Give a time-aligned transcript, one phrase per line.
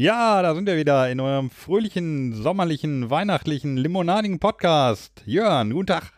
[0.00, 5.22] Ja, da sind wir wieder in eurem fröhlichen, sommerlichen, weihnachtlichen, limonadigen Podcast.
[5.26, 6.14] Jörn, guten Tag.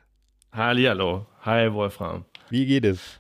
[0.53, 1.27] Hallihallo.
[1.41, 2.25] Hi, Wolfram.
[2.49, 3.19] Wie geht es?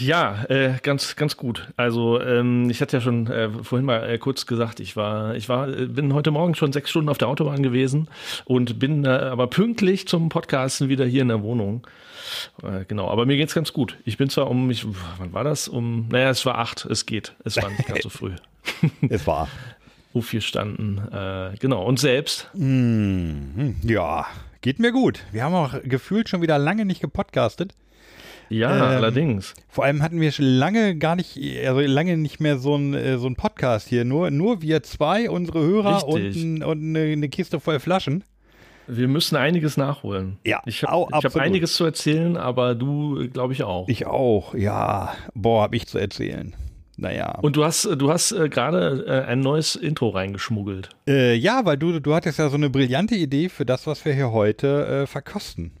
[0.00, 1.68] Ja, äh, ganz, ganz gut.
[1.76, 5.48] Also ähm, ich hatte ja schon äh, vorhin mal äh, kurz gesagt, ich war, ich
[5.48, 8.08] war, äh, bin heute Morgen schon sechs Stunden auf der Autobahn gewesen
[8.44, 11.86] und bin äh, aber pünktlich zum Podcasten wieder hier in der Wohnung.
[12.64, 13.96] Äh, genau, aber mir geht's ganz gut.
[14.04, 14.84] Ich bin zwar um, ich,
[15.18, 15.68] wann war das?
[15.68, 16.84] Um, naja, es war acht.
[16.84, 17.36] Es geht.
[17.44, 18.32] Es war nicht ganz so früh.
[19.08, 19.48] es war.
[20.14, 20.98] U4 standen.
[21.10, 21.84] Äh, genau.
[21.84, 22.50] Und selbst?
[22.54, 24.26] Mm, ja,
[24.60, 25.20] geht mir gut.
[25.32, 27.74] Wir haben auch gefühlt schon wieder lange nicht gepodcastet.
[28.48, 29.54] Ja, ähm, allerdings.
[29.68, 33.16] Vor allem hatten wir schon lange gar nicht, also lange nicht mehr so ein, äh,
[33.16, 34.04] so ein Podcast hier.
[34.04, 36.44] Nur, nur wir zwei, unsere Hörer Richtig.
[36.44, 38.24] und, und eine, eine Kiste voll Flaschen.
[38.88, 40.38] Wir müssen einiges nachholen.
[40.44, 43.88] Ja, ich habe hab einiges zu erzählen, aber du, glaube ich, auch.
[43.88, 45.14] Ich auch, ja.
[45.34, 46.54] Boah, hab ich zu erzählen.
[46.96, 47.38] Naja.
[47.40, 50.90] Und du hast, du hast äh, gerade äh, ein neues Intro reingeschmuggelt.
[51.08, 54.12] Äh, ja, weil du, du hattest ja so eine brillante Idee für das, was wir
[54.12, 55.72] hier heute äh, verkosten.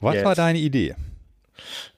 [0.00, 0.24] Was Jetzt.
[0.24, 0.94] war deine Idee?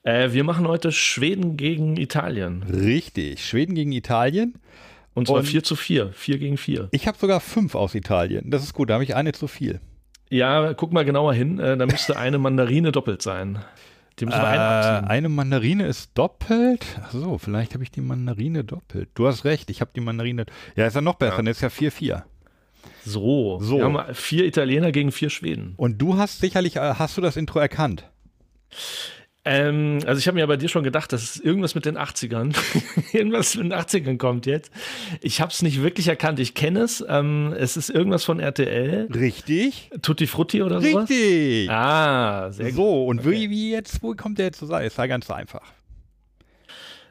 [0.03, 2.63] Äh, wir machen heute Schweden gegen Italien.
[2.63, 4.55] Richtig, Schweden gegen Italien.
[5.13, 6.11] Und zwar Und- 4 zu 4.
[6.11, 6.89] 4 gegen 4.
[6.91, 8.51] Ich habe sogar fünf aus Italien.
[8.51, 9.79] Das ist gut, da habe ich eine zu viel.
[10.29, 11.59] Ja, guck mal genauer hin.
[11.59, 13.59] Äh, da müsste eine Mandarine doppelt sein.
[14.19, 15.09] Die müssen wir Äh, einabziehen.
[15.09, 16.85] eine Mandarine ist doppelt.
[17.03, 19.09] Ach so, vielleicht habe ich die Mandarine doppelt.
[19.13, 20.45] Du hast recht, ich habe die Mandarine.
[20.75, 21.37] Ja, ist ja noch besser, Ja.
[21.37, 22.23] dann ist ja 4-4.
[23.03, 23.59] So.
[23.61, 23.77] So.
[23.77, 25.73] Wir haben vier Italiener gegen vier Schweden.
[25.77, 28.09] Und du hast sicherlich, äh, hast du das Intro erkannt?
[29.47, 31.97] Ähm, also ich habe mir ja bei dir schon gedacht, dass es irgendwas mit den
[31.99, 32.55] 80ern,
[33.13, 34.71] irgendwas mit den 80ern kommt jetzt.
[35.21, 36.39] Ich habe es nicht wirklich erkannt.
[36.39, 37.05] Ich kenne es.
[37.07, 39.07] Ähm, es ist irgendwas von RTL.
[39.13, 39.91] Richtig.
[40.01, 41.09] Tutti Frutti oder sowas?
[41.09, 41.69] Richtig.
[41.69, 42.75] Ah, sehr gut.
[42.75, 43.49] so, und Okay.
[43.51, 44.85] wie, jetzt, wo kommt der jetzt zu sein?
[44.85, 45.61] Ist ja ganz einfach.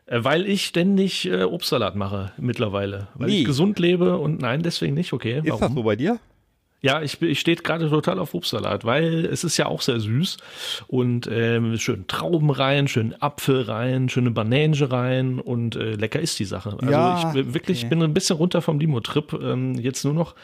[0.06, 3.08] Äh, Weil ich ständig äh, Obstsalat mache mittlerweile.
[3.14, 3.40] Weil Nie.
[3.40, 5.12] ich gesund lebe und nein, deswegen nicht.
[5.12, 5.74] Okay, Ist das warum?
[5.76, 6.18] so bei dir?
[6.84, 10.36] Ja, ich, ich stehe gerade total auf Obstsalat, weil es ist ja auch sehr süß
[10.86, 16.38] und ähm, schön Trauben rein, schön Apfel rein, schöne Banane rein und äh, lecker ist
[16.38, 16.76] die Sache.
[16.78, 17.88] Also Ja, ich bin wirklich okay.
[17.88, 19.32] bin ein bisschen runter vom Limo-Trip.
[19.32, 20.34] Ähm, jetzt nur noch,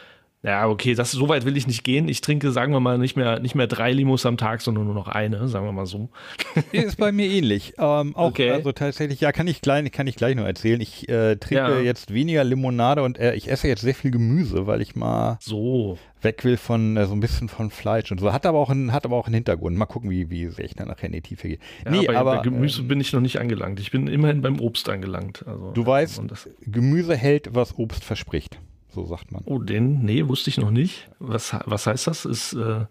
[0.42, 2.08] ja okay, das so weit will ich nicht gehen.
[2.08, 4.94] Ich trinke, sagen wir mal, nicht mehr nicht mehr drei Limos am Tag, sondern nur
[4.94, 6.08] noch eine, sagen wir mal so.
[6.72, 7.74] Ist bei mir ähnlich.
[7.78, 8.50] Ähm, auch, Okay.
[8.50, 10.80] also tatsächlich, ja, kann ich gleich, kann ich gleich noch erzählen.
[10.80, 11.80] Ich äh, trinke Ja.
[11.80, 15.98] jetzt weniger Limonade und äh, ich esse jetzt sehr viel Gemüse, weil ich mal So,
[16.22, 18.32] weg will von äh, so ein bisschen von Fleisch und so.
[18.32, 19.76] Hat aber auch einen, hat aber auch einen Hintergrund.
[19.76, 21.58] Mal gucken, wie, wie sehr ich dann nachher in die Tiefe gehe.
[21.84, 23.78] ja, nee, bei, aber bei Gemüse ähm, bin ich noch nicht angelangt.
[23.80, 25.44] Ich bin immerhin beim Obst angelangt.
[25.46, 26.22] Also, du weißt,
[26.66, 28.58] Gemüse hält, was Obst verspricht.
[28.92, 29.42] So sagt man.
[29.46, 30.02] Oh, den?
[30.04, 31.08] Nee, wusste ich noch nicht.
[31.18, 32.24] Was, was heißt das?
[32.24, 32.86] Ist, äh,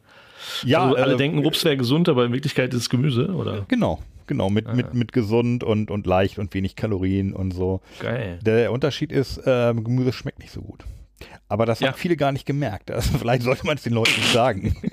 [0.63, 3.65] Ja, also alle äh, denken, Obst wäre gesund, aber in Wirklichkeit ist es Gemüse, oder?
[3.67, 7.81] Genau, genau, mit, mit, mit gesund und, und leicht und wenig Kalorien und so.
[7.99, 8.39] Geil.
[8.43, 10.85] Der Unterschied ist, äh, Gemüse schmeckt nicht so gut.
[11.49, 11.89] Aber das Ja.
[11.89, 12.91] haben viele gar nicht gemerkt.
[12.91, 14.75] Also vielleicht sollte man es den Leuten nicht sagen.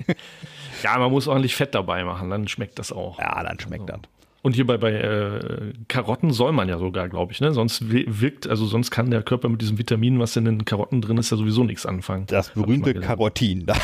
[0.83, 3.17] Ja, man muss ordentlich Fett dabei machen, dann schmeckt das auch.
[3.17, 3.97] ja, dann schmeckt das.
[4.43, 7.53] Und hier bei, äh, Karotten soll man ja sogar, glaube ich, ne?
[7.53, 11.01] Sonst wi- wirkt, also sonst kann der Körper mit diesem Vitamin, was in den Karotten
[11.01, 12.25] drin ist, ja sowieso nichts anfangen.
[12.27, 12.93] Das berühmte.
[12.95, 13.65] Karotin.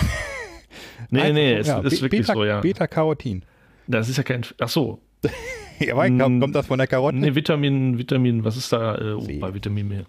[1.09, 2.59] Nee, nee, Einfach es so, ist wirklich Beta, so, ja.
[2.61, 3.43] Beta-Carotin.
[3.87, 4.99] Das ist ja kein, ach so.
[5.79, 7.17] Ja, weil, Mm, kommt das von der Karotte?
[7.17, 10.05] Nee, Vitamin, Vitamin, was ist da äh, oh, bei Vitamin mehr?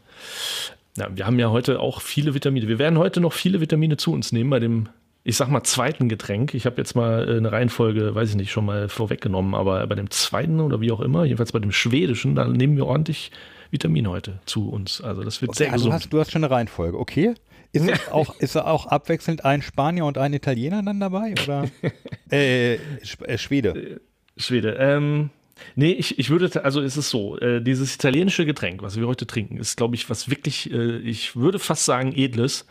[0.96, 2.68] Ja, wir haben ja heute auch viele Vitamine.
[2.68, 4.88] Wir werden heute noch viele Vitamine zu uns nehmen bei dem,
[5.26, 6.52] ich sag mal, zweiten Getränk.
[6.52, 9.94] Ich habe jetzt mal äh, eine Reihenfolge, weiß ich nicht, schon mal vorweggenommen, aber bei
[9.94, 13.32] dem zweiten oder wie auch immer, jedenfalls bei dem schwedischen, da nehmen wir ordentlich
[13.70, 15.00] Vitamine heute zu uns.
[15.00, 15.94] Also das wird sehr ja, du, gesund.
[15.94, 17.34] hast, du hast schon eine Reihenfolge, okay?
[17.72, 21.34] Ist, es auch, ist da auch abwechselnd ein Spanier und ein Italiener dann dabei?
[21.42, 21.70] Oder?
[22.30, 24.00] äh, äh, Schwede.
[24.36, 24.76] Schwede.
[24.78, 25.30] Ähm,
[25.76, 29.26] nee, ich, ich würde, also es ist so, äh, dieses italienische Getränk, was wir heute
[29.26, 32.66] trinken, ist, glaube ich, was wirklich, äh, ich würde fast sagen, edles.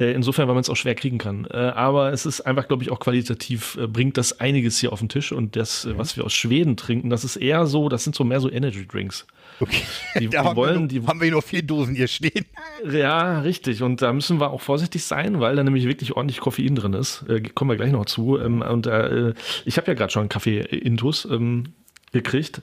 [0.00, 1.44] Äh, insofern, weil man es auch schwer kriegen kann.
[1.50, 5.00] Äh, aber es ist einfach, glaube ich, auch qualitativ, äh, bringt das einiges hier auf
[5.00, 5.32] den Tisch.
[5.32, 8.24] Und das, äh, was wir aus Schweden trinken, das ist eher so, das sind so
[8.24, 9.26] mehr so Energy Drinks.
[9.60, 9.82] Okay.
[10.18, 12.46] Die- da die haben, wollen- wir die- nur, haben wir nur vier Dosen hier stehen.
[12.90, 13.82] Ja, richtig.
[13.82, 17.26] Und da müssen wir auch vorsichtig sein, weil da nämlich wirklich ordentlich Koffein drin ist.
[17.54, 18.38] Kommen wir gleich noch zu.
[18.40, 21.74] Ähm, und ich habe ja gerade schon einen Kaffee-Intus ähm,
[22.12, 22.62] gekriegt.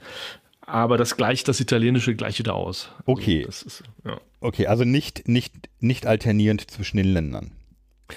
[0.62, 2.90] Aber das gleicht das Italienische gleich wieder aus.
[3.00, 3.44] Also Okay.
[3.46, 4.19] das ist, ja.
[4.40, 7.51] Okay, also nicht, nicht, nicht alternierend zwischen den Ländern.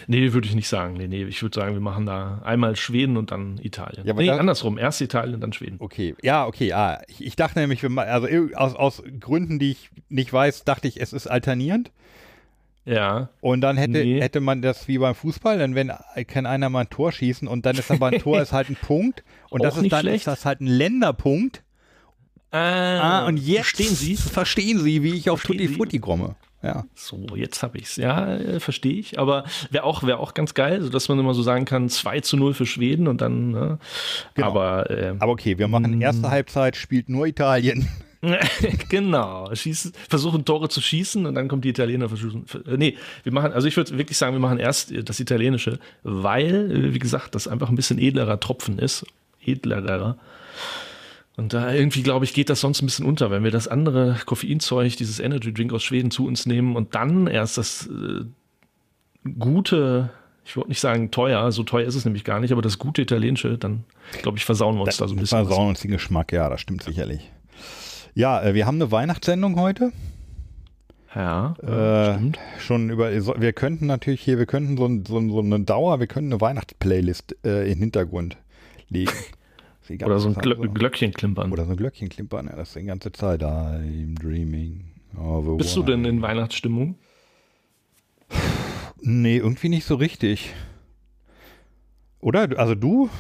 [0.07, 0.95] Nee, würde ich nicht sagen.
[0.95, 4.07] Nee, nee, ich würde sagen, wir machen da einmal Schweden und dann Italien.
[4.07, 4.79] Ja, aber nee, andersrum.
[4.79, 5.77] Erst Italien, dann Schweden.
[5.81, 10.33] Okay, ja, okay, ah, ich, ich dachte nämlich, also aus, aus Gründen, die ich nicht
[10.33, 11.91] weiß, dachte ich, es ist alternierend.
[12.85, 13.29] Ja.
[13.41, 14.21] Und dann hätte, Nee.
[14.21, 15.93] hätte man das wie beim Fußball, dann wenn
[16.27, 18.77] kann einer mal ein Tor schießen und dann ist aber ein Tor ist halt ein
[18.77, 20.17] Punkt und das ist dann schlecht.
[20.23, 21.63] ist das halt ein Länderpunkt.
[22.51, 24.17] Ah, und jetzt Verstehen Sie?
[24.17, 25.69] verstehen Sie, wie ich auf Tutti?
[25.69, 26.37] Frutti komme.
[26.63, 26.85] Ja.
[26.95, 27.97] So, jetzt habe ich's.
[27.97, 29.19] Ja, äh, verstehe ich.
[29.19, 32.37] Aber wäre auch, wär auch ganz geil, sodass man immer so sagen kann, 2 zu
[32.37, 33.79] 0 für Schweden und dann, ne?
[34.35, 34.47] Genau.
[34.49, 37.89] Aber, äh, Aber okay, wir machen erste Halbzeit, spielt nur Italien.
[38.89, 42.45] genau, schießen, versuchen Tore zu schießen und dann kommt die Italiener versuchen.
[42.67, 45.79] äh, Nee, wir machen, also ich würde wirklich sagen, wir machen erst äh, das Italienische,
[46.05, 49.05] weil, äh, wie gesagt, das einfach ein bisschen edlerer Tropfen ist.
[49.45, 50.17] Edlerer.
[51.37, 54.17] Und da irgendwie, glaube ich, geht das sonst ein bisschen unter, wenn wir das andere
[54.25, 58.25] Koffeinzeug, dieses Energy Drink aus Schweden zu uns nehmen und dann erst das äh,
[59.39, 60.11] gute,
[60.45, 63.03] ich wollte nicht sagen teuer, so teuer ist es nämlich gar nicht, aber das gute
[63.03, 63.83] italienische, dann,
[64.21, 65.41] glaube ich, versauen wir uns da so ein bisschen.
[65.41, 65.49] was.
[65.49, 67.33] Versauen uns den Geschmack, ja, das stimmt sicherlich.
[68.15, 69.93] Ja, äh, wir haben eine Weihnachtssendung heute.
[71.15, 72.39] Ja, Äh, stimmt.
[72.59, 76.01] schon über, so- wir könnten natürlich hier, wir könnten so, ein- so, so eine Dauer,
[76.01, 78.39] wir könnten eine Weihnachtsplaylist äh, in den Hintergrund
[78.89, 79.11] legen.
[80.05, 81.53] Oder so ein Glö Glöckchen klimpern.
[81.53, 83.43] Oder so ein Glöckchen klimpern, ja, das ist die ganze Zeit.
[83.43, 84.85] I'm dreaming
[85.19, 86.95] of Bist du one- denn in Weihnachtsstimmung?
[89.03, 90.55] Nee, irgendwie nicht so richtig.
[92.21, 92.49] Oder?
[92.59, 93.11] Also du?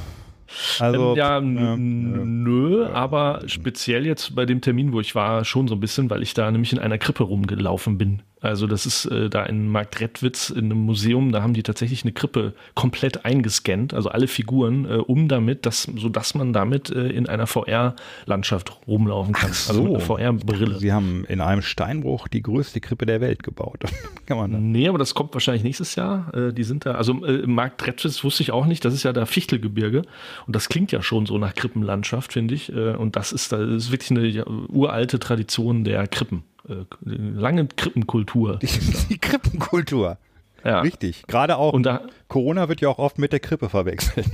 [0.79, 5.69] Also, ähm, ja, n- nö, aber speziell jetzt bei dem Termin, wo ich war, schon
[5.69, 8.23] so ein bisschen, weil ich da nämlich in einer Krippe rumgelaufen bin.
[8.43, 12.13] Also das ist äh, da in Marktredwitz in einem Museum, da haben die tatsächlich eine
[12.13, 17.29] Krippe komplett eingescannt, also alle Figuren, äh, um damit, dass, sodass man damit äh, in
[17.29, 19.51] einer VR-Landschaft rumlaufen kann.
[19.51, 20.17] Also mit so.
[20.17, 20.79] einer VR-Brille.
[20.81, 23.85] Sie haben in einem Steinbruch die größte Krippe der Welt gebaut.
[24.27, 24.73] Kann man dann.
[24.73, 26.35] Nee, aber das kommt wahrscheinlich nächstes Jahr.
[26.35, 29.13] Äh, die sind da, also äh, Markt Retschitz wusste ich auch nicht, das ist ja
[29.13, 30.03] da Fichtelgebirge
[30.47, 32.73] und das klingt ja schon so nach Krippenlandschaft, finde ich.
[32.73, 36.43] Äh, und das ist, das ist wirklich eine uralte Tradition der Krippen.
[36.69, 38.59] Äh, lange Krippenkultur.
[38.59, 38.69] Die,
[39.09, 40.19] die Krippenkultur.
[40.65, 40.81] Ja.
[40.81, 41.25] Richtig.
[41.27, 44.27] Gerade auch, Und da, Corona wird ja auch oft mit der Krippe verwechselt.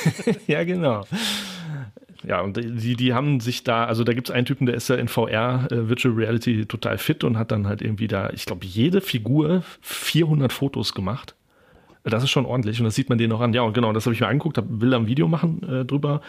[0.46, 1.04] ja, genau.
[2.24, 4.88] Ja, und die, die haben sich da, also da gibt es einen Typen, der ist
[4.88, 8.46] ja in VR, äh, Virtual Reality, total fit und hat dann halt irgendwie da, ich
[8.46, 11.36] glaube, jede Figur 400 Fotos gemacht.
[12.08, 13.52] Das ist schon ordentlich und das sieht man denen auch an.
[13.52, 16.20] Ja, und genau, das habe ich mir angeguckt, hab, will ein Video machen äh, drüber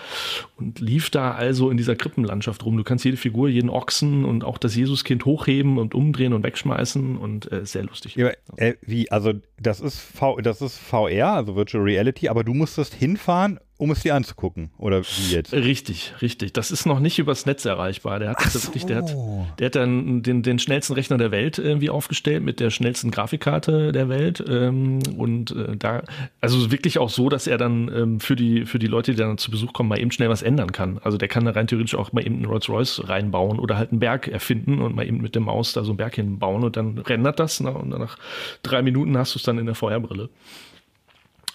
[0.57, 2.77] und lief da also in dieser Krippenlandschaft rum.
[2.77, 7.17] Du kannst jede Figur, jeden Ochsen und auch das Jesuskind hochheben und umdrehen und wegschmeißen
[7.17, 8.15] und äh, sehr lustig.
[8.15, 9.11] Ja, äh, wie?
[9.11, 13.91] Also, das ist, v, das ist VR, also Virtual Reality, aber du musstest hinfahren, um
[13.91, 14.71] es dir anzugucken.
[14.77, 15.53] Oder wie jetzt?
[15.53, 16.53] Richtig, richtig.
[16.53, 18.19] Das ist noch nicht übers Netz erreichbar.
[18.19, 19.15] Der hat, das wirklich, der hat,
[19.59, 23.91] der hat dann den, den schnellsten Rechner der Welt irgendwie aufgestellt mit der schnellsten Grafikkarte
[23.91, 24.43] der Welt.
[24.47, 26.03] Ähm, und äh, da,
[26.41, 29.37] also wirklich auch so, dass er dann ähm, für, die, für die Leute, die dann
[29.37, 30.99] zu Besuch kommen, mal eben schnell was ändern kann.
[31.03, 33.99] Also der kann da rein theoretisch auch mal eben einen Rolls-Royce reinbauen oder halt einen
[33.99, 36.97] Berg erfinden und mal eben mit der Maus da so einen Berg hinbauen und dann
[36.97, 37.59] rendert das.
[37.59, 38.17] Na, und nach
[38.63, 40.29] drei Minuten hast du es dann in der VR-Brille.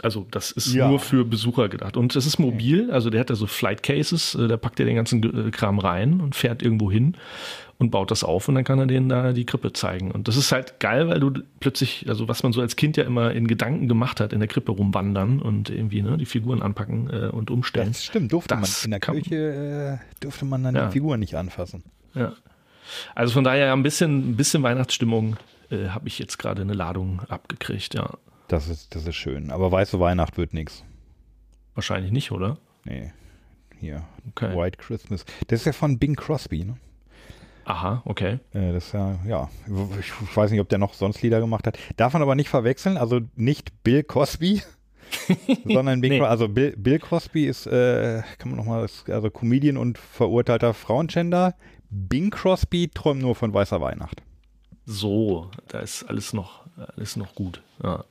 [0.02, 0.88] Also das ist Ja.
[0.88, 1.96] nur für Besucher gedacht.
[1.96, 4.87] Und es ist mobil, also der hat da so Flight Cases, äh, da packt er
[4.87, 7.16] den ganzen äh, Kram rein und fährt irgendwo hin
[7.78, 10.10] und baut das auf und dann kann er denen da die Krippe zeigen.
[10.10, 13.04] Und das ist halt geil, weil du plötzlich, also was man so als Kind ja
[13.04, 17.08] immer in Gedanken gemacht hat, in der Krippe rumwandern und irgendwie ne, die Figuren anpacken
[17.10, 17.88] äh, und umstellen.
[17.88, 18.84] Das stimmt, durfte Das man.
[18.86, 20.86] In der Küche äh, durfte man dann Ja.
[20.86, 21.84] die Figuren nicht anfassen.
[22.15, 22.32] Ja.
[23.15, 25.36] Also von daher ein bisschen, ein bisschen Weihnachtsstimmung
[25.70, 28.10] äh, habe ich jetzt gerade eine Ladung abgekriegt, ja.
[28.49, 29.51] Das ist, das ist schön.
[29.51, 30.84] Aber weiße Weihnacht wird nichts.
[31.75, 32.58] Wahrscheinlich nicht, oder?
[32.84, 33.13] Nee.
[33.79, 34.05] Hier.
[34.31, 34.56] Okay.
[34.56, 35.25] White Christmas.
[35.49, 36.77] Das ist ja von Bing Crosby, ne?
[37.65, 38.41] Aha, okay.
[38.53, 39.49] Äh, Das ist ja, ja.
[40.01, 41.79] Ich weiß nicht, ob der noch sonst Lieder gemacht hat.
[41.96, 42.96] Darf man aber nicht verwechseln.
[42.96, 44.63] Also nicht Bill Cosby,
[45.65, 46.19] sondern Bing Nee.
[46.20, 51.55] Cro- Also Bill, Bill Cosby ist, äh, kann man nochmal, also Comedian und verurteilter Frauenschänder.
[51.91, 54.22] Bing Crosby träumt nur von weißer Weihnacht.
[54.84, 57.63] So, da ist alles noch, alles noch gut.
[57.82, 58.05] Ja.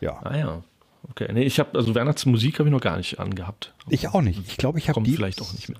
[0.00, 0.20] Ja.
[0.22, 0.62] Ah ja.
[1.10, 1.28] Okay.
[1.32, 3.74] Nee, ich habe, also Weihnachtsmusik habe ich noch gar nicht angehabt.
[3.88, 4.40] Ich auch nicht.
[4.46, 5.14] Ich glaube, ich habe die.
[5.14, 5.78] vielleicht auch nicht mehr.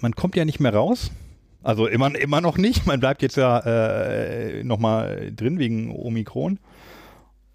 [0.00, 1.10] Man kommt ja nicht mehr raus.
[1.62, 2.86] Also immer, immer noch nicht.
[2.86, 6.58] Man bleibt jetzt ja äh, nochmal drin wegen Omikron.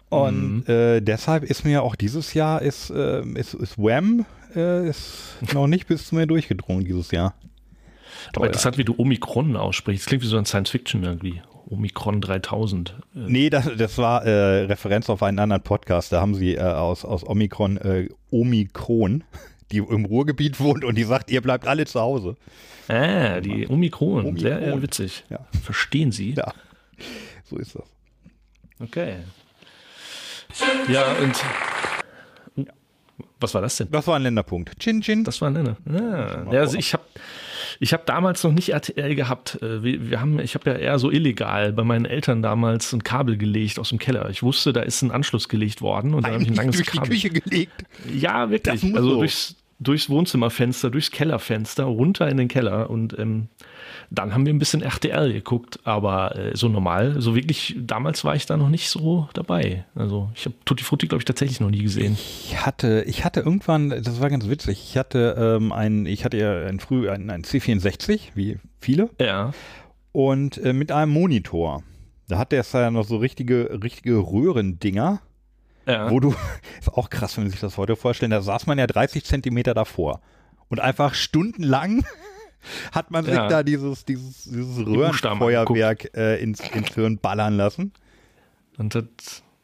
[0.08, 4.24] Und äh, deshalb ist mir auch dieses Jahr ist, äh, ist, ist Wham
[4.54, 7.34] äh, ist noch nicht bis zu mir durchgedrungen dieses Jahr.
[8.34, 10.04] Aber interessant, wie du Omikron aussprichst.
[10.04, 11.42] Das klingt wie so ein Science-Fiction irgendwie.
[11.68, 12.90] Omikron 3000.
[12.90, 16.12] Äh, Nee, das, das war äh, Referenz auf einen anderen Podcast.
[16.12, 19.24] Da haben sie äh, aus, aus Omikron äh, Omikron,
[19.72, 22.36] die im Ruhrgebiet wohnt und die sagt, ihr bleibt alle zu Hause.
[22.88, 24.26] Ah, die Omikron.
[24.26, 24.38] Omikron.
[24.38, 25.24] Sehr äh, witzig.
[25.28, 25.40] Ja.
[25.62, 26.34] Verstehen Sie?
[26.34, 26.52] Ja,
[27.44, 27.84] so ist das.
[28.80, 29.16] Okay.
[30.88, 31.34] Ja, und.
[33.38, 33.90] Was war das denn?
[33.90, 34.78] Das war ein Länderpunkt.
[34.78, 35.24] Chin Chin.
[35.24, 35.76] Das war eine.
[35.90, 37.04] Ja, ja also ich habe
[37.80, 39.58] ich hab damals noch nicht RTL gehabt.
[39.62, 43.02] Äh, Wir, wir haben, ich habe ja eher so illegal bei meinen Eltern damals ein
[43.04, 44.28] Kabel gelegt aus dem Keller.
[44.30, 46.90] Ich wusste, da ist ein Anschluss gelegt worden und dann habe ich ein langes durch
[46.90, 47.10] die Kabel.
[47.10, 47.84] Küche gelegt.
[48.12, 48.82] Ja, wirklich.
[48.94, 49.18] Also so.
[49.18, 53.48] durchs, durchs Wohnzimmerfenster, durchs Kellerfenster, runter in den Keller und ähm,
[54.10, 58.36] dann haben wir ein bisschen RTL geguckt, aber äh, so normal, so wirklich, damals war
[58.36, 59.84] ich da noch nicht so dabei.
[59.94, 62.14] Also ich habe Tutti Frutti, glaube ich, tatsächlich noch nie gesehen.
[62.14, 66.36] Ich hatte, ich hatte irgendwann, das war ganz witzig, ich hatte ähm, ein, ich hatte
[66.36, 69.10] ja ein früh ein, ein C64, wie viele.
[69.20, 69.52] Ja.
[70.12, 71.82] Und äh, mit einem Monitor.
[72.28, 75.20] Da hatte es ja noch so richtige, richtige Röhrendinger.
[75.86, 76.10] Ja.
[76.10, 76.34] Wo du,
[76.80, 79.74] ist auch krass, wenn man sich das heute vorstellen, da saß man ja 30 Zentimeter
[79.74, 80.20] davor.
[80.68, 82.04] Und einfach stundenlang
[82.92, 83.48] hat man sich Ja.
[83.48, 87.92] da dieses, dieses, dieses Röhrenfeuerwerk äh, ins, ins Hirn ballern lassen.
[88.78, 89.08] Und hat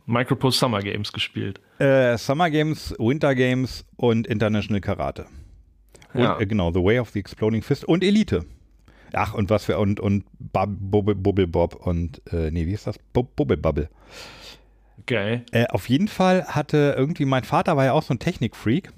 [0.07, 1.61] Micropost Summer Games gespielt.
[1.79, 5.27] Äh, Summer Games, Winter Games und International Karate.
[6.15, 6.39] Und, Ja.
[6.41, 8.45] äh, genau, The Way of the Exploding Fist und Elite.
[9.15, 12.87] Ach, und was für, und, und Bub, Bubble, Bubble Bob und, äh, nee, wie ist
[12.87, 12.99] das?
[13.13, 13.89] Bub, Bubble Bubble.
[15.07, 15.45] Geil.
[15.53, 18.91] Äh, auf jeden Fall hatte irgendwie, mein Vater war ja auch so ein Technikfreak.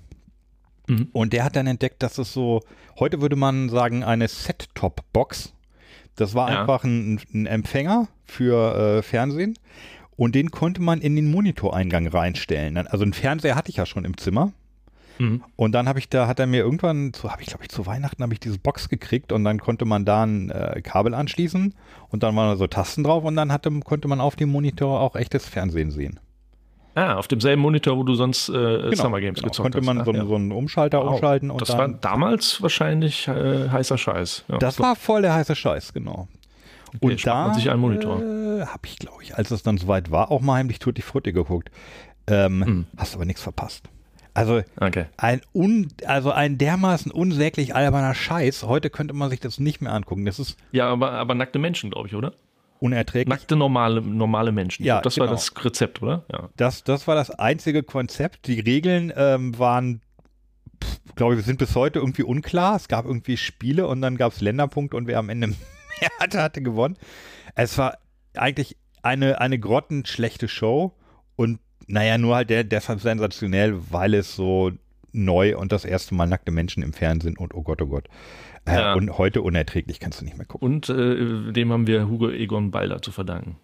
[0.89, 1.09] Mhm.
[1.13, 2.61] Und der hat dann entdeckt, dass es so,
[2.99, 5.53] heute würde man sagen, eine Set-Top-Box.
[6.17, 6.61] Das war Ja.
[6.61, 9.59] einfach ein, ein Empfänger für äh, Fernsehen.
[10.17, 12.77] Und den konnte man in den Monitoreingang reinstellen.
[12.77, 14.53] Also einen Fernseher hatte ich ja schon im Zimmer.
[15.19, 15.43] Mhm.
[15.57, 17.87] Und dann habe ich da, hat er mir irgendwann, so habe ich glaube ich zu
[17.87, 21.75] Weihnachten habe ich diese Box gekriegt und dann konnte man da ein äh, Kabel anschließen
[22.09, 25.01] und dann waren da so Tasten drauf und dann hatte, konnte man auf dem Monitor
[25.01, 26.19] auch echtes Fernsehen sehen.
[26.97, 29.49] Ah, auf demselben Monitor, wo du sonst äh, Summer Games genau.
[29.49, 29.85] gezockt Konnte hast.
[29.87, 30.25] man Ah, so, ja.
[30.27, 31.15] so einen Umschalter Wow.
[31.15, 34.45] umschalten und Das dann, war damals wahrscheinlich äh, heißer Scheiß.
[34.49, 34.59] Ja.
[34.59, 36.29] das war voll der heiße Scheiß, genau.
[37.01, 38.21] und schnappt da man sich einen Monitor.
[38.21, 41.33] Äh, habe ich, glaube ich, als es dann soweit war, auch mal heimlich Tutti Frutti
[41.33, 41.71] geguckt.
[42.29, 42.87] Ähm, Hm.
[42.97, 43.89] Hast aber nichts verpasst.
[44.33, 45.07] Also Okay.
[45.17, 48.65] ein un, also ein dermaßen unsäglich alberner Scheiß.
[48.65, 50.25] Heute könnte man sich das nicht mehr angucken.
[50.25, 52.33] Das ist Ja, aber, aber nackte Menschen, glaube ich, oder?
[52.81, 53.29] Unerträglich.
[53.29, 54.85] Nackte normale, normale Menschen.
[54.85, 55.27] Ja, das genau.
[55.27, 56.25] war das Rezept, oder?
[56.33, 56.51] Ja.
[56.57, 58.47] Das, das war das einzige Konzept.
[58.47, 60.03] Die Regeln ähm, waren,
[61.15, 62.77] glaube ich, sind bis heute irgendwie unklar.
[62.77, 65.49] Es gab irgendwie Spiele und dann gab es Länderpunkte und wer am Ende
[66.01, 66.97] mehr hatte, hatte gewonnen.
[67.55, 67.99] Es war
[68.35, 70.93] eigentlich eine, eine grottenschlechte Show
[71.37, 74.73] und naja, nur halt der, deshalb sensationell, weil es so
[75.13, 78.09] neu und das erste Mal nackte Menschen im Fernsehen und oh Gott, oh Gott.
[78.67, 78.95] Äh, Ja.
[78.95, 80.67] Und heute unerträglich, kannst du nicht mehr gucken.
[80.67, 83.57] Und äh, dem haben wir Hugo Egon Balder zu verdanken.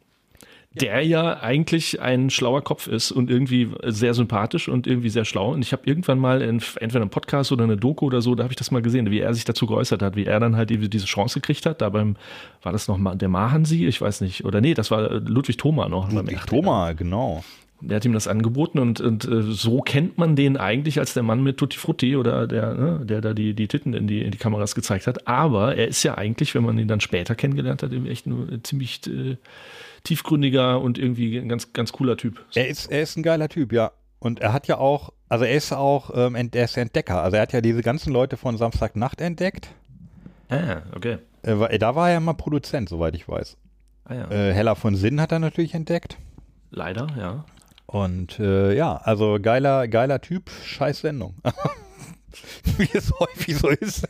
[0.73, 5.51] Der ja eigentlich ein schlauer Kopf ist und irgendwie sehr sympathisch und irgendwie sehr schlau.
[5.53, 8.45] Und ich habe irgendwann mal in, entweder einem Podcast oder eine Doku oder so, da
[8.45, 10.71] habe ich das mal gesehen, wie er sich dazu geäußert hat, wie er dann halt
[10.71, 11.81] diese Chance gekriegt hat.
[11.81, 12.15] Da beim,
[12.63, 13.85] war das noch mal der Mahansi?
[13.87, 14.45] Ich weiß nicht.
[14.45, 16.13] Oder nee, das war Ludwig Thoma noch.
[16.13, 16.39] Ludwig.
[16.47, 17.43] Thoma, genau.
[17.81, 21.23] Der hat ihm das angeboten und, und äh, so kennt man den eigentlich als der
[21.23, 24.31] Mann mit Tutti Frutti oder der, ne, der da die, die Titten in die, in
[24.31, 25.27] die Kameras gezeigt hat.
[25.27, 29.01] Aber er ist ja eigentlich, wenn man ihn dann später kennengelernt hat, echt ein ziemlich
[29.07, 29.37] äh,
[30.05, 32.45] tiefgründiger und irgendwie ein ganz, ganz cooler Typ.
[32.55, 33.93] Er ist, er ist ein geiler Typ, ja.
[34.19, 37.23] Und er hat ja auch, also er ist auch, ähm, er ist Entdecker.
[37.23, 39.69] Also er hat ja diese ganzen Leute von Samstagnacht entdeckt.
[40.51, 41.19] Ah, okay.
[41.43, 43.57] Äh, da war er ja mal Produzent, soweit ich weiß.
[44.05, 44.31] Ah ja.
[44.31, 46.19] Äh, Heller von Sinn hat er natürlich entdeckt.
[46.71, 47.45] Leider, ja.
[47.91, 51.35] Und äh, ja, also geiler, geiler Typ, scheiß Sendung.
[52.79, 54.07] Wie es häufig so ist.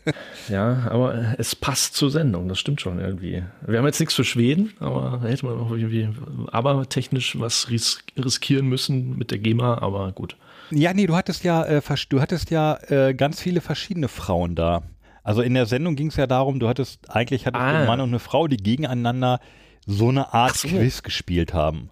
[0.50, 3.42] Ja, aber es passt zur Sendung, das stimmt schon irgendwie.
[3.66, 6.10] Wir haben jetzt nichts für Schweden, aber da hätte man auch irgendwie
[6.52, 10.36] aber technisch was ris riskieren müssen mit der GEMA, aber gut.
[10.70, 14.82] Ja, nee, du hattest ja, äh, du hattest ja äh, ganz viele verschiedene Frauen da.
[15.22, 17.78] Also in der Sendung ging es ja darum, du hattest, eigentlich hattest du Ah.
[17.78, 19.40] einen Mann und eine Frau, die gegeneinander
[19.86, 20.68] so eine Art so.
[20.68, 21.88] Quiz gespielt haben.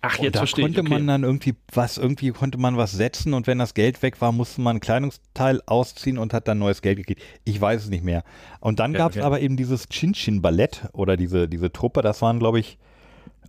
[0.00, 0.74] Ach, Und jetzt da verstehe ich.
[0.76, 0.90] konnte Okay.
[0.90, 4.32] man dann irgendwie was, irgendwie konnte man was setzen und wenn das Geld weg war,
[4.32, 7.22] musste man ein Kleidungsteil ausziehen und hat dann neues Geld gekriegt.
[7.44, 8.24] Ich weiß es nicht mehr.
[8.60, 9.26] Und dann Okay, gab es okay.
[9.26, 12.78] aber eben dieses Chin-Chin-Ballett oder diese, diese Truppe, das waren, glaube ich,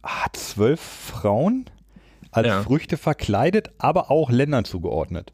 [0.01, 1.65] ah, zwölf Frauen
[2.31, 2.63] als Ja.
[2.63, 5.33] Früchte verkleidet, aber auch Ländern zugeordnet.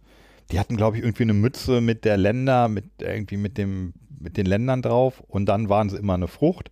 [0.52, 4.38] Die hatten, glaube ich, irgendwie eine Mütze mit der Länder, mit irgendwie mit dem, mit
[4.38, 6.70] den Ländern drauf und dann waren sie immer eine Frucht.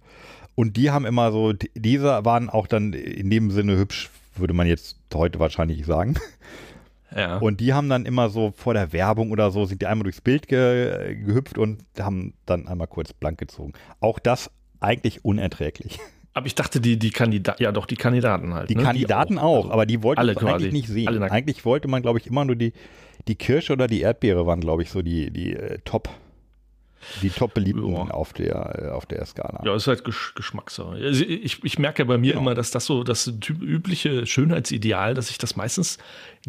[0.60, 4.54] Und die haben immer so, die- diese waren auch dann in dem Sinne hübsch, würde
[4.54, 6.16] man jetzt heute wahrscheinlich sagen.
[7.16, 7.38] ja.
[7.38, 10.20] Und die haben dann immer so vor der Werbung oder so, sind die einmal durchs
[10.20, 13.72] Bild ge gehüpft und haben dann einmal kurz blank gezogen.
[14.02, 14.52] Auch das
[14.82, 15.98] eigentlich unerträglich.
[16.34, 18.70] aber ich dachte, die, die Kandidaten, ja doch, die Kandidaten halt.
[18.70, 18.84] Die ne?
[18.84, 21.08] Kandidaten auch, Also, aber die wollten alle eigentlich nicht sehen.
[21.08, 22.74] Alle eigentlich wollte man, glaube ich, immer nur die,
[23.30, 26.10] die Kirsche oder die Erdbeere waren, glaube ich, so die, die äh, Top,
[27.22, 28.02] die top beliebten Ja.
[28.12, 29.62] auf der, äh, auf der Skala.
[29.66, 30.92] Ja, ist halt Gesch Geschmackssache.
[30.92, 32.42] Also ich, ich merke ja bei mir Genau.
[32.42, 33.28] immer, dass das so das
[33.62, 35.98] übliche Schönheitsideal, dass ich das meistens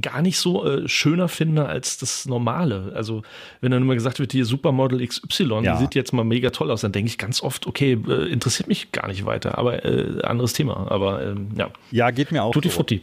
[0.00, 2.92] gar nicht so äh, schöner finde als das Normale.
[2.94, 3.22] Also
[3.60, 5.72] wenn dann immer gesagt wird, hier Supermodel XY, Ja.
[5.74, 8.68] die sieht jetzt mal mega toll aus, dann denke ich ganz oft, okay, äh, interessiert
[8.68, 10.90] mich gar nicht weiter, aber äh, anderes Thema.
[10.90, 12.76] Aber ähm, ja, Ja, geht mir auch Tutti so.
[12.76, 13.02] Frutti.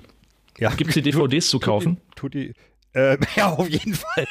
[0.59, 1.97] Ja, Gibt es die DVDs zu kaufen?
[2.15, 2.53] Tutti,
[2.97, 4.25] Äh, ja, auf jeden Fall.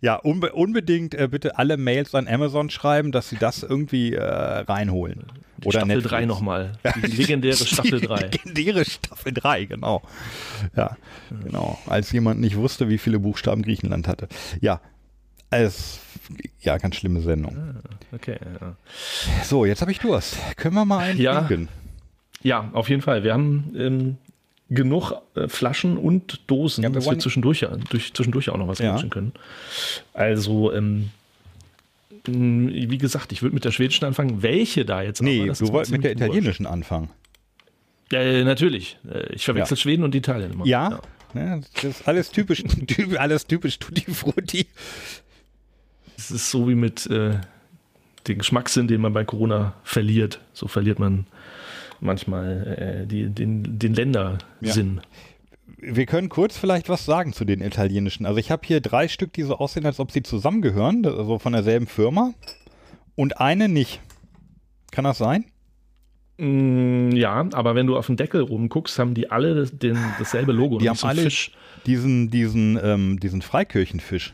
[0.00, 4.22] ja, unbe unbedingt äh, bitte alle Mails an Amazon schreiben, dass sie das irgendwie äh,
[4.22, 5.24] reinholen.
[5.58, 6.72] Die Oder Staffel 3 nochmal.
[6.96, 8.28] Die legendäre Staffel 3.
[8.28, 10.02] Die legendäre Staffel 3, genau.
[10.76, 10.96] Ja,
[11.42, 11.78] genau.
[11.86, 14.28] Als jemand nicht wusste, wie viele Buchstaben Griechenland hatte.
[14.60, 14.80] Ja,
[15.50, 15.98] es,
[16.60, 17.56] ja, ganz schlimme Sendung.
[17.56, 18.76] Ah, okay, ja.
[19.42, 20.36] So, jetzt habe ich Durst.
[20.56, 21.48] Können wir mal einen ja,
[22.42, 23.24] Ja, auf jeden Fall.
[23.24, 24.18] Wir haben ähm,
[24.68, 29.00] genug äh, Flaschen und Dosen, ja, dass wir zwischendurch, durch, zwischendurch auch noch was ja.
[29.08, 29.32] können.
[30.12, 31.10] Also, ähm,
[32.26, 34.42] wie gesagt, ich würde mit der schwedischen anfangen.
[34.42, 35.22] Welche da jetzt?
[35.22, 37.10] Nee, du wolltest mit der italienischen anfangen.
[38.10, 38.98] Ja, äh, natürlich.
[39.08, 39.80] Äh, ich verwechsel ja.
[39.80, 40.66] Schweden und Italien immer.
[40.66, 41.00] Ja,
[41.34, 41.60] ja.
[41.74, 42.64] das ist alles typisch,
[43.18, 44.66] alles typisch Tutti Frutti.
[46.16, 47.38] Es ist so wie mit äh,
[48.26, 50.40] dem Geschmackssinn, den man bei Corona verliert.
[50.52, 51.26] So verliert man
[52.00, 54.96] manchmal äh, die, den, den Ländersinn.
[54.96, 55.02] Ja.
[55.78, 58.24] Wir können kurz vielleicht was sagen zu den italienischen.
[58.26, 61.52] Also ich habe hier drei Stück, die so aussehen, als ob sie zusammengehören, also von
[61.52, 62.32] derselben Firma.
[63.14, 64.00] Und eine nicht.
[64.90, 65.44] Kann das sein?
[66.38, 70.78] Mm, ja, aber wenn du auf den Deckel rumguckst, haben die alle den, dasselbe Logo.
[70.78, 71.52] Die haben alle Fisch.
[71.86, 74.32] diesen, diesen, ähm, diesen Freikirchenfisch.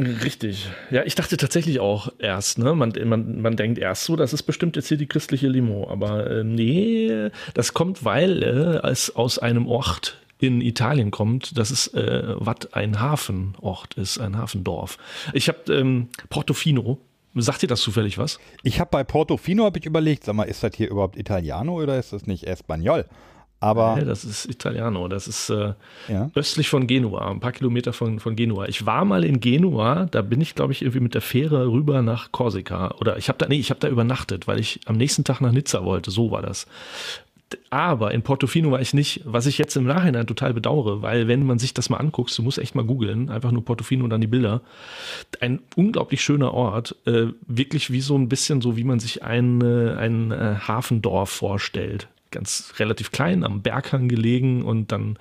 [0.00, 0.70] Richtig.
[0.90, 2.74] Ja, ich dachte tatsächlich auch erst, ne?
[2.74, 5.88] Man, man, man denkt erst so, das ist bestimmt jetzt hier die christliche Limo.
[5.90, 11.70] Aber äh, nee, das kommt, weil äh, es aus einem Ort in Italien kommt, dass
[11.70, 14.98] es äh, was ein Hafenort ist, ein Hafendorf.
[15.32, 16.98] Ich habe ähm, Portofino.
[17.34, 18.40] Sagt dir das zufällig was?
[18.62, 21.98] Ich habe bei Portofino habe ich überlegt, sag mal, ist das hier überhaupt Italiano oder
[21.98, 23.04] ist das nicht Espanol?
[23.60, 25.08] Aber das ist Italiano.
[25.08, 25.74] Das ist äh,
[26.08, 26.30] ja.
[26.34, 28.66] östlich von Genua, ein paar Kilometer von, von Genua.
[28.66, 32.02] Ich war mal in Genua, da bin ich, glaube ich, irgendwie mit der Fähre rüber
[32.02, 32.94] nach Korsika.
[33.00, 35.50] Oder ich habe da, nee, ich habe da übernachtet, weil ich am nächsten Tag nach
[35.50, 36.12] Nizza wollte.
[36.12, 36.66] So war das.
[37.70, 41.46] Aber in Portofino war ich nicht, was ich jetzt im Nachhinein total bedauere, weil wenn
[41.46, 44.20] man sich das mal anguckt, du musst echt mal googeln, einfach nur Portofino und dann
[44.20, 44.60] die Bilder.
[45.40, 49.62] Ein unglaublich schöner Ort, äh, wirklich wie so ein bisschen so, wie man sich ein,
[49.62, 55.18] äh, ein äh, Hafendorf vorstellt ganz relativ klein am Berghang gelegen und dann,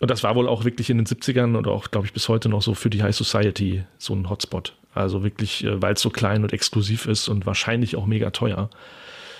[0.00, 2.48] und das war wohl auch wirklich in den 70ern oder auch, glaube ich, bis heute
[2.48, 4.74] noch so für die High Society so ein Hotspot.
[4.94, 8.70] Also wirklich, äh, weil es so klein und exklusiv ist und wahrscheinlich auch mega teuer.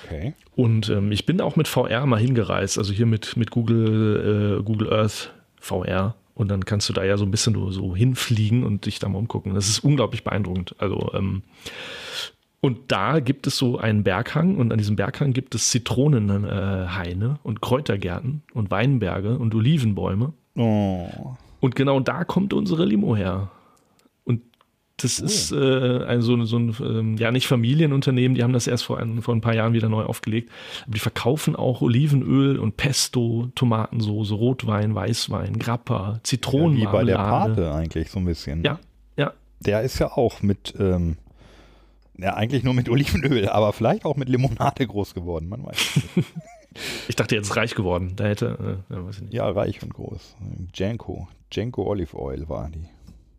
[0.05, 0.35] Okay.
[0.55, 4.63] Und ähm, ich bin auch mit VR mal hingereist, also hier mit, mit Google, äh,
[4.63, 6.15] Google Earth VR.
[6.35, 9.09] Und dann kannst du da ja so ein bisschen so, so hinfliegen und dich da
[9.09, 9.55] mal umgucken.
[9.55, 10.77] Das ist unglaublich beeindruckend.
[10.79, 11.43] Also ähm,
[12.61, 17.61] und da gibt es so einen Berghang und an diesem Berghang gibt es Zitronenhaine und
[17.61, 20.33] Kräutergärten und Weinberge und Olivenbäume.
[20.57, 21.07] Oh.
[21.61, 23.51] Und genau da kommt unsere Limo her.
[24.25, 24.43] Und
[24.97, 25.25] das oh.
[25.25, 28.99] ist äh, ein, so, so ein, ähm, ja nicht Familienunternehmen, die haben das erst vor
[28.99, 30.51] ein, vor ein paar Jahren wieder neu aufgelegt.
[30.83, 36.79] Aber die verkaufen auch Olivenöl und Pesto, Tomatensoße, Rotwein, Weißwein, Grappa, Zitronen.
[36.79, 38.65] Ja, wie bei der Pate eigentlich so ein bisschen.
[38.65, 38.81] Ja,
[39.17, 39.33] ja.
[39.61, 41.19] Der ist ja auch mit ähm,
[42.19, 46.29] ja, eigentlich nur mit Olivenöl, aber vielleicht auch mit Limonade groß geworden, man weiß nicht.
[47.09, 48.15] ich dachte jetzt reich geworden.
[48.17, 49.35] Da hätte, äh, ja, weiß ich nicht.
[49.35, 50.37] Ja, reich und groß.
[50.75, 51.29] Janko.
[51.53, 52.87] Janko Olive Oil war die.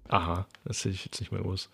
[0.07, 1.69] Aha, das sehe ich jetzt nicht mehr groß.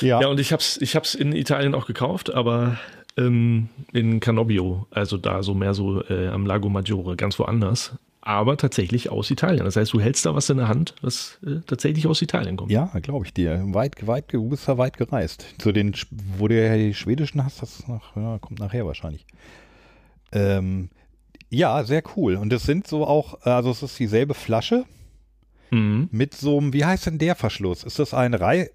[0.00, 0.20] Ja.
[0.20, 2.78] ja, und ich hab's, ich hab's in Italien auch gekauft, aber
[3.16, 7.92] ähm, in Canobbio, also da so mehr so äh, am Lago Maggiore, ganz woanders
[8.26, 9.66] aber tatsächlich aus Italien.
[9.66, 12.72] Das heißt, du hältst da was in der Hand, was äh, tatsächlich aus Italien kommt.
[12.72, 13.62] Ja, glaube ich dir.
[13.74, 15.44] Weit, weit, du bist ja weit gereist.
[15.58, 15.94] Zu den,
[16.38, 19.26] wo du ja die schwedischen hast, das nach, ja, kommt nachher wahrscheinlich.
[20.32, 20.88] Ähm,
[21.50, 22.36] ja, sehr cool.
[22.36, 24.86] Und es sind so auch, also es ist dieselbe Flasche
[25.70, 26.08] mhm.
[26.10, 27.84] mit so einem, wie heißt denn der Verschluss?
[27.84, 28.70] Ist das ein Rei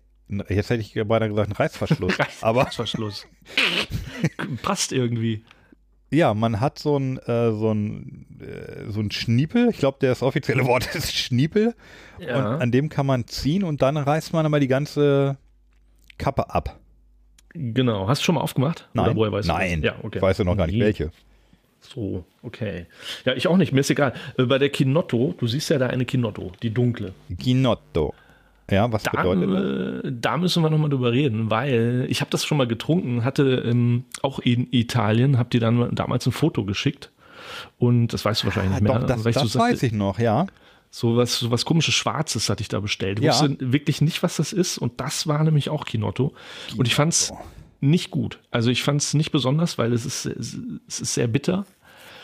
[0.47, 2.13] Jetzt hätte ich beinahe gesagt, ein Reißverschluss.
[2.43, 3.25] Reißverschluss.
[4.61, 5.43] Passt irgendwie.
[6.11, 9.69] Ja, man hat so ein, äh, so ein, äh, so ein Schniepel.
[9.69, 11.75] Ich glaube, das offizielle Wort ist Schniepel.
[12.19, 12.37] Ja.
[12.37, 15.37] Und an dem kann man ziehen und dann reißt man aber die ganze
[16.17, 16.79] Kappe ab.
[17.53, 18.07] Genau.
[18.07, 18.89] Hast du schon mal aufgemacht?
[18.93, 19.05] Nein.
[19.05, 19.81] Oder woher weißt Nein.
[19.83, 20.17] Ja, okay.
[20.17, 21.11] Ich weiß ja noch gar nicht welche.
[21.81, 22.87] So, okay.
[23.25, 23.71] Ja, ich auch nicht.
[23.71, 24.13] Mir ist egal.
[24.37, 27.13] Äh, bei der Kinotto, du siehst ja da eine Kinotto, die dunkle.
[27.39, 28.13] Kinotto.
[28.69, 30.03] Ja, was da, bedeutet das?
[30.05, 33.63] Äh, da müssen wir nochmal drüber reden, weil ich habe das schon mal getrunken, hatte
[33.65, 37.11] ähm, auch in Italien, habt ihr dann damals ein Foto geschickt
[37.77, 38.99] und das weißt du wahrscheinlich nicht mehr.
[38.99, 40.47] Doch, das, das so weiß ich noch, ja.
[40.91, 43.19] So was, so was komisches Schwarzes hatte ich da bestellt.
[43.19, 43.31] Ich ja.
[43.31, 46.29] wusste wirklich nicht, was das ist und das war nämlich auch Kinotto.
[46.29, 46.79] Kinotto.
[46.79, 47.33] Und ich fand es
[47.81, 48.39] nicht gut.
[48.51, 51.65] Also ich fand es nicht besonders, weil es ist, es ist sehr bitter.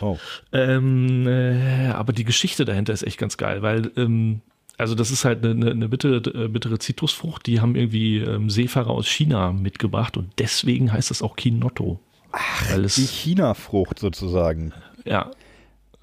[0.01, 0.17] Oh.
[0.51, 4.41] Ähm, äh, aber die Geschichte dahinter ist echt ganz geil, weil ähm,
[4.77, 8.91] also das ist halt eine, eine bittere, äh, bittere Zitrusfrucht, die haben irgendwie ähm, Seefahrer
[8.91, 11.99] aus China mitgebracht und deswegen heißt das auch Kinotto.
[12.31, 14.73] Ach, die China-Frucht sozusagen.
[15.05, 15.31] Ja.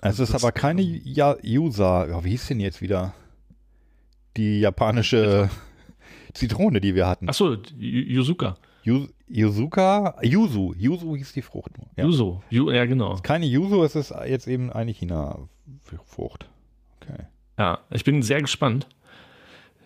[0.00, 3.14] Es ist aber keine ja User, ja, wie hieß denn jetzt wieder?
[4.36, 5.50] die japanische
[6.32, 7.28] Zitrone, die wir hatten.
[7.28, 8.56] Achso, Yuzuka.
[8.84, 11.86] Yu, Yuzuka, Yuzu, Yuzu hieß die Frucht nur.
[11.96, 12.04] Ja.
[12.04, 13.16] Yuzu, Yu, ja genau.
[13.22, 16.48] Keine Yuzu, es ist jetzt eben eine China-Frucht.
[17.00, 17.26] Okay.
[17.58, 18.86] Ja, ich bin sehr gespannt.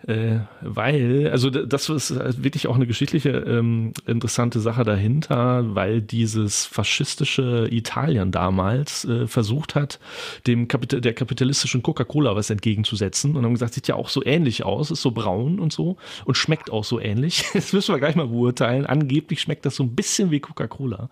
[0.06, 6.64] Äh, weil, also das ist wirklich auch eine geschichtliche ähm, interessante Sache dahinter, weil dieses
[6.64, 9.98] faschistische Italien damals äh, versucht hat,
[10.46, 14.64] dem Kapit der kapitalistischen Coca-Cola was entgegenzusetzen und haben gesagt, sieht ja auch so ähnlich
[14.64, 17.44] aus, ist so braun und so und schmeckt auch so ähnlich.
[17.66, 18.86] Das müssen wir gleich mal beurteilen.
[18.86, 21.08] Angeblich schmeckt das so ein bisschen wie Coca-Cola.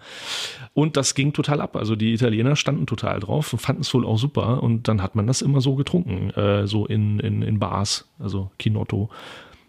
[0.73, 1.75] Und das ging total ab.
[1.75, 5.17] Also die Italiener standen total drauf und fanden es wohl auch super und dann hat
[5.17, 9.11] man das immer so getrunken, äh, so in, in, in Bars, also Kino Otto.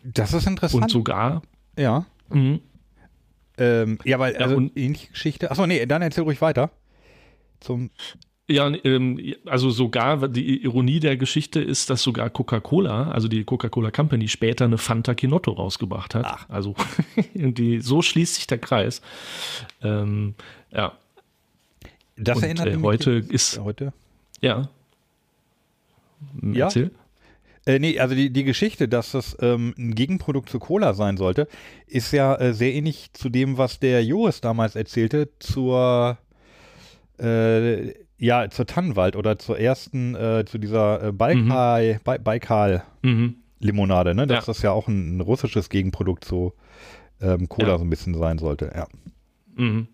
[0.03, 0.83] Das ist interessant.
[0.83, 1.41] Und sogar.
[1.77, 2.05] Ja.
[2.29, 2.61] Mhm.
[3.57, 5.49] Ähm, ja, weil, also ja, ähnliche Geschichte.
[5.49, 6.71] Achso, nee, dann erzähl ruhig weiter.
[7.59, 7.89] Zum.
[8.47, 13.89] Ja, ähm, also sogar die Ironie der Geschichte ist, dass sogar Coca-Cola, also die Coca-Cola
[13.89, 16.25] Company, später eine Fanta Kinotto rausgebracht hat.
[16.27, 16.49] Ach.
[16.49, 16.75] Also
[17.33, 19.01] die, so schließt sich der Kreis.
[19.81, 20.35] Ähm,
[20.71, 20.95] ja.
[22.17, 23.93] Das Und, erinnert äh, mich heute ist heute.
[24.41, 24.69] Ja.
[26.43, 26.65] ja.
[26.65, 26.91] Erzähl.
[27.65, 31.47] Äh, nee, also die, die Geschichte, dass das ähm, ein Gegenprodukt zu Cola sein sollte,
[31.87, 36.17] ist ja äh, sehr ähnlich zu dem, was der Joris damals erzählte, zur
[37.19, 42.23] äh, ja, zur Tannenwald oder zur ersten, äh, zu dieser äh, Baikal, mhm.
[42.23, 43.35] Baikal mhm.
[43.59, 44.27] Limonade, ne?
[44.27, 44.53] Dass ja.
[44.53, 46.53] das ja auch ein, ein, russisches Gegenprodukt zu
[47.21, 47.77] ähm, Cola ja.
[47.77, 48.87] so ein bisschen sein sollte, ja.
[49.55, 49.87] Mhm.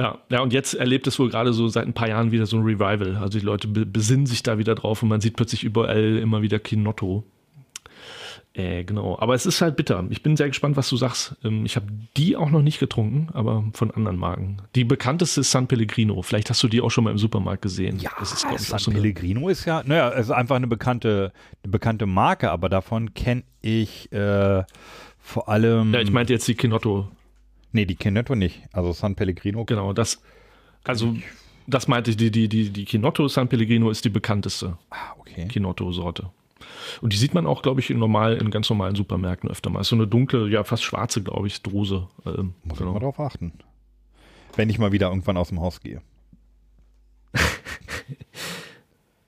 [0.00, 2.56] Ja, ja, und jetzt erlebt es wohl gerade so seit ein paar Jahren wieder so
[2.56, 3.16] ein Revival.
[3.16, 6.58] Also die Leute besinnen sich da wieder drauf und man sieht plötzlich überall immer wieder
[6.58, 7.22] Kinotto.
[8.54, 9.18] Äh, genau.
[9.20, 10.06] Aber es ist halt bitter.
[10.08, 11.36] Ich bin sehr gespannt, was du sagst.
[11.44, 11.86] Ähm, ich habe
[12.16, 14.62] die auch noch nicht getrunken, aber von anderen Marken.
[14.74, 16.22] Die bekannteste ist San Pellegrino.
[16.22, 17.98] Vielleicht hast du die auch schon mal im Supermarkt gesehen.
[17.98, 21.30] Ja, das ist, San so Pellegrino ist ja, naja, es ist einfach eine bekannte,
[21.62, 24.64] eine bekannte Marke, aber davon kenne ich äh,
[25.18, 25.92] vor allem.
[25.92, 27.06] Ja, ich meinte jetzt die Kinotto.
[27.72, 28.62] Nee, die Kinotto nicht.
[28.72, 29.64] Also San Pellegrino.
[29.64, 30.22] Genau, das.
[30.84, 31.14] Also,
[31.66, 35.46] das meinte ich, die, die, die, die Kinotto San Pellegrino ist die bekannteste ah, okay.
[35.48, 36.30] Kinotto-Sorte.
[37.00, 39.80] Und die sieht man auch, glaube ich, in, normal, in ganz normalen Supermärkten öfter mal.
[39.80, 42.08] Ist so eine dunkle, ja, fast schwarze, glaube ich, Drose.
[42.26, 42.90] Ähm, Muss genau.
[42.90, 43.52] ich mal drauf achten.
[44.56, 46.02] Wenn ich mal wieder irgendwann aus dem Haus gehe.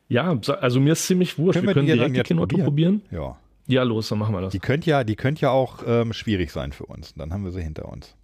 [0.09, 1.61] ja, also mir ist ziemlich wurscht.
[1.61, 3.02] Können wir, wir können direkt die Kinotto probieren?
[3.11, 3.37] Ja.
[3.68, 4.52] Ja, los, dann machen wir das.
[4.52, 7.14] Die könnte ja, die könnte ja auch ähm, schwierig sein für uns.
[7.14, 8.16] Dann haben wir sie hinter uns.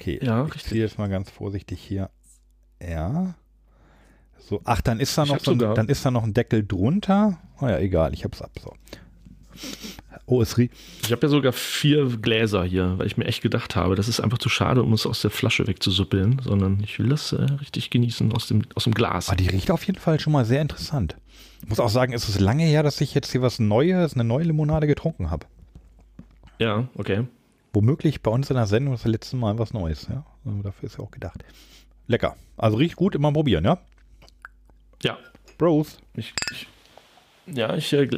[0.00, 2.08] Okay, ja, ich ziehe jetzt mal ganz vorsichtig hier.
[2.82, 3.34] Ja.
[4.38, 7.38] So, ach, dann ist da noch so ein, dann ist da noch ein Deckel drunter.
[7.60, 8.50] Oh ja, egal, ich hab's ab.
[8.62, 8.72] So.
[10.24, 10.72] Oh, es riecht.
[11.02, 14.20] Ich habe ja sogar vier Gläser hier, weil ich mir echt gedacht habe, das ist
[14.20, 17.90] einfach zu schade, um es aus der Flasche wegzusuppeln, sondern ich will das äh, richtig
[17.90, 19.28] genießen aus dem, aus dem Glas.
[19.28, 21.16] Aber ah, die riecht auf jeden Fall schon mal sehr interessant.
[21.62, 24.24] Ich muss auch sagen, es ist lange her, dass ich jetzt hier was Neues, eine
[24.24, 25.44] neue Limonade getrunken habe.
[26.58, 27.26] Ja, okay
[27.72, 30.08] womöglich bei uns in der Sendung das letzte Mal was Neues.
[30.08, 30.24] Ja?
[30.44, 31.44] Also dafür ist ja auch gedacht.
[32.06, 32.36] Lecker.
[32.56, 33.78] Also riecht gut, immer probieren, ja?
[35.02, 35.18] Ja.
[35.58, 35.98] Bros.
[36.14, 36.66] Ich, ich,
[37.46, 38.08] ja, ich äh,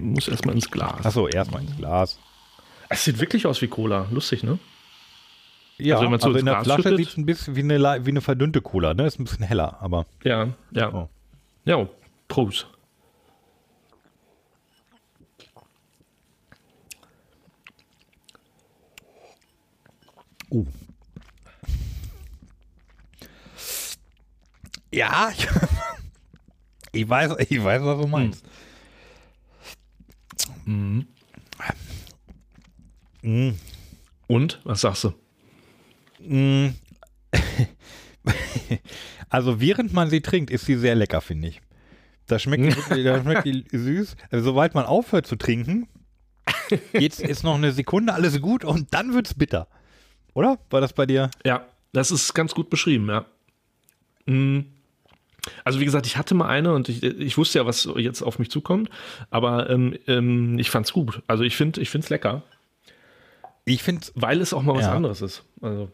[0.00, 1.04] muss erstmal ins Glas.
[1.04, 2.18] Achso, erstmal ins Glas.
[2.88, 4.06] Es sieht wirklich aus wie Cola.
[4.10, 4.58] Lustig, ne?
[5.78, 8.10] Ja, also, so also in der Glas Flasche sieht es ein bisschen wie eine, wie
[8.10, 9.06] eine verdünnte Cola, ne?
[9.06, 10.06] Ist ein bisschen heller, aber.
[10.22, 10.92] Ja, ja.
[10.92, 11.08] Oh.
[11.64, 11.88] Ja,
[12.28, 12.68] Prost.
[20.54, 20.66] Oh.
[24.92, 25.48] Ja, ich,
[26.92, 28.44] ich, weiß, ich weiß, was du meinst.
[30.64, 31.08] Mhm.
[33.22, 33.58] Mhm.
[34.28, 35.14] Und, was sagst du?
[36.20, 36.74] Mhm.
[39.30, 41.60] Also während man sie trinkt, ist sie sehr lecker, finde ich.
[42.26, 44.14] Da schmeckt, die, da schmeckt die süß.
[44.30, 45.88] Also, sobald man aufhört zu trinken,
[46.92, 49.66] jetzt ist noch eine Sekunde alles gut und dann wird es bitter.
[50.34, 50.58] Oder?
[50.70, 51.30] War das bei dir?
[51.44, 53.24] Ja, das ist ganz gut beschrieben, ja.
[54.26, 54.66] Mhm.
[55.62, 58.38] Also wie gesagt, ich hatte mal eine und ich, ich wusste ja, was jetzt auf
[58.38, 58.88] mich zukommt,
[59.30, 61.22] aber ähm, ähm, ich fand's gut.
[61.26, 62.42] Also ich finde, ich lecker.
[63.66, 64.94] Ich finde, weil es auch mal was ja.
[64.94, 65.44] anderes ist.
[65.60, 65.90] Also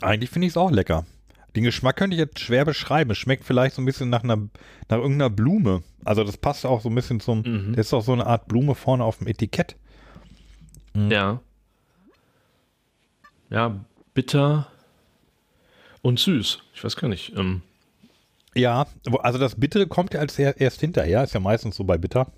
[0.00, 1.04] eigentlich finde ich es auch lecker.
[1.54, 3.10] Den Geschmack könnte ich jetzt schwer beschreiben.
[3.10, 4.36] Es schmeckt vielleicht so ein bisschen nach einer,
[4.88, 5.82] nach irgendeiner Blume.
[6.04, 7.74] Also das passt auch so ein bisschen zum, mhm.
[7.76, 9.76] das ist auch so eine Art Blume vorne auf dem Etikett.
[10.94, 11.10] Mhm.
[11.10, 11.40] Ja
[13.50, 13.84] ja,
[14.14, 14.68] bitter
[16.02, 16.60] und süß.
[16.74, 17.36] Ich weiß gar nicht.
[17.36, 17.62] Ähm.
[18.54, 18.86] Ja,
[19.20, 22.32] also das Bittere kommt ja als erst hinterher, ist ja meistens so bei Bitter.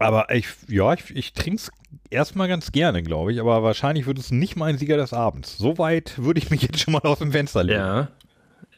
[0.00, 1.70] Aber ich, ja, ich, ich trinke es
[2.08, 5.58] erstmal ganz gerne, glaube ich, aber wahrscheinlich wird es nicht mein Sieger des Abends.
[5.58, 7.80] So weit würde ich mich jetzt schon mal aus dem Fenster legen.
[7.80, 8.08] Ja,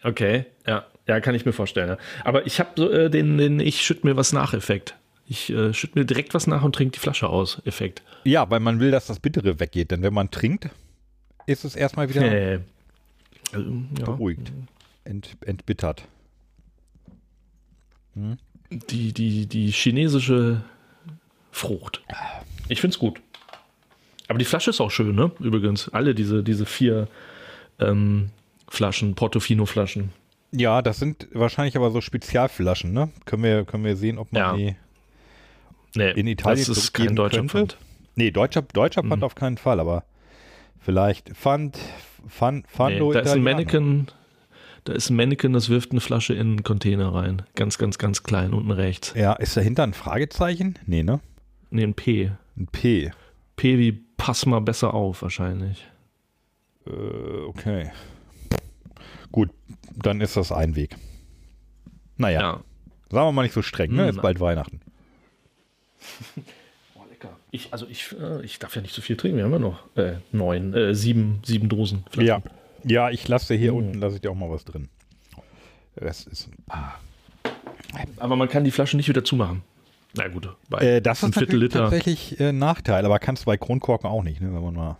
[0.02, 0.86] okay, ja.
[1.06, 1.88] Ja, kann ich mir vorstellen.
[1.88, 1.98] Ja.
[2.24, 4.94] Aber ich habe so äh, den, den Ich schütte mir was nach Effekt.
[5.32, 8.02] Ich äh, schütte mir direkt was nach und trinke die Flasche aus Effekt.
[8.24, 9.92] Ja, weil man will, dass das Bittere weggeht.
[9.92, 10.68] Denn wenn man trinkt,
[11.46, 12.58] ist es erstmal wieder Äh,
[13.52, 14.04] also, ja.
[14.06, 14.50] beruhigt,
[15.04, 16.02] ent, entbittert.
[18.70, 20.62] Die, die, die chinesische
[21.52, 22.02] Frucht.
[22.68, 23.20] Ich find's gut.
[24.26, 25.30] Aber die Flasche ist auch schön, ne?
[25.38, 25.88] Übrigens.
[25.90, 27.06] Alle diese, diese vier
[27.78, 28.30] ähm,
[28.68, 30.10] Flaschen, Portofino-Flaschen.
[30.52, 33.10] Ja, das sind wahrscheinlich aber so Spezialflaschen, ne?
[33.26, 34.56] Können wir, können wir sehen, ob man Ja.
[34.56, 34.76] die
[35.96, 37.52] Nee, in Italien das ist kein deutscher könnte.
[37.52, 37.76] Pfand.
[38.14, 39.24] Nee, deutscher, deutscher Pfand Mhm.
[39.24, 40.04] auf keinen Fall, aber
[40.78, 41.78] vielleicht Pfand,
[42.28, 43.42] Pfand, Nee, Pfando da ist ein.
[43.42, 44.06] Mannequin,
[44.84, 47.42] da ist ein Mannequin, das wirft eine Flasche in einen Container rein.
[47.54, 49.14] Ganz, ganz, ganz klein, unten rechts.
[49.16, 50.78] Ja, ist dahinter ein Fragezeichen?
[50.86, 51.20] Nee, ne?
[51.70, 52.32] Nee, ein P.
[52.56, 53.10] Ein P.
[53.56, 55.86] P wie pass mal besser auf, wahrscheinlich.
[56.86, 56.90] Äh,
[57.46, 57.90] okay.
[59.32, 59.50] Gut,
[59.96, 60.96] dann ist das ein Weg.
[62.16, 62.52] Naja, Ja.
[63.10, 64.02] sagen wir mal nicht so streng, ne?
[64.04, 64.10] Hm.
[64.10, 64.80] Ist bald Weihnachten.
[66.94, 67.30] Oh, lecker.
[67.50, 69.38] Ich, also ich, äh, ich darf ja nicht so viel trinken.
[69.38, 72.04] Wir haben ja noch äh, neun, äh, sieben, sieben Dosen.
[72.10, 72.26] Flaschen.
[72.26, 72.42] Ja.
[72.84, 73.76] Ja, ich lasse hier Hm.
[73.78, 74.88] unten, lasse ich dir auch mal was drin.
[75.96, 76.48] Rest ist.
[78.18, 79.62] Aber man kann die Flasche nicht wieder zumachen.
[80.14, 81.80] Na gut, bei Äh, das ist Viertel Liter.
[81.80, 84.52] tatsächlich äh, ein Nachteil, aber kannst du bei Kronkorken auch nicht, ne?
[84.52, 84.96] Wenn man mal,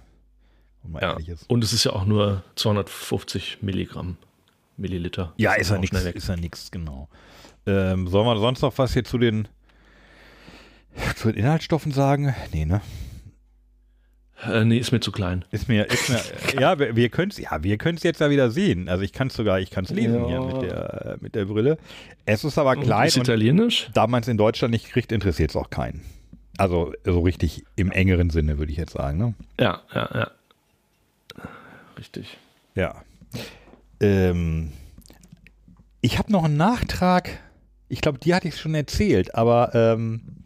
[0.83, 1.13] wenn man mal Ja.
[1.13, 1.49] ehrlich ist.
[1.51, 4.17] Und es ist ja auch nur 250 Milligramm,
[4.77, 5.33] Milliliter.
[5.37, 6.17] Ja, Das ist ja nichts, schnell weg.
[6.17, 7.09] ist ja nichts, genau.
[7.67, 9.49] Ähm, sollen wir sonst noch was hier zu den
[11.21, 12.35] zu den Inhaltsstoffen sagen?
[12.53, 12.81] Nee, ne?
[14.43, 15.45] Äh, nee, ist mir zu klein.
[15.51, 16.21] Ist mir, ist mir
[16.61, 18.89] ja, wir, wir können es ja, wir jetzt ja wieder sehen.
[18.89, 20.27] Also ich kann es sogar, ich kann es lesen Ja.
[20.29, 21.77] hier mit der, mit der Brille.
[22.25, 23.91] Es ist aber klein ist und italienisch?
[23.93, 26.01] da man es in Deutschland nicht kriegt, interessiert es auch keinen.
[26.57, 29.19] Also so richtig im engeren Sinne, würde ich jetzt sagen.
[29.19, 29.35] Ne?
[29.61, 30.31] Ja, ja, ja.
[31.99, 32.39] Richtig.
[32.75, 33.03] Ja.
[34.01, 34.73] Ähm,
[36.01, 37.29] ich habe noch einen Nachtrag.
[37.89, 40.40] Ich glaube, die hatte ich schon erzählt, aber ähm,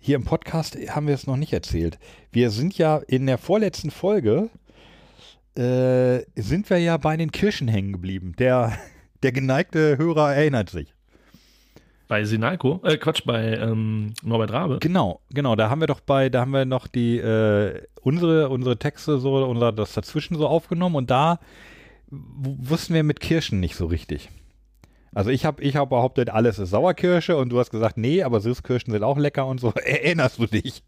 [0.00, 1.98] hier im Podcast haben wir es noch nicht erzählt.
[2.32, 4.48] Wir sind ja in der vorletzten Folge,
[5.54, 8.34] äh, sind wir ja bei den Kirschen hängen geblieben.
[8.38, 8.72] Der,
[9.22, 10.94] der geneigte Hörer erinnert sich.
[12.08, 14.78] Bei Sinalco, äh, Quatsch, bei ähm, Norbert Rabe.
[14.80, 15.54] Genau, genau.
[15.54, 19.36] Da haben wir doch bei, da haben wir noch die äh, unsere unsere Texte so
[19.44, 21.38] unser das dazwischen so aufgenommen und da
[22.10, 24.28] wussten wir mit Kirschen nicht so richtig.
[25.12, 28.40] Also ich habe ich hab behauptet, alles ist Sauerkirsche und du hast gesagt, nee, aber
[28.40, 29.72] Süßkirschen sind auch lecker und so.
[29.84, 30.82] Erinnerst du dich?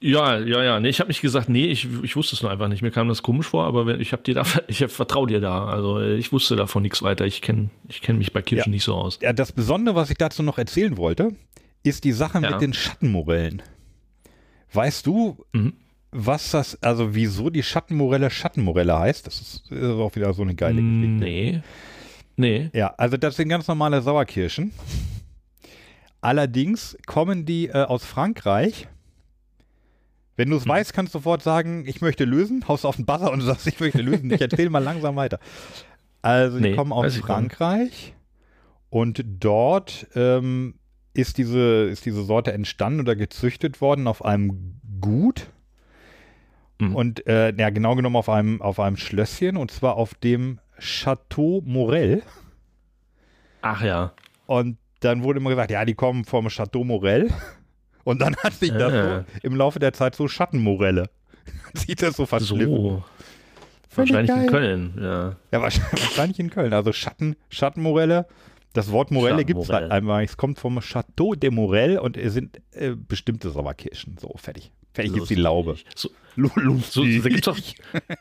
[0.00, 0.80] Ja, ja, ja.
[0.80, 2.80] Nee, ich habe nicht gesagt, nee, ich, ich wusste es nur einfach nicht.
[2.80, 5.66] Mir kam das komisch vor, aber ich habe dir da, ich vertraue dir da.
[5.66, 7.26] Also äh, ich wusste davon nichts weiter.
[7.26, 8.74] Ich kenne ich kenn mich bei Kirschen Ja.
[8.76, 9.18] nicht so aus.
[9.20, 11.34] Ja, das Besondere, was ich dazu noch erzählen wollte,
[11.82, 12.50] ist die Sache Ja.
[12.52, 13.62] mit den Schattenmorellen.
[14.72, 15.74] Weißt du, Mhm.
[16.12, 19.26] was das, also wieso die Schattenmorelle Schattenmorelle heißt?
[19.26, 21.06] Das ist, ist auch wieder so eine geile Geschichte.
[21.08, 21.60] Nee.
[22.38, 22.70] Nee.
[22.72, 24.72] Ja, also das sind ganz normale Sauerkirschen.
[26.20, 28.88] Allerdings kommen die äh, aus Frankreich.
[30.36, 33.32] Wenn du es weißt, kannst du sofort sagen, ich möchte lösen, haust auf den Buzzer
[33.32, 34.30] und sagst, ich möchte lösen.
[34.32, 35.40] Ich erzähle mal langsam weiter.
[36.22, 37.16] Also die Nee, kommen aus.
[37.16, 38.14] Frankreich
[38.88, 40.74] und dort ähm,
[41.14, 45.50] ist, diese, ist diese Sorte entstanden oder gezüchtet worden auf einem Gut.
[46.80, 46.94] Mhm.
[46.94, 51.62] Und äh, ja, genau genommen auf einem, auf einem Schlösschen und zwar auf dem Chateau
[51.64, 52.22] Morel.
[53.62, 54.12] Ach ja.
[54.46, 57.30] Und dann wurde immer gesagt, ja, die kommen vom Chateau Morel.
[58.04, 59.18] Und dann hat sich das Ah.
[59.18, 61.10] so im Laufe der Zeit so Schattenmorelle.
[61.74, 62.74] Sieht das so verschliffen.
[62.74, 63.04] So.
[63.94, 65.36] Wahrscheinlich in Köln, ja.
[65.52, 66.72] Ja, wahrscheinlich, in Köln.
[66.72, 68.26] Also Schatten, Schattenmorelle.
[68.74, 70.22] Das Wort Morelle gibt es halt einmal.
[70.24, 74.16] Es kommt vom Chateau de Morel und es sind äh, bestimmte Sauerkirschen.
[74.18, 74.70] So, fertig.
[74.98, 75.76] Fertig ist die Laube.
[75.94, 76.10] So,
[76.90, 77.58] so, da gibt's doch,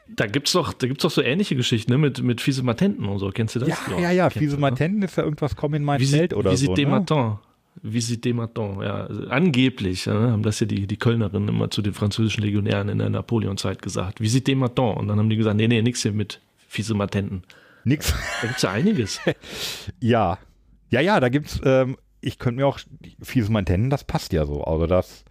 [0.07, 3.17] da gibt's doch, da gibt's doch so ähnliche Geschichten, ne, mit, mit fiese Matenten und
[3.19, 3.29] so.
[3.29, 3.69] Kennst du das?
[3.69, 4.23] ja, ja, ja.
[4.29, 4.61] kennst Fiese ne?
[4.61, 6.75] Matenten ist ja irgendwas, komm in mein Zelt oder Visit so.
[6.75, 6.91] des Ne?
[6.91, 7.37] Matins.
[7.81, 9.05] Visit des Matins, ja.
[9.05, 12.99] Also angeblich ja, haben das ja die, die Kölnerinnen immer zu den französischen Legionären in
[12.99, 14.21] der Napoleonzeit gesagt.
[14.21, 14.97] Visit des Matins.
[14.97, 17.43] Und dann haben die gesagt, nee, nee, nix hier mit fiese Matenten.
[17.83, 18.13] Nix.
[18.41, 19.19] Da gibt's ja einiges.
[19.99, 20.37] Ja.
[20.89, 22.79] Ja, ja, da gibt's, ähm, ich könnte mir auch
[23.21, 24.63] fiese Mantennen, das passt ja so.
[24.63, 25.25] Also das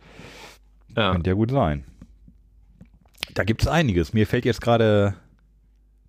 [0.97, 1.13] Ja.
[1.13, 1.85] könnte ja gut sein.
[3.35, 4.13] Da gibt's einiges.
[4.15, 5.15] Mir fällt jetzt gerade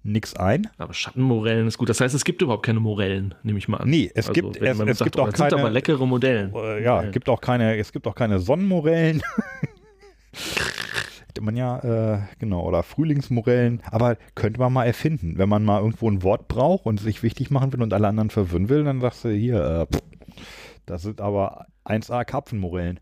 [0.04, 0.68] nix ein.
[0.78, 1.90] Aber Schattenmorellen ist gut.
[1.90, 3.90] Das heißt, es gibt überhaupt keine Morellen, nehme ich mal an.
[3.90, 6.54] Nee, es gibt- wenn es- es gibt auch keine- aber leckere Modellen.
[6.56, 7.10] Äh, ja, Ja.
[7.12, 9.22] gibt auch keine, es gibt auch keine Sonnenmorellen.
[11.28, 11.80] Hätte man ja,
[12.16, 15.38] äh, genau, oder Frühlingsmorellen, aber könnte man mal erfinden.
[15.38, 18.30] Wenn man mal irgendwo ein Wort braucht und sich wichtig machen will und alle anderen
[18.30, 20.02] verwirren will, dann sagst du hier, äh, pff,
[20.86, 23.00] das sind aber 1A Karpfenmorellen.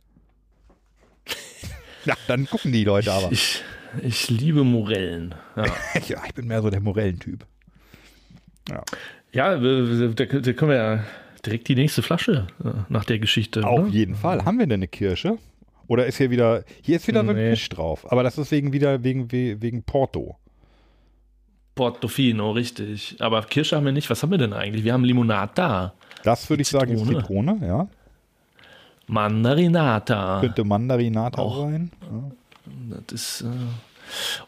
[2.10, 3.32] ja, dann gucken die Leute aber.
[3.32, 3.64] Ich,
[4.02, 5.36] ich liebe Morellen.
[5.56, 5.66] Ja.
[6.08, 7.46] ja, ich bin mehr so der Morellentyp.
[9.32, 11.04] Ja, da, da können wir ja
[11.46, 13.66] direkt die nächste Flasche äh, nach der Geschichte.
[13.66, 13.90] Auf oder?
[13.90, 14.44] jeden Fall.
[14.46, 15.38] Haben wir denn eine Kirsche?
[15.88, 17.34] Oder ist hier wieder, hier ist wieder nee.
[17.34, 18.12] so ein Fisch drauf.
[18.12, 20.38] Aber das ist wegen wieder, wegen, wegen Porto.
[21.76, 23.18] Portofino, richtig.
[23.20, 24.10] Aber Kirsche haben wir nicht.
[24.10, 24.84] Was haben wir denn eigentlich?
[24.84, 25.94] Wir haben Limonade da.
[26.24, 27.88] Das würde ich sagen, ist Zitrone, ja.
[29.08, 30.40] Mandarinata.
[30.42, 31.92] Könnte Mandarinata auch sein.
[32.02, 32.98] Ja.
[33.08, 33.42] Das ist.
[33.42, 33.46] Äh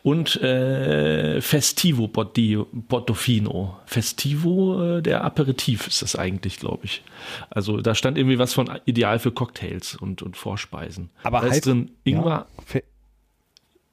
[0.04, 3.78] und äh, Festivo Portofino.
[3.86, 7.04] Festivo, äh, der Aperitif ist das eigentlich, glaube ich.
[7.50, 11.10] Also da stand irgendwie was von ideal für Cocktails und, und Vorspeisen.
[11.24, 12.82] Aber da heißt, ist drin Ingwer, ja,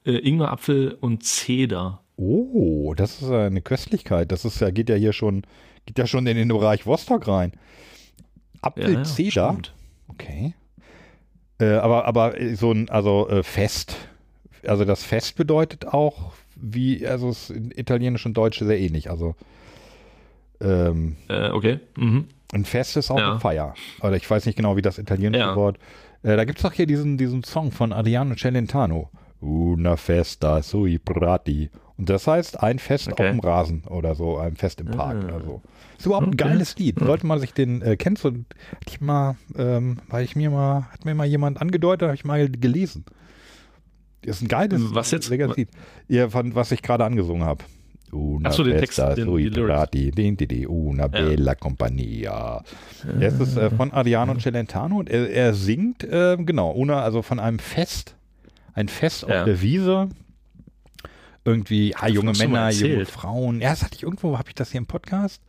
[0.05, 2.01] äh, Ingwer, Apfel und Zeder.
[2.17, 4.31] Oh, das ist eine Köstlichkeit.
[4.31, 5.43] Das ist ja, geht ja hier schon,
[5.85, 7.51] geht ja schon in den Bereich Vostok rein.
[8.61, 9.41] Apfelzeder.
[9.41, 9.59] Ja, ja,
[10.07, 10.53] okay.
[11.59, 13.97] Äh, aber, aber so ein, also äh, fest
[14.67, 19.09] also das Fest bedeutet auch, wie, also es ist in Italienisch und Deutsch sehr ähnlich.
[19.09, 19.35] Also
[20.61, 21.79] ähm, äh, okay.
[21.97, 22.27] Mhm.
[22.53, 23.31] Ein Fest ist auch ja.
[23.31, 23.73] eine Feier.
[24.01, 25.55] Oder ich weiß nicht genau, wie das italienische ja.
[25.55, 25.77] Wort.
[26.23, 29.09] Äh, da gibt es doch hier diesen, diesen Song von Adriano Celentano.
[29.41, 31.69] Una festa sui prati.
[31.97, 33.23] Und das heißt ein Fest okay.
[33.23, 35.25] auf dem Rasen oder so, ein Fest im Park ah.
[35.25, 35.61] oder so.
[35.97, 36.99] Ist überhaupt ein geiles Lied.
[36.99, 38.43] Sollte man sich den, äh, kennst du,
[38.85, 42.49] ich mal, ähm, weil ich mir mal, hat mir mal jemand angedeutet, habe ich mal
[42.49, 43.05] gelesen.
[44.23, 45.29] Das ist ein geiles was jetzt?
[45.29, 45.69] Lied.
[46.07, 47.63] Ja, von, was ich gerade angesungen habe.
[48.11, 51.07] Una Achso, den Text, den, sui die din, di, di, una ja.
[51.07, 52.63] bella compagnia.
[53.19, 57.39] Das ist äh, von Adriano Celentano und er, er singt, äh, genau, una, also von
[57.39, 58.14] einem Fest,
[58.75, 59.39] ein Fest ja.
[59.39, 60.09] auf der Wiese.
[61.43, 63.61] Irgendwie, ah, junge Männer, junge Frauen.
[63.61, 65.41] Ja, das hatte ich irgendwo, habe ich das hier im Podcast?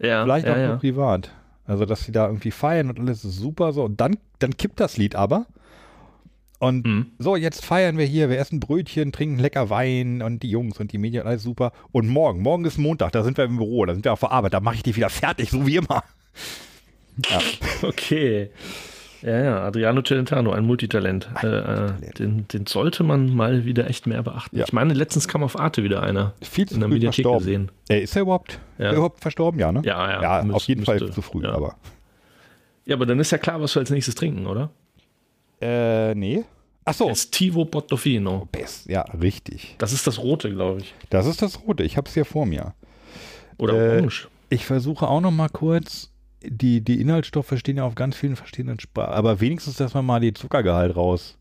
[0.00, 0.24] Ja.
[0.24, 1.30] Vielleicht ja, auch nur privat.
[1.66, 3.84] Also, dass sie da irgendwie feiern und alles ist super so.
[3.84, 5.46] Und dann, dann kippt das Lied aber.
[6.58, 7.06] Und mhm.
[7.18, 10.92] so, jetzt feiern wir hier, wir essen Brötchen, trinken lecker Wein und die Jungs und
[10.92, 11.72] die Medien, alles super.
[11.92, 14.32] Und morgen, morgen ist Montag, da sind wir im Büro, da sind wir auf der
[14.32, 16.02] Arbeit, da mache ich die wieder fertig, so wie immer.
[17.28, 17.40] Ja.
[17.82, 18.50] Okay.
[19.22, 21.28] Ja, ja, Adriano Celentano, ein Multitalent.
[21.34, 22.18] Ein äh, äh, Multitalent.
[22.18, 24.56] Den, den, sollte man mal wieder echt mehr beachten.
[24.56, 24.64] Ja.
[24.64, 26.34] Ich meine, letztens kam auf Arte wieder einer.
[26.42, 27.38] Viel zu in der Mediathek verstorben.
[27.38, 27.70] gesehen.
[27.88, 28.92] Äh, ist er überhaupt, ja.
[28.92, 29.58] überhaupt verstorben?
[29.58, 29.82] Ja, ne?
[29.84, 30.22] Ja, ja.
[30.22, 31.52] ja müsst, auf jeden müsste, Fall zu früh, ja.
[31.52, 31.76] aber.
[32.84, 34.70] Ja, aber dann ist ja klar, was wir als nächstes trinken, oder?
[35.60, 36.44] Äh, nee.
[36.84, 37.08] Ach so.
[37.10, 38.48] Estivo Portofino.
[38.50, 39.74] Best, ja, richtig.
[39.78, 40.94] Das ist das Rote, glaube ich.
[41.10, 41.82] Das ist das Rote.
[41.82, 42.74] Ich habe es hier vor mir.
[43.58, 44.28] Oder äh, Orange.
[44.48, 46.10] Ich versuche auch noch mal kurz.
[46.42, 49.12] Die, die Inhaltsstoffe stehen ja auf ganz vielen verschiedenen Sprachen.
[49.12, 51.36] Aber wenigstens, dass man mal die Zuckergehalt raus.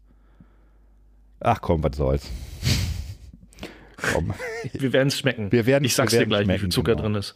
[1.39, 2.27] Ach komm, was soll's.
[3.97, 4.33] komm.
[4.73, 5.51] Wir werden es schmecken.
[5.51, 7.03] Wir werden, ich sag's dir gleich, wie viel Zucker genau.
[7.03, 7.35] drin ist.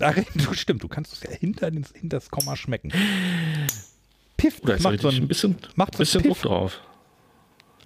[0.00, 2.92] Ach, du, stimmt, du kannst es ja hinter, hinter das Komma schmecken.
[4.36, 6.80] Piff, Oder macht so ein, ein bisschen, macht so bisschen Druck drauf.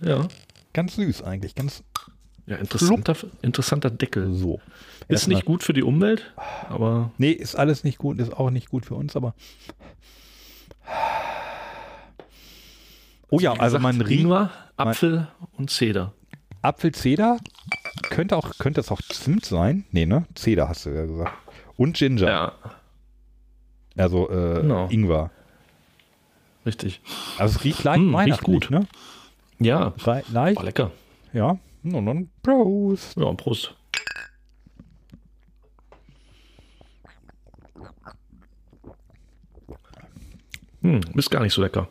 [0.01, 0.29] Ja.
[0.73, 1.83] Ganz süß eigentlich, ganz.
[2.47, 4.33] Ja, interessanter, interessanter Deckel.
[4.33, 4.61] So.
[5.09, 6.33] Ist nicht gut für die Umwelt,
[6.69, 7.11] aber.
[7.19, 9.35] Nee, ist alles nicht gut, ist auch nicht gut für uns, aber.
[13.31, 14.23] Oh ja, also man riecht.
[14.23, 16.13] Ingwer, Apfel und Zeder.
[16.63, 17.39] Apfel, Zeder.
[18.11, 19.85] Könnte auch, könnte es auch Zimt sein?
[19.91, 20.27] Nee, ne?
[20.35, 21.33] Zeder hast du ja gesagt.
[21.77, 22.29] Und Ginger.
[22.29, 22.53] Ja.
[23.97, 24.89] Also äh, genau.
[24.89, 25.31] Ingwer.
[26.65, 27.01] Richtig.
[27.39, 28.71] Also es riecht leicht hm, riecht gut.
[28.71, 28.87] ne?
[29.59, 29.93] Ja.
[30.05, 30.35] Leicht.
[30.35, 30.91] War lecker.
[31.33, 31.59] Ja.
[31.83, 33.17] Nun, nun, Prost.
[33.17, 33.75] Ja, Prost.
[40.83, 41.89] Hm, ist gar nicht so lecker.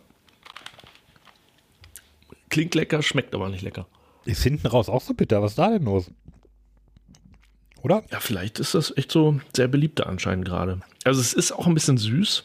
[2.49, 3.87] Klingt lecker, schmeckt aber nicht lecker.
[4.25, 5.41] Ist hinten raus auch so bitter?
[5.41, 6.09] Was ist da denn los?
[7.81, 8.03] Oder?
[8.11, 10.81] Ja, vielleicht ist das echt so sehr beliebter anscheinend gerade.
[11.03, 12.43] Also es ist auch ein bisschen süß.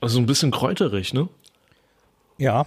[0.00, 1.28] Also ein bisschen kräuterig, ne?
[2.38, 2.66] Ja,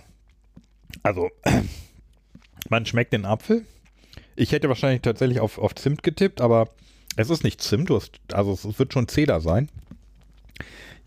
[1.03, 1.29] also,
[2.69, 3.65] man schmeckt den Apfel.
[4.35, 6.69] Ich hätte wahrscheinlich tatsächlich auf, auf Zimt getippt, aber
[7.15, 9.69] es ist nicht Zimt, hast, also es wird schon Zeder sein.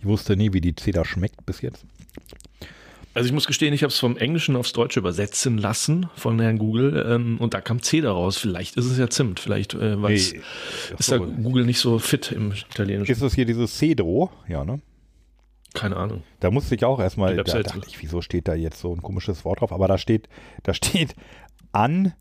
[0.01, 1.85] Ich wusste nie, wie die Zeder schmeckt bis jetzt.
[3.15, 6.59] Also ich muss gestehen, ich habe es vom Englischen aufs Deutsche übersetzen lassen von Herrn
[6.59, 8.37] Google ähm, und da kam Zeder raus.
[8.37, 10.41] Vielleicht ist es ja Zimt, vielleicht äh, weiß, nee,
[10.99, 13.11] ist da Google nicht so fit im Italienischen.
[13.11, 14.31] Ist es hier dieses Cedro?
[14.47, 14.81] Ja, ne?
[15.75, 16.23] Keine Ahnung.
[16.41, 19.45] Da musste ich auch erstmal, da dachte ich, wieso steht da jetzt so ein komisches
[19.45, 19.73] Wort drauf?
[19.73, 20.29] Aber da steht,
[20.63, 21.15] da steht
[21.73, 22.15] an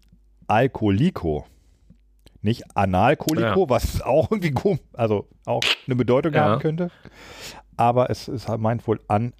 [0.47, 1.45] Alkoliko.
[2.41, 3.69] Nicht Analkoliko, ja.
[3.69, 4.53] was auch irgendwie
[4.93, 6.45] also auch eine Bedeutung ja.
[6.45, 6.91] haben könnte.
[7.77, 9.33] Aber es ist halt meint wohl an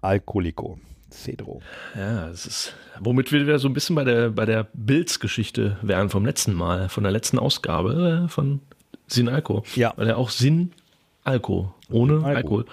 [0.00, 0.78] Alkoliko.
[1.12, 1.60] Cedro.
[1.96, 6.08] Ja, es ist, womit wir wieder so ein bisschen bei der, bei der Bilds-Geschichte wären
[6.08, 8.60] vom letzten Mal, von der letzten Ausgabe äh, von
[9.08, 9.64] Sinalco.
[9.74, 9.92] Ja.
[9.96, 10.72] Weil er auch Sin
[11.24, 12.28] Alko, ohne Alko.
[12.28, 12.64] Alkohol.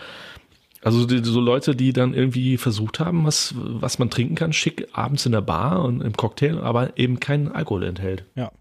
[0.83, 4.87] Also die, so Leute, die dann irgendwie versucht haben, was, was man trinken kann, schick
[4.93, 8.25] abends in der Bar und im Cocktail, aber eben keinen Alkohol enthält.
[8.35, 8.51] Ja.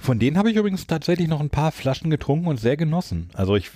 [0.00, 3.28] Von denen habe ich übrigens tatsächlich noch ein paar Flaschen getrunken und sehr genossen.
[3.34, 3.70] Also ich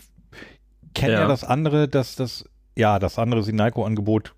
[0.95, 1.21] kenne ja.
[1.21, 1.29] Ja.
[1.29, 4.35] das andere, dass das, ja, das andere Sinalco-Angebot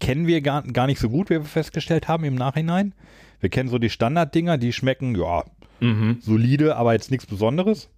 [0.00, 2.94] kennen wir gar, gar nicht so gut, wie wir festgestellt haben im Nachhinein.
[3.40, 5.44] Wir kennen so die Standarddinger, die schmecken, ja,
[5.80, 6.18] Mhm.
[6.20, 7.90] solide, aber jetzt nichts Besonderes.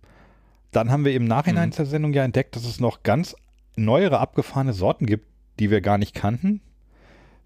[0.72, 1.72] Dann haben wir im Nachhinein Mhm.
[1.72, 3.36] zur Sendung ja entdeckt, dass es noch ganz
[3.76, 5.26] neuere abgefahrene Sorten gibt,
[5.60, 6.60] die wir gar nicht kannten.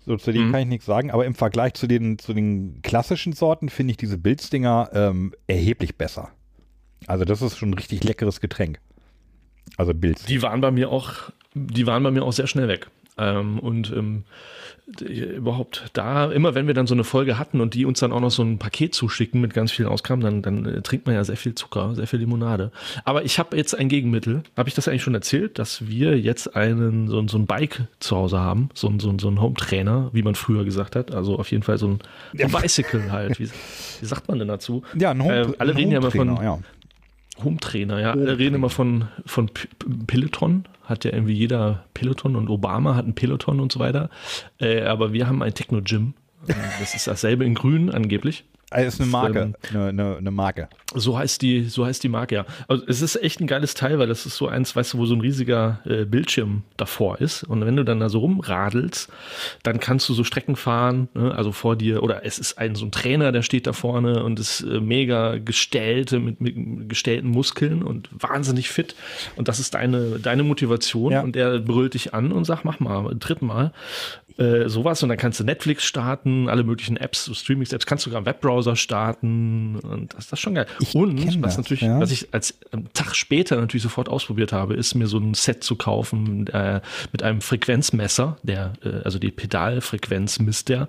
[0.05, 0.53] So, zu denen Mhm.
[0.53, 3.97] kann ich nichts sagen, aber im Vergleich zu den, zu den klassischen Sorten finde ich
[3.99, 6.31] diese Bilzdinger ähm, erheblich besser.
[7.07, 8.81] Also das ist schon ein richtig leckeres Getränk.
[9.77, 10.25] Also Bilz.
[10.27, 12.89] Die waren bei mir auch, die waren bei mir auch sehr schnell weg.
[13.19, 14.25] Ähm, und ähm,
[15.01, 18.21] überhaupt da, immer wenn wir dann so eine Folge hatten und die uns dann auch
[18.21, 21.25] noch so ein Paket zuschicken mit ganz vielen Ausgaben, dann, dann äh, trinkt man ja
[21.25, 22.73] sehr viel Zucker, sehr viel Limonade.
[23.05, 24.43] Aber ich habe jetzt ein Gegenmittel.
[24.57, 27.83] Habe ich das eigentlich schon erzählt, dass wir jetzt einen so, ein- so ein Bike
[28.01, 31.15] zu Hause haben, so ein, so so ein Home-Trainer, wie man früher gesagt hat.
[31.15, 31.99] Also auf jeden Fall so ein,
[32.33, 32.47] Ja.
[32.47, 33.39] ein Bicycle halt.
[33.39, 33.49] Wie,
[34.01, 34.83] wie sagt man denn dazu?
[34.99, 36.59] Ja, ein Home, Äh, alle ein reden ja immer von- ja.
[37.43, 38.11] Home-Trainer, ja.
[38.13, 39.69] Alle reden immer von, von P-
[40.07, 40.65] Peloton.
[40.85, 44.11] Hat ja irgendwie jeder Peloton und Obama hat ein Peloton und so weiter.
[44.61, 46.15] Äh, aber wir haben ein Techno-Gym.
[46.49, 48.45] Äh, Das ist dasselbe in grün angeblich.
[48.73, 49.41] Also ist eine Marke.
[49.41, 50.69] ähm, eine, eine, eine Marke.
[50.95, 52.47] So heißt die, so heißt die Marke, ja.
[52.69, 55.07] Also es ist echt ein geiles Teil, weil das ist so eins, weißt du, wo
[55.07, 57.45] so ein riesiger äh, Bildschirm davor ist.
[57.45, 59.11] Und wenn du dann da so rumradelst,
[59.63, 61.35] dann kannst du so Strecken fahren, ne?
[61.35, 64.39] also vor dir, oder es ist ein so ein Trainer, der steht da vorne und
[64.39, 68.95] ist äh, mega gestellte, mit, mit gestellten Muskeln und wahnsinnig fit.
[69.37, 71.13] Und das ist deine, deine Motivation.
[71.13, 71.23] Ja.
[71.23, 73.73] Und der brüllt dich an und sagt, mach mal, tritt mal.
[74.39, 78.19] Äh, sowas und dann kannst du Netflix starten, alle möglichen Apps, so Streaming-Apps, kannst sogar
[78.19, 80.67] einen Webbrowser starten und das, das ist schon geil.
[80.81, 82.01] Ich und was das, natürlich, ja.
[82.01, 85.65] was ich als ähm, Tag später natürlich sofort ausprobiert habe, ist mir so ein Set
[85.65, 86.81] zu kaufen äh,
[87.13, 90.89] mit einem Frequenzmesser, der äh, also die Pedalfrequenz misst der.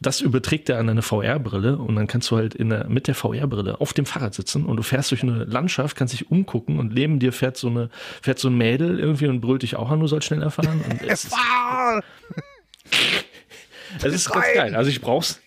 [0.00, 3.14] Das überträgt er an eine VR-Brille und dann kannst du halt in der, mit der
[3.14, 6.94] VR-Brille auf dem Fahrrad sitzen und du fährst durch eine Landschaft, kannst dich umgucken und
[6.94, 10.00] neben dir fährt so eine fährt so ein Mädel irgendwie und brüllt dich auch an,
[10.00, 10.82] du sollst schneller fahren.
[11.06, 11.34] Es ist
[14.02, 14.74] es ist ganz geil.
[14.74, 15.40] Also ich brauch's.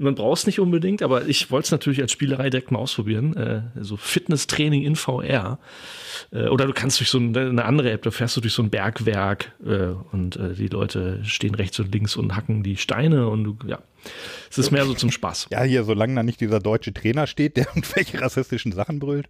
[0.00, 3.36] Man braucht es nicht unbedingt, aber ich wollte es natürlich als Spielerei direkt mal ausprobieren.
[3.36, 5.58] Äh, so Fitnesstraining in VR.
[6.30, 8.62] Äh, oder du kannst durch so ein, eine andere App, da fährst du durch so
[8.62, 13.28] ein Bergwerk äh, und äh, die Leute stehen rechts und links und hacken die Steine
[13.28, 13.80] und du, ja.
[14.48, 15.48] Es ist mehr so zum Spaß.
[15.50, 19.28] Ja, hier, solange da nicht dieser deutsche Trainer steht, der irgendwelche rassistischen Sachen brüllt.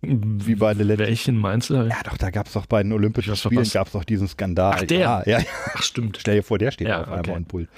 [0.00, 1.06] Wie bei den letzten.
[1.06, 1.74] Welchen meinst du?
[1.74, 4.74] Ja, doch, da gab es doch bei den Olympischen Spielen gab es doch diesen Skandal.
[4.76, 4.98] Ach, der?
[4.98, 5.38] Ja, ja,
[5.74, 6.18] Ach, stimmt.
[6.20, 7.32] Stell dir vor, der steht Ja, auf einmal okay.
[7.32, 7.68] und pullt.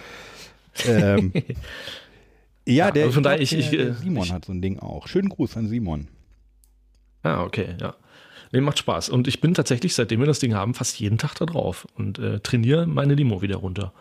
[0.86, 1.32] Ähm,
[2.66, 4.52] ja, Ja, der, also von daher, ich- ich, der, der äh, Simon ich- hat so
[4.52, 5.08] ein Ding auch.
[5.08, 6.08] Schönen Gruß an Simon.
[7.22, 7.94] Ah, okay, ja.
[8.52, 9.08] Nee, macht Spaß.
[9.10, 12.18] Und ich bin tatsächlich, seitdem wir das Ding haben, fast jeden Tag da drauf und
[12.18, 13.92] äh, trainiere meine Limo wieder runter.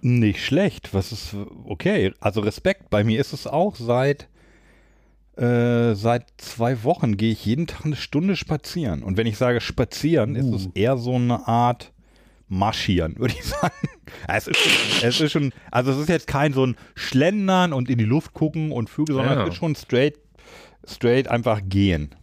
[0.00, 0.92] Nicht schlecht.
[0.92, 2.12] Was ist okay?
[2.18, 2.90] Also Respekt.
[2.90, 4.28] Bei mir ist es auch seit
[5.36, 9.02] äh, seit zwei Wochen gehe ich jeden Tag eine Stunde spazieren.
[9.04, 11.92] Und wenn ich sage spazieren, ist es eher so eine Art
[12.52, 13.74] marschieren, würde ich sagen.
[14.28, 17.88] Es ist, schon, es ist schon, also es ist jetzt kein so ein Schlendern und
[17.88, 19.42] in die Luft gucken und Vögel, sondern Ja.
[19.44, 20.18] es ist schon straight,
[20.86, 22.14] straight einfach gehen.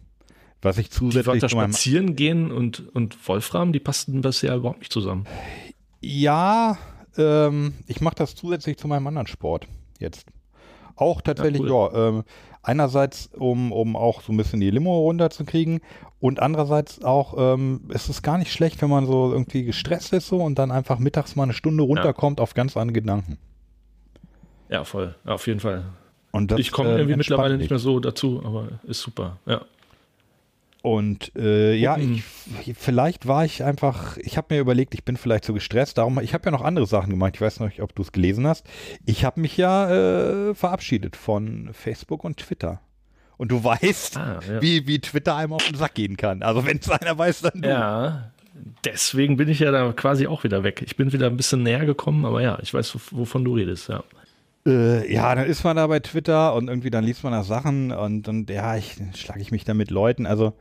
[0.62, 4.92] Was ich Die zusätzlich meinem spazieren gehen und, und Wolfram, die passten bisher überhaupt nicht
[4.92, 5.26] zusammen.
[6.00, 6.78] Ja,
[7.16, 9.66] ähm, ich mache das zusätzlich zu meinem anderen Sport
[9.98, 10.26] jetzt.
[10.96, 12.24] Auch tatsächlich, Ja, ja, ähm,
[12.62, 15.80] einerseits, um, um auch so ein bisschen die Limo runterzukriegen
[16.20, 20.28] und andererseits auch, ähm, es ist gar nicht schlecht, wenn man so irgendwie gestresst ist
[20.28, 23.38] so und dann einfach mittags mal eine Stunde runterkommt auf ganz andere Gedanken.
[24.68, 25.14] Ja, voll.
[25.24, 25.84] Ja, auf jeden Fall.
[26.32, 29.38] Und das, ich komme ähm, irgendwie entspannt mittlerweile nicht mehr so dazu, aber ist super.
[29.46, 29.62] Ja.
[30.82, 32.22] Und äh, ja, Mhm.
[32.64, 36.18] ich, vielleicht war ich einfach, ich habe mir überlegt, ich bin vielleicht so gestresst, darum,
[36.20, 38.66] ich habe ja noch andere Sachen gemacht, ich weiß nicht, ob du es gelesen hast.
[39.04, 39.90] Ich habe mich ja
[40.50, 42.80] äh, verabschiedet von Facebook und Twitter.
[43.40, 44.60] Und du weißt, Ah, ja.
[44.60, 46.42] wie, wie Twitter einem auf den Sack gehen kann.
[46.42, 47.68] Also wenn es einer weiß, dann du.
[47.70, 48.32] Ja,
[48.84, 50.82] deswegen bin ich ja da quasi auch wieder weg.
[50.84, 53.88] Ich bin wieder ein bisschen näher gekommen, aber ja, ich weiß, wov- wovon du redest,
[53.88, 54.04] ja.
[54.66, 57.92] Äh, ja, dann ist man da bei Twitter und irgendwie dann liest man da Sachen
[57.92, 60.26] und, und ja, ich schlage ich mich da mit Leuten.
[60.26, 60.52] Also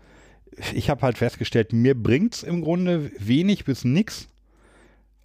[0.74, 4.30] ich habe halt festgestellt, mir bringt's im Grunde wenig bis nix.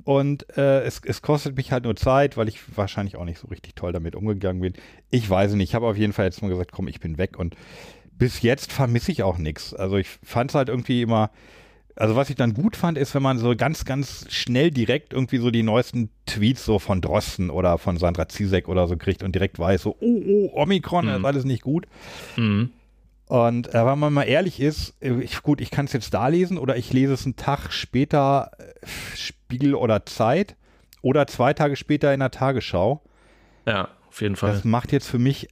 [0.05, 3.49] Und äh, es, es kostet mich halt nur Zeit, weil ich wahrscheinlich auch nicht so
[3.49, 4.75] richtig toll damit umgegangen bin.
[5.11, 7.39] Ich weiß nicht, ich habe auf jeden Fall jetzt mal gesagt, komm, ich bin weg
[7.39, 7.57] und
[8.19, 9.75] bis jetzt vermisse ich auch nichts.
[9.75, 11.31] Also ich fand es halt irgendwie immer,
[11.97, 15.39] also was ich dann gut fand, ist, wenn man so ganz, ganz schnell direkt irgendwie
[15.39, 19.35] so die neuesten Tweets so von Drosten oder von Sandra Zizek oder so kriegt und
[19.35, 21.87] direkt weiß so, oh, oh, Omikron, das ist alles nicht gut.
[22.37, 22.71] Mhm.
[23.35, 26.29] Und äh, wenn man mal ehrlich ist, äh, ich, gut, ich kann es jetzt da
[26.29, 30.55] lesen oder ich lese es einen Tag später äh, Spiegel oder Zeit
[31.03, 33.03] oder zwei Tage später in der Tagesschau.
[33.67, 34.53] Ja, auf jeden Fall.
[34.53, 35.49] Das macht jetzt für mich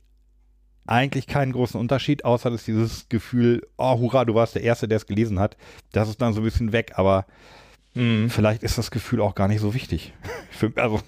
[0.86, 4.98] eigentlich keinen großen Unterschied, außer dass dieses Gefühl, oh hurra, du warst der Erste, der
[4.98, 5.56] es gelesen hat.
[5.90, 7.26] Das ist dann so ein bisschen weg, aber
[7.94, 8.30] mhm.
[8.30, 10.12] vielleicht ist das Gefühl auch gar nicht so wichtig.
[10.52, 11.00] Für, also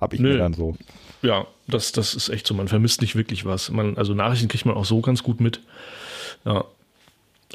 [0.00, 0.32] habe ich Nö.
[0.32, 0.76] mir dann so.
[1.20, 2.54] Ja, das, das ist echt so.
[2.54, 3.70] Man vermisst nicht wirklich was.
[3.70, 5.60] Man, also Nachrichten kriegt man auch so ganz gut mit.
[6.44, 6.64] Ja,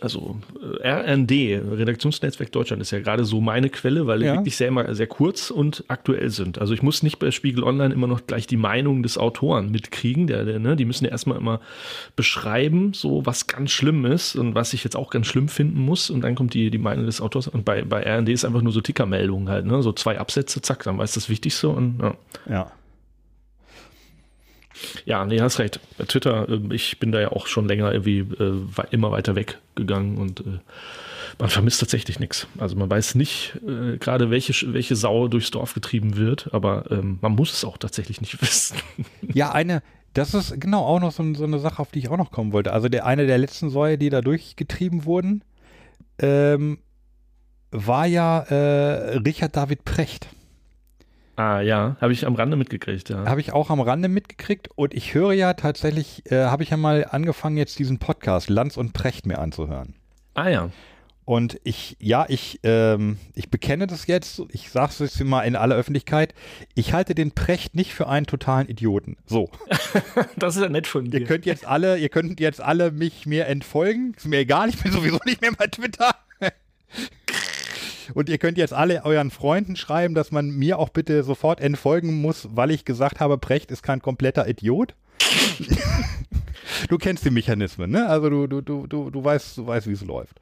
[0.01, 0.37] also
[0.81, 4.35] äh, RND, Redaktionsnetzwerk Deutschland, ist ja gerade so meine Quelle, weil die ja.
[4.35, 6.59] wirklich sehr, immer sehr kurz und aktuell sind.
[6.59, 10.27] Also ich muss nicht bei Spiegel Online immer noch gleich die Meinung des Autoren mitkriegen.
[10.27, 11.61] Der, der, ne, die müssen ja erstmal immer
[12.15, 16.09] beschreiben, so was ganz schlimm ist und was ich jetzt auch ganz schlimm finden muss.
[16.09, 17.47] Und dann kommt die, die Meinung des Autors.
[17.47, 19.81] Und bei, bei RND ist einfach nur so Tickermeldungen halt, ne?
[19.81, 22.15] So zwei Absätze, zack, dann weiß das Wichtigste und ja.
[22.47, 22.71] ja.
[25.05, 25.79] Ja, nee, hast recht.
[26.07, 30.41] Twitter, ähm, ich bin da ja auch schon länger irgendwie äh, immer weiter weggegangen und
[30.41, 30.59] äh,
[31.39, 32.47] man vermisst tatsächlich nichts.
[32.57, 37.19] Also man weiß nicht äh, gerade, welche, welche Sau durchs Dorf getrieben wird, aber ähm,
[37.21, 38.77] man muss es auch tatsächlich nicht wissen.
[39.21, 39.81] Ja, eine,
[40.13, 42.53] das ist genau auch noch so, so, eine Sache, auf die ich auch noch kommen
[42.53, 42.73] wollte.
[42.73, 45.43] Also der, eine der letzten Säue, die da durchgetrieben wurden,
[46.19, 46.79] ähm,
[47.71, 50.27] war ja äh, Richard David Precht.
[51.37, 53.27] Ah ja, habe ich am Rande mitgekriegt, ja.
[53.27, 56.77] Habe ich auch am Rande mitgekriegt und ich höre ja tatsächlich, äh, habe ich ja
[56.77, 59.93] mal angefangen, jetzt diesen Podcast Lanz und Precht mir anzuhören.
[60.33, 60.71] Ah ja.
[61.25, 65.55] Und ich, ja, ich, ähm, ich bekenne das jetzt, ich sage es jetzt mal in
[65.55, 66.33] aller Öffentlichkeit,
[66.73, 69.17] ich halte den Precht nicht für einen totalen Idioten.
[69.27, 69.51] So.
[70.37, 71.19] das ist ja nett von dir.
[71.19, 74.81] Ihr könnt jetzt alle, ihr könnt jetzt alle mich mir entfolgen, ist mir egal, ich
[74.81, 76.15] bin sowieso nicht mehr bei Twitter.
[78.13, 82.21] Und ihr könnt jetzt alle euren Freunden schreiben, dass man mir auch bitte sofort entfolgen
[82.21, 84.95] muss, weil ich gesagt habe, Precht ist kein kompletter Idiot.
[86.89, 88.07] du kennst die Mechanismen, ne?
[88.07, 90.39] Also du, du, du, du, du weißt, du weißt, wie es läuft.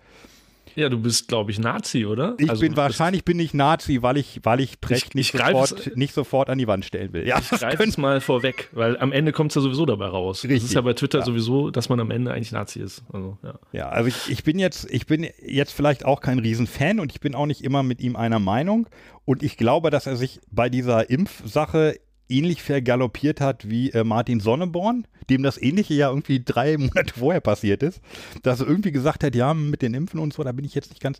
[0.75, 2.35] Ja, du bist, glaube ich, Nazi, oder?
[2.37, 5.41] Ich also, bin wahrscheinlich bin ich Nazi, weil ich, weil ich Brecht ich, nicht, ich
[5.41, 7.25] sofort, nicht sofort an die Wand stellen will.
[7.25, 10.43] Ja, ich greife es mal vorweg, weil am Ende kommt es ja sowieso dabei raus.
[10.43, 10.59] Richtig.
[10.59, 11.25] Das ist ja bei Twitter ja.
[11.25, 13.03] sowieso, dass man am Ende eigentlich Nazi ist.
[13.11, 13.53] Also, ja.
[13.71, 17.21] ja, also ich, ich bin jetzt, ich bin jetzt vielleicht auch kein Riesenfan und ich
[17.21, 18.87] bin auch nicht immer mit ihm einer Meinung.
[19.23, 21.99] Und ich glaube, dass er sich bei dieser Impfsache
[22.29, 27.41] ähnlich vergaloppiert hat wie äh, Martin Sonneborn, dem das ähnliche ja irgendwie drei Monate vorher
[27.41, 28.01] passiert ist,
[28.43, 30.89] dass er irgendwie gesagt hat, ja, mit den Impfen und so, da bin ich jetzt
[30.89, 31.19] nicht ganz.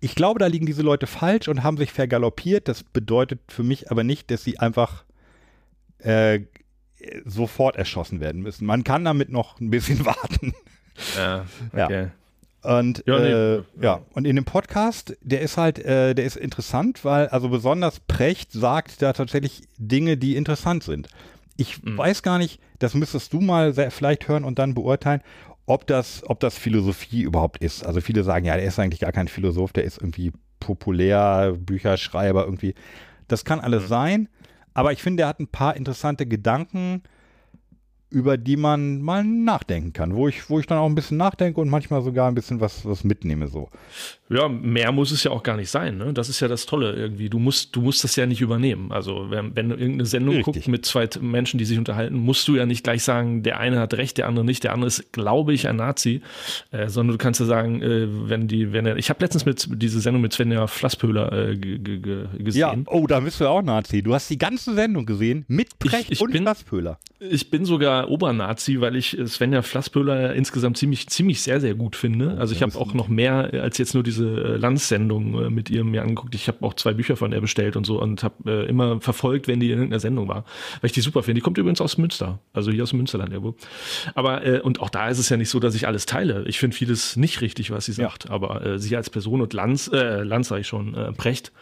[0.00, 2.68] Ich glaube, da liegen diese Leute falsch und haben sich vergaloppiert.
[2.68, 5.04] Das bedeutet für mich aber nicht, dass sie einfach
[5.98, 6.40] äh,
[7.24, 8.66] sofort erschossen werden müssen.
[8.66, 10.54] Man kann damit noch ein bisschen warten.
[11.16, 12.02] Ja, okay.
[12.04, 12.10] Ja.
[12.66, 13.30] Und ja, nee.
[13.30, 17.48] äh, ja, und in dem Podcast, der ist halt, äh, der ist interessant, weil also
[17.48, 21.08] besonders Precht sagt da tatsächlich Dinge, die interessant sind.
[21.56, 21.96] Ich mhm.
[21.96, 25.20] weiß gar nicht, das müsstest du mal sehr, vielleicht hören und dann beurteilen,
[25.66, 27.86] ob das, ob das Philosophie überhaupt ist.
[27.86, 32.44] Also viele sagen, ja, der ist eigentlich gar kein Philosoph, der ist irgendwie populär, Bücherschreiber
[32.44, 32.74] irgendwie.
[33.28, 33.88] Das kann alles mhm.
[33.88, 34.28] sein,
[34.74, 37.04] aber ich finde, er hat ein paar interessante Gedanken
[38.08, 41.60] über die man mal nachdenken kann, wo ich, wo ich dann auch ein bisschen nachdenke
[41.60, 43.68] und manchmal sogar ein bisschen was, was mitnehme so.
[44.28, 45.98] Ja, mehr muss es ja auch gar nicht sein.
[45.98, 46.12] Ne?
[46.12, 47.28] Das ist ja das Tolle irgendwie.
[47.28, 48.92] Du musst, du musst das ja nicht übernehmen.
[48.92, 50.54] Also wenn, wenn du irgendeine Sendung Richtig.
[50.54, 53.78] guckst mit zwei Menschen, die sich unterhalten, musst du ja nicht gleich sagen, der eine
[53.80, 56.22] hat recht, der andere nicht, der andere ist, glaube ich, ein Nazi,
[56.70, 59.68] äh, sondern du kannst ja sagen, äh, wenn die, wenn er, ich habe letztens mit
[59.82, 62.60] diese Sendung mit Svenja Flasspöhler äh, gesehen.
[62.60, 64.02] Ja, oh, da bist du ja auch Nazi.
[64.02, 66.98] Du hast die ganze Sendung gesehen mit Precht ich, ich und bin, Flasspöhler.
[67.18, 72.36] Ich bin sogar Obernazi, weil ich Svenja Flasspöhler insgesamt ziemlich, ziemlich sehr, sehr gut finde.
[72.38, 75.84] Also ich habe auch noch mehr als jetzt nur diese äh, Landsendung äh, mit ihr
[75.84, 76.34] mir angeguckt.
[76.34, 79.48] Ich habe auch zwei Bücher von ihr bestellt und so und habe äh, immer verfolgt,
[79.48, 80.44] wenn die in irgendeiner Sendung war,
[80.80, 81.40] weil ich die super finde.
[81.40, 83.54] Die kommt übrigens aus Münster, also hier aus Münsterland irgendwo.
[84.14, 86.44] Aber äh, und auch da ist es ja nicht so, dass ich alles teile.
[86.46, 88.24] Ich finde vieles nicht richtig, was sie sagt.
[88.24, 88.30] Ja.
[88.30, 91.52] Aber äh, sie als Person und Lanz, äh, Lanz sage ich schon, äh, Precht,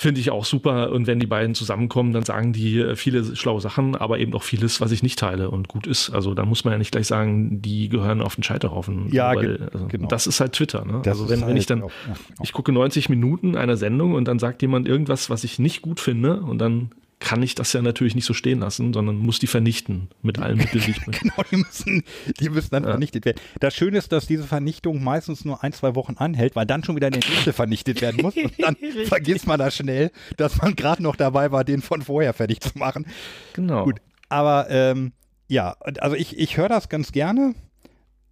[0.00, 0.92] finde ich auch super.
[0.92, 4.42] Und wenn die beiden zusammenkommen, dann sagen die äh, viele schlaue Sachen, aber eben auch
[4.42, 6.08] vieles, was ich nicht teile und gut ist.
[6.10, 9.08] Also da muss man ja nicht gleich sagen, die gehören auf den Scheiterhaufen.
[9.12, 10.08] Ja, weil, also, genau.
[10.08, 10.86] Das ist halt Twitter.
[10.86, 11.02] Ne?
[11.04, 14.26] also wenn, halt wenn ich dann, auch, ja, ich gucke 90 Minuten einer Sendung und
[14.26, 17.82] dann sagt jemand irgendwas, was ich nicht gut finde und dann kann ich das ja
[17.82, 21.12] natürlich nicht so stehen lassen, sondern muss die vernichten mit allen Mitteln, die ich bin.
[21.12, 22.02] genau, die müssen,
[22.40, 22.90] die müssen dann ja.
[22.90, 23.40] vernichtet werden.
[23.60, 26.96] Das Schöne ist, dass diese Vernichtung meistens nur ein, zwei Wochen anhält, weil dann schon
[26.96, 31.02] wieder der nächste vernichtet werden muss und dann vergisst man das schnell, dass man gerade
[31.02, 33.06] noch dabei war, den von vorher fertig zu machen.
[33.52, 33.84] Genau.
[33.84, 35.12] Gut, aber ähm,
[35.46, 37.54] ja, also ich, ich höre das ganz gerne.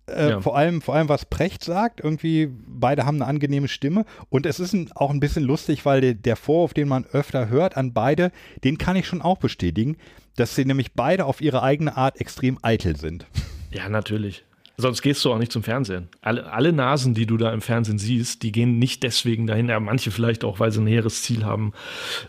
[0.09, 0.41] Äh, ja.
[0.41, 4.05] vor, allem, vor allem, was Precht sagt, irgendwie, beide haben eine angenehme Stimme.
[4.29, 7.49] Und es ist ein, auch ein bisschen lustig, weil der, der Vorwurf, den man öfter
[7.49, 8.33] hört an beide,
[8.65, 9.97] den kann ich schon auch bestätigen,
[10.37, 13.27] dass sie nämlich beide auf ihre eigene Art extrem eitel sind.
[13.71, 14.45] Ja, natürlich.
[14.81, 16.09] Sonst gehst du auch nicht zum Fernsehen.
[16.21, 19.69] Alle, alle Nasen, die du da im Fernsehen siehst, die gehen nicht deswegen dahin.
[19.69, 21.73] Ja, manche vielleicht auch, weil sie ein näheres Ziel haben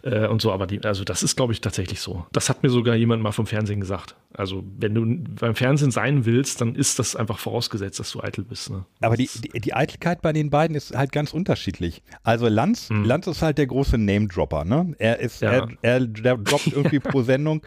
[0.01, 0.51] äh, und so.
[0.51, 2.25] Aber die, also das ist, glaube ich, tatsächlich so.
[2.31, 4.15] Das hat mir sogar jemand mal vom Fernsehen gesagt.
[4.33, 5.05] Also wenn du
[5.39, 8.71] beim Fernsehen sein willst, dann ist das einfach vorausgesetzt, dass du eitel bist.
[8.71, 8.83] Ne?
[9.01, 12.01] Aber die, die, die, Eitelkeit bei den beiden ist halt ganz unterschiedlich.
[12.23, 13.03] Also Lanz, hm.
[13.03, 14.65] Lanz ist halt der große Name-Dropper.
[14.65, 14.95] Ne?
[14.97, 15.51] Er ist, ja.
[15.51, 15.99] er, er,
[16.37, 17.61] droppt irgendwie pro Sendung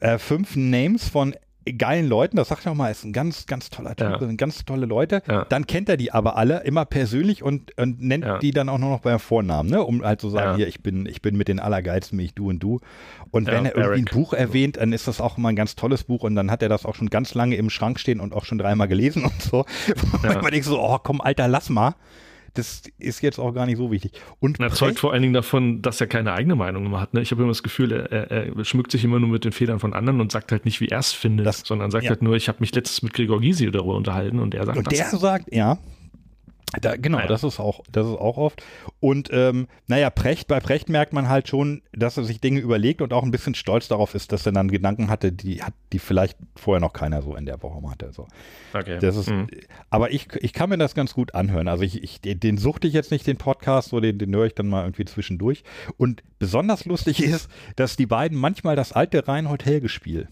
[0.00, 1.34] äh, fünf Names von
[1.76, 4.18] geilen Leuten, das sagt er auch mal, ist ein ganz, ganz toller Typ, ja.
[4.18, 5.22] sind ganz tolle Leute.
[5.28, 5.44] Ja.
[5.48, 8.38] Dann kennt er die aber alle immer persönlich und, und nennt ja.
[8.38, 9.82] die dann auch nur noch beim Vornamen, ne?
[9.82, 12.60] um halt zu sagen, hier, ich bin, ich bin mit den Allergeilsten, mich du und
[12.60, 12.80] du.
[13.30, 14.12] Und wenn er irgendwie Eric.
[14.12, 16.62] ein Buch erwähnt, dann ist das auch immer ein ganz tolles Buch und dann hat
[16.62, 19.42] er das auch schon ganz lange im Schrank stehen und auch schon dreimal gelesen und
[19.42, 19.64] so.
[20.12, 21.94] Und man denkt so, oh komm, Alter, lass mal
[22.54, 24.12] das ist jetzt auch gar nicht so wichtig.
[24.40, 27.14] Und er zeugt vor allen Dingen davon, dass er keine eigene Meinung immer hat.
[27.14, 27.20] Ne?
[27.20, 29.92] Ich habe immer das Gefühl, er, er, schmückt sich immer nur mit den Federn von
[29.92, 32.10] anderen und sagt halt nicht, wie er es findet, das, sondern sagt ja.
[32.10, 34.90] halt nur, ich habe mich letztens mit Gregor Gysi darüber unterhalten und er sagt Und
[34.90, 35.78] der sagt, ja,
[36.80, 37.28] da, genau, naja.
[37.28, 38.62] das ist auch, das ist auch oft.
[39.00, 43.02] Und ähm, naja, Precht, bei Precht merkt man halt schon, dass er sich Dinge überlegt
[43.02, 45.98] und auch ein bisschen stolz darauf ist, dass er dann Gedanken hatte, die hat, die
[45.98, 48.12] vielleicht vorher noch keiner so in der Woche hatte.
[48.12, 48.28] So.
[48.72, 48.98] Okay.
[49.00, 49.48] Das ist, mhm.
[49.90, 51.66] Aber ich, ich kann mir das ganz gut anhören.
[51.66, 54.54] Also ich, ich den suchte ich jetzt nicht, den Podcast, so den, den höre ich
[54.54, 55.64] dann mal irgendwie zwischendurch.
[55.96, 60.28] Und besonders lustig ist, dass die beiden manchmal das alte Reinhold Helge Spiel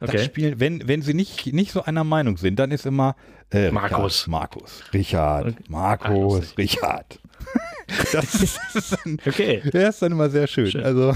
[0.00, 0.12] Okay.
[0.12, 3.16] Das spielen, wenn, wenn sie nicht, nicht so einer Meinung sind, dann ist immer
[3.50, 4.26] äh, Markus.
[4.26, 5.56] Markus, Richard, okay.
[5.68, 7.20] Markus, Ach, Richard.
[8.12, 8.34] das
[8.74, 9.62] ist dann, okay.
[9.72, 10.70] Der ist dann immer sehr schön.
[10.70, 10.82] schön.
[10.84, 11.14] Also,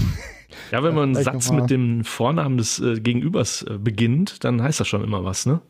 [0.71, 4.79] ja, wenn man einen Satz mit dem Vornamen des äh, Gegenübers äh, beginnt, dann heißt
[4.79, 5.61] das schon immer was, ne?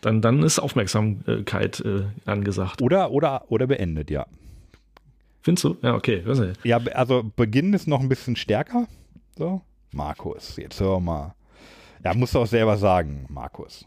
[0.00, 2.82] Dann, dann ist Aufmerksamkeit äh, angesagt.
[2.82, 4.26] Oder, oder, oder beendet, ja.
[5.42, 5.76] Findest du?
[5.82, 6.22] Ja, okay.
[6.62, 8.86] Ja, also Beginn ist noch ein bisschen stärker.
[9.36, 9.62] So.
[9.92, 11.34] Markus, jetzt hör mal.
[12.04, 13.84] Ja, musst du auch selber sagen, Markus.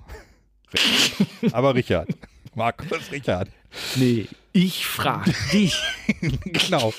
[1.51, 2.09] Aber Richard.
[2.55, 3.49] Markus, Richard.
[3.95, 5.81] Nee, ich frage dich.
[6.45, 6.93] genau.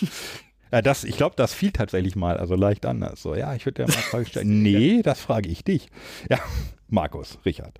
[0.70, 3.20] Ja, das, ich glaube, das fiel tatsächlich mal, also leicht anders.
[3.20, 4.48] So, ja, ich würde ja mal Frage stellen.
[4.62, 5.88] Nee, das frage ich dich.
[6.30, 6.38] Ja,
[6.88, 7.78] Markus, Richard.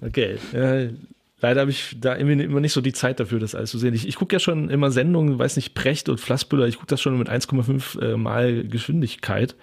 [0.00, 0.38] okay.
[0.54, 0.94] Äh,
[1.42, 3.92] leider habe ich da immer nicht so die Zeit dafür, das alles zu sehen.
[3.94, 7.02] Ich, ich gucke ja schon immer Sendungen, weiß nicht, Precht und Flassbüller, ich gucke das
[7.02, 9.56] schon mit 1,5 äh, Mal Geschwindigkeit.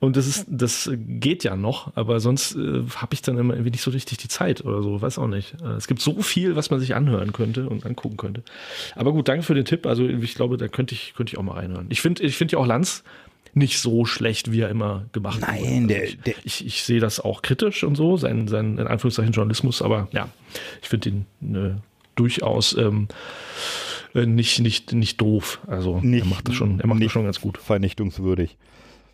[0.00, 3.70] Und das ist, das geht ja noch, aber sonst äh, habe ich dann immer irgendwie
[3.70, 5.54] nicht so richtig die Zeit oder so, weiß auch nicht.
[5.62, 8.42] Äh, es gibt so viel, was man sich anhören könnte und angucken könnte.
[8.96, 9.86] Aber gut, danke für den Tipp.
[9.86, 11.86] Also ich glaube, da könnte ich, könnte ich auch mal reinhören.
[11.90, 13.04] Ich finde, ich finde ja auch Lanz
[13.54, 15.70] nicht so schlecht, wie er immer gemacht Nein, wurde.
[15.70, 18.86] Nein, der, also ich, ich, ich, sehe das auch kritisch und so, sein, sein in
[18.86, 20.28] Anführungszeichen Journalismus, aber ja,
[20.82, 21.82] ich finde ihn ne,
[22.14, 23.08] durchaus ähm,
[24.14, 25.60] äh, nicht, nicht, nicht doof.
[25.66, 27.58] Also nicht, er macht das schon, er macht das schon ganz gut.
[27.58, 28.56] Vernichtungswürdig.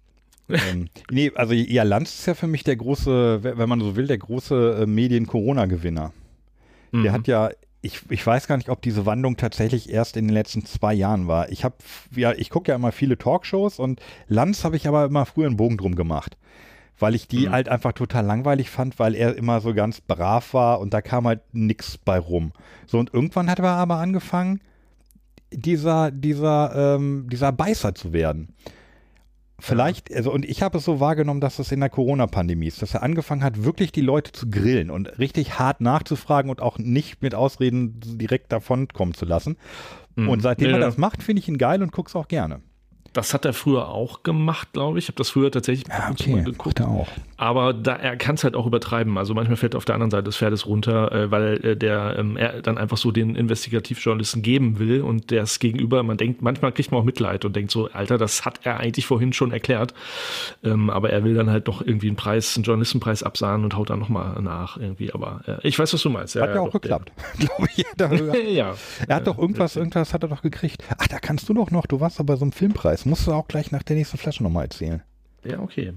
[0.49, 4.07] ähm, nee, also ja, Lanz ist ja für mich der große, wenn man so will,
[4.07, 6.13] der große äh, Medien-Corona-Gewinner.
[6.93, 7.03] Mhm.
[7.03, 7.51] Der hat ja
[7.83, 11.29] ich, ich weiß gar nicht, ob diese Wandlung tatsächlich erst in den letzten zwei Jahren
[11.29, 11.51] war.
[11.51, 11.77] Ich habe,
[12.15, 15.57] ja, ich gucke ja immer viele Talkshows und Lanz habe ich aber immer früher einen
[15.57, 16.37] Bogen drum gemacht.
[16.99, 17.53] Weil ich die mhm.
[17.53, 21.27] halt einfach total langweilig fand, weil er immer so ganz brav war und da kam
[21.27, 22.53] halt nichts bei rum.
[22.87, 24.61] So, und irgendwann hat er aber angefangen,
[25.53, 28.55] dieser, dieser, ähm, dieser Beißer zu werden.
[29.59, 32.93] Vielleicht, also und ich habe es so wahrgenommen, dass es in der Corona-Pandemie ist, dass
[32.93, 37.23] er angefangen hat, wirklich die Leute zu grillen und richtig hart nachzufragen und auch nicht
[37.23, 39.57] mit Ausreden direkt davon kommen zu lassen.
[40.15, 40.29] Mhm.
[40.29, 40.77] Und seitdem ja.
[40.77, 42.61] er das macht, finde ich ihn geil und gucke es auch gerne.
[43.15, 45.07] Das hat er früher auch gemacht, glaube ich.
[45.07, 46.43] Ich habe das früher tatsächlich ja, okay.
[46.43, 46.83] geguckt.
[46.83, 47.09] Auch.
[47.37, 49.19] Aber da, er kann es halt auch übertreiben.
[49.19, 52.17] Also manchmal fällt er auf der anderen Seite des Pferdes runter, äh, weil äh, der
[52.19, 56.43] ähm, er dann einfach so den Investigativjournalisten geben will und der es gegenüber, man denkt,
[56.43, 59.53] manchmal kriegt man auch Mitleid und denkt so, Alter, das hat er eigentlich vorhin schon
[59.53, 59.95] erklärt.
[60.65, 63.91] Ähm, aber er will dann halt doch irgendwie einen Preis, einen Journalistenpreis absahnen und haut
[63.91, 65.13] dann nochmal nach irgendwie.
[65.13, 66.35] Aber äh, ich weiß, was du meinst.
[66.35, 67.85] Ja, hat ja, auch doch, geklappt, glaube ich.
[68.55, 68.75] ja.
[69.07, 70.83] Er hat doch irgendwas, irgendwas hat er doch gekriegt.
[70.99, 73.33] Ach, da kannst du doch noch, du warst doch bei so einem Filmpreis musst du
[73.33, 75.03] auch gleich nach der nächsten Flasche nochmal erzählen.
[75.45, 75.93] Ja, okay.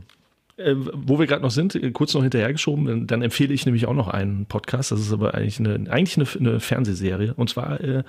[0.59, 3.93] Äh, wo wir gerade noch sind, äh, kurz noch hinterhergeschoben, dann empfehle ich nämlich auch
[3.93, 4.91] noch einen Podcast.
[4.91, 7.33] Das ist aber eigentlich eine, eigentlich eine, eine Fernsehserie.
[7.33, 8.03] Und zwar äh,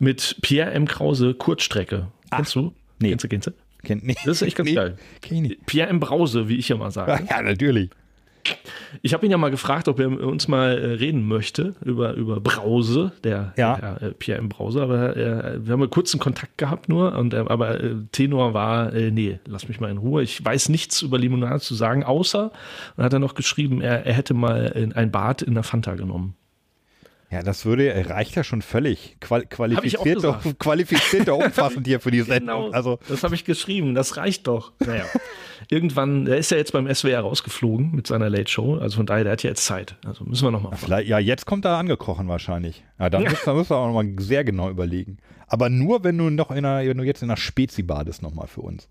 [0.00, 0.88] mit Pierre M.
[0.88, 2.08] Krause, Kurzstrecke.
[2.30, 2.72] Ach, Kennst du?
[2.98, 3.10] Nee.
[3.10, 3.52] Kennst du, kennst du?
[3.84, 4.26] Kennt nicht.
[4.26, 4.96] Das ist echt ganz nee, geil.
[5.66, 6.00] Pierre M.
[6.00, 7.24] Brause, wie ich ja mal sage.
[7.30, 7.90] Ja, natürlich.
[9.02, 12.40] Ich habe ihn ja mal gefragt, ob er uns mal äh, reden möchte über, über
[12.40, 13.76] Brause, der, ja.
[13.76, 14.48] der äh, Pierre M.
[14.48, 17.78] Brause, aber äh, wir haben einen kurzen Kontakt gehabt nur, und, aber
[18.12, 20.22] Tenor war, nee, lass mich mal in Ruhe.
[20.22, 22.52] Ich weiß nichts über Limonade zu sagen, außer,
[22.96, 26.34] und hat er noch geschrieben, er, er hätte mal ein Bad in der Fanta genommen.
[27.30, 29.16] Ja, das würde reicht ja schon völlig.
[29.20, 32.64] Qual qualifiziert, doch, qualifiziert doch umfassend hier für die Sendung.
[32.66, 32.98] Genau, also.
[33.08, 34.72] Das habe ich geschrieben, das reicht doch.
[34.80, 35.04] Naja.
[35.70, 38.76] irgendwann, der ist ja jetzt beim SWR rausgeflogen mit seiner Late Show.
[38.76, 39.96] Also von daher, der hat ja jetzt Zeit.
[40.04, 40.76] Also müssen wir nochmal.
[40.88, 42.84] Ja, ja, jetzt kommt er angekrochen wahrscheinlich.
[42.98, 45.18] Ja, dann müssen, müssen wir auch nochmal sehr genau überlegen.
[45.46, 48.48] Aber nur, wenn du noch in einer, wenn du jetzt in einer Spezi badest nochmal
[48.48, 48.88] für uns.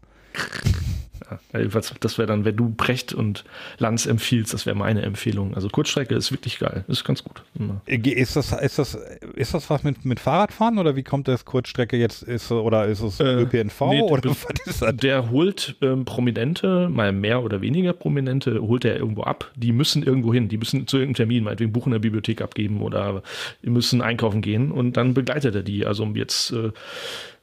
[1.54, 3.44] Ja, das wäre dann, wenn du Brecht und
[3.78, 5.54] Lanz empfiehlst, das wäre meine Empfehlung.
[5.56, 7.44] Also Kurzstrecke ist wirklich geil, ist ganz gut.
[7.58, 7.82] Immer.
[7.86, 8.98] Ist das, ist das,
[9.36, 12.24] ist das was mit, mit Fahrradfahren oder wie kommt das Kurzstrecke jetzt?
[12.24, 13.82] Ist, oder ist es äh, ÖPNV?
[13.90, 14.96] Nee, oder was ist das?
[14.96, 19.52] Der holt ähm, Prominente, mal mehr oder weniger Prominente, holt er irgendwo ab.
[19.56, 22.82] Die müssen irgendwo hin, die müssen zu irgendeinem Termin, meinetwegen Buch in der Bibliothek abgeben
[22.82, 23.24] oder
[23.64, 25.86] die müssen einkaufen gehen und dann begleitet er die.
[25.86, 26.72] Also um jetzt, äh,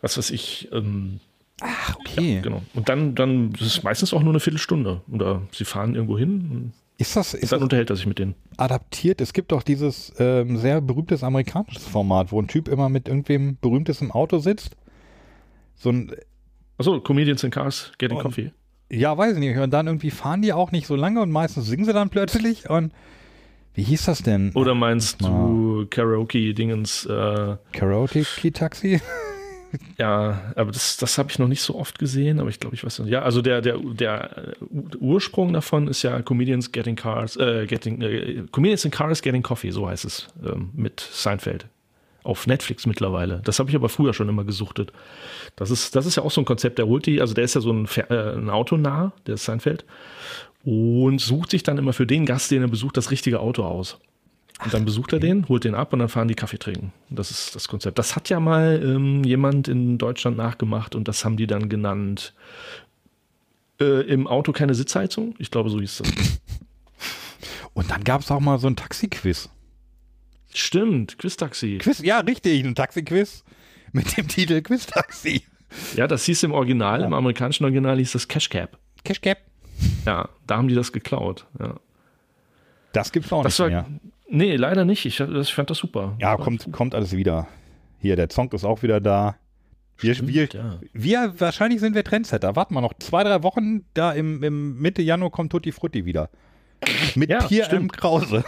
[0.01, 1.21] was weiß ich, ähm,
[1.61, 2.37] Ach, okay.
[2.37, 2.63] Ja, genau.
[2.75, 5.01] Und dann, dann ist es meistens auch nur eine Viertelstunde.
[5.11, 6.73] Oder sie fahren irgendwo hin.
[6.99, 8.35] Ist das, ist dann das unterhält er sich mit denen.
[8.57, 9.21] Adaptiert.
[9.21, 13.59] Es gibt doch dieses ähm, sehr berühmtes amerikanisches Format, wo ein Typ immer mit irgendwem
[13.61, 14.77] Berühmtes im Auto sitzt.
[15.75, 16.13] So ein.
[16.79, 18.53] Achso, Comedians in Cars Getting und, Coffee.
[18.91, 19.57] Ja, weiß ich nicht.
[19.57, 22.69] Und dann irgendwie fahren die auch nicht so lange und meistens singen sie dann plötzlich
[22.69, 22.93] und.
[23.75, 24.53] Wie hieß das denn?
[24.55, 27.05] Oder meinst du Karaoke-Dingens?
[27.05, 29.03] Äh, Karaoke-Taxi?
[29.99, 32.85] Ja, aber das, das habe ich noch nicht so oft gesehen, aber ich glaube, ich
[32.85, 33.11] weiß nicht.
[33.11, 34.55] Ja, also der, der, der
[34.99, 39.71] Ursprung davon ist ja Comedians Getting Cars, äh, Getting, äh, Comedians in Cars Getting Coffee,
[39.71, 41.67] so heißt es, ähm, mit Seinfeld.
[42.23, 43.41] Auf Netflix mittlerweile.
[43.45, 44.93] Das habe ich aber früher schon immer gesuchtet.
[45.55, 47.55] Das ist, das ist ja auch so ein Konzept, der holt die, also der ist
[47.55, 49.85] ja so ein, äh, ein Auto nah, der ist Seinfeld,
[50.65, 53.99] und sucht sich dann immer für den Gast, den er besucht, das richtige Auto aus.
[54.65, 56.93] Und dann besucht er den, holt den ab und dann fahren die Kaffee trinken.
[57.11, 57.99] Das ist das Konzept.
[57.99, 62.33] Das hat ja mal ähm, jemand in Deutschland nachgemacht und das haben die dann genannt.
[63.79, 65.35] Äh, Im Auto keine Sitzheizung?
[65.39, 66.13] Ich glaube, so hieß das.
[67.75, 69.51] Und dann gab es auch mal so ein Taxi-Quiz.
[70.55, 71.77] Stimmt, Quiz-Taxi.
[71.77, 73.45] Quiz, ja, richtig, ein Taxi-Quiz
[73.93, 75.43] mit dem Titel Quiz-Taxi.
[75.95, 77.07] Ja, das hieß im Original, ja.
[77.07, 78.79] im amerikanischen Original hieß das Cash Cab.
[79.05, 79.37] Cash Cab.
[80.07, 81.47] Ja, da haben die das geklaut.
[81.61, 81.75] Ja.
[82.95, 83.87] Das gibt's auch das nicht war, mehr.
[84.29, 85.05] Nee, leider nicht.
[85.07, 86.17] Ich, ich fand das super.
[86.21, 87.47] Ja, kommt, kommt alles wieder.
[87.99, 89.37] Hier, der Song ist auch wieder da.
[89.99, 90.81] Wir, Stimmt, wir, ja.
[90.93, 92.55] wir, wahrscheinlich sind wir Trendsetter.
[92.55, 96.29] Warten wir noch zwei, drei Wochen, da im, im Mitte Januar kommt Tutti Frutti wieder.
[97.15, 97.91] Mit ja, Pierre M.
[97.91, 98.45] Krause.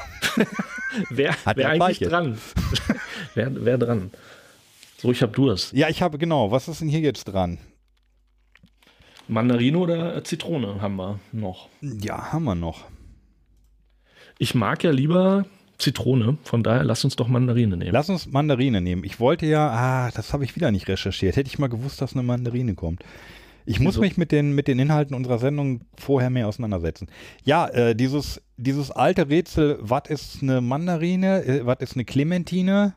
[1.10, 2.38] wer wer eigentlich dran?
[3.34, 4.10] wer, wer dran?
[4.98, 5.72] So, ich hab Durst.
[5.72, 6.50] Ja, ich habe, genau.
[6.50, 7.58] Was ist denn hier jetzt dran?
[9.28, 11.68] Mandarine oder Zitrone haben wir noch.
[11.80, 12.86] Ja, haben wir noch.
[14.38, 15.46] Ich mag ja lieber
[15.78, 16.38] Zitrone.
[16.42, 17.92] Von daher lass uns doch Mandarine nehmen.
[17.92, 19.04] Lass uns Mandarine nehmen.
[19.04, 21.36] Ich wollte ja, ah, das habe ich wieder nicht recherchiert.
[21.36, 23.04] Hätte ich mal gewusst, dass eine Mandarine kommt.
[23.64, 27.08] Ich muss mich mit den, mit den Inhalten unserer Sendung vorher mehr auseinandersetzen.
[27.44, 32.94] Ja, äh, dieses, dieses alte Rätsel, was ist eine Mandarine, äh, was ist eine Clementine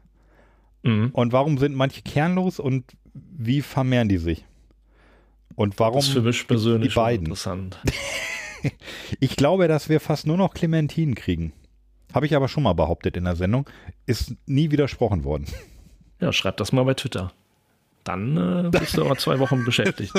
[0.83, 1.09] mhm.
[1.11, 4.45] und warum sind manche kernlos und wie vermehren die sich?
[5.55, 7.25] Und warum das ist für mich persönlich die beiden?
[7.25, 7.77] interessant.
[9.19, 11.51] ich glaube, dass wir fast nur noch Clementinen kriegen.
[12.13, 13.69] Habe ich aber schon mal behauptet in der Sendung.
[14.05, 15.45] Ist nie widersprochen worden.
[16.19, 17.31] Ja, schreib das mal bei Twitter.
[18.03, 20.13] Dann äh, bist du aber zwei Wochen beschäftigt.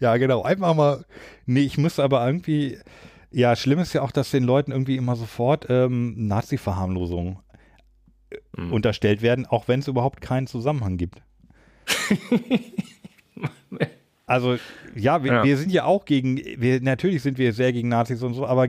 [0.00, 0.42] ja, genau.
[0.42, 1.04] Einfach mal.
[1.46, 2.78] Nee, ich muss aber irgendwie.
[3.32, 7.38] Ja, schlimm ist ja auch, dass den Leuten irgendwie immer sofort ähm, Nazi-Verharmlosung
[8.56, 8.72] mhm.
[8.72, 11.22] unterstellt werden, auch wenn es überhaupt keinen Zusammenhang gibt.
[14.30, 14.58] Also
[14.94, 18.22] ja wir, ja wir, sind ja auch gegen, wir, natürlich sind wir sehr gegen Nazis
[18.22, 18.68] und so, aber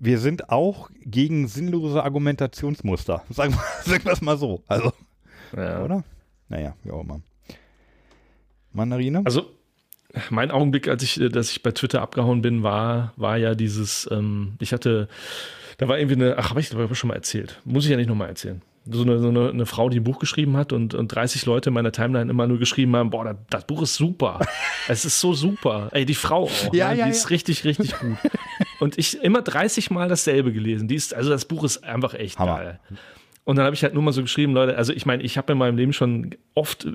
[0.00, 3.22] wir sind auch gegen sinnlose Argumentationsmuster.
[3.30, 4.64] Sagen wir es mal so.
[4.66, 4.92] Also,
[5.56, 5.84] ja.
[5.84, 6.02] oder?
[6.48, 7.20] Naja, wie auch immer.
[8.72, 9.22] Mandarine?
[9.24, 9.50] Also,
[10.30, 14.54] mein Augenblick, als ich, dass ich bei Twitter abgehauen bin, war, war ja dieses, ähm,
[14.58, 15.08] ich hatte,
[15.78, 17.60] da war irgendwie eine, ach, habe ich das schon mal erzählt.
[17.64, 20.18] Muss ich ja nicht nochmal erzählen so eine, so eine, eine, Frau, die ein Buch
[20.18, 23.36] geschrieben hat und, und 30 Leute in meiner Timeline immer nur geschrieben haben, boah, das,
[23.50, 24.40] das Buch ist super.
[24.88, 25.88] es ist so super.
[25.92, 26.90] Ey, die Frau auch, ja, ne?
[26.90, 27.06] ja, die ja.
[27.06, 28.16] ist richtig, richtig gut.
[28.80, 30.88] Und ich immer 30 Mal dasselbe gelesen.
[30.88, 32.56] Die ist, also das Buch ist einfach echt Hammer.
[32.56, 32.80] geil.
[33.44, 35.52] Und dann habe ich halt nur mal so geschrieben, Leute, also ich meine, ich habe
[35.52, 36.86] in meinem Leben schon oft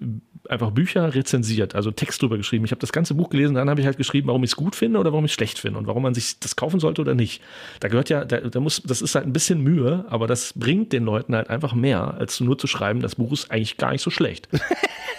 [0.48, 2.66] einfach Bücher rezensiert, also Text drüber geschrieben.
[2.66, 4.76] Ich habe das ganze Buch gelesen, dann habe ich halt geschrieben, warum ich es gut
[4.76, 7.16] finde oder warum ich es schlecht finde und warum man sich das kaufen sollte oder
[7.16, 7.42] nicht.
[7.80, 10.94] Da gehört ja, da, da, muss, das ist halt ein bisschen Mühe, aber das bringt
[10.94, 14.02] den Leuten halt einfach mehr, als nur zu schreiben, das Buch ist eigentlich gar nicht
[14.02, 14.48] so schlecht.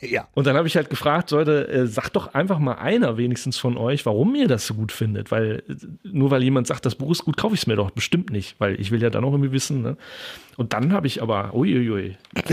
[0.00, 0.28] ja.
[0.34, 3.76] Und dann habe ich halt gefragt, Leute, äh, sagt doch einfach mal einer wenigstens von
[3.76, 5.30] euch, warum ihr das so gut findet.
[5.30, 5.62] Weil
[6.02, 8.58] nur weil jemand sagt, das Buch ist gut, kaufe ich es mir doch bestimmt nicht,
[8.60, 9.82] weil ich will ja dann auch irgendwie wissen.
[9.82, 9.96] Ne?
[10.56, 12.16] Und dann habe ich aber, uiuiui.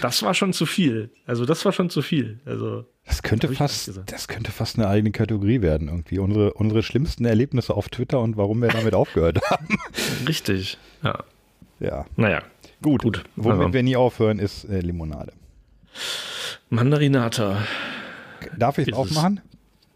[0.00, 1.10] das war schon zu viel.
[1.26, 2.40] Also das war schon zu viel.
[2.44, 6.18] Also das könnte fast, das könnte fast eine eigene Kategorie werden irgendwie.
[6.18, 9.78] Unsere, unsere schlimmsten Erlebnisse auf Twitter und warum wir damit aufgehört haben.
[10.26, 11.22] Richtig, ja.
[11.80, 12.04] Ja.
[12.16, 12.42] Naja.
[12.80, 13.02] Gut.
[13.02, 13.24] Gut.
[13.36, 13.72] Womit also.
[13.72, 15.32] wir nie aufhören, ist äh, Limonade.
[16.70, 17.62] Mandarinata.
[18.56, 18.94] Darf ich es.
[18.94, 19.40] aufmachen?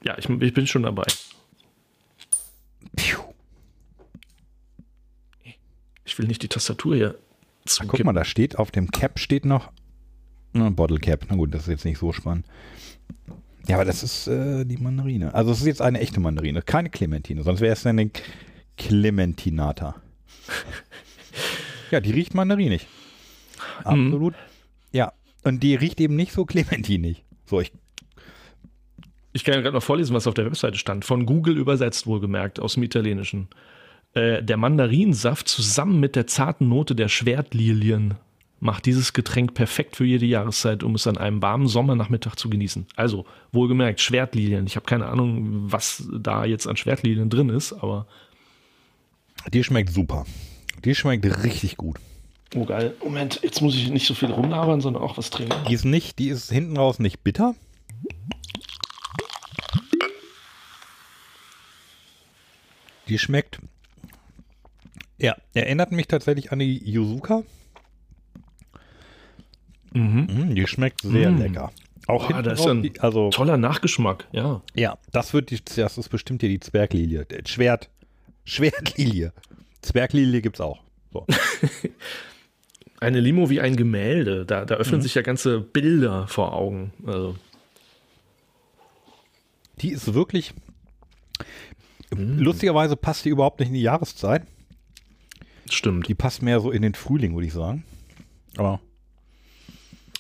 [0.05, 1.05] Ja, ich, ich bin schon dabei.
[2.94, 3.18] Piu.
[6.05, 7.18] Ich will nicht die Tastatur hier
[7.80, 9.70] Ah, Guck mal, da steht auf dem Cap steht noch
[10.55, 11.26] ein Bottle Cap.
[11.28, 12.47] Na gut, das ist jetzt nicht so spannend.
[13.68, 15.34] Ja, aber das ist äh, die Mandarine.
[15.34, 17.42] Also es ist jetzt eine echte Mandarine, keine Clementine.
[17.42, 18.11] Sonst wäre es eine
[18.76, 19.97] Clementinata.
[21.90, 22.86] ja, die riecht mandarinig.
[23.84, 24.34] Absolut.
[24.92, 25.12] Ja,
[25.47, 27.22] und die riecht eben nicht so clementinig.
[27.47, 27.72] So, ich
[29.32, 31.05] Ich kann ja gerade noch vorlesen, was auf der Webseite stand.
[31.05, 33.49] Von Google übersetzt, wohlgemerkt, aus dem Italienischen.
[34.14, 38.14] Äh, der Mandarinsaft zusammen mit der zarten Note der Schwertlilien
[38.59, 42.86] macht dieses Getränk perfekt für jede Jahreszeit, um es an einem warmen Sommernachmittag zu genießen.
[42.97, 44.66] Also, wohlgemerkt, Schwertlilien.
[44.66, 48.07] Ich habe keine Ahnung, was da jetzt an Schwertlilien drin ist, aber.
[49.53, 50.26] Die schmeckt super.
[50.84, 51.99] Die schmeckt richtig gut.
[52.55, 52.94] Oh geil.
[53.03, 55.55] Moment, jetzt muss ich nicht so viel rumlabern, sondern auch was trinken.
[55.68, 57.55] Die ist nicht, die ist hinten raus nicht bitter.
[63.09, 63.59] Die schmeckt.
[65.18, 67.42] Ja, erinnert mich tatsächlich an die Yuzuka.
[69.92, 70.26] Mhm.
[70.51, 71.38] Mm, die schmeckt sehr Mm.
[71.38, 71.72] lecker.
[72.07, 74.62] Auch Boah, hinten das ist raus, ein die, also Toller Nachgeschmack, ja.
[74.74, 77.88] ja, das wird die, das ist bestimmt hier die Zwerglilie, Schwert,
[78.44, 79.32] Schwertlilie.
[79.82, 80.78] Zwerglilie gibt's auch.
[81.12, 81.26] So.
[83.01, 84.47] Eine Limo wie ein Gemälde.
[84.47, 86.92] Da, da öffnen sich ja ganze Bilder vor Augen.
[87.07, 87.36] Also,
[89.80, 90.55] Die ist wirklich.
[92.11, 94.42] Lustigerweise passt die überhaupt nicht in die Jahreszeit.
[95.68, 96.09] stimmt.
[96.09, 97.84] Die passt mehr so in den Frühling, würde ich sagen.
[98.57, 98.80] Aber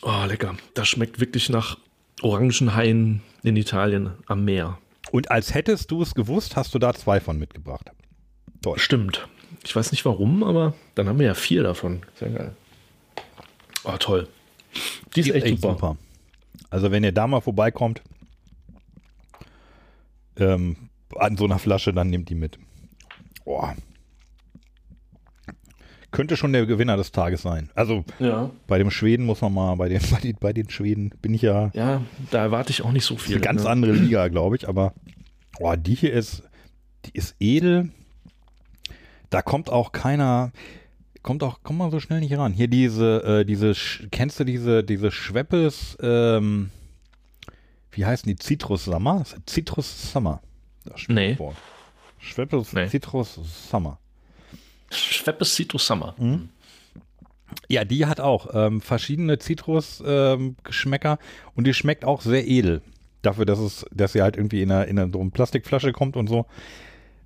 [0.02, 0.56] Oh, lecker.
[0.74, 1.78] Das schmeckt wirklich nach
[2.22, 4.78] Orangenhain in Italien am Meer.
[5.12, 7.90] und als hättest du es gewusst, hast du da zwei von mitgebracht.
[8.62, 8.78] Toll.
[8.78, 9.26] Stimmt.
[9.64, 12.02] Ich weiß nicht warum, aber dann haben wir ja vier davon.
[12.16, 12.56] Sehr geil.
[13.86, 14.28] Oh, toll.
[15.14, 15.96] Die ist, echt, super.
[16.70, 18.02] Also wenn ihr da mal vorbeikommt
[20.36, 20.76] ähm,
[21.16, 22.58] an so einer Flasche, dann nehmt die mit.
[23.44, 23.74] Boah.
[26.10, 27.70] Könnte schon der Gewinner des Tages sein.
[27.74, 28.50] Also Ja.
[28.66, 31.42] bei dem Schweden muss man mal, bei den, bei den, bei den Schweden bin ich
[31.42, 33.36] ja Ja, da erwarte ich auch nicht so viel.
[33.36, 33.70] eine ganz ne?
[33.70, 34.68] andere Liga, glaube ich.
[34.68, 34.94] Aber
[35.58, 36.42] boah, die hier ist,
[37.06, 37.90] die ist edel.
[39.30, 40.52] Da kommt auch keiner,
[41.26, 42.52] kommt auch, kommt man so schnell nicht ran.
[42.52, 43.74] Hier diese, äh, diese,
[44.10, 46.70] kennst du diese, diese Schweppes, ähm,
[47.90, 48.36] wie heißen die?
[48.36, 49.24] Citrus Summer?
[49.46, 50.40] Citrus Summer.
[50.84, 51.34] Das Nee.
[51.34, 51.54] vor.
[52.18, 52.86] Schweppes Nee.
[52.86, 53.98] Citrus Summer.
[54.90, 56.14] Schweppes Citrus Summer.
[57.68, 61.18] Ja, die hat auch ähm, verschiedene Zitrus-Geschmäcker
[61.54, 62.82] und die schmeckt auch sehr edel.
[63.22, 66.16] Dafür, dass es, dass sie halt irgendwie in einer, in einer so einer Plastikflasche kommt
[66.16, 66.46] und so.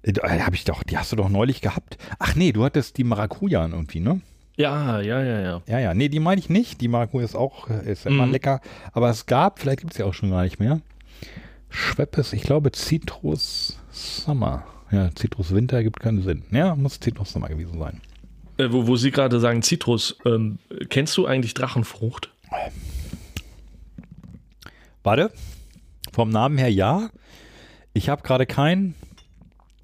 [0.02, 1.98] Äh, da hab ich doch, die hast du doch neulich gehabt.
[2.18, 4.20] Ach nee, du hattest die Maracuja irgendwie, ne?
[4.56, 5.62] Ja, ja, ja, ja.
[5.66, 5.94] Ja, ja.
[5.94, 6.80] Nee, die meine ich nicht.
[6.80, 8.32] Die Maracuja ist auch, äh, ist immer Mhm.
[8.32, 8.60] lecker.
[8.92, 10.80] Aber es gab, vielleicht gibt es ja auch schon gar nicht mehr.
[11.70, 14.64] Schweppes, ich glaube Citrus Summer.
[14.90, 16.42] Ja, Citrus Winter gibt keinen Sinn.
[16.50, 18.00] Ja, muss Citrus Summer gewesen sein.
[18.58, 22.30] Äh, wo, wo Sie gerade sagen Zitrus, ähm, kennst du eigentlich Drachenfrucht?
[25.02, 25.30] Warte.
[26.12, 27.10] Vom Namen her ja.
[27.92, 28.94] Ich habe gerade keinen.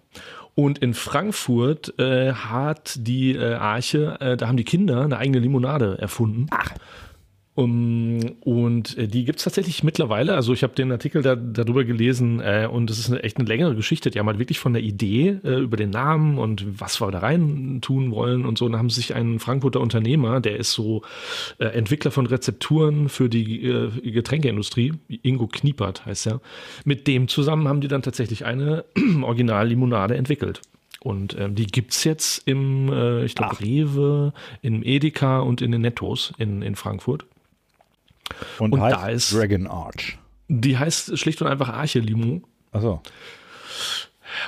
[0.54, 5.40] Und in Frankfurt äh, hat die äh, Arche, äh, da haben die Kinder eine eigene
[5.40, 6.48] Limonade erfunden.
[6.52, 6.72] Ach.
[7.54, 10.36] Um, und äh, die gibt's tatsächlich mittlerweile.
[10.36, 13.48] Also ich habe den Artikel da, darüber gelesen äh, und es ist eine, echt eine
[13.48, 14.10] längere Geschichte.
[14.10, 17.20] Die haben halt wirklich von der Idee äh, über den Namen und was wir da
[17.20, 18.66] rein tun wollen und so.
[18.66, 21.02] Und da haben sich ein Frankfurter Unternehmer, der ist so
[21.58, 26.40] äh, Entwickler von Rezepturen für die äh, Getränkeindustrie, Ingo Kniepert heißt er.
[26.86, 28.86] Mit dem zusammen haben die dann tatsächlich eine
[29.22, 30.62] Original-Limonade entwickelt.
[31.02, 33.60] Und ähm, die gibt's jetzt im, äh, ich glaube.
[33.60, 37.26] Rewe, im Edeka und in den Nettos in, in Frankfurt.
[38.60, 40.18] Und, Und heißt da ist- Dragon Arch.
[40.48, 42.42] Die heißt schlicht und einfach Arche Limo
[42.74, 43.02] Achso.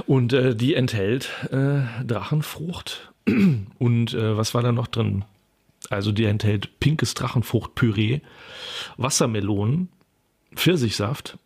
[0.05, 3.09] und äh, die enthält äh, Drachenfrucht.
[3.79, 5.23] Und äh, was war da noch drin?
[5.89, 8.19] Also die enthält pinkes Drachenfruchtpüree,
[8.97, 9.87] Wassermelonen,
[10.55, 11.37] Pfirsichsaft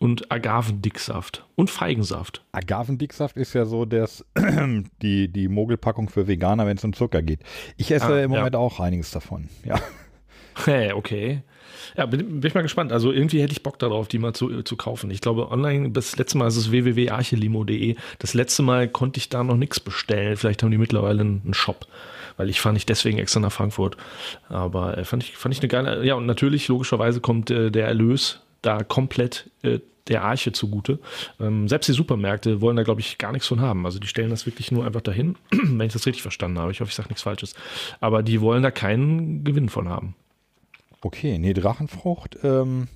[0.00, 2.44] und Agavendicksaft und Feigensaft.
[2.50, 4.24] Agavendicksaft ist ja so das,
[5.02, 7.40] die, die Mogelpackung für Veganer, wenn es um Zucker geht.
[7.76, 8.38] Ich esse Ah, im ja.
[8.38, 9.48] Moment auch einiges davon.
[9.64, 9.80] Ja.
[10.64, 11.42] Hey, okay.
[11.96, 12.92] Ja, bin, bin, ich mal gespannt.
[12.92, 15.10] Also irgendwie hätte ich Bock darauf, die mal zu, zu kaufen.
[15.10, 17.96] Ich glaube, online, das letzte Mal ist es www.archelimo.de.
[18.18, 20.36] Das letzte Mal konnte ich da noch nichts bestellen.
[20.36, 21.86] Vielleicht haben die mittlerweile einen Shop,
[22.36, 23.96] weil ich fahre nicht deswegen extra nach Frankfurt.
[24.48, 27.86] Aber äh, fand, ich, fand ich eine geile, ja, und natürlich, logischerweise kommt äh, der
[27.86, 30.98] Erlös da komplett äh, der Arche zugute.
[31.40, 33.86] Ähm, selbst die Supermärkte wollen da, glaube ich, gar nichts von haben.
[33.86, 36.72] Also die stellen das wirklich nur einfach dahin, wenn ich das richtig verstanden habe.
[36.72, 37.54] Ich hoffe, ich sage nichts Falsches.
[38.00, 40.14] Aber die wollen da keinen Gewinn von haben.
[41.02, 42.38] Okay, nee, Drachenfrucht.
[42.44, 42.88] Ähm,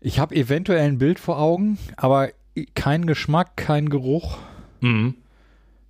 [0.00, 2.30] ich habe eventuell ein Bild vor Augen, aber
[2.74, 4.38] kein Geschmack, kein Geruch,
[4.80, 5.14] mhm.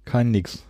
[0.05, 0.65] kein nix.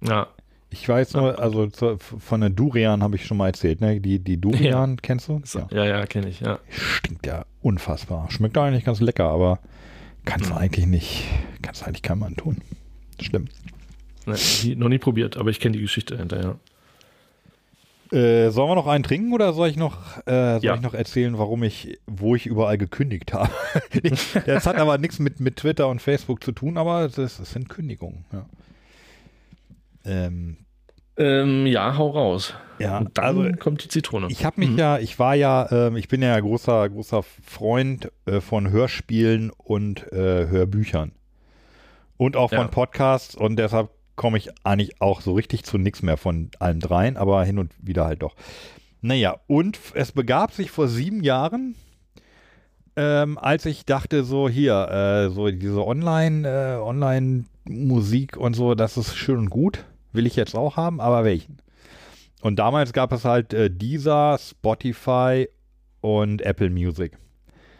[0.00, 0.28] Ja.
[0.72, 4.00] Ich weiß nur, also zu, von der Durian habe ich schon mal erzählt, ne?
[4.00, 4.96] Die, die Durian, ja.
[5.02, 5.42] kennst du?
[5.52, 6.60] Ja, ja, ja kenne ich, ja.
[6.68, 8.30] Stinkt ja unfassbar.
[8.30, 9.58] Schmeckt eigentlich ganz lecker, aber
[10.24, 10.58] kannst du mhm.
[10.58, 11.24] eigentlich nicht,
[11.62, 12.58] kannst du eigentlich keinem Mann tun.
[13.20, 13.48] Schlimm.
[14.26, 16.56] Nee, noch nie probiert, aber ich kenne die Geschichte dahinter, ja.
[18.12, 20.74] Äh, sollen wir noch einen trinken oder soll ich noch, äh, soll ja.
[20.74, 23.50] ich noch erzählen, warum ich, wo ich überall gekündigt habe?
[24.46, 27.68] das hat aber nichts mit, mit Twitter und Facebook zu tun, aber das, das sind
[27.68, 28.24] Kündigungen.
[28.32, 28.46] Ja.
[30.04, 30.56] Ähm,
[31.16, 32.54] ähm, ja, hau raus.
[32.80, 34.28] Ja, Und dann also, kommt die Zitrone.
[34.30, 34.78] Ich habe mich mhm.
[34.78, 40.10] ja, ich war ja, äh, ich bin ja großer, großer Freund äh, von Hörspielen und
[40.12, 41.12] äh, Hörbüchern.
[42.16, 42.68] Und auch von ja.
[42.68, 43.90] Podcasts und deshalb
[44.20, 47.72] komme ich eigentlich auch so richtig zu nichts mehr von allen dreien, aber hin und
[47.80, 48.36] wieder halt doch.
[49.00, 51.74] Naja, und es begab sich vor sieben Jahren,
[52.96, 58.98] ähm, als ich dachte, so hier, äh, so diese Online, äh, Online-Musik und so, das
[58.98, 61.56] ist schön und gut will ich jetzt auch haben, aber welchen?
[62.42, 65.48] Und damals gab es halt äh, Deezer, Spotify
[66.02, 67.16] und Apple Music.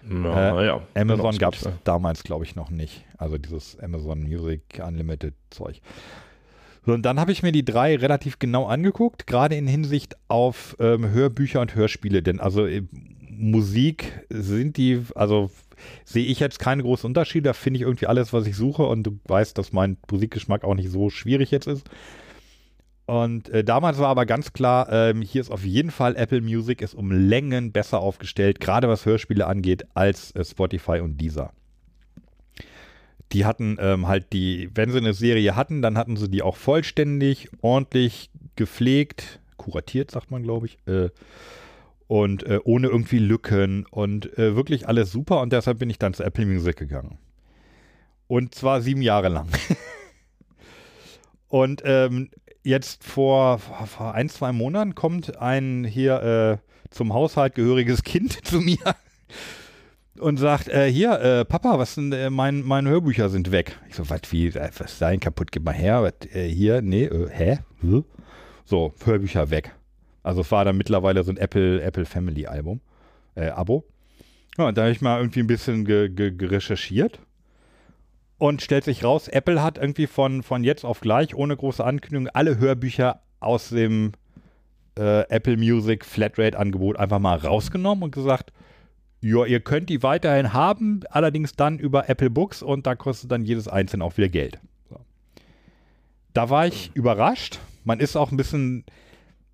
[0.03, 3.05] Na, äh, ja, Amazon gab es damals, glaube ich, noch nicht.
[3.19, 5.83] Also dieses Amazon Music Unlimited Zeug.
[6.85, 10.77] So, und dann habe ich mir die drei relativ genau angeguckt, gerade in Hinsicht auf
[10.81, 12.23] ähm, Hörbücher und Hörspiele.
[12.23, 12.83] Denn also äh,
[13.29, 15.51] Musik sind die, also
[16.05, 17.45] sehe ich jetzt keine großen Unterschiede.
[17.45, 18.85] Da finde ich irgendwie alles, was ich suche.
[18.85, 21.89] Und du weißt, dass mein Musikgeschmack auch nicht so schwierig jetzt ist.
[23.07, 26.81] Und äh, damals war aber ganz klar, ähm, hier ist auf jeden Fall Apple Music
[26.81, 31.53] ist um Längen besser aufgestellt, gerade was Hörspiele angeht, als äh, Spotify und Deezer.
[33.33, 36.57] Die hatten ähm, halt die, wenn sie eine Serie hatten, dann hatten sie die auch
[36.57, 40.79] vollständig, ordentlich gepflegt, kuratiert, sagt man, glaube ich.
[40.87, 41.11] Äh,
[42.09, 46.13] und äh, ohne irgendwie Lücken und äh, wirklich alles super und deshalb bin ich dann
[46.13, 47.19] zu Apple Music gegangen.
[48.27, 49.47] Und zwar sieben Jahre lang.
[51.49, 52.31] und ähm,
[52.65, 58.61] jetzt vor, vor ein, zwei Monaten kommt ein hier äh, zum Haushalt gehöriges Kind zu
[58.61, 58.97] mir
[60.19, 63.79] und sagt, äh, hier, äh, Papa, was sind, äh, mein, meine Hörbücher sind weg.
[63.89, 66.83] Ich so, was, wie, äh, was ist dein kaputt, gib mal her, was, äh, hier,
[66.83, 67.59] nee, äh, hä?
[68.65, 69.75] So, Hörbücher weg.
[70.23, 72.81] Also es war dann mittlerweile so ein Apple, Apple Family Album,
[73.35, 73.85] Abo.
[74.59, 77.21] Ja, und da habe ich mal irgendwie ein bisschen ge, ge, recherchiert
[78.37, 82.29] und stellt sich raus, Apple hat irgendwie von, von jetzt auf gleich, ohne große Ankündigung,
[82.35, 84.13] alle Hörbücher aus dem
[84.99, 88.53] äh, Apple Music Flatrate Angebot einfach mal rausgenommen und gesagt,
[89.23, 93.45] ja, ihr könnt die weiterhin haben, allerdings dann über Apple Books und da kostet dann
[93.45, 94.59] jedes einzelne auch wieder Geld.
[94.89, 94.99] So.
[96.33, 97.59] Da war ich überrascht.
[97.85, 98.85] Man ist auch ein bisschen,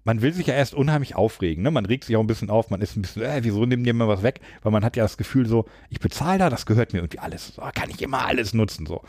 [0.04, 1.70] man will sich ja erst unheimlich aufregen, ne?
[1.70, 3.94] Man regt sich auch ein bisschen auf, man ist ein bisschen, äh, wieso nimmt ihr
[3.94, 4.40] mir was weg?
[4.62, 7.54] Weil man hat ja das Gefühl so, ich bezahle da, das gehört mir irgendwie alles.
[7.56, 9.02] So, kann ich immer alles nutzen, so.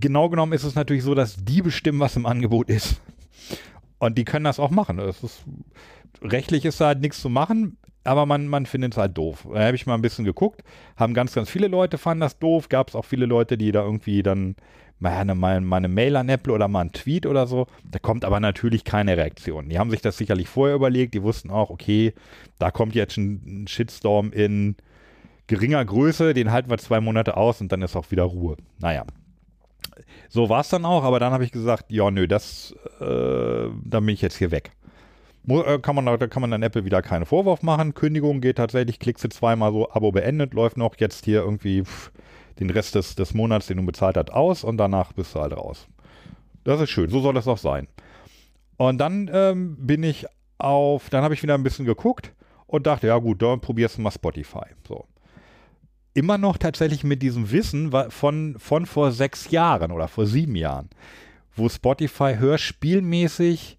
[0.00, 3.00] Genau genommen ist es natürlich so, dass die bestimmen, was im Angebot ist.
[3.98, 4.96] Und die können das auch machen.
[4.98, 5.42] Das ist,
[6.22, 7.76] rechtlich ist da halt nichts zu machen,
[8.08, 9.46] aber man, man findet es halt doof.
[9.52, 10.62] Da habe ich mal ein bisschen geguckt,
[10.96, 13.82] haben ganz, ganz viele Leute fanden das doof, gab es auch viele Leute, die da
[13.82, 14.56] irgendwie dann
[14.98, 17.66] mal eine, mal, Mail an Apple oder mal ein Tweet oder so.
[17.84, 19.68] Da kommt aber natürlich keine Reaktion.
[19.68, 21.14] Die haben sich das sicherlich vorher überlegt.
[21.14, 22.14] Die wussten auch, okay,
[22.58, 24.76] da kommt jetzt ein, ein Shitstorm in
[25.46, 28.56] geringer Größe, den halten wir zwei Monate aus und dann ist auch wieder Ruhe.
[28.78, 29.04] Naja.
[30.28, 33.04] So war es dann auch, aber dann habe ich gesagt, ja, nö, das, äh,
[33.84, 34.72] dann bin ich jetzt hier weg.
[35.46, 37.94] Äh, kann man, da kann man dann Apple wieder keinen Vorwurf machen.
[37.94, 42.10] Kündigung geht tatsächlich, klickst du zweimal so, Abo beendet, läuft noch jetzt hier irgendwie pff,
[42.58, 45.56] den Rest des, des Monats, den du bezahlt hast, aus und danach bist du halt
[45.56, 45.86] raus.
[46.64, 47.88] Das ist schön, so soll das auch sein.
[48.76, 50.26] Und dann ähm, bin ich
[50.58, 52.32] auf, dann habe ich wieder ein bisschen geguckt
[52.66, 54.66] und dachte, ja gut, dann probierst du mal Spotify.
[54.86, 55.06] So.
[56.14, 60.90] Immer noch tatsächlich mit diesem Wissen von, von vor sechs Jahren oder vor sieben Jahren,
[61.54, 63.78] wo Spotify hörspielmäßig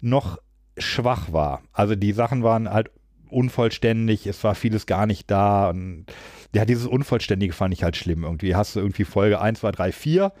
[0.00, 0.38] noch
[0.78, 1.62] schwach war.
[1.72, 2.90] Also die Sachen waren halt
[3.28, 6.06] unvollständig, es war vieles gar nicht da und
[6.54, 8.22] ja, dieses Unvollständige fand ich halt schlimm.
[8.24, 10.32] Irgendwie hast du irgendwie Folge 1, 2, 3, 4,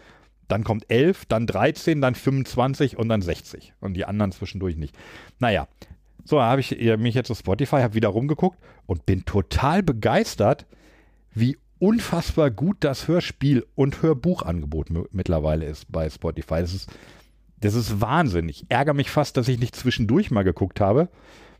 [0.48, 4.94] dann kommt 11, dann 13, dann 25 und dann 60 und die anderen zwischendurch nicht.
[5.40, 5.66] Naja,
[6.26, 10.66] So, habe ich mich jetzt auf Spotify, habe wieder rumgeguckt und bin total begeistert,
[11.32, 16.60] wie unfassbar gut das Hörspiel- und Hörbuchangebot mittlerweile ist bei Spotify.
[16.60, 16.90] Das ist,
[17.60, 18.48] das ist Wahnsinn.
[18.48, 21.08] Ich ärgere mich fast, dass ich nicht zwischendurch mal geguckt habe.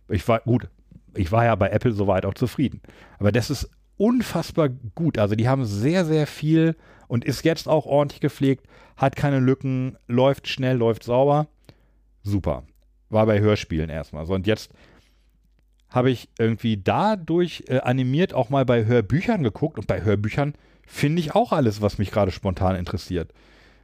[0.08, 0.68] Ich war, gut,
[1.14, 2.80] ich war ja bei Apple soweit auch zufrieden.
[3.18, 5.18] Aber das ist unfassbar gut.
[5.18, 6.76] Also die haben sehr, sehr viel
[7.08, 8.66] und ist jetzt auch ordentlich gepflegt,
[8.96, 11.48] hat keine Lücken, läuft schnell, läuft sauber.
[12.22, 12.64] Super.
[13.08, 14.26] War bei Hörspielen erstmal.
[14.26, 14.70] So, und jetzt
[15.88, 21.20] habe ich irgendwie dadurch äh, animiert auch mal bei Hörbüchern geguckt und bei Hörbüchern finde
[21.20, 23.32] ich auch alles, was mich gerade spontan interessiert.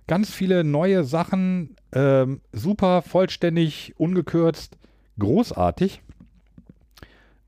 [0.08, 4.76] Ganz viele neue Sachen, ähm, super, vollständig, ungekürzt,
[5.18, 6.00] großartig.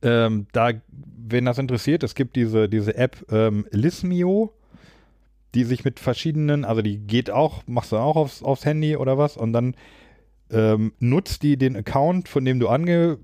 [0.03, 4.53] Ähm, da, wenn das interessiert, es gibt diese, diese App ähm, Lismio,
[5.55, 9.17] die sich mit verschiedenen, also die geht auch, machst du auch aufs, aufs Handy oder
[9.17, 9.75] was und dann
[10.51, 13.19] ähm, nutzt die den Account, von dem du ange,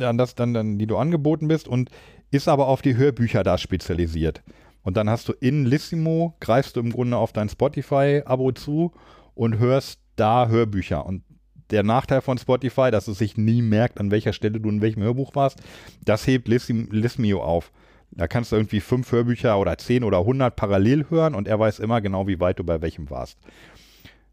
[0.00, 1.90] an das dann, dann, die du angeboten bist und
[2.30, 4.42] ist aber auf die Hörbücher da spezialisiert.
[4.82, 8.92] Und dann hast du in Lissimo, greifst du im Grunde auf dein Spotify-Abo zu
[9.34, 11.04] und hörst da Hörbücher.
[11.06, 11.22] Und
[11.70, 15.02] der Nachteil von Spotify, dass es sich nie merkt, an welcher Stelle du in welchem
[15.02, 15.60] Hörbuch warst,
[16.04, 17.72] das hebt Lissimo auf.
[18.10, 21.80] Da kannst du irgendwie fünf Hörbücher oder zehn oder hundert parallel hören und er weiß
[21.80, 23.38] immer genau, wie weit du bei welchem warst.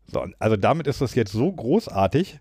[0.06, 2.40] So, also damit ist das jetzt so großartig,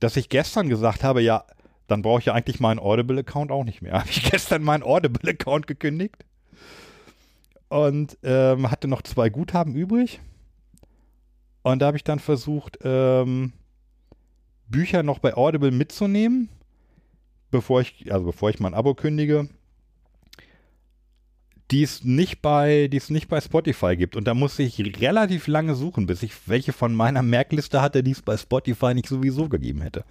[0.00, 1.44] dass ich gestern gesagt habe, ja,
[1.86, 3.92] dann brauche ich ja eigentlich meinen Audible-Account auch nicht mehr.
[4.00, 6.24] Habe ich gestern meinen Audible-Account gekündigt
[7.68, 10.20] und ähm, hatte noch zwei Guthaben übrig.
[11.66, 13.52] Und da habe ich dann versucht, ähm,
[14.68, 16.48] Bücher noch bei Audible mitzunehmen,
[17.50, 19.48] bevor ich, also bevor ich mein Abo kündige
[21.72, 24.14] die es nicht bei, die es nicht bei Spotify gibt.
[24.14, 28.12] Und da muss ich relativ lange suchen, bis ich welche von meiner Merkliste hatte, die
[28.12, 30.04] es bei Spotify nicht sowieso gegeben hätte.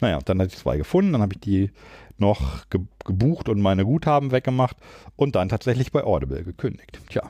[0.00, 1.70] Naja, dann hatte ich zwei gefunden, dann habe ich die
[2.18, 4.76] noch ge gebucht und meine Guthaben weggemacht
[5.16, 7.00] und dann tatsächlich bei Audible gekündigt.
[7.08, 7.22] Tja.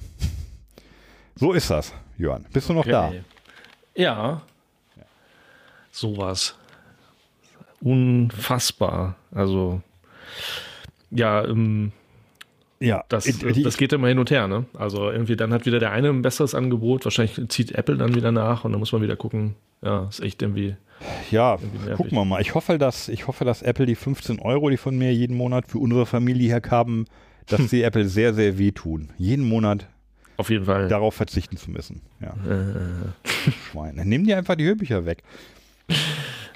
[1.36, 2.46] So ist das, Jörn.
[2.52, 2.90] Bist du noch okay.
[2.90, 3.12] da?
[3.98, 4.42] Ja.
[4.96, 5.02] ja.
[5.90, 6.56] Sowas.
[7.80, 9.16] Unfassbar.
[9.32, 9.82] Also,
[11.10, 11.92] ja, ähm,
[12.80, 14.66] ja, das, die, das geht immer hin und her, ne?
[14.74, 18.30] Also irgendwie dann hat wieder der eine ein besseres Angebot, wahrscheinlich zieht Apple dann wieder
[18.30, 19.56] nach und dann muss man wieder gucken.
[19.82, 20.76] Ja, ist echt irgendwie.
[21.30, 22.40] Ja, irgendwie gucken wir mal.
[22.40, 25.66] Ich hoffe, dass, ich hoffe, dass Apple die 15 Euro, die von mir jeden Monat
[25.66, 27.06] für unsere Familie herkamen,
[27.46, 29.10] dass sie Apple sehr, sehr wehtun.
[29.16, 29.88] Jeden Monat
[30.38, 30.88] auf jeden Fall.
[30.88, 32.00] Darauf verzichten zu müssen.
[32.20, 32.28] Ja.
[32.50, 33.50] Äh.
[33.70, 34.04] Schweine.
[34.06, 35.22] Nimm dir einfach die Hörbücher weg.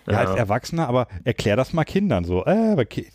[0.09, 2.45] Ja, als Erwachsener, aber erklär das mal Kindern so.
[2.45, 3.07] Äh, aber die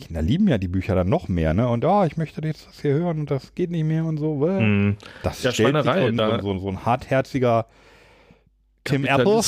[0.00, 1.68] Kinder lieben ja die Bücher dann noch mehr, ne?
[1.68, 4.46] Und oh, ich möchte jetzt das hier hören und das geht nicht mehr und so.
[4.46, 4.94] Äh.
[5.22, 7.66] Das ja, stellt sich so, so, so, ein hartherziger
[8.86, 9.42] Tim Apple,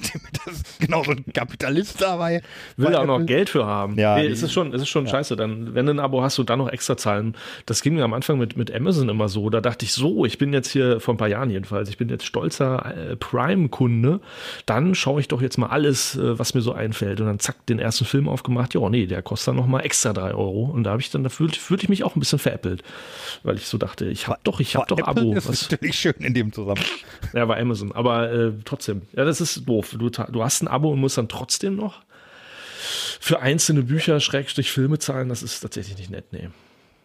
[0.78, 2.42] genau so ein Kapitalist dabei.
[2.76, 3.98] Will auch noch Geld für haben.
[3.98, 5.12] Ja, nee, es ist schon, es ist schon ja.
[5.12, 5.36] scheiße.
[5.36, 7.34] Dann, wenn du ein Abo hast und dann noch extra zahlen.
[7.66, 9.50] Das ging mir am Anfang mit, mit Amazon immer so.
[9.50, 12.08] Da dachte ich so, ich bin jetzt hier vor ein paar Jahren jedenfalls, ich bin
[12.08, 14.20] jetzt stolzer äh, Prime-Kunde.
[14.66, 17.20] Dann schaue ich doch jetzt mal alles, äh, was mir so einfällt.
[17.20, 18.74] Und dann zack, den ersten Film aufgemacht.
[18.74, 20.64] Ja, nee, der kostet dann noch mal extra drei Euro.
[20.64, 22.82] Und da habe ich dann, da fühlte fühlt ich mich auch ein bisschen veräppelt.
[23.42, 25.34] Weil ich so dachte, ich habe doch, ich habe doch Apple Abo.
[25.34, 26.86] Das ist natürlich schön in dem Zusammenhang.
[27.34, 27.92] Ja, war Amazon.
[27.92, 28.79] Aber äh, trotzdem.
[28.86, 29.94] Ja, das ist doof.
[29.98, 32.02] Du, du hast ein Abo und musst dann trotzdem noch
[33.20, 35.28] für einzelne Bücher, Schrägstrich Filme zahlen.
[35.28, 36.48] Das ist tatsächlich nicht nett, nee.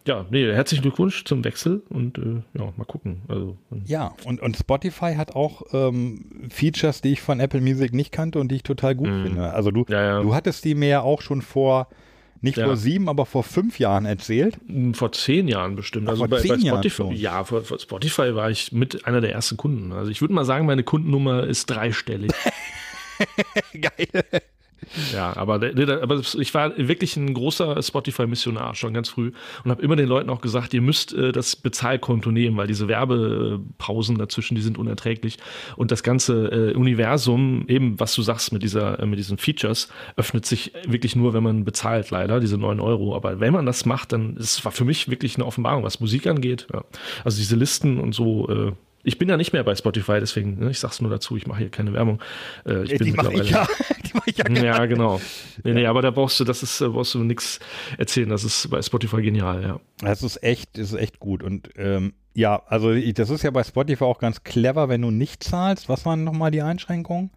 [0.06, 3.22] Ja, nee, herzlichen Glückwunsch zum Wechsel und äh, ja, mal gucken.
[3.26, 8.12] Also, ja, und, und Spotify hat auch ähm, Features, die ich von Apple Music nicht
[8.12, 9.22] kannte und die ich total gut mm.
[9.24, 9.52] finde.
[9.52, 10.22] Also du, ja, ja.
[10.22, 11.88] du hattest die mir ja auch schon vor
[12.46, 12.66] nicht ja.
[12.66, 14.56] vor sieben, aber vor fünf Jahren erzählt.
[14.66, 16.08] Hm, vor zehn Jahren bestimmt.
[16.08, 19.56] also bei, bei Spotify, Jahren ja, vor, vor, Spotify war ich mit einer der ersten
[19.56, 19.92] Kunden.
[19.92, 22.32] Also ich würde mal sagen, meine Kundennummer ist dreistellig.
[23.72, 24.24] Geil.
[25.12, 29.32] Ja, aber, aber ich war wirklich ein großer Spotify-Missionar schon ganz früh
[29.64, 32.86] und habe immer den Leuten auch gesagt, ihr müsst äh, das Bezahlkonto nehmen, weil diese
[32.86, 35.38] Werbepausen dazwischen, die sind unerträglich.
[35.76, 39.88] Und das ganze äh, Universum, eben was du sagst mit dieser, äh, mit diesen Features,
[40.16, 43.16] öffnet sich wirklich nur, wenn man bezahlt, leider, diese neun Euro.
[43.16, 46.26] Aber wenn man das macht, dann es war für mich wirklich eine Offenbarung, was Musik
[46.26, 46.66] angeht.
[46.72, 46.84] Ja.
[47.24, 48.72] Also diese Listen und so, äh,
[49.06, 51.60] ich bin ja nicht mehr bei Spotify, deswegen, ne, ich sag's nur dazu, ich mache
[51.60, 52.20] hier keine Werbung.
[52.66, 53.64] Äh, ich bin die mache ich ja.
[54.04, 55.20] die mach ich ja, ja genau.
[55.62, 57.60] Nee, nee, aber da brauchst du, das ist, äh, brauchst du nichts
[57.98, 58.28] erzählen.
[58.28, 59.80] Das ist bei Spotify genial, ja.
[60.00, 61.44] Das ist echt, das ist echt gut.
[61.44, 65.44] Und ähm, ja, also das ist ja bei Spotify auch ganz clever, wenn du nicht
[65.44, 65.88] zahlst.
[65.88, 67.30] Was waren nochmal die Einschränkungen?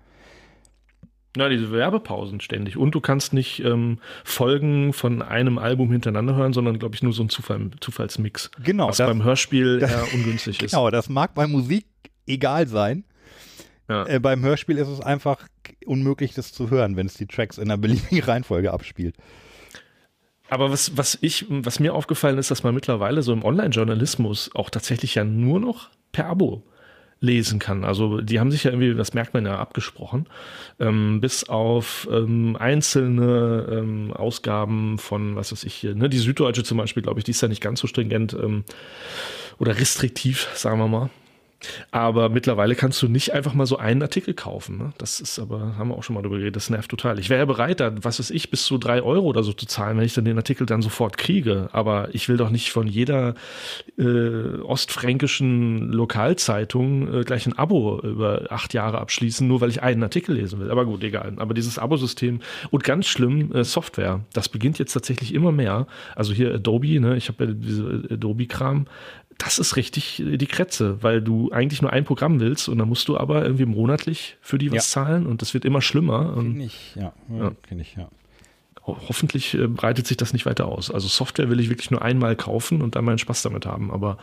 [1.37, 2.75] Ja, diese Werbepausen ständig.
[2.75, 7.13] Und du kannst nicht ähm, Folgen von einem Album hintereinander hören, sondern, glaube ich, nur
[7.13, 8.49] so ein Zufall, Zufallsmix.
[8.63, 8.87] Genau.
[8.87, 10.71] Was das, beim Hörspiel das, eher ungünstig ist.
[10.71, 11.85] Genau, das mag bei Musik
[12.25, 13.03] egal sein.
[13.87, 14.05] Ja.
[14.07, 15.47] Äh, beim Hörspiel ist es einfach
[15.85, 19.15] unmöglich, das zu hören, wenn es die Tracks in einer beliebigen Reihenfolge abspielt.
[20.49, 24.71] Aber was, was ich, was mir aufgefallen ist, dass man mittlerweile so im Online-Journalismus auch
[24.71, 26.63] tatsächlich ja nur noch per Abo
[27.21, 27.83] lesen kann.
[27.83, 30.27] Also die haben sich ja irgendwie, das merkt man ja, abgesprochen,
[30.79, 36.63] ähm, bis auf ähm, einzelne ähm, Ausgaben von, was weiß ich hier, ne, die Süddeutsche
[36.63, 38.63] zum Beispiel, glaube ich, die ist ja nicht ganz so stringent ähm,
[39.57, 41.09] oder restriktiv, sagen wir mal.
[41.91, 44.77] Aber mittlerweile kannst du nicht einfach mal so einen Artikel kaufen.
[44.77, 44.93] Ne?
[44.97, 47.19] Das ist aber, haben wir auch schon mal drüber geredet, das nervt total.
[47.19, 49.65] Ich wäre ja bereit, da, was weiß ich, bis zu drei Euro oder so zu
[49.65, 51.69] zahlen, wenn ich dann den Artikel dann sofort kriege.
[51.71, 53.35] Aber ich will doch nicht von jeder
[53.97, 60.03] äh, ostfränkischen Lokalzeitung äh, gleich ein Abo über acht Jahre abschließen, nur weil ich einen
[60.03, 60.71] Artikel lesen will.
[60.71, 61.33] Aber gut, egal.
[61.37, 62.39] Aber dieses Abosystem
[62.71, 65.87] und ganz schlimm, äh, Software, das beginnt jetzt tatsächlich immer mehr.
[66.15, 68.85] Also hier Adobe, ne, ich habe ja diese Adobe-Kram,
[69.39, 73.07] das ist richtig die Kretze, weil du eigentlich nur ein Programm willst und dann musst
[73.07, 75.03] du aber irgendwie monatlich für die was ja.
[75.03, 76.33] zahlen und das wird immer schlimmer.
[76.35, 77.13] Kenn ich, ja.
[77.29, 77.51] ja.
[77.67, 78.09] Kenn ich, ja.
[78.85, 80.91] Hoffentlich äh, breitet sich das nicht weiter aus.
[80.91, 83.91] Also Software will ich wirklich nur einmal kaufen und dann meinen Spaß damit haben.
[83.91, 84.17] Aber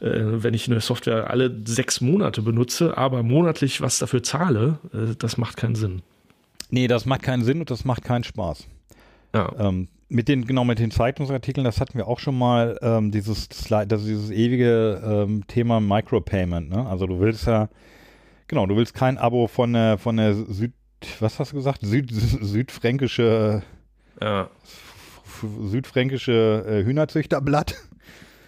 [0.00, 5.14] äh, wenn ich eine Software alle sechs Monate benutze, aber monatlich was dafür zahle, äh,
[5.16, 6.02] das macht keinen Sinn.
[6.70, 8.66] Nee, das macht keinen Sinn und das macht keinen Spaß.
[9.32, 9.52] Ja.
[9.58, 13.48] Ähm, mit den, genau, mit den Zeitungsartikeln, das hatten wir auch schon mal, ähm, dieses,
[13.48, 16.86] das, dieses ewige ähm, Thema Micropayment, ne?
[16.86, 17.68] Also du willst ja,
[18.46, 20.72] genau, du willst kein Abo von der, von der Süd,
[21.20, 21.80] was hast du gesagt?
[21.82, 23.62] Süd, südfränkische,
[24.20, 24.48] ja.
[25.60, 27.74] südfränkische äh, Hühnerzüchterblatt.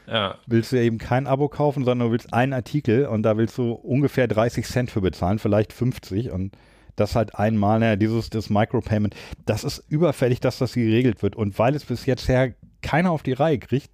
[0.06, 0.36] Ja.
[0.46, 3.58] Willst du ja eben kein Abo kaufen, sondern du willst einen Artikel und da willst
[3.58, 6.52] du ungefähr 30 Cent für bezahlen, vielleicht 50 und
[6.96, 9.14] das halt einmal, naja, dieses das Micropayment,
[9.44, 11.36] das ist überfällig, dass das geregelt wird.
[11.36, 13.90] Und weil es bis jetzt her keiner auf die Reihe kriegt,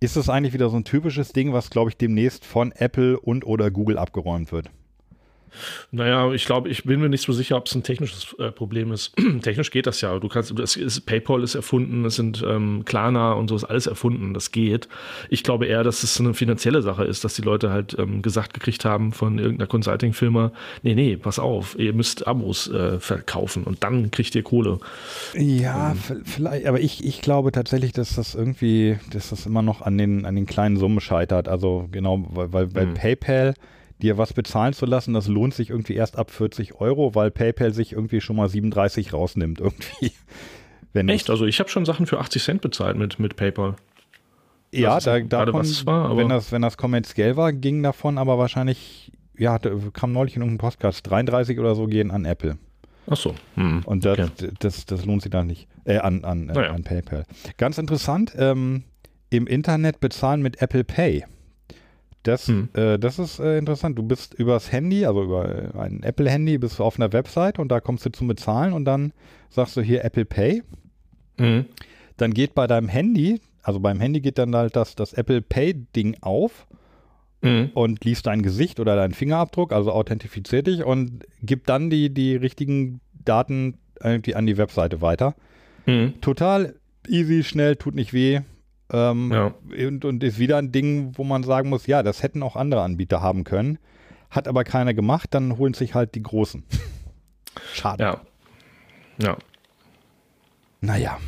[0.00, 3.46] ist es eigentlich wieder so ein typisches Ding, was, glaube ich, demnächst von Apple und
[3.46, 4.70] oder Google abgeräumt wird.
[5.90, 8.92] Naja, ich glaube, ich bin mir nicht so sicher, ob es ein technisches äh, Problem
[8.92, 9.12] ist.
[9.42, 10.18] Technisch geht das ja.
[10.18, 13.86] Du kannst, das ist, PayPal ist erfunden, es sind ähm, Klarna und so ist alles
[13.86, 14.34] erfunden.
[14.34, 14.88] Das geht.
[15.30, 18.54] Ich glaube eher, dass es eine finanzielle Sache ist, dass die Leute halt ähm, gesagt
[18.54, 20.52] gekriegt haben von irgendeiner Consulting-Firma,
[20.82, 24.78] nee, nee, pass auf, ihr müsst Abos äh, verkaufen und dann kriegt ihr Kohle.
[25.34, 26.22] Ja, ähm.
[26.24, 30.24] vielleicht, aber ich, ich glaube tatsächlich, dass das irgendwie, dass das immer noch an den,
[30.24, 31.48] an den kleinen Summen scheitert.
[31.48, 32.94] Also genau, weil, weil, weil hm.
[32.94, 33.54] PayPal
[34.02, 37.72] dir was bezahlen zu lassen, das lohnt sich irgendwie erst ab 40 Euro, weil PayPal
[37.72, 40.12] sich irgendwie schon mal 37 rausnimmt irgendwie.
[40.92, 41.28] Wenn Echt?
[41.28, 43.76] Also ich habe schon Sachen für 80 Cent bezahlt mit, mit PayPal.
[44.72, 49.58] Ja, da, davon, war, wenn, das, wenn das kommerziell war, ging davon aber wahrscheinlich, ja,
[49.58, 52.58] da kam neulich in irgendeinem Podcast, 33 oder so gehen an Apple.
[53.08, 53.34] Ach so.
[53.54, 53.82] Hm.
[53.84, 54.50] Und das, okay.
[54.58, 55.68] das, das, lohnt sich dann nicht.
[55.84, 56.72] Äh, an, an, naja.
[56.72, 57.24] an PayPal.
[57.56, 58.84] Ganz interessant, ähm,
[59.30, 61.24] im Internet bezahlen mit Apple Pay.
[62.26, 62.68] Das, hm.
[62.74, 63.96] äh, das ist äh, interessant.
[63.96, 67.68] Du bist übers Handy, also über äh, ein Apple-Handy, bist du auf einer Website und
[67.68, 69.12] da kommst du zum Bezahlen und dann
[69.48, 70.62] sagst du hier Apple Pay.
[71.38, 71.66] Mhm.
[72.16, 76.16] Dann geht bei deinem Handy, also beim Handy geht dann halt das, das Apple Pay-Ding
[76.20, 76.66] auf
[77.42, 77.70] mhm.
[77.74, 82.34] und liest dein Gesicht oder deinen Fingerabdruck, also authentifiziert dich und gibt dann die, die
[82.34, 85.36] richtigen Daten irgendwie an die Webseite weiter.
[85.86, 86.20] Mhm.
[86.20, 86.74] Total
[87.06, 88.40] easy, schnell, tut nicht weh.
[88.92, 89.54] Ähm, ja.
[89.86, 92.82] und, und ist wieder ein Ding, wo man sagen muss, ja, das hätten auch andere
[92.82, 93.78] Anbieter haben können.
[94.30, 96.62] Hat aber keiner gemacht, dann holen sich halt die Großen.
[97.72, 98.02] Schade.
[98.02, 98.20] Ja.
[99.18, 99.36] Ja.
[100.80, 101.18] Naja.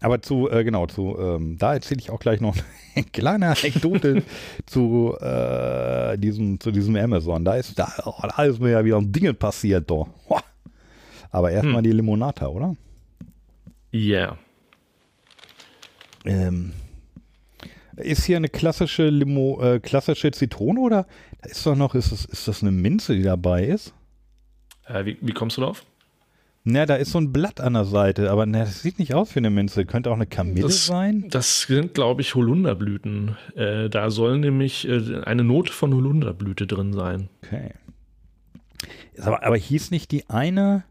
[0.00, 2.56] Aber zu, äh, genau, zu, ähm, da erzähle ich auch gleich noch
[2.94, 4.22] eine kleine Anekdote
[4.66, 7.44] zu, äh, diesem, zu diesem Amazon.
[7.44, 10.08] Da ist, da, oh, da ist mir ja wieder ein Ding passiert, doch.
[11.30, 11.84] Aber erstmal hm.
[11.84, 12.76] die Limonata, oder?
[13.90, 14.00] Ja.
[14.00, 14.38] Yeah.
[16.24, 16.72] Ähm,
[17.96, 21.06] ist hier eine klassische Limo, äh, klassische Zitrone oder
[21.42, 23.94] ist doch noch, ist das, ist das eine Minze, die dabei ist?
[24.86, 25.84] Äh, wie, wie kommst du drauf?
[26.64, 29.34] Na, da ist so ein Blatt an der Seite, aber na, das sieht nicht aus
[29.34, 29.84] wie eine Minze.
[29.84, 31.26] Könnte auch eine Kamille das, sein?
[31.28, 33.36] Das sind, glaube ich, Holunderblüten.
[33.56, 37.28] Äh, da soll nämlich äh, eine Note von Holunderblüte drin sein.
[37.44, 37.72] Okay.
[39.20, 40.84] Aber, aber hieß nicht die eine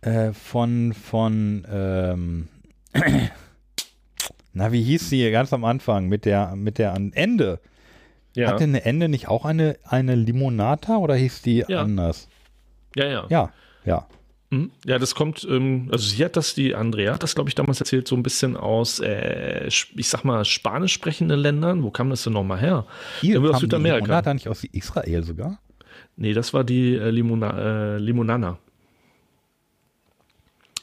[0.00, 2.48] äh, von, von, ähm,
[4.56, 7.60] na, wie hieß sie ganz am Anfang mit der, mit der an Ende?
[8.34, 8.48] Ja.
[8.48, 11.82] Hatte eine Ende nicht auch eine, eine Limonata oder hieß die ja.
[11.82, 12.26] anders?
[12.94, 13.26] Ja, ja.
[13.28, 13.52] Ja,
[13.84, 14.06] ja.
[14.48, 14.70] Mhm.
[14.86, 17.80] Ja, das kommt, ähm, also sie hat das, die Andrea hat das, glaube ich, damals
[17.80, 21.82] erzählt, so ein bisschen aus, äh, ich sag mal, spanisch sprechenden Ländern.
[21.82, 22.86] Wo kam das denn nochmal her?
[23.20, 24.06] Hier aus Südamerika.
[24.06, 25.58] Limonata nicht aus Israel sogar?
[26.16, 28.58] Nee, das war die äh, Limona, äh, Limonana.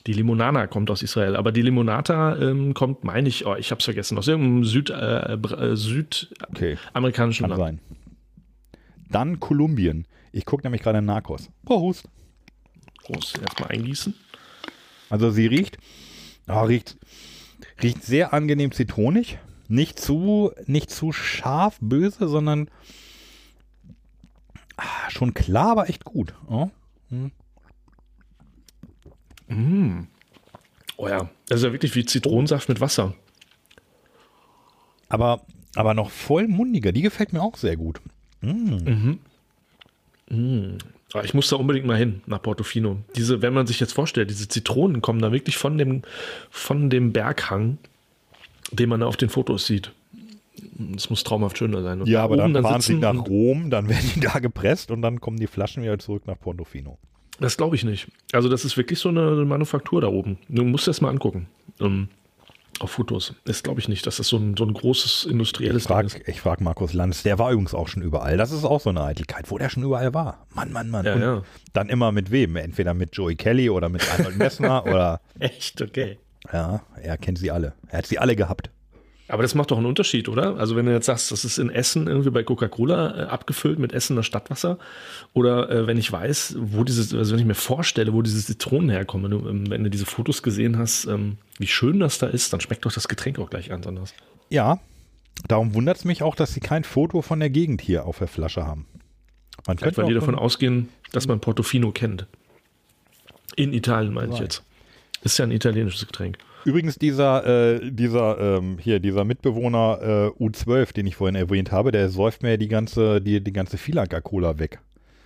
[0.05, 3.79] Die Limonana kommt aus Israel, aber die Limonata ähm, kommt, meine ich, oh, ich habe
[3.79, 7.59] es vergessen, aus irgendeinem Süd, äh, äh, südamerikanischen okay.
[7.59, 7.59] Land.
[7.59, 7.97] Sein.
[9.09, 10.05] Dann Kolumbien.
[10.31, 11.49] Ich gucke nämlich gerade Narcos.
[11.63, 12.09] Prost.
[13.03, 13.39] Prost.
[13.39, 14.13] Erstmal eingießen.
[15.09, 15.77] Also sie riecht
[16.47, 16.97] Oh, riecht,
[17.81, 19.39] riecht sehr angenehm zitronig.
[19.69, 22.69] Nicht zu, nicht zu scharf, böse, sondern
[24.75, 26.33] ah, schon klar, aber echt gut.
[26.49, 26.69] Oh.
[27.09, 27.31] Hm.
[29.53, 30.07] Mm.
[30.97, 33.13] Oh ja, das ist ja wirklich wie Zitronensaft mit Wasser.
[35.09, 35.41] Aber,
[35.75, 36.91] aber noch voll mundiger.
[36.91, 38.01] Die gefällt mir auch sehr gut.
[38.41, 39.17] Mm.
[40.29, 40.77] Mm.
[41.23, 42.97] Ich muss da unbedingt mal hin nach Portofino.
[43.15, 46.01] Diese, wenn man sich jetzt vorstellt, diese Zitronen kommen da wirklich von dem,
[46.49, 47.77] von dem Berghang,
[48.71, 49.91] den man da auf den Fotos sieht.
[50.75, 52.01] Das muss traumhaft schöner sein.
[52.01, 55.03] Und ja, aber dann, dann fahren sie nach Rom, dann werden die da gepresst und
[55.03, 56.97] dann kommen die Flaschen wieder zurück nach Portofino.
[57.43, 58.07] Das glaube ich nicht.
[58.31, 60.37] Also das ist wirklich so eine Manufaktur da oben.
[60.47, 61.47] Du musst das mal angucken.
[61.77, 62.07] Um,
[62.79, 63.35] auf Fotos.
[63.43, 66.21] Das glaube ich nicht, dass das so ein, so ein großes industrielles ich frag, ist.
[66.25, 68.37] Ich frage Markus Lanz, der war übrigens auch schon überall.
[68.37, 70.47] Das ist auch so eine Eitelkeit, wo der schon überall war.
[70.55, 71.05] Mann, Mann, Mann.
[71.05, 71.43] Ja, ja.
[71.73, 72.55] Dann immer mit wem?
[72.55, 75.19] Entweder mit Joey Kelly oder mit Arnold Messner oder.
[75.39, 76.19] Echt, okay.
[76.53, 77.73] Ja, er kennt sie alle.
[77.89, 78.69] Er hat sie alle gehabt.
[79.29, 80.57] Aber das macht doch einen Unterschied, oder?
[80.57, 83.93] Also wenn du jetzt sagst, das ist in Essen irgendwie bei Coca-Cola äh, abgefüllt mit
[83.93, 84.77] Essener Stadtwasser
[85.33, 88.89] oder äh, wenn ich weiß, wo dieses, also wenn ich mir vorstelle, wo diese Zitronen
[88.89, 92.27] herkommen, wenn du, ähm, wenn du diese Fotos gesehen hast, ähm, wie schön das da
[92.27, 94.13] ist, dann schmeckt doch das Getränk auch gleich ganz anders.
[94.49, 94.79] Ja,
[95.47, 98.27] darum wundert es mich auch, dass sie kein Foto von der Gegend hier auf der
[98.27, 98.87] Flasche haben.
[99.65, 102.27] Man Vielleicht, weil die davon ausgehen, dass man Portofino kennt.
[103.55, 104.63] In Italien meine ich jetzt.
[105.23, 106.37] Ist ja ein italienisches Getränk.
[106.65, 111.91] Übrigens dieser, äh, dieser, ähm, hier, dieser Mitbewohner äh, U12, den ich vorhin erwähnt habe,
[111.91, 114.79] der säuft mir die ganze, die, die ganze Filanka-Cola weg.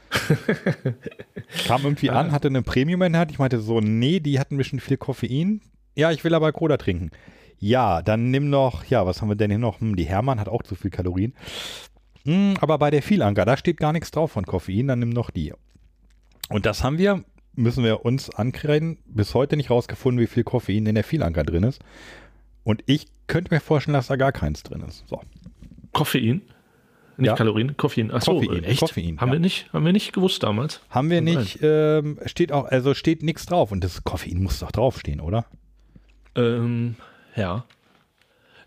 [1.67, 3.31] Kam irgendwie an, hatte eine Premium-Einheit.
[3.31, 5.61] Ich meinte so, nee, die hatten ein bisschen viel Koffein.
[5.95, 7.11] Ja, ich will aber Cola trinken.
[7.59, 9.79] Ja, dann nimm noch, ja, was haben wir denn hier noch?
[9.81, 11.33] Hm, die Hermann hat auch zu viel Kalorien.
[12.23, 15.31] Hm, aber bei der Vielanker, da steht gar nichts drauf von Koffein, dann nimm noch
[15.31, 15.53] die.
[16.49, 17.23] Und das haben wir
[17.57, 18.99] müssen wir uns ankreiden.
[19.05, 21.81] Bis heute nicht rausgefunden, wie viel Koffein in der Vielanker drin ist.
[22.63, 25.03] Und ich könnte mir vorstellen, dass da gar keins drin ist.
[25.07, 25.21] So.
[25.91, 26.41] Koffein?
[27.17, 27.35] Nicht ja.
[27.35, 28.11] Kalorien, Koffein.
[28.11, 28.79] Achso, Koffein, echt?
[28.79, 29.33] Koffein, haben, ja.
[29.33, 30.81] wir nicht, haben wir nicht gewusst damals?
[30.89, 31.59] Haben wir nicht.
[31.61, 33.71] Ähm, steht auch, also steht nichts drauf.
[33.71, 35.45] Und das Koffein muss doch draufstehen, oder?
[36.35, 36.95] Ähm,
[37.35, 37.65] ja.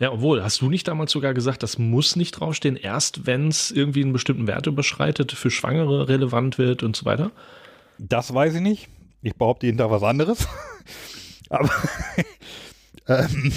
[0.00, 3.70] Ja, obwohl, hast du nicht damals sogar gesagt, das muss nicht draufstehen, erst wenn es
[3.70, 7.30] irgendwie einen bestimmten Wert überschreitet, für Schwangere relevant wird und so weiter?
[8.00, 8.88] Das weiß ich nicht.
[9.22, 10.48] Ich behaupte jeden Tag was anderes.
[11.50, 11.70] Aber
[13.08, 13.52] ähm,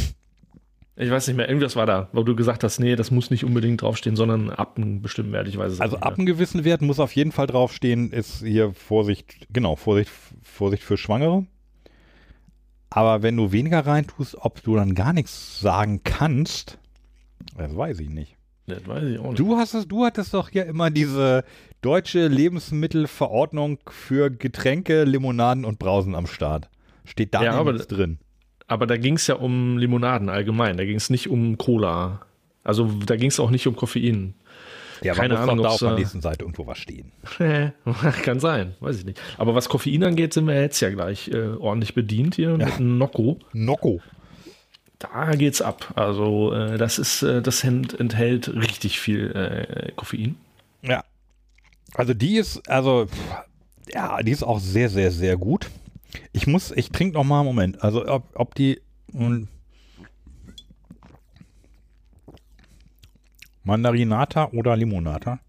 [0.96, 3.46] ich weiß nicht mehr, irgendwas war da, wo du gesagt hast, nee, das muss nicht
[3.46, 6.82] unbedingt draufstehen, sondern ab einem bestimmten Wert, ich weiß es Also ab einem gewissen Wert
[6.82, 10.12] muss auf jeden Fall draufstehen, ist hier Vorsicht, genau, Vorsicht,
[10.42, 11.46] Vorsicht für Schwangere.
[12.90, 16.78] Aber wenn du weniger reintust, ob du dann gar nichts sagen kannst,
[17.58, 18.36] das weiß ich nicht.
[18.68, 19.40] Das weiß ich auch nicht.
[19.40, 21.44] Du hast es, du hattest doch ja immer diese
[21.84, 26.70] deutsche Lebensmittelverordnung für Getränke, Limonaden und Brausen am Start.
[27.06, 28.18] Steht da ja, aber, drin.
[28.68, 30.78] Aber da ging es ja um Limonaden allgemein.
[30.78, 32.22] Da ging es nicht um Cola.
[32.64, 34.34] Also da ging es auch nicht um Koffein.
[35.02, 37.12] Ja, Keine muss Ahnung, da auf der nächsten Seite irgendwo was stehen.
[38.24, 39.20] Kann sein, weiß ich nicht.
[39.38, 42.66] Aber was Koffein angeht, sind wir jetzt ja gleich äh, ordentlich bedient hier ja.
[42.66, 43.38] mit Nocco.
[43.52, 44.00] Nocco.
[45.00, 45.92] Da geht's ab.
[45.96, 50.38] Also äh, das ist, äh, das enthält richtig viel äh, Koffein.
[50.82, 51.04] Ja.
[51.94, 53.08] Also die ist, also
[53.90, 55.70] ja, die ist auch sehr, sehr, sehr gut.
[56.32, 57.84] Ich muss, ich trinke noch mal einen Moment.
[57.84, 59.48] Also ob, ob die mh, hm,
[63.64, 65.40] Mandarinata oder Limonata.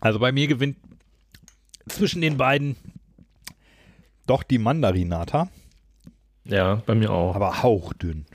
[0.00, 0.76] Also bei mir gewinnt
[1.88, 2.76] zwischen den beiden
[4.26, 5.48] doch die Mandarinata.
[6.44, 7.34] Ja, bei mir auch.
[7.34, 8.26] Aber hauchdünn.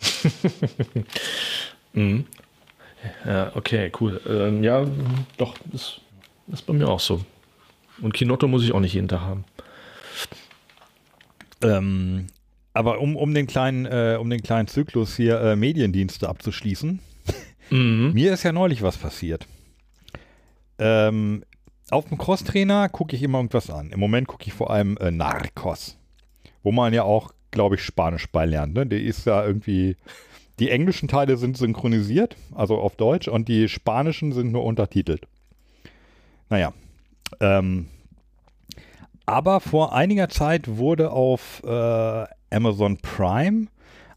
[1.92, 2.26] mhm.
[3.24, 4.20] Ja, okay, cool.
[4.28, 4.84] Ähm, ja,
[5.36, 6.00] doch, das
[6.52, 7.24] ist bei mir auch so.
[8.00, 9.44] Und Kinotto muss ich auch nicht jeden Tag haben.
[11.62, 12.26] Ähm,
[12.72, 17.00] aber um, um, den kleinen, äh, um den kleinen Zyklus hier äh, Mediendienste abzuschließen,
[17.70, 18.12] mhm.
[18.12, 19.46] mir ist ja neulich was passiert.
[20.78, 21.44] Ähm,
[21.90, 23.90] auf dem Crosstrainer gucke ich immer irgendwas an.
[23.90, 25.96] Im Moment gucke ich vor allem äh, Narcos,
[26.62, 28.74] wo man ja auch glaube ich, Spanisch beilernt.
[28.74, 28.86] Ne?
[28.86, 29.96] Der ist ja irgendwie.
[30.58, 35.26] Die englischen Teile sind synchronisiert, also auf Deutsch, und die spanischen sind nur untertitelt.
[36.48, 36.72] Naja.
[37.40, 37.86] Ähm,
[39.26, 43.66] aber vor einiger Zeit wurde auf äh, Amazon Prime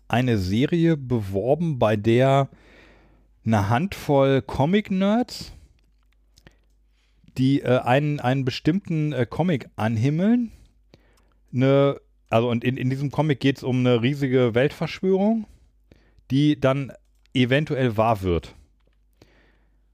[0.07, 2.49] eine Serie beworben, bei der
[3.45, 5.51] eine Handvoll Comic-Nerds,
[7.38, 10.51] die äh, einen, einen bestimmten äh, Comic anhimmeln,
[11.53, 11.99] eine
[12.30, 15.45] also und in, in diesem Comic geht es um eine riesige Weltverschwörung,
[16.32, 16.91] die dann
[17.34, 18.56] eventuell wahr wird.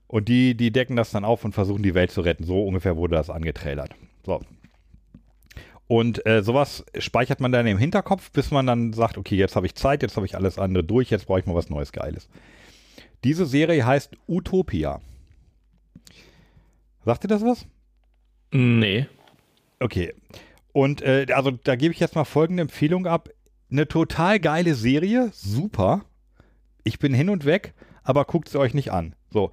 [0.08, 2.46] Und die, die decken das dann auf und versuchen die Welt zu retten.
[2.46, 3.94] So ungefähr wurde das angetrailert.
[4.26, 4.42] So.
[5.88, 9.66] Und äh, sowas speichert man dann im Hinterkopf, bis man dann sagt, okay, jetzt habe
[9.66, 12.30] ich Zeit, jetzt habe ich alles andere durch, jetzt brauche ich mal was Neues, Geiles.
[13.24, 15.02] Diese Serie heißt Utopia.
[17.04, 17.66] Sagt ihr das was?
[18.52, 19.08] Nee.
[19.80, 20.14] Okay.
[20.74, 23.30] Und äh, also da gebe ich jetzt mal folgende Empfehlung ab.
[23.72, 26.06] Eine total geile Serie, super.
[26.88, 29.14] Ich bin hin und weg, aber guckt sie euch nicht an.
[29.30, 29.52] So.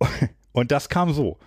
[0.52, 1.38] Und das kam so.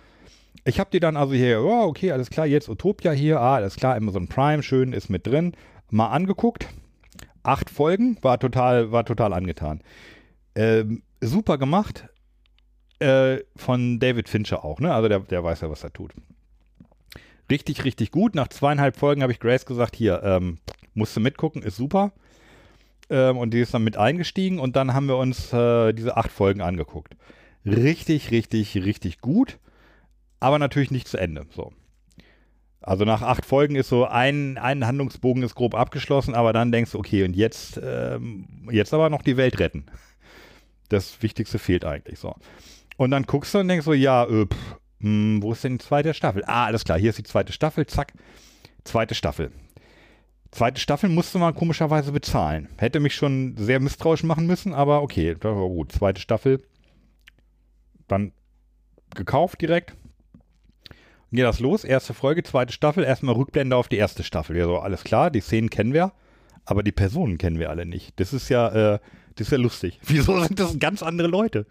[0.64, 3.76] Ich habe die dann also hier, oh, okay, alles klar, jetzt Utopia hier, ah, alles
[3.76, 5.52] klar, Amazon Prime, schön, ist mit drin.
[5.90, 6.68] Mal angeguckt.
[7.42, 9.82] Acht Folgen, war total, war total angetan.
[10.54, 12.08] Ähm, super gemacht.
[12.98, 14.94] Äh, von David Fincher auch, ne?
[14.94, 16.14] Also der, der weiß ja, was er tut.
[17.50, 18.34] Richtig, richtig gut.
[18.34, 20.60] Nach zweieinhalb Folgen habe ich Grace gesagt, hier, ähm,
[20.94, 22.12] musst du mitgucken, ist super.
[23.10, 26.32] Ähm, und die ist dann mit eingestiegen und dann haben wir uns äh, diese acht
[26.32, 27.16] Folgen angeguckt.
[27.64, 29.58] Richtig, richtig, richtig gut
[30.44, 31.46] aber natürlich nicht zu Ende.
[31.50, 31.72] So.
[32.82, 36.92] Also nach acht Folgen ist so ein, ein Handlungsbogen ist grob abgeschlossen, aber dann denkst
[36.92, 39.86] du, okay, und jetzt, ähm, jetzt aber noch die Welt retten.
[40.90, 42.34] Das Wichtigste fehlt eigentlich so.
[42.98, 44.48] Und dann guckst du und denkst so, ja, äh, mh,
[44.98, 46.44] hm, wo ist denn die zweite Staffel?
[46.46, 48.12] Ah, alles klar, hier ist die zweite Staffel, zack,
[48.84, 49.50] zweite Staffel.
[50.54, 52.68] Zweite Staffel musste man komischerweise bezahlen.
[52.78, 55.92] Hätte mich schon sehr misstrauisch machen müssen, aber okay, das war gut.
[55.92, 56.62] Zweite Staffel,
[58.08, 58.32] dann
[59.14, 59.94] gekauft direkt
[61.34, 64.56] geht das los, erste Folge, zweite Staffel, erstmal Rückblende auf die erste Staffel.
[64.56, 66.12] Ja, so, alles klar, die Szenen kennen wir,
[66.64, 68.18] aber die Personen kennen wir alle nicht.
[68.20, 68.98] Das ist ja, äh,
[69.34, 70.00] das ist ja lustig.
[70.06, 71.66] Wieso sind das ganz andere Leute?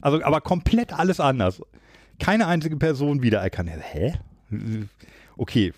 [0.00, 1.60] Also, aber komplett alles anders.
[2.20, 3.70] Keine einzige Person wiedererkannt.
[3.70, 4.14] Hä?
[5.36, 5.72] Okay.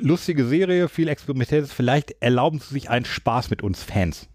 [0.00, 1.72] Lustige Serie, viel Experimentelles.
[1.72, 4.28] Vielleicht erlauben sie sich einen Spaß mit uns Fans.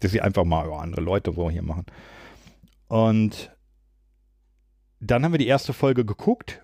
[0.00, 1.86] Dass sie einfach mal über andere Leute so hier machen.
[2.88, 3.52] Und
[5.00, 6.62] dann haben wir die erste Folge geguckt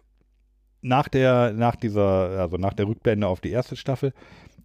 [0.80, 4.12] nach der, nach dieser, also nach der Rückblende auf die erste Staffel,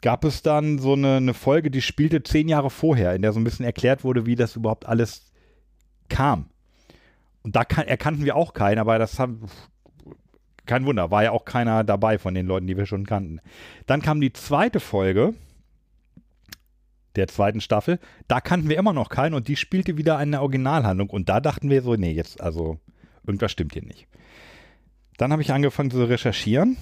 [0.01, 3.39] gab es dann so eine, eine Folge, die spielte zehn Jahre vorher, in der so
[3.39, 5.31] ein bisschen erklärt wurde, wie das überhaupt alles
[6.09, 6.49] kam.
[7.41, 9.41] Und da kann, erkannten wir auch keinen, aber das haben,
[10.65, 13.39] kein Wunder, war ja auch keiner dabei von den Leuten, die wir schon kannten.
[13.85, 15.33] Dann kam die zweite Folge
[17.15, 21.09] der zweiten Staffel, da kannten wir immer noch keinen und die spielte wieder eine Originalhandlung
[21.09, 22.79] und da dachten wir so, nee, jetzt, also
[23.25, 24.07] irgendwas stimmt hier nicht.
[25.17, 26.77] Dann habe ich angefangen zu recherchieren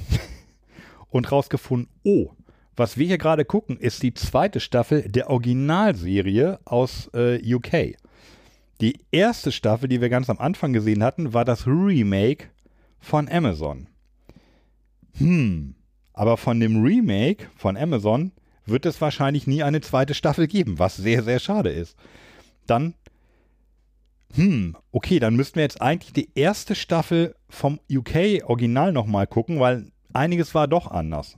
[1.09, 2.31] und rausgefunden, oh,
[2.77, 7.97] was wir hier gerade gucken, ist die zweite Staffel der Originalserie aus äh, UK.
[8.79, 12.47] Die erste Staffel, die wir ganz am Anfang gesehen hatten, war das Remake
[13.01, 13.87] von Amazon.
[15.17, 15.75] Hm,
[16.13, 18.31] aber von dem Remake von Amazon
[18.65, 21.97] wird es wahrscheinlich nie eine zweite Staffel geben, was sehr, sehr schade ist.
[22.67, 22.93] Dann
[24.35, 29.91] hm, okay, dann müssten wir jetzt eigentlich die erste Staffel vom UK-Original nochmal gucken, weil
[30.13, 31.37] einiges war doch anders.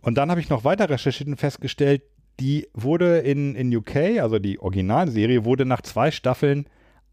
[0.00, 2.02] Und dann habe ich noch weiter recherchiert und festgestellt,
[2.40, 6.66] die wurde in, in UK, also die Originalserie, wurde nach zwei Staffeln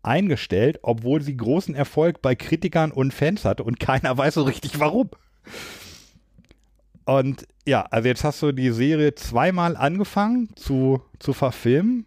[0.06, 4.80] eingestellt, obwohl sie großen Erfolg bei Kritikern und Fans hatte und keiner weiß so richtig
[4.80, 5.10] warum.
[7.06, 12.06] Und ja, also jetzt hast du die Serie zweimal angefangen zu, zu verfilmen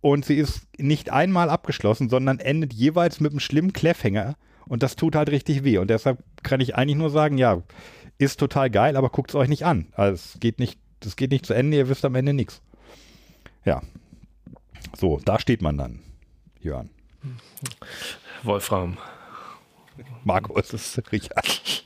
[0.00, 4.36] und sie ist nicht einmal abgeschlossen, sondern endet jeweils mit einem schlimmen Cliffhanger
[4.66, 7.62] und das tut halt richtig weh und deshalb kann ich eigentlich nur sagen, ja,
[8.18, 9.88] ist total geil, aber guckt es euch nicht an.
[9.92, 12.62] Also es geht nicht, es geht nicht zu Ende, ihr wisst am Ende nichts.
[13.64, 13.82] Ja.
[14.96, 16.00] So, da steht man dann,
[16.60, 16.90] Jörn.
[18.42, 18.98] Wolfram.
[20.24, 21.62] Markus, das ist Richard.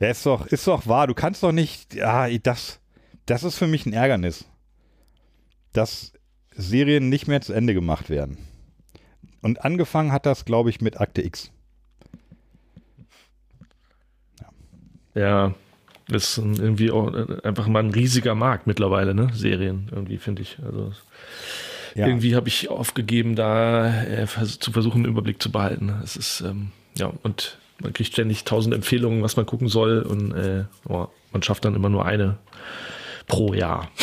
[0.00, 1.08] Ja, ist doch, ist doch wahr.
[1.08, 2.78] Du kannst doch nicht, ja, das,
[3.26, 4.44] das ist für mich ein Ärgernis.
[5.72, 6.12] Das
[6.54, 8.38] Serien nicht mehr zu Ende gemacht werden.
[9.42, 11.50] Und angefangen hat das, glaube ich, mit Akte X.
[15.14, 15.20] Ja.
[15.20, 15.54] ja,
[16.10, 19.30] ist irgendwie auch äh, einfach mal ein riesiger Markt mittlerweile, ne?
[19.32, 20.58] Serien, irgendwie, finde ich.
[20.64, 20.92] Also
[21.94, 22.06] ja.
[22.06, 25.92] irgendwie habe ich aufgegeben, da äh, zu versuchen, einen Überblick zu behalten.
[26.02, 30.32] Es ist, ähm, ja, und man kriegt ständig tausend Empfehlungen, was man gucken soll, und
[30.32, 32.38] äh, oh, man schafft dann immer nur eine
[33.26, 33.90] pro Jahr.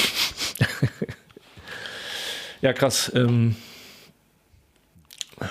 [2.66, 3.12] Ja, krass.
[3.14, 3.56] Ähm,
[5.40, 5.46] äh,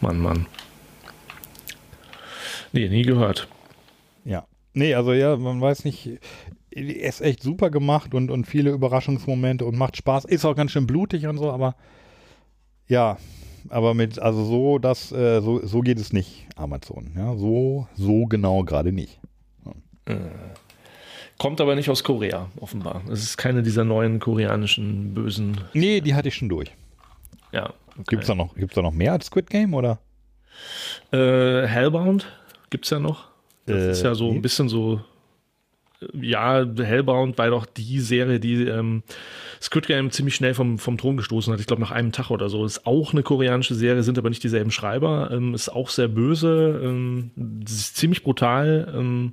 [0.00, 0.46] Mann, Mann.
[2.72, 3.46] Nee, nie gehört.
[4.24, 4.46] Ja.
[4.72, 6.08] Nee, also ja, man weiß nicht.
[6.76, 10.26] Ist echt super gemacht und, und viele Überraschungsmomente und macht Spaß.
[10.26, 11.74] Ist auch ganz schön blutig und so, aber
[12.86, 13.16] ja,
[13.70, 17.12] aber mit, also so, das, äh, so, so geht es nicht, Amazon.
[17.16, 19.18] Ja, so, so genau gerade nicht.
[19.64, 20.14] Ja.
[20.14, 20.30] Äh.
[21.38, 23.02] Kommt aber nicht aus Korea, offenbar.
[23.10, 25.58] Es ist keine dieser neuen koreanischen bösen.
[25.72, 26.72] Nee, die hatte ich schon durch.
[27.52, 27.72] Ja.
[27.92, 28.04] Okay.
[28.08, 29.98] Gibt es da, noch, da noch mehr als Squid Game oder?
[31.10, 32.26] Äh, Hellbound
[32.68, 33.28] gibt es ja noch.
[33.64, 35.00] Das äh, ist ja so ein bisschen so
[36.12, 39.02] ja, Hellbound war doch die Serie, die ähm,
[39.60, 41.60] Squid Game ziemlich schnell vom, vom Thron gestoßen hat.
[41.60, 42.64] Ich glaube, nach einem Tag oder so.
[42.64, 45.30] Ist auch eine koreanische Serie, sind aber nicht dieselben Schreiber.
[45.32, 47.30] Ähm, ist auch sehr böse, ähm,
[47.64, 48.92] ist ziemlich brutal.
[48.94, 49.32] Ähm,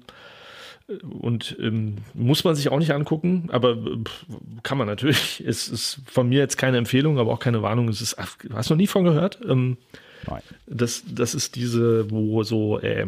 [1.01, 4.03] und ähm, muss man sich auch nicht angucken, aber äh,
[4.63, 5.43] kann man natürlich.
[5.53, 7.89] Es ist von mir jetzt keine Empfehlung, aber auch keine Warnung.
[7.89, 9.39] Es ist, hast du noch nie von gehört?
[9.47, 9.77] Ähm,
[10.27, 10.41] Nein.
[10.67, 13.07] Das, das ist diese, wo so äh,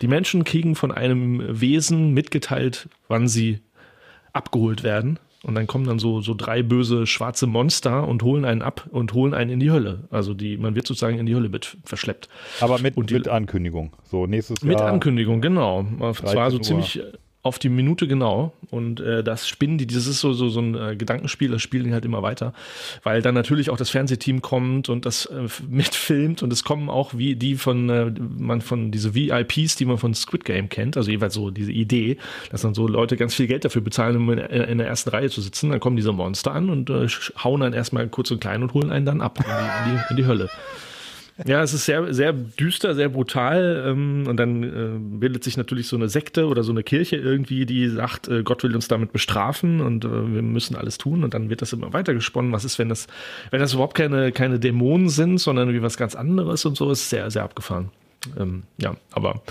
[0.00, 3.60] die Menschen kriegen von einem Wesen mitgeteilt, wann sie
[4.32, 5.18] abgeholt werden.
[5.44, 9.12] Und dann kommen dann so, so drei böse schwarze Monster und holen einen ab und
[9.14, 10.04] holen einen in die Hölle.
[10.10, 12.28] Also die, man wird sozusagen in die Hölle mit verschleppt.
[12.60, 13.92] Aber mit, die, mit Ankündigung.
[14.04, 14.68] So nächstes Jahr.
[14.68, 15.86] Mit Ankündigung, genau.
[16.10, 17.00] Es war so ziemlich
[17.48, 18.52] auf die Minute genau.
[18.70, 21.84] Und äh, das Spinnen, die, das ist so, so, so ein äh, Gedankenspiel, das spielen
[21.84, 22.52] die halt immer weiter.
[23.02, 27.14] Weil dann natürlich auch das Fernsehteam kommt und das äh, mitfilmt und es kommen auch
[27.14, 31.10] wie die von, äh, man von diese VIPs, die man von Squid Game kennt, also
[31.10, 32.18] jeweils so diese Idee,
[32.50, 35.30] dass dann so Leute ganz viel Geld dafür bezahlen, um in, in der ersten Reihe
[35.30, 35.70] zu sitzen.
[35.70, 37.08] Dann kommen diese Monster an und äh,
[37.42, 40.04] hauen dann erstmal kurz und klein und holen einen dann ab in die, in die,
[40.10, 40.48] in die Hölle.
[41.46, 43.84] Ja, es ist sehr, sehr düster, sehr brutal.
[43.86, 47.64] Ähm, und dann äh, bildet sich natürlich so eine Sekte oder so eine Kirche irgendwie,
[47.64, 51.22] die sagt, äh, Gott will uns damit bestrafen und äh, wir müssen alles tun.
[51.22, 52.52] Und dann wird das immer weiter gesponnen.
[52.52, 53.06] Was ist, wenn das,
[53.50, 57.08] wenn das überhaupt keine, keine Dämonen sind, sondern wie was ganz anderes und so, ist
[57.08, 57.90] sehr, sehr abgefahren.
[58.36, 59.42] Ähm, ja, aber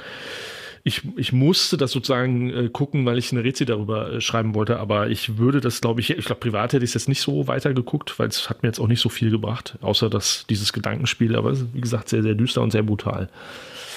[0.88, 4.80] ich, ich musste das sozusagen äh, gucken, weil ich eine Rätsel darüber äh, schreiben wollte,
[4.80, 7.48] aber ich würde das, glaube ich, ich glaube, privat hätte ich es jetzt nicht so
[7.48, 10.72] weiter geguckt, weil es hat mir jetzt auch nicht so viel gebracht, außer dass dieses
[10.72, 13.30] Gedankenspiel, aber wie gesagt, sehr, sehr düster und sehr brutal.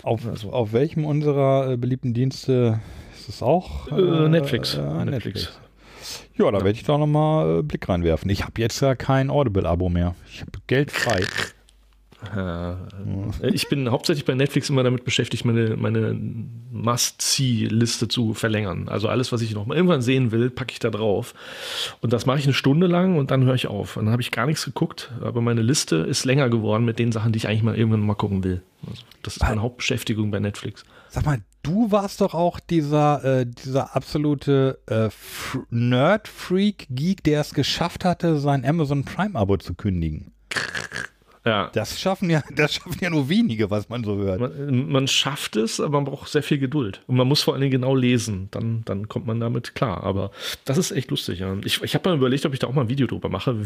[0.03, 0.53] Auf, also.
[0.53, 2.81] auf welchem unserer äh, beliebten Dienste
[3.15, 3.87] ist es auch?
[3.93, 4.77] Äh, Netflix.
[4.77, 5.11] Netflix.
[5.11, 5.61] Netflix.
[6.37, 8.29] Ja, da werde ich da nochmal äh, Blick reinwerfen.
[8.31, 10.17] Ich habe jetzt ja kein Audible-Abo mehr.
[10.29, 11.23] Ich habe Geld frei.
[12.37, 12.75] Äh,
[13.53, 16.19] ich bin hauptsächlich bei Netflix immer damit beschäftigt, meine, meine
[16.71, 18.89] Must-See-Liste zu verlängern.
[18.89, 21.35] Also alles, was ich noch mal irgendwann sehen will, packe ich da drauf.
[22.01, 23.97] Und das mache ich eine Stunde lang und dann höre ich auf.
[23.97, 27.13] Und dann habe ich gar nichts geguckt, aber meine Liste ist länger geworden mit den
[27.13, 28.63] Sachen, die ich eigentlich mal irgendwann mal gucken will.
[28.87, 30.85] Also das ist meine Hauptbeschäftigung bei Netflix.
[31.09, 35.09] Sag mal, du warst doch auch dieser, äh, dieser absolute äh,
[35.71, 40.33] Nerd-Freak-Geek, der es geschafft hatte, sein Amazon Prime-Abo zu kündigen.
[41.45, 41.71] Ja.
[41.73, 44.41] Das schaffen ja, das schaffen ja nur wenige, was man so hört.
[44.41, 47.03] Man, man, schafft es, aber man braucht sehr viel Geduld.
[47.07, 48.49] Und man muss vor allen Dingen genau lesen.
[48.51, 50.05] Dann, dann kommt man damit klar.
[50.05, 50.31] Aber
[50.65, 51.39] das ist echt lustig.
[51.39, 51.57] Ja.
[51.65, 53.57] Ich, ich habe mal überlegt, ob ich da auch mal ein Video drüber mache.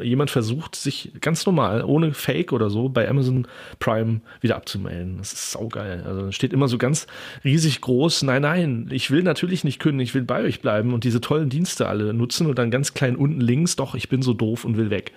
[0.00, 3.46] Jemand versucht, sich ganz normal, ohne Fake oder so, bei Amazon
[3.78, 5.18] Prime wieder abzumelden.
[5.18, 6.02] Das ist saugeil.
[6.06, 7.06] Also steht immer so ganz
[7.44, 11.04] riesig groß, nein, nein, ich will natürlich nicht kündigen, ich will bei euch bleiben und
[11.04, 14.34] diese tollen Dienste alle nutzen und dann ganz klein unten links, doch, ich bin so
[14.34, 15.12] doof und will weg.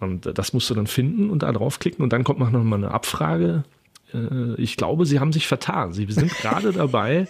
[0.00, 2.92] Und das musst du dann finden und da draufklicken und dann kommt noch mal eine
[2.92, 3.64] Abfrage.
[4.14, 5.92] Äh, ich glaube, sie haben sich vertan.
[5.92, 7.26] Sie sind gerade dabei,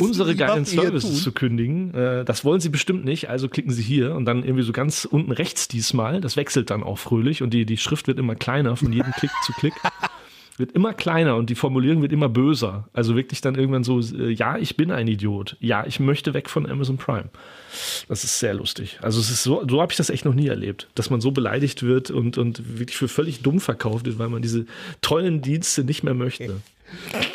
[0.00, 1.94] unsere geilen Services zu kündigen.
[1.94, 5.04] Äh, das wollen sie bestimmt nicht, also klicken sie hier und dann irgendwie so ganz
[5.04, 6.20] unten rechts diesmal.
[6.20, 9.30] Das wechselt dann auch fröhlich und die, die Schrift wird immer kleiner von jedem Klick
[9.44, 9.74] zu Klick
[10.56, 12.88] wird immer kleiner und die Formulierung wird immer böser.
[12.92, 15.56] Also wirklich dann irgendwann so, äh, ja, ich bin ein Idiot.
[15.60, 17.28] Ja, ich möchte weg von Amazon Prime.
[18.08, 18.98] Das ist sehr lustig.
[19.02, 21.32] Also es ist so, so habe ich das echt noch nie erlebt, dass man so
[21.32, 24.66] beleidigt wird und, und wirklich für völlig dumm verkauft wird, weil man diese
[25.00, 26.60] tollen Dienste nicht mehr möchte.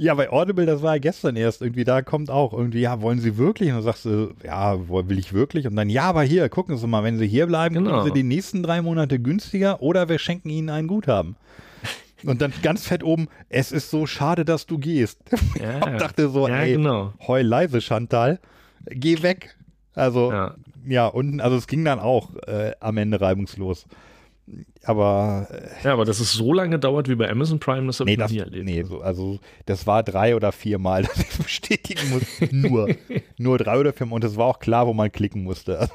[0.00, 3.18] Ja, bei Audible, das war ja gestern erst irgendwie, da kommt auch irgendwie, ja, wollen
[3.18, 3.70] Sie wirklich?
[3.70, 5.66] Und dann sagst du, ja, will ich wirklich?
[5.66, 7.90] Und dann, ja, aber hier, gucken Sie mal, wenn Sie hier bleiben, genau.
[7.90, 11.34] kriegen Sie die nächsten drei Monate günstiger oder wir schenken Ihnen ein Guthaben.
[12.24, 15.20] Und dann ganz fett oben, es ist so schade, dass du gehst.
[15.60, 17.12] Ja, ich dachte so, ja, ey, genau.
[17.26, 18.38] heul leise, Chantal,
[18.86, 19.56] geh weg.
[19.94, 20.54] Also, ja.
[20.86, 23.86] ja, unten, also es ging dann auch äh, am Ende reibungslos.
[24.84, 25.48] Aber.
[25.50, 28.14] Äh, ja, aber dass es so lange dauert wie bei Amazon Prime, das habe nee,
[28.14, 28.64] ich noch nie erlebt.
[28.64, 32.22] Nee, so, also das war drei oder vier Mal, dass ich bestätigen muss.
[32.52, 32.94] Nur.
[33.36, 34.16] nur drei oder vier Mal.
[34.16, 35.88] Und es war auch klar, wo man klicken musste.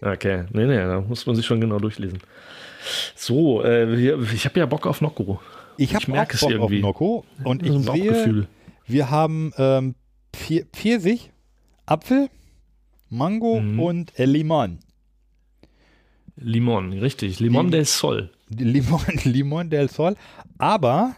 [0.00, 2.20] okay, nee, nee, da muss man sich schon genau durchlesen.
[3.14, 5.40] So, äh, ich habe ja Bock auf Nocco.
[5.76, 6.78] Ich habe Bock es irgendwie.
[6.78, 8.46] auf Nocco und ich sehe,
[8.86, 9.94] wir haben ähm,
[10.34, 11.30] Pfirsich,
[11.86, 12.28] Apfel,
[13.08, 13.80] Mango mhm.
[13.80, 14.78] und äh, Limon.
[16.36, 17.40] Limon, richtig.
[17.40, 18.30] Limon del Sol.
[18.48, 20.16] Limon, Limon del Sol.
[20.58, 21.16] Aber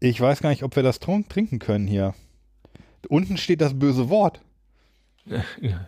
[0.00, 2.14] ich weiß gar nicht, ob wir das trinken können hier.
[3.08, 4.40] Unten steht das böse Wort.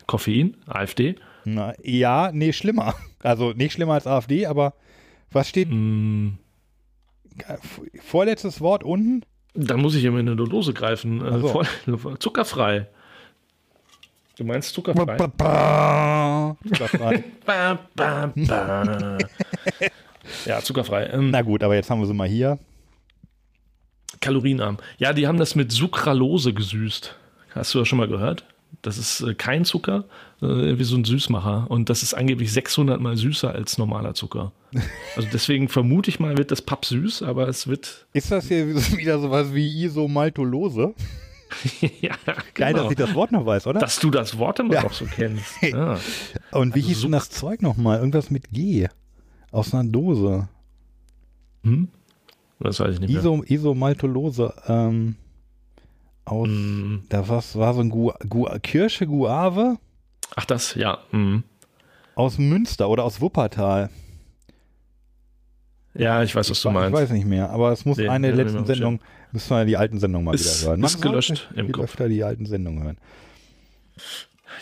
[0.06, 1.16] Koffein, AfD.
[1.44, 2.94] Na, ja, nee, schlimmer.
[3.26, 4.74] Also nicht schlimmer als AfD, aber
[5.32, 5.68] was steht?
[5.68, 6.34] Mm.
[8.00, 9.22] Vorletztes Wort unten?
[9.54, 11.22] Dann muss ich immer in eine Dose greifen.
[11.22, 11.64] Also.
[12.20, 12.86] zuckerfrei.
[14.36, 15.16] Du meinst zuckerfrei?
[15.16, 17.24] Ba, ba, zuckerfrei.
[17.46, 17.78] ba,
[20.44, 21.06] ja, zuckerfrei.
[21.06, 22.60] Ähm, Na gut, aber jetzt haben wir sie mal hier.
[24.20, 24.78] Kalorienarm.
[24.98, 27.16] Ja, die haben das mit Sucralose gesüßt.
[27.54, 28.44] Hast du das schon mal gehört?
[28.82, 30.04] Das ist äh, kein Zucker,
[30.42, 30.46] äh,
[30.78, 31.66] wie so ein Süßmacher.
[31.70, 34.52] Und das ist angeblich 600 mal süßer als normaler Zucker.
[35.16, 38.06] Also deswegen vermute ich mal, wird das Papp süß, aber es wird.
[38.12, 40.94] Ist das hier wieder sowas wie Isomaltolose?
[42.02, 42.14] ja,
[42.54, 42.82] Geil, genau.
[42.82, 43.80] dass ich das Wort noch weiß, oder?
[43.80, 44.82] Dass du das Wort immer Ja.
[44.82, 45.62] noch so kennst.
[45.62, 45.98] Ja.
[46.52, 47.98] Und wie Also hieß denn das Zeug nochmal?
[47.98, 48.88] Irgendwas mit G.
[49.52, 50.48] Aus einer Dose.
[51.62, 51.88] Hm?
[52.60, 53.18] Das weiß ich nicht mehr.
[53.20, 54.52] Iso, Isomaltolose.
[54.66, 55.16] Ähm,
[56.26, 57.04] aus, Mm.
[57.08, 59.78] da was war so ein Gu, Gu, Kirsche Guave
[60.34, 60.98] Ach, das, ja.
[61.10, 61.42] hm.
[62.14, 63.88] aus Münster oder aus Wuppertal.
[65.94, 66.92] Ja, ich weiß, was du ich meinst.
[66.92, 69.00] weiß nicht mehr, aber es muss Nee, eine der letzten Sendungen,
[69.32, 70.84] müssen wir die alten Sendungen mal Ist- wieder hören.
[70.84, 71.84] ist Machen wir gelöscht im Kopf.
[71.84, 72.98] öfter die alten Sendungen hören.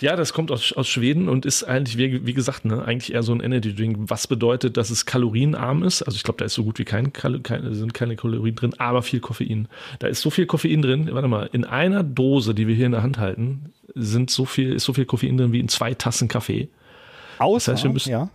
[0.00, 3.22] Ja, das kommt aus, aus Schweden und ist eigentlich, wie, wie gesagt, ne, eigentlich eher
[3.22, 3.96] so ein Energy Drink.
[4.00, 6.02] Was bedeutet, dass es kalorienarm ist?
[6.02, 9.02] Also ich glaube, da ist so gut wie kein, keine, sind keine Kalorien drin, aber
[9.02, 9.68] viel Koffein.
[10.00, 11.08] Da ist so viel Koffein drin.
[11.12, 14.72] Warte mal, in einer Dose, die wir hier in der Hand halten, sind so viel,
[14.72, 16.68] ist so viel Koffein drin wie in zwei Tassen Kaffee.
[17.38, 18.30] Außer, heißt, wir müssen- ja,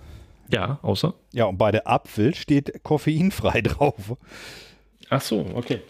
[0.51, 1.13] Ja, außer.
[1.33, 4.15] ja, und bei der Apfel steht koffeinfrei drauf.
[5.09, 5.81] Ach so, okay.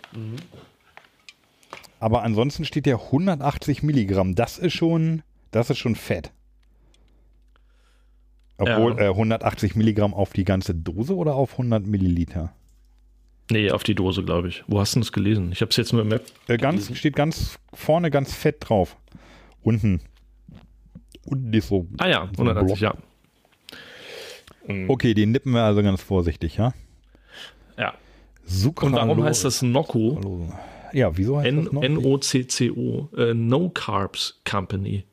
[2.00, 4.36] Aber ansonsten steht ja 180 Milligramm.
[4.36, 5.22] Das ist schon,
[5.52, 6.32] das ist schon fett.
[8.58, 9.06] Obwohl Ja.
[9.06, 12.54] äh, 180 Milligramm auf die ganze Dose oder auf 100 Milliliter?
[13.52, 14.64] Nee, auf die Dose, glaube ich.
[14.68, 15.52] Wo hast du das gelesen?
[15.52, 16.24] Ich habe es jetzt nur im Map.
[16.48, 18.98] Äh, ganz, steht ganz vorne ganz fett drauf.
[19.62, 20.02] Unten.
[21.26, 21.88] Unten ist so.
[21.98, 22.96] Ah ja, so ein 180, Block.
[24.68, 24.74] ja.
[24.74, 24.90] Mhm.
[24.90, 26.74] Okay, den nippen wir also ganz vorsichtig, ja?
[27.78, 27.94] Ja.
[28.46, 29.02] Sucralose.
[29.02, 30.52] Und warum heißt das Nocco?
[30.94, 31.82] Ja, wieso heißt N- das noch?
[31.84, 35.06] N-O-C-C-O, äh, No Carbs Company.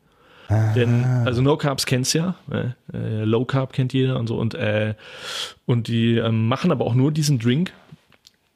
[0.48, 0.72] Ah.
[0.74, 4.54] Denn, also No Carbs kennst ja, äh, äh, Low Carb kennt jeder und so und,
[4.54, 4.94] äh,
[5.64, 7.72] und die ähm, machen aber auch nur diesen Drink.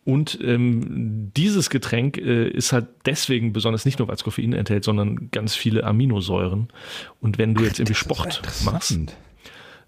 [0.05, 4.83] Und ähm, dieses Getränk äh, ist halt deswegen besonders nicht nur, weil es Koffein enthält,
[4.83, 6.69] sondern ganz viele Aminosäuren.
[7.21, 8.99] Und wenn du jetzt irgendwie Sport machst,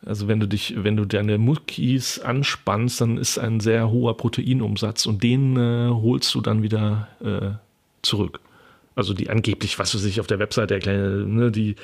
[0.05, 5.07] also wenn du dich, wenn du deine Muckis anspannst, dann ist ein sehr hoher Proteinumsatz
[5.07, 7.57] und den äh, holst du dann wieder äh,
[8.03, 8.41] zurück.
[8.94, 11.77] Also die angeblich, was du sich auf der Webseite erklären, ne, die,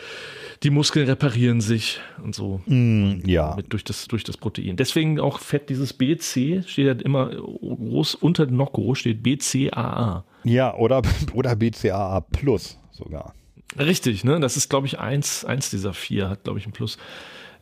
[0.62, 3.54] die Muskeln reparieren sich und so Mm, ja.
[3.56, 4.76] mit, durch, das, durch das Protein.
[4.76, 10.24] Deswegen auch fett, dieses BC steht halt immer groß unter Nocco steht BCAA.
[10.44, 11.02] Ja, oder,
[11.34, 13.34] oder BCAA Plus sogar.
[13.78, 14.40] Richtig, ne?
[14.40, 16.98] Das ist, glaube ich, eins, eins dieser vier, hat, glaube ich, ein Plus.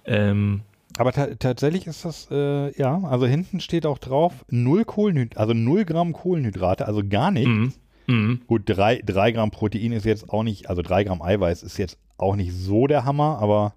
[0.04, 0.62] Ähm,
[0.98, 5.52] Aber ta tatsächlich ist das, äh, ja, also hinten steht auch drauf, 0 Kohlenhydrate, also
[5.52, 7.46] 0 Gramm Kohlenhydrate, also gar nicht.
[7.48, 7.72] mhm.
[8.06, 8.42] Mhm.
[8.46, 11.98] Gut, 3 drei Gramm Protein ist jetzt auch nicht, also 3 Gramm Eiweiß ist jetzt
[12.18, 13.74] auch nicht so der Hammer, aber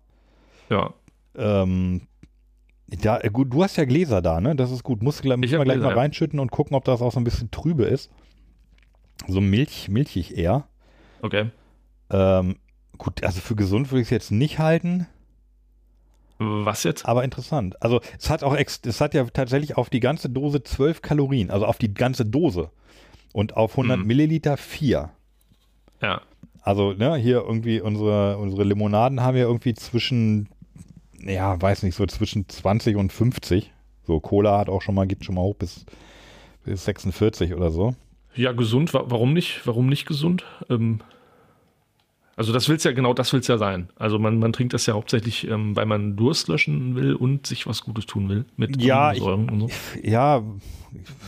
[0.69, 0.93] Ja,
[1.35, 2.01] ähm,
[3.01, 4.55] da, äh, gut, du hast ja Gläser da, ne?
[4.55, 5.03] Das ist gut.
[5.03, 5.95] Musst du gleich, gleich Gläser, mal ja.
[5.95, 8.09] reinschütten und gucken, ob das auch so ein bisschen trübe ist.
[9.27, 10.67] So milch, milchig eher.
[11.21, 11.51] okay.
[12.09, 12.55] Ähm,
[12.97, 15.05] gut, also für gesund würde ich es jetzt nicht halten,
[16.39, 17.05] Was jetzt?
[17.05, 17.81] aber interessant.
[17.83, 21.51] Also es hat auch, ex es hat ja tatsächlich auf die ganze Dose 12 Kalorien,
[21.51, 22.71] also auf die ganze Dose.
[23.33, 24.07] Und auf 100 Mhm.
[24.07, 25.09] Milliliter 4.
[26.01, 26.21] Ja.
[26.61, 30.49] Also, ne, hier irgendwie unsere, unsere Limonaden haben ja irgendwie zwischen,
[31.23, 33.71] ja, weiß nicht, so zwischen 20 und 50.
[34.05, 35.85] So, Cola hat auch schon mal, geht schon mal hoch bis,
[36.63, 37.95] bis 46 oder so.
[38.35, 39.61] Ja, gesund, wa warum nicht?
[39.65, 40.45] Warum nicht gesund?
[40.69, 40.99] Ähm,
[42.39, 43.89] also das will's ja, genau das will's ja sein.
[43.97, 47.67] Also man, man trinkt das ja hauptsächlich, ähm, weil man Durst löschen will und sich
[47.67, 49.69] was Gutes tun will mit Ja, ich- und so.
[50.01, 50.41] Ja,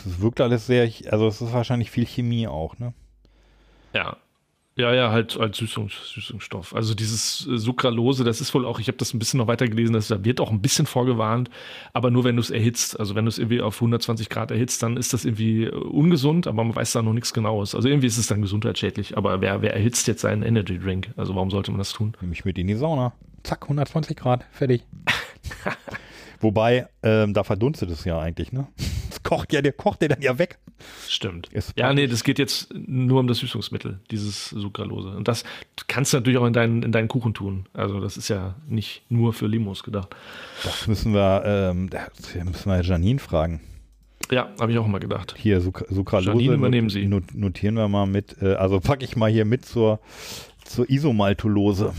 [0.06, 2.94] es wirkt alles sehr, also es ist wahrscheinlich viel Chemie auch, ne?
[3.94, 4.16] Ja.
[4.78, 6.74] Ja, ja, halt als Süßungs Süßungsstoff.
[6.74, 9.68] Also dieses äh, Sucralose, das ist wohl auch, ich habe das ein bisschen noch weiter
[9.68, 11.50] gelesen, dass da wird auch ein bisschen vorgewarnt,
[11.92, 12.98] aber nur wenn du es erhitzt.
[12.98, 16.48] Also wenn du es irgendwie auf 120 Grad erhitzt, dann ist das irgendwie äh, ungesund,
[16.48, 17.76] aber man weiß da noch nichts genaues.
[17.76, 21.10] Also irgendwie ist es dann gesundheitsschädlich, aber wer, wer erhitzt jetzt seinen Energy Drink?
[21.18, 22.14] Also warum sollte man das tun?
[22.22, 23.12] Nehme ich mit in die Sauna.
[23.44, 24.86] Zack, 120 Grad, fertig.
[26.40, 28.68] Wobei, ähm, da verdunstet es ja eigentlich, ne?
[29.24, 30.58] Das kocht ja, der kocht der dann ja weg.
[31.08, 31.48] Stimmt.
[31.54, 35.10] Ist ja, nee, das geht jetzt nur um das Süßungsmittel, dieses Sucralose.
[35.10, 35.44] Und das
[35.88, 37.66] kannst du natürlich auch in deinen, in deinen Kuchen tun.
[37.74, 40.16] Also das ist ja nicht nur für Limos gedacht.
[40.64, 43.62] Das müssen wir, ähm, das müssen wir Janine fragen.
[44.32, 45.36] Ja, habe ich auch mal gedacht.
[45.38, 46.30] Hier, Suc Sucralose.
[46.32, 47.06] Janine, übernehmen Sie.
[47.06, 50.00] not- Notieren wir mal mit, äh, also packe ich mal hier mit zur,
[50.64, 51.94] zur Isomaltolose.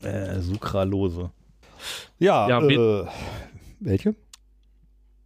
[0.00, 1.30] Äh, Sucralose.
[2.18, 3.06] Ja, Ja, äh,
[3.80, 4.14] welche?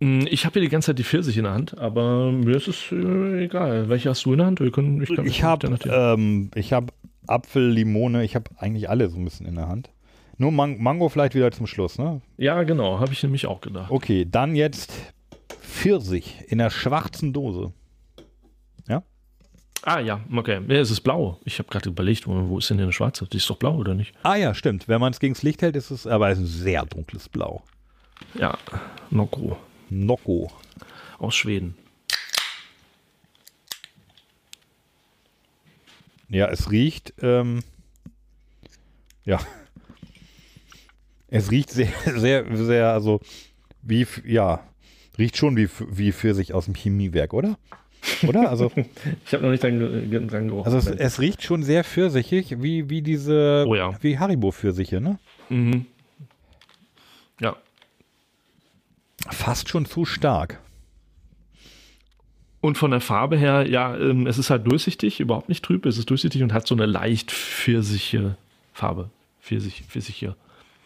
[0.03, 2.69] Mm, Ich habe hier die ganze Zeit die Pfirsich in der Hand, aber mir ist
[2.69, 3.89] es äh, egal.
[3.89, 4.61] Welche hast du in der Hand?
[4.61, 6.93] Wir können, ich Ich habe ähm, ich hab
[7.27, 9.91] Apfel, Limone, ich habe eigentlich alle so ein bisschen in der Hand.
[10.39, 12.21] Nur Man Mango vielleicht wieder zum Schluss, ne?
[12.37, 13.91] Ja, genau, habe ich nämlich auch gedacht.
[13.91, 14.93] Okay, dann jetzt
[15.61, 17.73] Pfirsich in der schwarzen Dose.
[19.85, 20.61] Ah ja, okay.
[20.69, 21.41] Ja, es ist blau.
[21.45, 23.27] Ich habe gerade überlegt, wo, ist denn eine schwarze?
[23.27, 24.15] Die ist doch blau, oder nicht?
[24.23, 24.87] Ah ja, stimmt.
[24.87, 27.65] Wenn man es gegen das Licht hält, ist es aber ein sehr dunkles Blau.
[28.35, 28.57] Ja,
[29.11, 29.57] Nocco.
[29.93, 30.51] Nocco.
[31.19, 31.77] Aus Schweden.
[36.29, 37.63] Ja, es riecht, ähm,
[39.25, 39.39] ja,
[41.29, 43.21] es riecht sehr, sehr, sehr, also
[43.83, 44.67] wie, ja,
[45.19, 47.59] riecht schon wie, wie für sich aus dem Chemiewerk, oder?
[48.27, 48.49] Oder?
[48.49, 48.73] Also,
[49.27, 50.73] ich habe noch nicht dran, dran gerochen.
[50.73, 53.97] Also es, es, riecht schon sehr pfirsichig, wie, wie diese, oh ja.
[54.01, 55.19] wie Haribo-Pfirsiche, ne?
[55.49, 55.87] Mhm.
[57.41, 57.57] Ja.
[59.31, 60.61] Fast schon zu stark.
[62.61, 65.99] Und von der Farbe her, ja, ähm, es ist halt durchsichtig, überhaupt nicht trüb, es
[65.99, 68.37] ist durchsichtig und hat so eine leicht pfirsiche
[68.73, 69.11] Farbe.
[69.41, 70.37] Pfirsich, Pfirsich hier.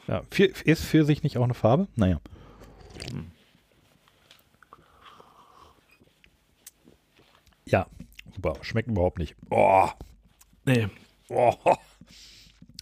[0.08, 0.22] Ja,
[0.64, 1.86] ist Pfirsich nicht auch eine Farbe?
[1.96, 2.20] Naja.
[3.10, 3.26] Hm.
[7.66, 7.86] Ja,
[8.34, 8.54] super.
[8.62, 9.34] Schmeckt überhaupt nicht.
[9.50, 9.88] Oh.
[10.64, 10.88] Nee.
[11.28, 11.52] Oh.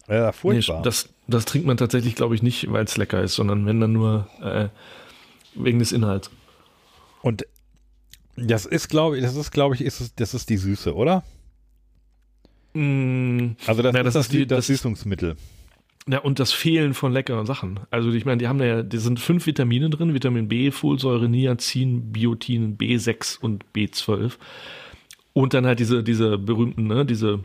[0.06, 0.76] Ja, furchtbar.
[0.76, 3.80] Nee, das, das trinkt man tatsächlich, glaube ich, nicht, weil es lecker ist, sondern wenn
[3.80, 4.68] dann nur äh,
[5.54, 6.30] wegen des Inhalts.
[7.22, 7.46] Und
[8.36, 11.24] das ist, glaube ich, das ist, glaube ich, ist es, das ist die Süße, oder?
[12.74, 15.36] Mm, also das, na, das ist, das, die, das Süßungsmittel.
[16.06, 17.80] Ja, und das Fehlen von leckeren Sachen.
[17.90, 22.12] Also ich meine, die haben ja, die sind fünf Vitamine drin, Vitamin B, Folsäure, Niacin,
[22.12, 24.32] Biotin, B6 und B12.
[25.32, 27.40] Und dann halt diese, diese berühmten, ne, diese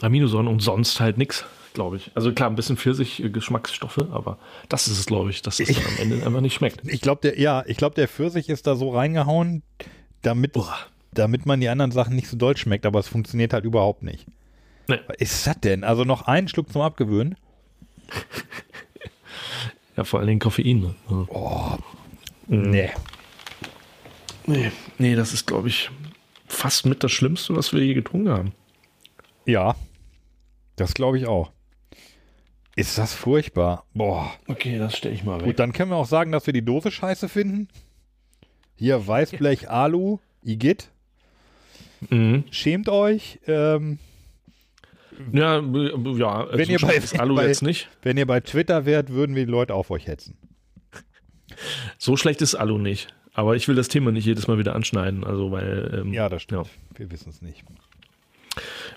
[0.00, 1.44] Aminosäuren und sonst halt nichts,
[1.74, 2.10] glaube ich.
[2.14, 4.38] Also klar, ein bisschen Pfirsich-Geschmacksstoffe, aber
[4.70, 6.80] das ist es, glaube ich, dass es ich, am Ende einfach nicht schmeckt.
[6.86, 9.62] Ich glaube, der, ja, ich glaube, der Pfirsich ist da so reingehauen,
[10.22, 10.56] damit,
[11.12, 14.26] damit man die anderen Sachen nicht so deutsch schmeckt, aber es funktioniert halt überhaupt nicht.
[14.88, 15.00] Nee.
[15.06, 15.84] Was ist das denn?
[15.84, 17.36] Also noch einen Schluck zum Abgewöhnen?
[19.96, 20.80] ja, vor allen Dingen Koffein.
[20.80, 20.94] Ne?
[21.28, 21.76] Oh.
[22.46, 22.90] Nee.
[24.46, 25.90] Nee, nee, das ist, glaube ich,
[26.46, 28.52] fast mit das Schlimmste, was wir je getrunken haben.
[29.46, 29.74] Ja,
[30.76, 31.53] das glaube ich auch.
[32.76, 33.84] Ist das furchtbar.
[33.94, 34.32] Boah.
[34.48, 35.46] Okay, das stelle ich mal weg.
[35.46, 37.68] Gut, dann können wir auch sagen, dass wir die Dose scheiße finden.
[38.74, 40.90] Hier Weißblech Alu, Igitt.
[42.10, 42.44] Mhm.
[42.50, 43.38] Schämt euch.
[43.46, 43.98] Ähm,
[45.32, 47.88] ja, ja also wenn, ihr bei, Alu bei, jetzt nicht.
[48.02, 50.36] wenn ihr bei Twitter wärt, würden wir die Leute auf euch hetzen.
[51.98, 53.14] So schlecht ist Alu nicht.
[53.32, 55.24] Aber ich will das Thema nicht jedes Mal wieder anschneiden.
[55.24, 56.00] Also, weil.
[56.02, 56.66] Ähm, ja, das stimmt.
[56.66, 56.98] Ja.
[56.98, 57.64] Wir wissen es nicht.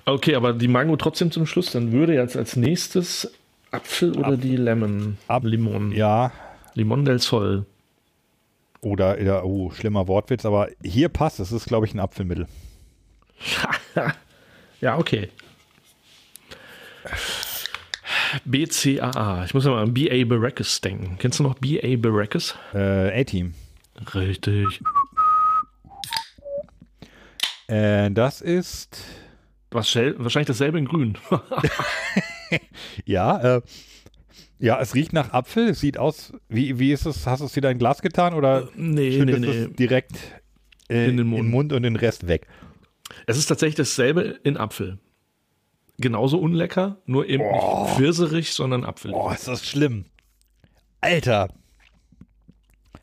[0.05, 1.71] Okay, aber die Mango trotzdem zum Schluss.
[1.71, 3.31] Dann würde jetzt als nächstes
[3.71, 5.17] Apfel oder Ab, die Lemon?
[5.27, 5.91] Ab, Limon.
[5.91, 6.31] Ja.
[6.73, 7.65] Limon del Sol.
[8.81, 11.39] Oder, ja, oh, schlimmer Wortwitz, aber hier passt.
[11.39, 12.47] Es ist, glaube ich, ein Apfelmittel.
[14.81, 15.29] ja, okay.
[18.45, 19.45] BCAA.
[19.45, 21.17] Ich muss mal an BA Baracus denken.
[21.19, 22.55] Kennst du noch BA Baracus?
[22.73, 23.53] Äh, A-Team.
[24.13, 24.81] Richtig.
[27.67, 29.03] Äh, das ist.
[29.71, 31.17] Wahrscheinlich dasselbe in Grün.
[33.05, 33.61] ja, äh,
[34.59, 35.69] ja, es riecht nach Apfel.
[35.69, 37.27] Es sieht aus, wie, wie ist es?
[37.27, 39.67] Hast du es wieder in Glas getan oder äh, nee, nee, nee.
[39.67, 40.15] direkt
[40.89, 41.49] äh, in den Mund.
[41.49, 42.47] Mund und den Rest weg?
[43.25, 44.99] Es ist tatsächlich dasselbe in Apfel
[45.97, 47.83] genauso unlecker, nur eben oh.
[47.83, 49.11] nicht pfirserig, sondern Apfel.
[49.11, 50.05] Boah, ist das schlimm.
[51.01, 51.49] Alter.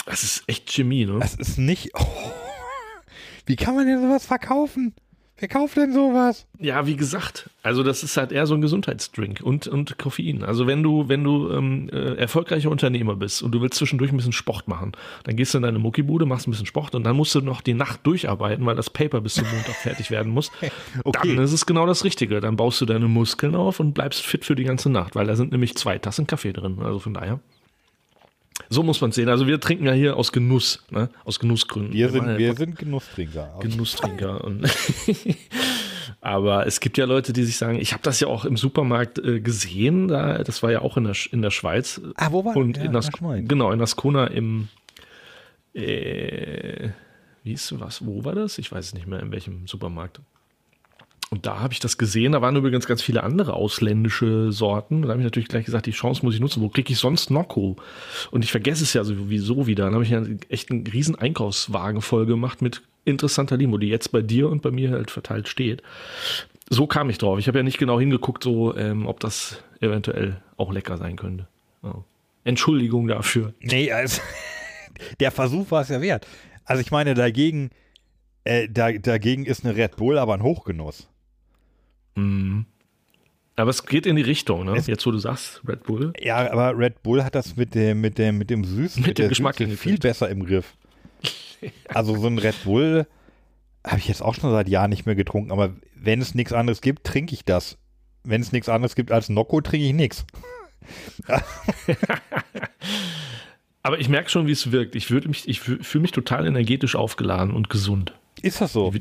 [0.06, 1.18] Das ist echt Chemie, ne?
[1.18, 1.90] Das ist nicht.
[1.94, 2.06] Oh.
[3.46, 4.94] Wie kann man denn sowas verkaufen?
[5.36, 6.46] Wer kauft denn sowas?
[6.60, 10.44] Ja, wie gesagt, also das ist halt eher so ein Gesundheitsdrink und, und Koffein.
[10.44, 14.16] Also wenn du, wenn du ähm, äh, erfolgreicher Unternehmer bist und du willst zwischendurch ein
[14.16, 14.92] bisschen Sport machen,
[15.24, 17.62] dann gehst du in deine Muckibude, machst ein bisschen Sport und dann musst du noch
[17.62, 20.50] die Nacht durcharbeiten, weil das Paper bis zum Montag fertig werden muss.
[21.02, 21.34] Okay.
[21.34, 22.40] Dann ist es genau das Richtige.
[22.40, 25.36] Dann baust du deine Muskeln auf und bleibst fit für die ganze Nacht, weil da
[25.36, 26.78] sind nämlich zwei Tassen Kaffee drin.
[26.80, 27.40] Also von daher.
[28.68, 29.28] So muss man es sehen.
[29.28, 31.08] Also wir trinken ja hier aus Genuss, ne?
[31.24, 31.92] aus Genussgründen.
[31.92, 33.58] Wir sind, wir sind Genusstrinker.
[33.60, 34.44] Genusstrinker.
[36.20, 39.18] aber es gibt ja Leute, die sich sagen, ich habe das ja auch im Supermarkt
[39.18, 42.00] äh, gesehen, da, das war ja auch in der, in der Schweiz.
[42.16, 44.68] Ah, wo war Und ja, in das, genau, in Ascona im
[45.74, 46.90] äh,
[47.42, 48.58] wie ist was, wo war das?
[48.58, 50.20] Ich weiß es nicht mehr, in welchem Supermarkt.
[51.34, 52.30] Und da habe ich das gesehen.
[52.30, 55.02] Da waren übrigens ganz viele andere ausländische Sorten.
[55.02, 56.62] Da habe ich natürlich gleich gesagt, die Chance muss ich nutzen.
[56.62, 57.74] Wo kriege ich sonst Nocco?
[58.30, 59.86] Und ich vergesse es ja sowieso wieder.
[59.86, 64.12] Dann habe ich ja echt einen riesen Einkaufswagen voll gemacht mit interessanter Limo, die jetzt
[64.12, 65.82] bei dir und bei mir halt verteilt steht.
[66.70, 67.40] So kam ich drauf.
[67.40, 71.48] Ich habe ja nicht genau hingeguckt, so ähm, ob das eventuell auch lecker sein könnte.
[71.82, 72.04] Oh.
[72.44, 73.54] Entschuldigung dafür.
[73.60, 74.22] Nee, also
[75.18, 76.28] der Versuch war es ja wert.
[76.64, 77.70] Also ich meine, dagegen,
[78.44, 81.08] äh, da, dagegen ist eine Red Bull aber ein Hochgenuss.
[82.14, 82.66] Mhm.
[83.56, 84.76] Aber es geht in die Richtung, ne?
[84.76, 86.12] Es, Jetzt, wo du sagst, Red Bull.
[86.20, 89.18] Ja, aber Red Bull hat das mit dem, mit dem, mit dem Süßen, mit, mit
[89.18, 90.76] dem Geschmack Süße viel besser im Griff.
[91.88, 93.06] Also so ein Red Bull,
[93.86, 96.82] habe ich jetzt auch schon seit Jahren nicht mehr getrunken, aber wenn es nichts anderes
[96.82, 97.78] gibt, trinke ich das.
[98.22, 100.26] Wenn es nichts anderes gibt als Nocco, trinke ich nichts.
[103.82, 104.94] aber ich merke schon, wie es wirkt.
[104.94, 108.12] Ich, mich, ich fühle mich total energetisch aufgeladen und gesund.
[108.42, 108.92] Ist das so?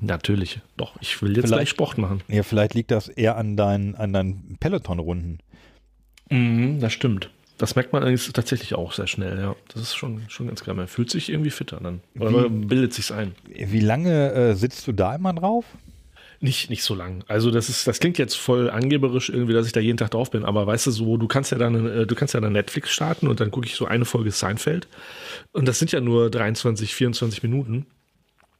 [0.00, 0.60] Natürlich.
[0.76, 2.22] Doch, ich will jetzt vielleicht, gleich Sport machen.
[2.28, 5.38] Ja, vielleicht liegt das eher an deinen, an deinen Peloton-Runden.
[6.30, 7.30] Mhm, das stimmt.
[7.56, 9.56] Das merkt man allerdings tatsächlich auch sehr schnell, ja.
[9.74, 10.76] Das ist schon, schon ganz klar.
[10.76, 12.00] Man fühlt sich irgendwie fitter dann.
[12.18, 13.34] Oder wie, bildet sich's ein.
[13.48, 15.64] Wie lange äh, sitzt du da immer drauf?
[16.40, 17.24] Nicht, nicht so lang.
[17.26, 20.30] Also das ist, das klingt jetzt voll angeberisch irgendwie, dass ich da jeden Tag drauf
[20.30, 22.92] bin, aber weißt du so, du kannst ja dann, äh, du kannst ja dann Netflix
[22.92, 24.86] starten und dann gucke ich so eine Folge Seinfeld.
[25.50, 27.86] Und das sind ja nur 23, 24 Minuten.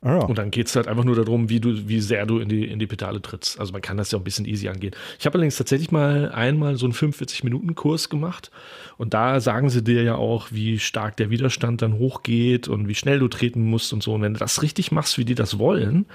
[0.05, 0.19] Ja.
[0.19, 2.65] Und dann geht es halt einfach nur darum, wie du, wie sehr du in die,
[2.65, 3.59] in die Pedale trittst.
[3.59, 4.95] Also man kann das ja auch ein bisschen easy angehen.
[5.19, 8.53] Ich habe allerdings tatsächlich mal einmal so einen 45-Minuten-Kurs gemacht
[8.97, 12.95] und da sagen sie dir ja auch, wie stark der Widerstand dann hochgeht und wie
[12.95, 14.15] schnell du treten musst und so.
[14.15, 16.07] Und wenn du das richtig machst, wie die das wollen,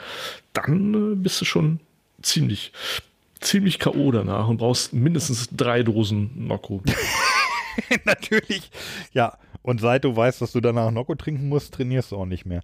[0.53, 1.81] dann äh, bist du schon
[2.21, 2.71] ziemlich,
[3.41, 4.11] ziemlich K.O.
[4.11, 6.81] danach und brauchst mindestens drei Dosen Nocco.
[8.05, 8.71] Natürlich,
[9.11, 9.37] ja.
[9.63, 12.61] Und seit du weißt, dass du danach Nocco trinken musst, trainierst du auch nicht mehr.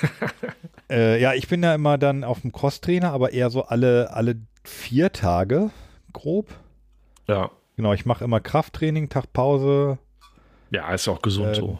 [0.90, 4.36] äh, ja, ich bin ja immer dann auf dem Crosstrainer, aber eher so alle, alle
[4.62, 5.70] vier Tage
[6.12, 6.54] grob.
[7.26, 7.50] Ja.
[7.76, 9.98] Genau, ich mache immer Krafttraining, Tag Pause.
[10.70, 11.78] Ja, ist auch gesund äh, so.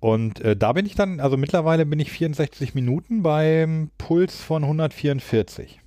[0.00, 4.62] Und äh, da bin ich dann, also mittlerweile bin ich 64 Minuten beim Puls von
[4.64, 5.80] 144.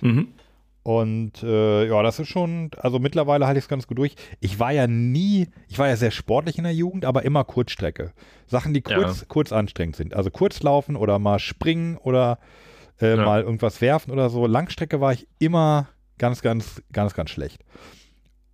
[0.00, 0.28] Mhm.
[0.82, 4.16] Und äh, ja, das ist schon, also mittlerweile halte ich es ganz gut durch.
[4.40, 8.12] Ich war ja nie, ich war ja sehr sportlich in der Jugend, aber immer Kurzstrecke.
[8.48, 9.26] Sachen, die kurz, ja.
[9.28, 10.14] kurz anstrengend sind.
[10.14, 12.38] Also kurzlaufen oder mal springen oder
[13.00, 13.24] äh, ja.
[13.24, 14.46] mal irgendwas werfen oder so.
[14.46, 15.88] Langstrecke war ich immer
[16.18, 17.64] ganz, ganz, ganz, ganz schlecht.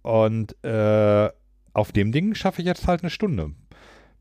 [0.03, 1.31] Und äh,
[1.73, 3.53] auf dem Ding schaffe ich jetzt halt eine Stunde.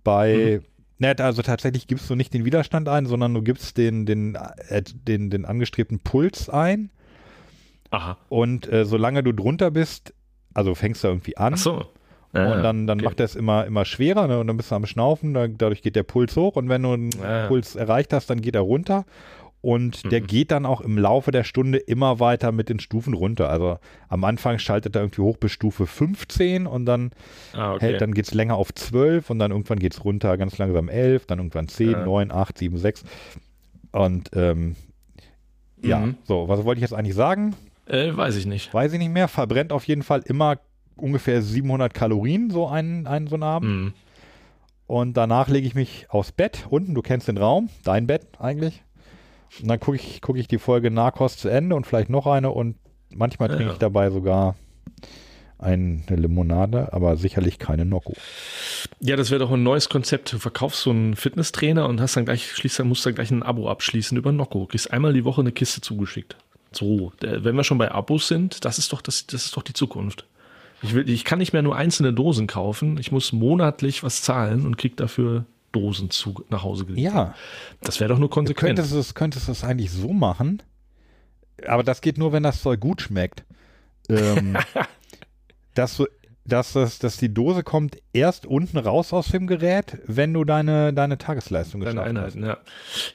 [0.05, 0.65] Bei, mhm.
[0.99, 4.81] Ne, also tatsächlich gibst du nicht den Widerstand ein, sondern du gibst den, den, äh,
[4.81, 6.89] den, den angestrebten Puls ein
[7.97, 8.17] Aha.
[8.29, 10.13] Und äh, solange du drunter bist,
[10.53, 11.53] also fängst du irgendwie an.
[11.55, 11.85] Ach so.
[12.33, 13.05] Ja, und dann, dann okay.
[13.05, 14.39] macht er es immer, immer schwerer ne?
[14.39, 16.91] und dann bist du am Schnaufen, da, dadurch geht der Puls hoch und wenn du
[16.91, 17.47] einen ja.
[17.47, 19.05] Puls erreicht hast, dann geht er runter
[19.61, 20.09] und mhm.
[20.09, 23.49] der geht dann auch im Laufe der Stunde immer weiter mit den Stufen runter.
[23.49, 23.79] Also
[24.09, 27.11] am Anfang schaltet er irgendwie hoch bis Stufe 15 und dann
[27.53, 27.85] ah, okay.
[27.85, 30.89] hält, dann geht es länger auf 12 und dann irgendwann geht es runter ganz langsam
[30.89, 32.05] 11, dann irgendwann 10, ja.
[32.05, 33.03] 9, 8, 7, 6
[33.93, 34.75] und ähm,
[35.81, 36.15] ja, mhm.
[36.23, 37.55] so, was wollte ich jetzt eigentlich sagen?
[37.87, 38.73] Äh, weiß ich nicht.
[38.73, 39.27] Weiß ich nicht mehr.
[39.27, 40.59] Verbrennt auf jeden Fall immer
[40.95, 43.69] ungefähr 700 Kalorien, so einen, einen so einen Abend.
[43.69, 43.93] Mhm.
[44.87, 46.95] Und danach lege ich mich aufs Bett unten.
[46.95, 48.83] Du kennst den Raum, dein Bett eigentlich.
[49.61, 52.51] Und dann gucke ich, guck ich die Folge Narcos zu Ende und vielleicht noch eine.
[52.51, 52.77] Und
[53.13, 53.73] manchmal trinke ja.
[53.73, 54.55] ich dabei sogar
[55.59, 58.13] eine Limonade, aber sicherlich keine Nocco.
[58.99, 60.31] Ja, das wäre doch ein neues Konzept.
[60.31, 63.43] Du verkaufst so einen Fitnesstrainer und hast dann gleich, schließt dann, musst dann gleich ein
[63.43, 64.67] Abo abschließen über Nocco.
[64.67, 66.37] Kriegst einmal die Woche eine Kiste zugeschickt.
[66.71, 69.73] So, wenn wir schon bei Abos sind, das ist doch, das, das ist doch die
[69.73, 70.25] Zukunft.
[70.81, 72.97] Ich, will, ich kann nicht mehr nur einzelne Dosen kaufen.
[72.99, 77.13] Ich muss monatlich was zahlen und krieg dafür Dosen zu, nach Hause geliefert.
[77.13, 77.35] Ja.
[77.81, 78.77] Das wäre doch nur konsequent.
[78.77, 80.61] Du könntest es, könntest es eigentlich so machen,
[81.65, 83.43] aber das geht nur, wenn das Zeug gut schmeckt.
[84.09, 84.57] Ähm,
[85.73, 86.07] dass du
[86.47, 90.93] dass, das, dass die Dose kommt erst unten raus aus dem Gerät, wenn du deine,
[90.93, 92.63] deine Tagesleistung deine Einheiten, hast.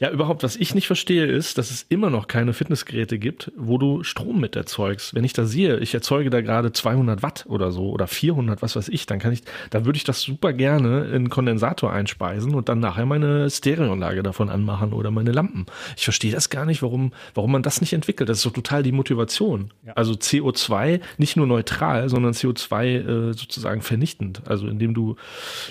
[0.00, 0.06] Ja.
[0.06, 3.78] ja, überhaupt, was ich nicht verstehe, ist, dass es immer noch keine Fitnessgeräte gibt, wo
[3.78, 5.14] du Strom mit erzeugst.
[5.14, 8.76] Wenn ich da sehe, ich erzeuge da gerade 200 Watt oder so oder 400, was
[8.76, 12.54] weiß ich, dann kann ich, dann würde ich das super gerne in einen Kondensator einspeisen
[12.54, 15.66] und dann nachher meine Stereoanlage davon anmachen oder meine Lampen.
[15.96, 18.28] Ich verstehe das gar nicht, warum, warum man das nicht entwickelt.
[18.28, 19.72] Das ist doch total die Motivation.
[19.86, 19.94] Ja.
[19.94, 24.42] Also CO2 nicht nur neutral, sondern CO2 äh, sozusagen vernichtend.
[24.46, 25.16] Also indem du,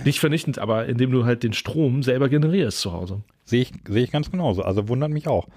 [0.05, 3.21] nicht vernichtend, aber indem du halt den Strom selber generierst zu Hause.
[3.45, 4.63] Sehe ich, sehe ich ganz genauso.
[4.63, 5.47] Also wundert mich auch.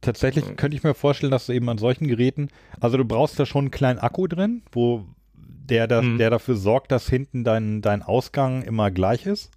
[0.00, 0.54] Tatsächlich ja.
[0.54, 2.48] könnte ich mir vorstellen, dass du eben an solchen Geräten,
[2.80, 5.04] also du brauchst da schon einen kleinen Akku drin, wo
[5.34, 6.18] der, das, mhm.
[6.18, 9.52] der dafür sorgt, dass hinten dein, dein Ausgang immer gleich ist.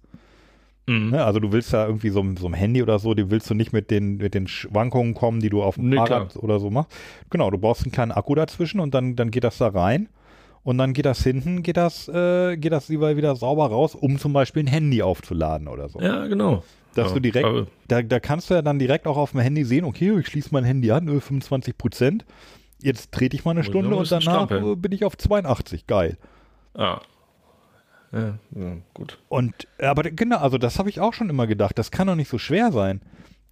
[0.86, 1.10] Mhm.
[1.10, 3.54] Ne, also du willst da irgendwie so, so ein Handy oder so, die willst du
[3.54, 6.44] nicht mit den, mit den Schwankungen kommen, die du auf dem nee, Fahrrad klar.
[6.44, 6.92] oder so machst.
[7.28, 10.08] Genau, du brauchst einen kleinen Akku dazwischen und dann, dann geht das da rein
[10.66, 14.18] und dann geht das hinten, geht das, äh, geht das überall wieder sauber raus, um
[14.18, 16.00] zum Beispiel ein Handy aufzuladen oder so.
[16.00, 16.64] Ja, genau.
[16.96, 19.62] Dass ja, du direkt, da, da kannst du ja dann direkt auch auf dem Handy
[19.62, 22.24] sehen, okay, ich schließe mein Handy an, 25 Prozent.
[22.82, 25.86] Jetzt trete ich mal eine Stunde und danach bin ich auf 82.
[25.86, 26.18] Geil.
[26.74, 27.00] Ah.
[28.10, 29.18] Ja, ja, gut.
[29.28, 31.78] Und, aber genau, also das habe ich auch schon immer gedacht.
[31.78, 33.02] Das kann doch nicht so schwer sein.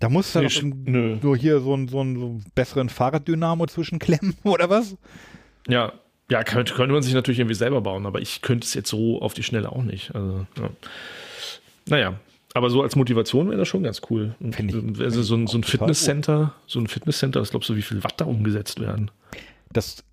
[0.01, 4.69] Da muss du nee, nur hier so einen so einen, so besseren Fahrraddynamo zwischenklemmen oder
[4.69, 4.97] was?
[5.69, 5.93] Ja,
[6.31, 9.21] ja, könnte, könnte man sich natürlich irgendwie selber bauen, aber ich könnte es jetzt so
[9.21, 10.15] auf die Schnelle auch nicht.
[10.15, 10.71] Also, ja.
[11.87, 12.15] Naja,
[12.55, 14.35] Aber so als Motivation wäre das schon ganz cool.
[14.53, 17.83] Find ich- also so ein, so ein Fitnesscenter, so ein Fitnesscenter, was glaubst du, wie
[17.83, 19.11] viel Watt da umgesetzt werden?
[19.73, 20.05] Das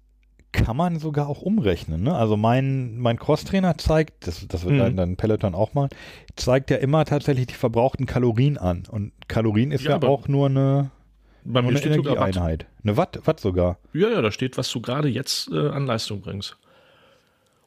[0.52, 2.04] kann man sogar auch umrechnen.
[2.04, 2.14] Ne?
[2.16, 4.80] Also mein, mein Crosstrainer zeigt, das, das wird Mhm.
[4.80, 5.88] dann, dann Peloton auch mal,
[6.36, 8.84] zeigt ja immer tatsächlich die verbrauchten Kalorien an.
[8.90, 10.90] Und Kalorien ist Ja, ja, auch nur eine,
[11.44, 12.28] Bei mir eine steht sogar Watt.
[12.36, 12.66] Energieeinheit.
[12.84, 13.78] Eine Watt, Watt sogar.
[13.94, 16.58] Ja, ja, da steht, was du gerade jetzt äh, an Leistung bringst.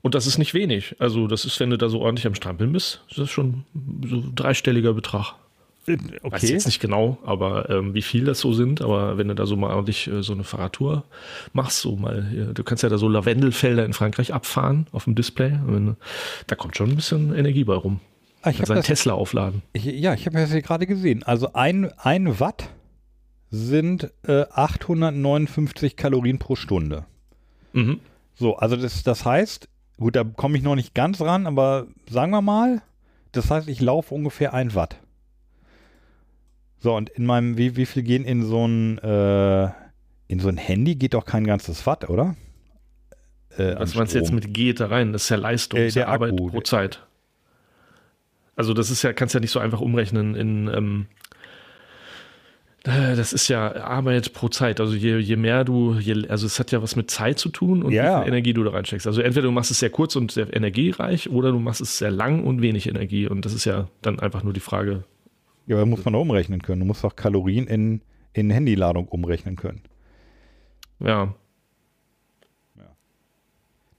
[0.02, 0.96] Und das ist nicht wenig.
[0.98, 3.64] Also, das ist, wenn du da so ordentlich am Strampeln bist, das ist schon
[4.06, 5.34] so ein dreistelliger Betrag.
[5.86, 6.46] Weiß Okay.
[6.46, 9.54] jetzt nicht genau, aber ähm, wie viel das so sind, aber wenn du da so
[9.54, 11.04] mal ordentlich äh, so eine Fahrradtour
[11.52, 15.14] machst, so mal, hier, du kannst ja da so Lavendelfelder in Frankreich abfahren auf dem
[15.14, 15.58] Display.
[15.66, 15.96] Wenn,
[16.46, 18.00] da kommt schon ein bisschen Energie bei rum.
[18.40, 19.60] Ah, ich Kannst hab deinen das, Tesla aufladen.
[19.74, 21.22] ich, ja, ich habe das hier gerade gesehen.
[21.22, 22.70] Also ein, ein Watt
[23.50, 27.04] sind äh, 859 Kalorien pro Stunde.
[27.72, 28.00] Mhm.
[28.34, 29.68] So, also das, das heißt,
[29.98, 32.82] gut, da komme ich noch nicht ganz ran, aber sagen wir mal,
[33.32, 34.96] das heißt, ich laufe ungefähr ein Watt.
[36.78, 39.64] So, und in meinem, wie, wie viel gehen in so ein, äh,
[40.28, 42.36] in so ein Handy geht doch kein ganzes Watt, oder?
[43.56, 45.12] Äh, Was meinst du jetzt mit geht da rein?
[45.12, 46.48] Das ist ja Leistung, Äh, ist der Arbeit Akku.
[46.48, 47.06] pro Zeit.
[48.56, 51.23] Also das ist ja, kannst ja nicht so einfach umrechnen in, ähm, äh,
[52.84, 54.78] das ist ja Arbeit pro Zeit.
[54.78, 57.82] Also je, je mehr du, je, also es hat ja was mit Zeit zu tun
[57.82, 58.20] und Ja.
[58.20, 59.06] wie viel Energie du da reinsteckst.
[59.06, 62.10] Also entweder du machst es sehr kurz und sehr energiereich oder du machst es sehr
[62.10, 63.26] lang und wenig Energie.
[63.26, 65.04] Und das ist ja dann einfach nur die Frage.
[65.66, 66.80] Ja, aber muss man doch umrechnen können.
[66.80, 68.02] Du musst doch Kalorien in,
[68.34, 69.80] in Handyladung umrechnen können.
[71.00, 71.34] Ja,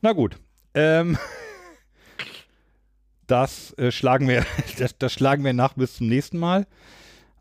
[0.02, 0.38] Na gut.
[0.76, 1.18] Ähm,
[3.28, 4.46] das äh, schlagen wir,
[4.78, 6.68] das, das schlagen wir nach bis zum nächsten Mal.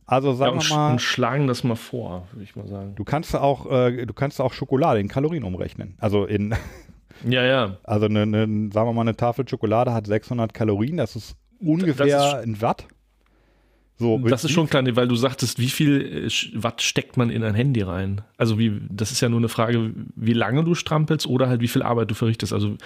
[0.07, 2.95] Also ja sagen und, wir mal, und schlagen das mal vor, würde ich mal sagen.
[2.95, 5.95] du kannst auch, äh, du kannst auch Schokolade in Kalorien umrechnen.
[5.99, 6.55] Also in,
[7.27, 7.77] Ja, ja.
[7.85, 10.97] also eine, eine, sagen wir mal, eine Tafel Schokolade hat 600 Kalorien.
[10.97, 12.87] Das ist ungefähr Das ist- ein Watt.
[13.97, 17.45] So, Das ist schon klar, weil du sagtest, wie viel äh, Watt steckt man in
[17.45, 18.23] ein Handy rein?
[18.37, 21.69] Also wie, das ist ja nur eine Frage, wie lange du strampelst oder halt wie
[21.69, 22.53] viel Arbeit du verrichtest.
[22.53, 22.77] Also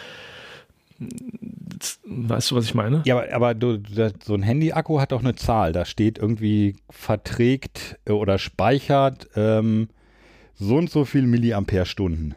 [2.06, 3.02] weißt du, was ich meine?
[3.06, 5.72] Ja, aber, aber du, das, so ein Handy-Akku hat doch eine Zahl.
[5.72, 9.88] Da steht irgendwie verträgt äh, oder speichert ähm,
[10.54, 12.34] so und so viel Milliampere-Stunden.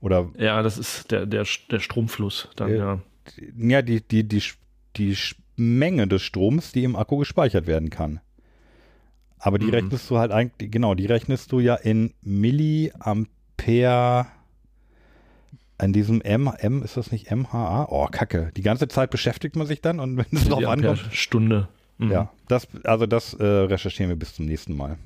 [0.00, 2.76] Oder Ja, das ist der, der, der Stromfluss dann, Ja.
[2.76, 2.98] ja.
[3.56, 4.42] ja, die, die, die,
[4.96, 5.16] die
[5.56, 8.20] Menge des Stroms, die im Akku gespeichert werden kann.
[9.38, 9.74] Aber die Mhm.
[9.74, 14.26] rechnest du halt eigentlich, genau, die rechnest du ja in Milliampere.
[15.82, 17.88] An diesem M, M, ist das nicht MHA?
[17.90, 18.52] Oh, Kacke.
[18.56, 21.04] Die ganze Zeit beschäftigt man sich dann und wenn es drauf ankommt.
[21.10, 21.66] Stunde.
[21.98, 22.12] Mhm.
[22.12, 24.96] Ja, das, also das äh, recherchieren wir bis zum nächsten Mal.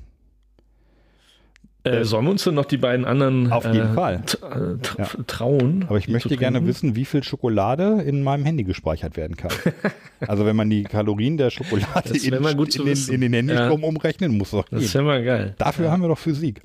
[1.83, 4.23] Äh, sollen wir uns denn noch die beiden anderen Auf jeden äh, Fall.
[4.43, 5.07] äh, Ja.
[5.25, 5.85] trauen?
[5.87, 9.51] Aber ich möchte gerne wissen, wie viel Schokolade in meinem Handy gespeichert werden kann.
[10.27, 14.37] also wenn man die Kalorien der Schokolade Das in, in, den, in den Handystrom umrechnen,
[14.37, 15.01] muss doch Das ist gehen.
[15.01, 15.55] ja mal geil.
[15.57, 16.61] Dafür haben wir doch Physik.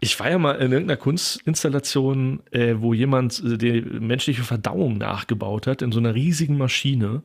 [0.00, 5.66] Ich war ja mal in irgendeiner Kunstinstallation, äh, wo jemand äh, die menschliche Verdauung nachgebaut
[5.66, 7.22] hat in so einer riesigen Maschine.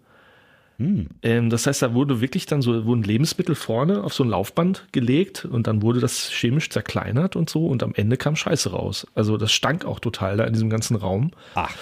[0.77, 1.07] Hm.
[1.23, 4.87] Ähm, das heißt, da wurde wirklich dann so, wurden Lebensmittel vorne auf so ein Laufband
[4.91, 9.07] gelegt und dann wurde das chemisch zerkleinert und so und am Ende kam Scheiße raus.
[9.15, 11.31] Also das stank auch total da in diesem ganzen Raum.
[11.53, 11.73] Ach,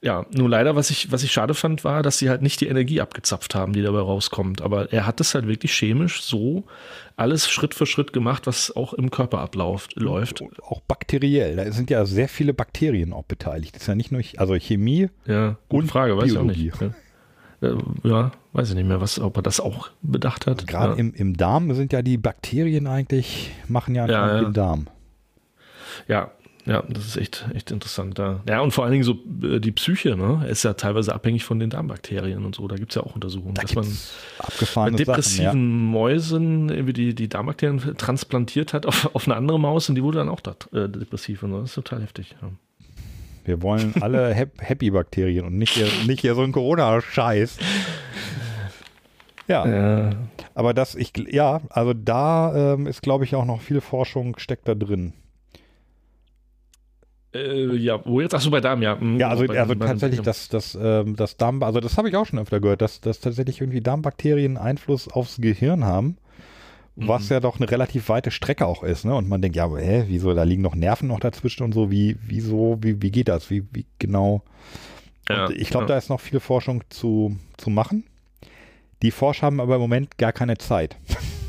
[0.00, 2.68] Ja, nur leider, was ich, was ich schade fand, war, dass sie halt nicht die
[2.68, 4.62] Energie abgezapft haben, die dabei rauskommt.
[4.62, 6.62] Aber er hat das halt wirklich chemisch so
[7.16, 10.40] alles Schritt für Schritt gemacht, was auch im Körper abläuft, läuft.
[10.62, 11.56] auch bakteriell.
[11.56, 13.74] Da sind ja sehr viele Bakterien auch beteiligt.
[13.74, 15.08] Das ist ja nicht nur, also Chemie.
[15.26, 16.68] Ja, gute Und Frage, weiß Biologie.
[16.68, 16.94] ich auch nicht.
[17.60, 17.68] Ja.
[17.70, 20.68] Äh, ja, weiß ich nicht mehr, was, ob er das auch bedacht hat.
[20.68, 20.98] Gerade ja.
[21.00, 24.40] im, im Darm sind ja die Bakterien eigentlich, machen ja, Ja, ja.
[24.42, 24.86] den Darm.
[26.06, 26.30] ja,
[26.68, 28.18] ja, das ist echt, echt interessant.
[28.18, 28.40] Da.
[28.46, 31.58] Ja, und vor allen Dingen so äh, die Psyche, ne, ist ja teilweise abhängig von
[31.58, 32.68] den Darmbakterien und so.
[32.68, 33.86] Da gibt es ja auch Untersuchungen, Da dass man
[34.74, 35.86] bei depressiven Sachen.
[35.86, 40.18] Mäusen irgendwie die, die Darmbakterien transplantiert hat auf, auf eine andere Maus und die wurde
[40.18, 41.42] dann auch da, äh, depressiv.
[41.42, 41.60] Und so.
[41.60, 42.36] das ist total heftig.
[42.42, 42.48] Ja.
[42.48, 42.52] Ja.
[43.46, 47.56] Wir wollen alle Hap Happy-Bakterien und nicht hier, nicht hier so ein Corona-Scheiß.
[49.48, 50.10] Ja, Ja,
[50.54, 54.68] aber das, ich, ja, also da ähm, ist, glaube ich, auch noch viel Forschung steckt
[54.68, 55.14] da drin.
[57.34, 58.34] Äh, ja wo jetzt?
[58.34, 58.96] Achso, bei Darm, ja.
[58.96, 62.08] Mhm, Ja, also, bei- also bei- tatsächlich das, das, ähm, das Darm, also das habe
[62.08, 66.16] ich auch schon öfter gehört, dass, dass tatsächlich irgendwie Darmbakterien Einfluss aufs Gehirn haben,
[66.96, 67.34] was Mhm.
[67.34, 69.14] ja doch eine relativ weite Strecke auch ist, ne?
[69.14, 71.90] Und man denkt, ja, aber, hä, wieso, da liegen noch Nerven noch dazwischen und so,
[71.90, 73.50] wie, wieso, wie, wie geht das?
[73.50, 74.42] Wie, wie genau?
[75.28, 75.88] ja, ich glaube, ja.
[75.88, 78.04] da ist noch viel Forschung zu, zu machen.
[79.02, 80.96] Die Forscher haben aber im Moment gar keine Zeit.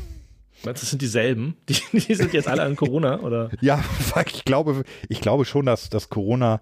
[0.64, 1.56] Meinst du, das sind dieselben?
[1.68, 3.50] Die, die sind jetzt alle an Corona, oder?
[3.60, 3.82] Ja,
[4.26, 6.60] ich glaube, ich glaube schon, dass, dass Corona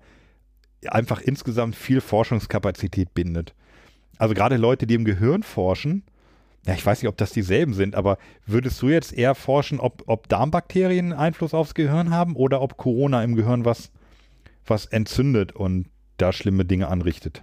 [0.87, 3.55] einfach insgesamt viel Forschungskapazität bindet.
[4.19, 6.05] also gerade Leute, die im Gehirn forschen,
[6.67, 10.03] ja, ich weiß nicht, ob das dieselben sind, aber würdest du jetzt eher forschen, ob,
[10.07, 13.91] ob Darmbakterien Einfluss aufs Gehirn haben oder ob Corona im Gehirn was,
[14.67, 15.89] was entzündet und
[16.19, 17.43] da schlimme Dinge anrichtet?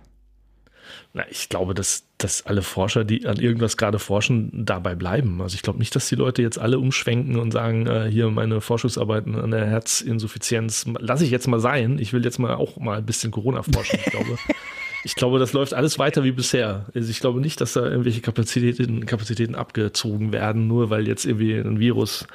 [1.14, 5.42] Na, ich glaube, dass, dass alle Forscher, die an irgendwas gerade forschen, dabei bleiben.
[5.42, 8.62] Also ich glaube nicht, dass die Leute jetzt alle umschwenken und sagen, äh, hier meine
[8.62, 12.00] Forschungsarbeiten an der Herzinsuffizienz lasse ich jetzt mal sein.
[12.00, 14.00] Ich will jetzt mal auch mal ein bisschen Corona forschen.
[14.04, 14.38] Ich glaube,
[15.06, 16.88] ich glaube, das läuft alles weiter wie bisher.
[16.94, 21.54] Also ich glaube nicht, dass da irgendwelche Kapazitäten, Kapazitäten abgezogen werden, nur weil jetzt irgendwie
[21.54, 22.28] ein Virus.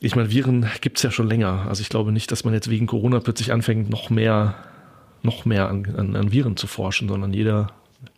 [0.00, 1.66] Ich meine, Viren gibt es ja schon länger.
[1.68, 4.56] Also ich glaube nicht, dass man jetzt wegen Corona plötzlich anfängt, noch mehr,
[5.22, 7.72] noch mehr an, an, an Viren zu forschen, sondern jeder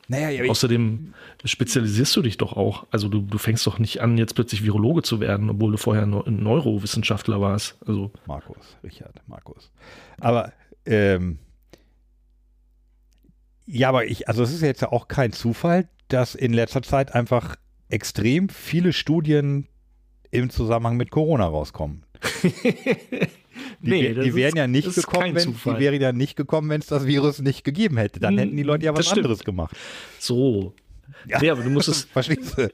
[0.08, 1.14] naja, ja, Außerdem
[1.44, 2.86] spezialisierst du dich doch auch.
[2.90, 6.02] Also du, du fängst doch nicht an, jetzt plötzlich Virologe zu werden, obwohl du vorher
[6.02, 7.76] ein Neurowissenschaftler warst.
[7.86, 9.70] Also Markus, Richard, Markus.
[10.20, 10.52] Aber
[10.84, 11.38] ähm,
[13.66, 17.14] ja, aber ich, also es ist jetzt ja auch kein Zufall, dass in letzter Zeit
[17.14, 17.56] einfach
[17.88, 19.68] extrem viele Studien
[20.30, 22.04] im Zusammenhang mit Corona rauskommen.
[23.80, 26.80] Die, nee, die wären ist, ja nicht gekommen, wenn, die wären ja nicht gekommen, wenn
[26.80, 28.20] es das Virus nicht gegeben hätte.
[28.20, 29.76] Dann hm, hätten die Leute ja was anderes gemacht.
[30.18, 30.74] So.
[31.26, 32.04] Ja, nee, aber du musst es.
[32.12, 32.68] Verstehst du?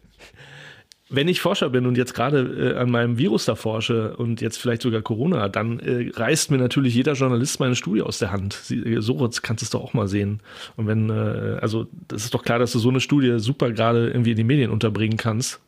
[1.10, 4.58] wenn ich Forscher bin und jetzt gerade äh, an meinem Virus da forsche und jetzt
[4.58, 8.52] vielleicht sogar Corona, dann äh, reißt mir natürlich jeder Journalist meine Studie aus der Hand.
[8.52, 10.40] Sie, äh, so kannst du es doch auch mal sehen.
[10.76, 14.08] Und wenn, äh, also das ist doch klar, dass du so eine Studie super gerade
[14.08, 15.60] irgendwie in die Medien unterbringen kannst.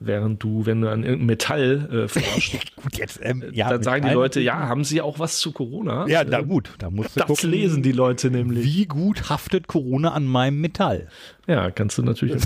[0.00, 4.06] Während du, wenn du an irgendeinem Metall äh, forschst, gut, jetzt, ähm, ja, dann sagen
[4.06, 6.06] die Leute, ja, haben sie auch was zu Corona?
[6.08, 8.64] Ja, na gut, da musst du das gucken, lesen die Leute nämlich.
[8.64, 11.08] Wie gut haftet Corona an meinem Metall?
[11.46, 12.44] Ja, kannst du natürlich.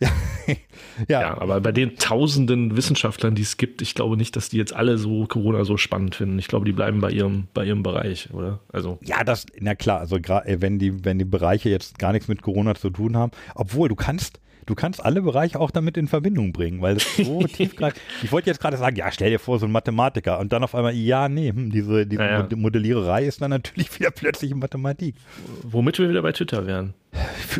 [0.00, 0.08] Ja.
[1.08, 1.20] ja.
[1.20, 4.74] ja, aber bei den tausenden Wissenschaftlern, die es gibt, ich glaube nicht, dass die jetzt
[4.74, 6.38] alle so Corona so spannend finden.
[6.38, 8.60] Ich glaube, die bleiben bei ihrem, bei ihrem Bereich, oder?
[8.72, 8.98] Also.
[9.02, 12.42] Ja, das, na klar, also gerade wenn die, wenn die Bereiche jetzt gar nichts mit
[12.42, 16.52] Corona zu tun haben, obwohl du kannst, du kannst alle Bereiche auch damit in Verbindung
[16.52, 18.00] bringen, weil es so tiefgreifend.
[18.22, 20.74] Ich wollte jetzt gerade sagen, ja, stell dir vor, so ein Mathematiker und dann auf
[20.74, 22.56] einmal, ja, nee, hm, diese, diese ja, ja.
[22.56, 25.14] Modelliererei ist dann natürlich wieder plötzlich Mathematik.
[25.62, 26.94] Womit wir wieder bei Twitter wären.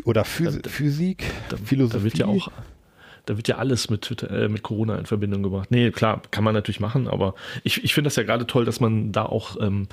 [0.05, 1.99] Oder Phys da, Physik, da, Philosophie.
[1.99, 2.51] Da wird ja auch
[3.27, 5.71] da wird ja alles mit, äh, mit Corona in Verbindung gebracht.
[5.71, 7.35] Nee, klar, kann man natürlich machen, aber
[7.65, 9.89] ich, ich finde das ja gerade toll, dass man da auch ähm,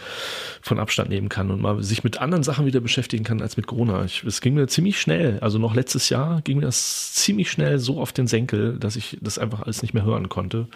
[0.61, 3.67] von Abstand nehmen kann und mal sich mit anderen Sachen wieder beschäftigen kann als mit
[3.67, 4.05] Corona.
[4.05, 7.99] Es ging mir ziemlich schnell, also noch letztes Jahr ging mir das ziemlich schnell so
[7.99, 10.67] auf den Senkel, dass ich das einfach alles nicht mehr hören konnte.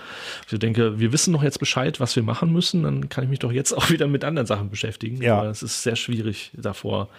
[0.51, 3.39] Ich denke, wir wissen doch jetzt Bescheid, was wir machen müssen, dann kann ich mich
[3.39, 5.21] doch jetzt auch wieder mit anderen Sachen beschäftigen.
[5.21, 5.39] Ja.
[5.39, 7.09] Aber es ist sehr schwierig, davor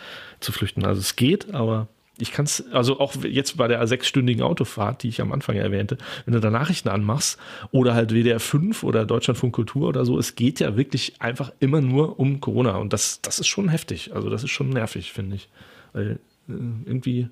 [0.41, 0.85] zu flüchten.
[0.85, 1.89] Also es geht, aber
[2.19, 5.99] ich kann es, also auch jetzt bei der sechsstündigen Autofahrt, die ich am Anfang erwähnte,
[6.25, 7.39] wenn du da Nachrichten anmachst
[7.71, 11.81] oder halt WDR 5 oder Deutschlandfunk Kultur oder so, es geht ja wirklich einfach immer
[11.81, 14.15] nur um Corona und das, das ist schon heftig.
[14.15, 15.49] Also das ist schon nervig, finde ich.
[15.93, 16.19] Weil
[16.49, 16.53] äh,
[16.87, 17.29] irgendwie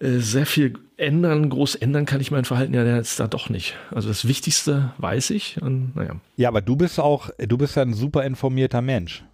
[0.00, 3.76] äh, sehr viel ändern, groß ändern kann ich mein Verhalten ja jetzt da doch nicht.
[3.90, 6.16] Also das Wichtigste weiß ich und naja.
[6.36, 9.24] Ja, aber du bist auch, du bist ja ein super informierter Mensch.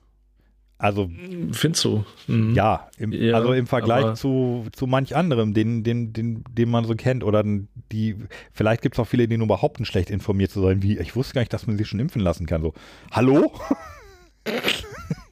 [0.84, 1.08] Also
[1.52, 2.04] findest du?
[2.26, 2.52] Mhm.
[2.54, 6.84] Ja, im, ja, also im Vergleich zu, zu manch anderem, den, den, den, den man
[6.84, 7.42] so kennt oder
[7.90, 8.16] die,
[8.52, 11.32] vielleicht gibt es auch viele, die nur behaupten, schlecht informiert zu sein, wie, ich wusste
[11.32, 12.60] gar nicht, dass man sich schon impfen lassen kann.
[12.60, 12.74] So,
[13.10, 13.50] hallo?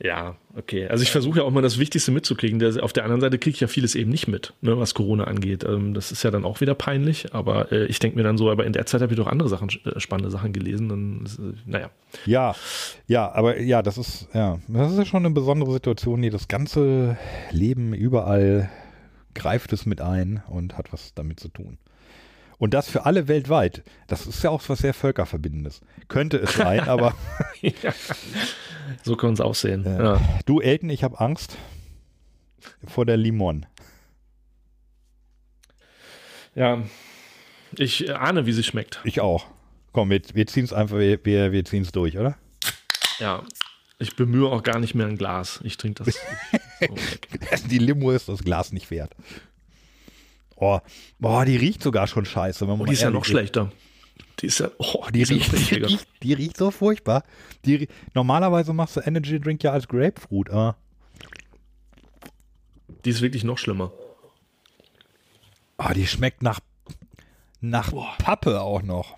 [0.00, 0.86] Ja, okay.
[0.86, 2.60] Also ich versuche ja auch mal das Wichtigste mitzukriegen.
[2.60, 5.24] Der, auf der anderen Seite kriege ich ja vieles eben nicht mit, ne, was Corona
[5.24, 5.64] angeht.
[5.64, 8.48] Ähm, das ist ja dann auch wieder peinlich, aber äh, ich denke mir dann so,
[8.48, 10.88] aber in der Zeit habe ich doch andere Sachen, äh, spannende Sachen gelesen.
[10.88, 11.90] Dann, äh, naja.
[12.26, 12.54] Ja,
[13.08, 16.46] ja, aber ja, das ist, ja, das ist ja schon eine besondere Situation, die das
[16.46, 17.18] ganze
[17.50, 18.70] Leben überall
[19.34, 21.78] greift es mit ein und hat was damit zu tun.
[22.58, 23.84] Und das für alle weltweit.
[24.08, 25.80] Das ist ja auch was sehr Völkerverbindendes.
[26.08, 27.14] Könnte es sein, aber.
[27.62, 27.92] ja.
[29.04, 29.86] So kann es aussehen.
[29.86, 30.20] Äh, ja.
[30.44, 31.56] Du, Elton, ich habe Angst
[32.86, 33.66] vor der Limon.
[36.54, 36.82] Ja,
[37.76, 39.00] ich ahne, wie sie schmeckt.
[39.04, 39.46] Ich auch.
[39.92, 42.36] Komm, wir, wir ziehen es einfach, wir, wir, wir ziehen es durch, oder?
[43.20, 43.44] Ja,
[43.98, 45.60] ich bemühe auch gar nicht mehr ein Glas.
[45.62, 46.14] Ich trinke das
[47.60, 49.14] so Die Limo ist das Glas nicht wert.
[50.60, 50.80] Oh,
[51.18, 52.66] boah, die riecht sogar schon scheiße.
[52.66, 53.30] oh, die ist ja noch geht.
[53.30, 53.72] schlechter.
[54.40, 57.24] Die ist ja, oh, die, die, riecht, die, riecht, die, riecht, so furchtbar.
[57.64, 60.76] Die, normalerweise machst du Energy Drink ja als Grapefruit, aber.
[63.04, 63.92] Die ist wirklich noch schlimmer.
[65.78, 66.60] Oh, die schmeckt nach,
[67.60, 69.16] nach Pappe auch noch.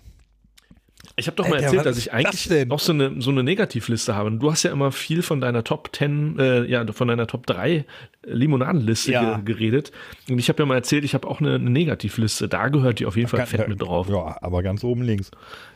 [1.15, 4.15] Ich habe doch mal Alter, erzählt, dass ich eigentlich noch so eine, so eine Negativliste
[4.15, 4.27] habe.
[4.27, 7.45] Und du hast ja immer viel von deiner Top 10, äh, ja, von deiner Top
[7.47, 7.85] 3
[8.23, 9.37] Limonadenliste ja.
[9.37, 9.91] ge geredet.
[10.29, 12.47] Und ich habe ja mal erzählt, ich habe auch eine, eine, Negativliste.
[12.47, 14.07] Da gehört die auf jeden Fall fett mit drauf.
[14.09, 15.31] Ja, aber ganz oben links.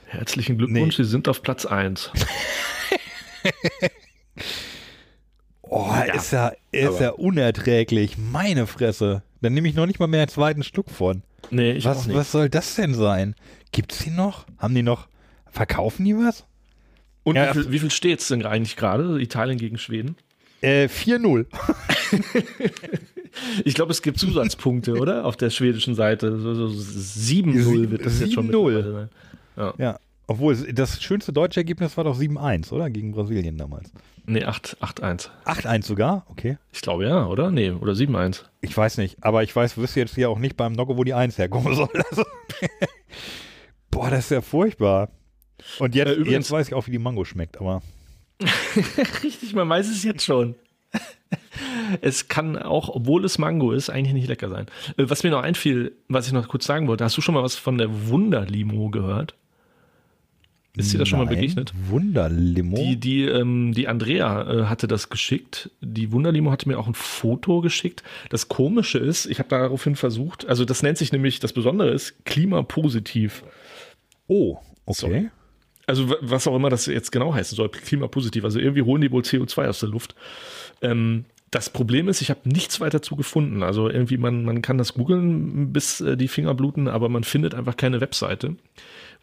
[0.05, 1.03] Herzlichen Glückwunsch, nee.
[1.03, 2.11] Sie sind auf Platz 1.
[5.61, 6.13] oh, ja.
[6.13, 8.17] ist ja, ist ja unerträglich.
[8.17, 9.23] Meine Fresse.
[9.41, 11.23] Dann nehme ich noch nicht mal mehr einen zweiten Schluck von.
[11.51, 13.35] Nee, ich was, auch was soll das denn sein?
[13.71, 14.45] Gibt's die noch?
[14.57, 15.07] Haben die noch?
[15.55, 16.45] Verkaufen die was?
[17.23, 19.19] Und Ja, wie viel, wie viel steht es denn eigentlich gerade?
[19.21, 20.17] Italien gegen Schweden?
[20.61, 21.45] Äh, 4-0.
[23.65, 25.25] Ich glaube, es gibt Zusatzpunkte, oder?
[25.25, 26.39] Auf der schwedischen Seite.
[26.39, 28.47] So, so 7-0 wird das jetzt schon 7-0.
[28.47, 29.09] mittlerweile sein.
[29.57, 29.73] Ja.
[29.77, 29.99] Ja.
[30.27, 32.89] Obwohl, das schönste deutsche Ergebnis war doch 7-1, oder?
[32.89, 33.91] Gegen Brasilien damals.
[34.25, 35.29] Nee, 8 8-1.
[35.45, 36.25] 8-1 sogar?
[36.29, 36.57] Okay.
[36.71, 37.51] Ich glaube ja, oder?
[37.51, 38.43] Nee, oder 7-1.
[38.61, 41.13] Ich weiß nicht, aber ich weiß, wüsste jetzt hier auch nicht beim Nogge, wo die
[41.13, 41.89] 1 herkommen soll.
[42.09, 42.23] Also,
[43.91, 45.09] boah, das ist ja furchtbar.
[45.79, 47.81] Und jetzt, Äh, übrigens- jetzt weiß ich auch, wie die Mango schmeckt, aber
[49.23, 50.55] Richtig, man weiß es jetzt schon.
[52.01, 54.65] Es kann auch, obwohl es Mango ist, eigentlich nicht lecker sein.
[54.97, 57.43] Äh, Was mir noch einfiel, was ich noch kurz sagen wollte, hast du schon mal
[57.43, 59.35] was von der Wunderlimo gehört?
[60.77, 61.71] Ist dir das schon mal begegnet?
[61.87, 62.75] Wunderlimo.
[62.75, 65.69] Die, die, ähm, die Andrea äh, hatte das geschickt.
[65.79, 68.03] Die Wunderlimo hatte mir auch ein Foto geschickt.
[68.29, 72.25] Das Komische ist, ich habe daraufhin versucht, also das nennt sich nämlich, das Besondere ist,
[72.25, 73.43] klimapositiv.
[74.27, 74.93] oh, okay.
[74.99, 75.29] Sorry.
[75.87, 78.43] Also wa- was auch immer das jetzt genau heißen soll, klimapositiv.
[78.43, 80.15] Also irgendwie holen die wohl CO2 aus der Luft.
[80.81, 83.63] Ähm, das Problem ist, ich habe nichts weiter zu gefunden.
[83.63, 87.53] Also irgendwie, man, man kann das googeln, bis äh, die Finger bluten, aber man findet
[87.53, 88.55] einfach keine Webseite.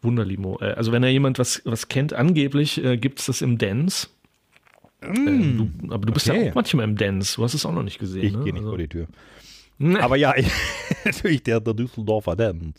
[0.01, 0.57] Wunderlimo.
[0.61, 4.07] Äh, also wenn da jemand was, was kennt, angeblich äh, gibt es das im Dance.
[5.01, 6.49] Äh, du, aber du bist ja okay.
[6.49, 7.35] auch manchmal im Dance.
[7.35, 8.25] Du hast es auch noch nicht gesehen.
[8.25, 8.43] Ich ne?
[8.43, 9.07] gehe nicht also, vor die Tür.
[9.79, 10.47] Nee, Aber ja, ich,
[11.05, 12.73] natürlich der, der Düsseldorfer Dance.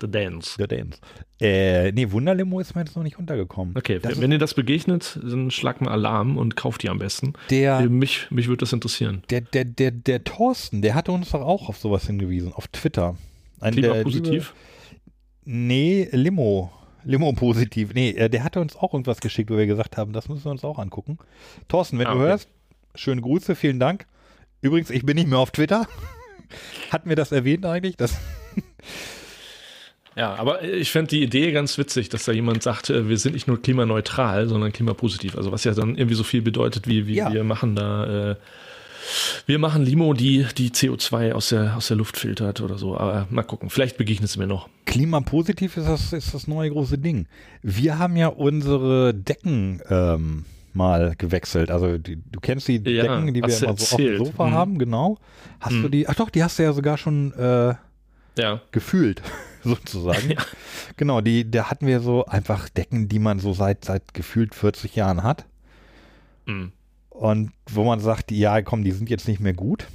[0.00, 0.56] The Dance.
[0.58, 0.98] Der Dance.
[1.40, 3.74] Äh, nee, Wunderlimo ist mir jetzt noch nicht untergekommen.
[3.76, 7.32] Okay, Das wenn dir das begegnet, dann schlag mal Alarm und kauf die am besten.
[7.50, 9.22] Der, Äh, mich mich würde das interessieren.
[9.30, 13.16] der, der, der, der Thorsten, der hatte uns doch auch auf sowas hingewiesen, auf Twitter.
[13.60, 14.30] Ein, der Klimapositiv.
[15.44, 16.70] liebe- Nee, Limo.
[17.04, 17.94] Limo positiv.
[17.94, 20.50] Nee, äh, der hatte uns auch irgendwas geschickt, wo wir gesagt haben, das müssen wir
[20.50, 21.18] uns auch angucken.
[21.68, 22.28] Thorsten, wenn Ah, du okay.
[22.28, 22.48] hörst,
[22.94, 24.06] schöne Grüße, vielen Dank.
[24.60, 25.86] Übrigens, ich bin nicht mehr auf Twitter.
[26.90, 27.96] Hatten wir das erwähnt eigentlich?
[27.96, 28.16] Das,
[30.16, 33.34] Ja, aber ich fände die Idee ganz witzig, dass da jemand sagt, äh, wir sind
[33.34, 35.36] nicht nur klimaneutral, sondern klimapositiv.
[35.36, 37.30] Also was ja dann irgendwie so viel bedeutet, wie, wie Ja.
[37.34, 38.36] wir machen da, äh,
[39.44, 42.96] wir machen Limo, die die CO2 aus der, aus der Luft filtert oder so.
[42.96, 44.70] Aber mal gucken, vielleicht begegnet es mir noch.
[44.86, 47.26] Klimapositiv ist das, ist das neue große Ding.
[47.62, 50.46] Wir haben ja unsere Decken ähm,
[50.76, 51.70] mal gewechselt.
[51.70, 54.18] Also die, du kennst die Ja, Decken, die wir immer so auf dem erzählt.
[54.18, 54.52] Sofa Mhm.
[54.52, 55.18] haben, genau.
[55.60, 55.90] Hast du Mhm.
[55.90, 56.08] die?
[56.08, 57.74] Ach doch, die hast du ja sogar schon äh,
[58.38, 58.60] Ja.
[58.70, 59.22] gefühlt,
[59.64, 60.30] sozusagen.
[60.30, 60.38] Ja.
[60.96, 64.94] Genau, die, da hatten wir so einfach Decken, die man so seit, seit gefühlt 40
[64.94, 65.46] Jahren hat.
[66.46, 66.72] Mhm.
[67.10, 69.86] Und wo man sagt, ja, komm, die sind jetzt nicht mehr gut.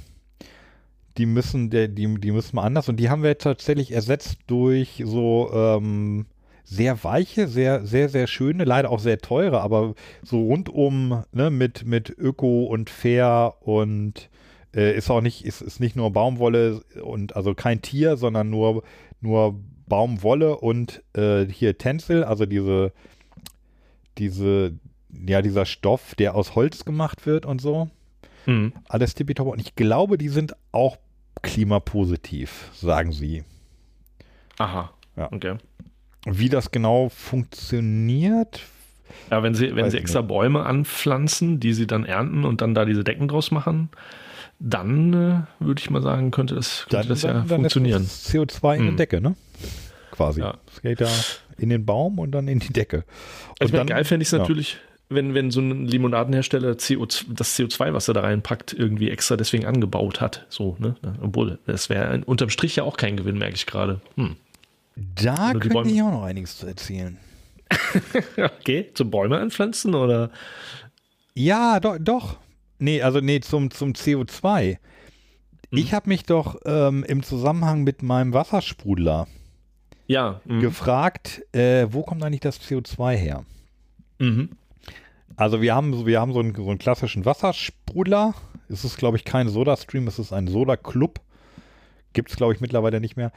[1.18, 2.88] Die müssen, der, die, die müssen mal anders.
[2.88, 6.26] Und die haben wir jetzt tatsächlich ersetzt durch so ähm,
[6.64, 11.84] sehr weiche, sehr, sehr, sehr schöne, leider auch sehr teure, aber so rundum ne, mit,
[11.84, 14.30] mit Öko und Fair und
[14.74, 18.82] äh, ist auch nicht, ist, ist nicht nur Baumwolle und also kein Tier, sondern nur,
[19.20, 22.92] nur Baumwolle und äh, hier Tencel, also diese,
[24.18, 24.74] diese,
[25.10, 27.90] ja, dieser Stoff, der aus Holz gemacht wird und so.
[28.46, 28.72] Mhm.
[28.88, 29.48] Alles tippitopp.
[29.48, 30.96] Und ich glaube, die sind auch
[31.42, 33.44] klimapositiv, sagen sie.
[34.58, 34.92] Aha.
[35.16, 35.30] Ja.
[35.30, 35.56] Okay.
[36.24, 38.60] Wie das genau funktioniert,
[39.30, 42.84] Ja, wenn sie, wenn sie extra Bäume anpflanzen, die sie dann ernten und dann da
[42.84, 43.88] diese Decken draus machen,
[44.60, 45.12] dann
[45.60, 48.02] äh, würde ich mal sagen, könnte das, könnte das ja funktionieren.
[48.04, 48.96] Ist das CO2 in der Hm.
[48.96, 49.34] Decke, ne?
[50.12, 50.40] Quasi.
[50.40, 50.54] Ja.
[50.72, 51.08] Es geht ja
[51.58, 53.04] in den Baum und dann in die Decke.
[53.58, 54.38] Also Und meine, dann- geil fände ich es ja.
[54.38, 54.76] natürlich,
[55.08, 59.66] wenn, wenn so ein Limonadenhersteller CO2, das CO2, was er da reinpackt, irgendwie extra deswegen
[59.66, 60.46] angebaut hat.
[60.48, 60.94] So, ne?
[61.20, 64.00] Obwohl, das wäre unterm Strich ja auch kein Gewinn, merke ich gerade.
[64.16, 64.36] Hm.
[64.96, 67.18] Da könnte ich auch noch einiges zu erzählen.
[68.36, 70.30] Okay, zum Bäume anpflanzen oder?
[71.34, 72.36] Ja, doch, doch.
[72.78, 74.72] Nee, also nee, zum, zum CO2.
[74.72, 74.78] Hm.
[75.70, 79.26] Ich habe mich doch ähm, im Zusammenhang mit meinem Wassersprudler
[80.06, 80.40] Ja.
[80.44, 80.60] Mhm.
[80.60, 83.44] gefragt, äh, wo kommt eigentlich das CO2 her?
[84.18, 84.50] Mhm.
[85.36, 88.34] Also wir haben, so- wir haben so einen, so einen klassischen Wassersprudler.
[88.68, 91.20] Es ist, glaube ich, kein Soda-Stream, es ist ein Soda-Club.
[92.12, 93.32] Gibt es, glaube ich, mittlerweile nicht mehr.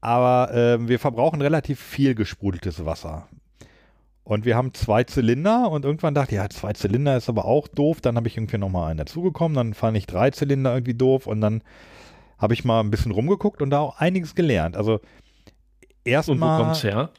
[0.00, 3.28] Aber ähm, wir verbrauchen relativ viel gesprudeltes Wasser.
[4.24, 7.66] Und wir haben zwei Zylinder und irgendwann dachte ich, ja, zwei Zylinder ist aber auch
[7.68, 8.00] doof.
[8.00, 9.56] Dann habe ich irgendwie nochmal einen dazugekommen.
[9.56, 11.62] Dann fand ich drei Zylinder irgendwie doof und dann
[12.38, 14.76] habe ich mal ein bisschen rumgeguckt und da auch einiges gelernt.
[14.76, 15.00] Also Und
[16.04, 17.10] wo erstmal, kommt's her?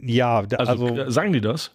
[0.00, 1.72] ja, da, Also, also äh, sagen die das?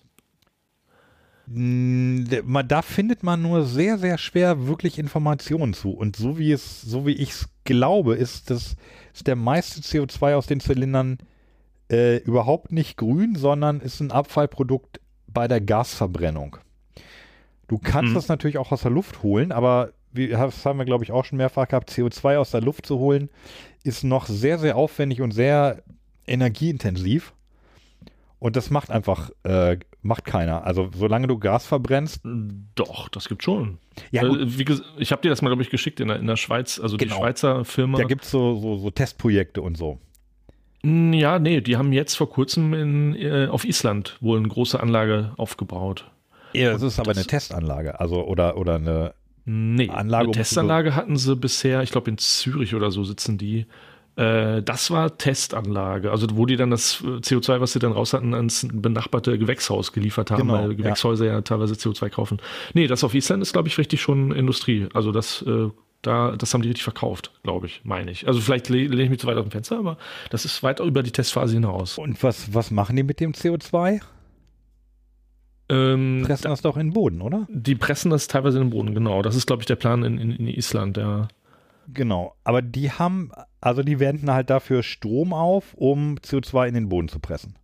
[1.47, 5.91] Man- Da findet man nur sehr, sehr schwer wirklich Informationen zu.
[5.91, 8.75] Und so wie es, so wie ich es glaube, ist das
[9.13, 11.17] ist der meiste CO2 aus den Zylindern
[11.91, 16.57] äh, überhaupt nicht grün, sondern ist ein Abfallprodukt bei der Gasverbrennung.
[17.67, 18.15] Du kannst Mhm.
[18.15, 21.25] das natürlich auch aus der Luft holen, aber wie, das haben wir glaube ich auch
[21.25, 23.29] schon mehrfach gehabt, CO2 aus der Luft zu holen,
[23.83, 25.83] ist noch sehr, sehr aufwendig und sehr
[26.27, 27.33] energieintensiv.
[28.39, 30.63] Und das macht einfach, äh, macht keiner.
[30.65, 32.21] Also solange du Gas verbrennst.
[32.75, 33.79] Doch, das gibt schon.
[34.11, 34.65] Ja, Äh, wie,
[34.97, 37.15] ich habe dir das mal, glaube ich, geschickt in der, in der Schweiz, also Genau.
[37.15, 37.97] die Schweizer Firma.
[37.97, 39.99] Da gibt es so, so, so Testprojekte und so.
[40.83, 45.31] Ja, nee, die haben jetzt vor kurzem in, äh, auf Island wohl eine große Anlage
[45.37, 46.05] aufgebaut.
[46.53, 47.99] Ja, das ist aber das- eine Testanlage.
[47.99, 49.13] Also, oder, oder eine.
[49.45, 53.65] Nee, Anlage, eine Testanlage hatten sie bisher, ich glaube in Zürich oder so sitzen die.
[54.17, 58.13] Äh, das war Testanlage, also wo die dann das äh, CO2, was sie dann raus
[58.13, 60.77] hatten, ans benachbarte Gewächshaus geliefert haben, Genau, weil ja.
[60.77, 61.41] Gewächshäuser ja.
[61.41, 62.37] teilweise CO2 kaufen.
[62.73, 64.87] Nee, das auf Island ist, glaube ich, richtig schon Industrie.
[64.93, 65.67] Also das, äh,
[66.01, 68.25] da, das haben die richtig verkauft, glaube ich, meine ich.
[68.27, 69.97] Also vielleicht le- lehne ich mich zu weit aus dem Fenster, aber
[70.29, 71.97] das ist weit über die Testphase hinaus.
[71.97, 73.99] Und was, was machen die mit dem CO2?
[75.67, 77.47] Ähm, Pressen das doch in den Boden, oder?
[77.49, 79.21] die pressen das teilweise in den Boden, genau.
[79.23, 81.27] Das ist, glaube ich, der Plan in, in, in Island, ja.
[81.91, 82.35] Genau.
[82.43, 83.31] Aber die haben,
[83.65, 87.55] also die wenden halt dafür Strom auf, um CO2 in den Boden zu pressen.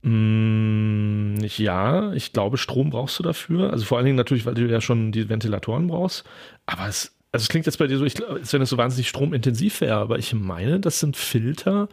[0.00, 3.70] Mm, ja, ich glaube, Strom brauchst du dafür.
[3.70, 6.24] Also vor allen Dingen natürlich, weil du ja schon die Ventilatoren brauchst.
[6.64, 9.10] Aber es, also es klingt jetzt bei dir so, ich, als wenn es so wahnsinnig
[9.10, 9.96] stromintensiv wäre.
[9.96, 11.90] Aber ich meine, das sind Filter,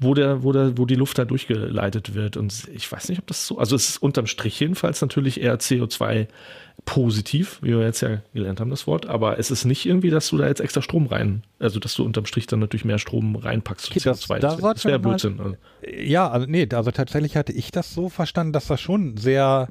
[0.00, 2.38] wo, der, wo, der, wo die Luft da durchgeleitet wird.
[2.38, 5.58] Und ich weiß nicht, ob das so, also es ist unterm Strich jedenfalls natürlich eher
[5.58, 6.28] CO2
[6.90, 9.04] positiv, wie wir jetzt ja gelernt haben, das Wort.
[9.04, 12.02] Aber es ist nicht irgendwie, dass du da jetzt extra Strom rein, also dass du
[12.02, 13.90] unterm Strich dann natürlich mehr Strom reinpackst.
[13.90, 15.38] Okay, das- da das sollten das wäre Blödsinn.
[15.38, 15.56] Also.
[15.86, 19.68] Ja, also nee, also tatsächlich hatte ich das so verstanden, dass das schon sehr,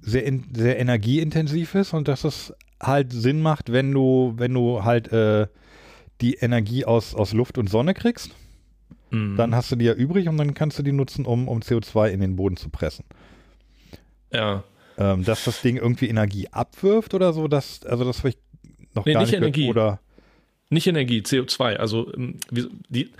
[0.00, 2.52] sehr, in, sehr energieintensiv ist und dass es
[2.82, 5.46] halt Sinn macht, wenn du, wenn du halt äh,
[6.20, 8.30] die Energie aus, aus Luft und Sonne kriegst,
[9.12, 9.36] Mhm.
[9.36, 12.10] dann hast du die ja übrig und dann kannst du die nutzen, um, um CO2
[12.10, 13.04] in den Boden zu pressen.
[14.32, 14.62] ja.
[15.00, 18.36] Ähm, dass das Ding irgendwie Energie abwirft oder so, das, also das habe ich
[18.94, 19.56] noch Nee, gar nicht nicht gehört.
[19.56, 19.70] Energie.
[19.70, 20.00] Oder
[20.68, 21.76] Nicht Energie, CO2.
[21.76, 23.10] Also ähm, die,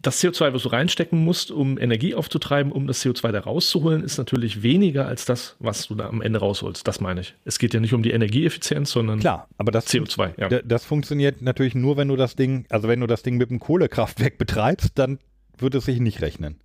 [0.00, 4.18] das CO2, was du reinstecken musst, um Energie aufzutreiben, um das CO2 da rauszuholen, ist
[4.18, 6.86] natürlich weniger als das, was du da am Ende rausholst.
[6.86, 7.34] Das meine ich.
[7.44, 10.34] Es geht ja nicht um die Energieeffizienz, sondern klar, aber das CO2.
[10.40, 10.48] Ja.
[10.48, 13.50] Da- Das funktioniert natürlich nur, wenn du das Ding, also wenn du das Ding mit
[13.50, 15.18] einem Kohlekraftwerk betreibst, dann
[15.58, 16.60] wird es sich nicht rechnen.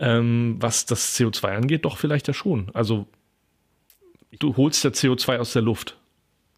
[0.00, 2.70] Ähm, was das CO2 angeht, doch vielleicht ja schon.
[2.72, 3.06] Also
[4.38, 5.96] du holst ja CO2 aus der Luft.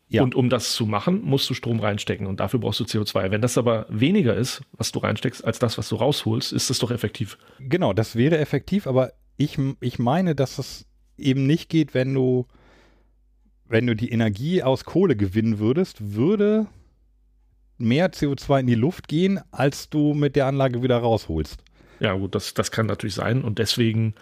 [0.09, 0.23] Ja.
[0.23, 3.31] Und um das zu machen, musst du Strom reinstecken und dafür brauchst du CO2.
[3.31, 6.78] Wenn das aber weniger ist, was du reinsteckst, als das, was du rausholst, ist das
[6.78, 7.39] doch effektiv.
[7.59, 10.85] Genau, das wäre effektiv, aber ich, ich meine, dass es
[11.16, 12.47] eben nicht geht, wenn du,
[13.66, 16.66] wenn du die Energie aus Kohle gewinnen würdest, würde
[17.78, 21.64] mehr CO2 in die Luft gehen, als du mit der Anlage wieder rausholst.
[22.02, 24.14] Ja, gut, das, das kann natürlich sein und deswegen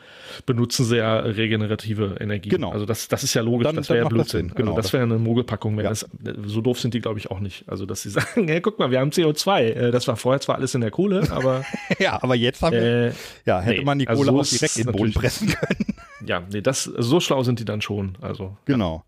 [0.45, 2.51] benutzen sie ja regenerative Energie.
[2.51, 2.73] Genau.
[2.73, 4.49] Also das, das ist ja logisch, Dann- das wäre ja macht das Blödsinn.
[4.49, 4.73] Sinn, genau.
[4.73, 5.91] Also das wäre eine Mogelpackung, wenn Ja.
[5.91, 6.07] das,
[6.45, 7.67] so doof sind die, glaube ich, auch nicht.
[7.69, 9.61] Also dass sie sagen, hey, guck mal, wir haben CO2.
[9.63, 11.65] Äh, Das war vorher zwar alles in der Kohle, aber
[11.99, 13.13] ja, aber jetzt haben wir, äh,
[13.47, 15.95] ja, hätte nee, man die also Kohle so auch direkt in den Boden pressen können.
[16.27, 18.19] ja, nee, das, so schlau sind die dann schon.
[18.21, 19.05] Also Genau.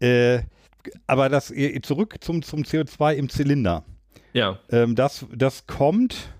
[0.00, 0.40] Äh,
[1.06, 3.84] aber das äh, zurück zum, zum CO2 im Zylinder.
[4.32, 6.30] ja, Ähm, das, das kommt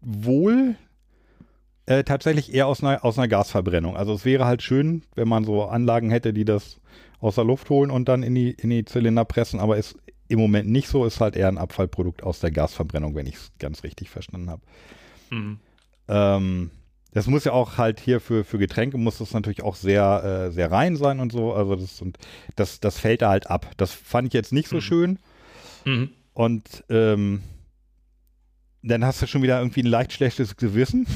[0.00, 0.76] wohl
[1.86, 3.96] äh, tatsächlich eher aus einer, aus einer Gasverbrennung.
[3.96, 6.80] Also es wäre halt schön, wenn man so Anlagen hätte, die das
[7.20, 9.96] aus der Luft holen und dann in die, in die Zylinder pressen, aber ist
[10.28, 13.52] im Moment nicht so, ist halt eher ein Abfallprodukt aus der Gasverbrennung, wenn ich es
[13.58, 14.62] ganz richtig verstanden habe.
[15.30, 15.58] Mhm.
[16.08, 16.70] Ähm,
[17.12, 20.50] das muss ja auch halt hier für, für Getränke muss das natürlich auch sehr, äh,
[20.52, 21.52] sehr rein sein und so.
[21.52, 22.16] Also das, und
[22.56, 23.70] das, das fällt da halt ab.
[23.76, 24.80] Das fand ich jetzt nicht so Mhm.
[24.80, 25.18] schön.
[25.84, 26.10] Mhm.
[26.32, 27.42] Und ähm,
[28.82, 31.06] dann hast du schon wieder irgendwie ein leicht schlechtes Gewissen.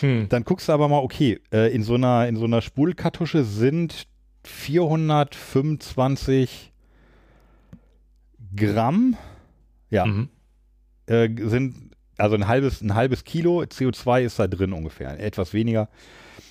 [0.00, 0.28] Hm.
[0.28, 4.06] Dann guckst du aber mal, okay, äh, in so einer, in so einer Spulkartusche sind
[4.44, 6.72] 425
[8.56, 9.16] Gramm,
[9.90, 10.28] ja, Mhm.
[11.06, 15.88] äh, sind, also ein halbes, ein halbes Kilo CO2 ist da drin ungefähr, etwas weniger.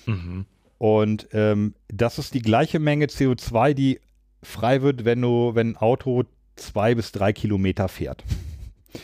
[0.06, 0.44] Mhm.
[0.78, 4.00] Und ähm, das ist die gleiche Menge CO2, die
[4.42, 6.22] frei wird, wenn du, wenn ein Auto
[6.54, 8.22] zwei bis drei Kilometer fährt.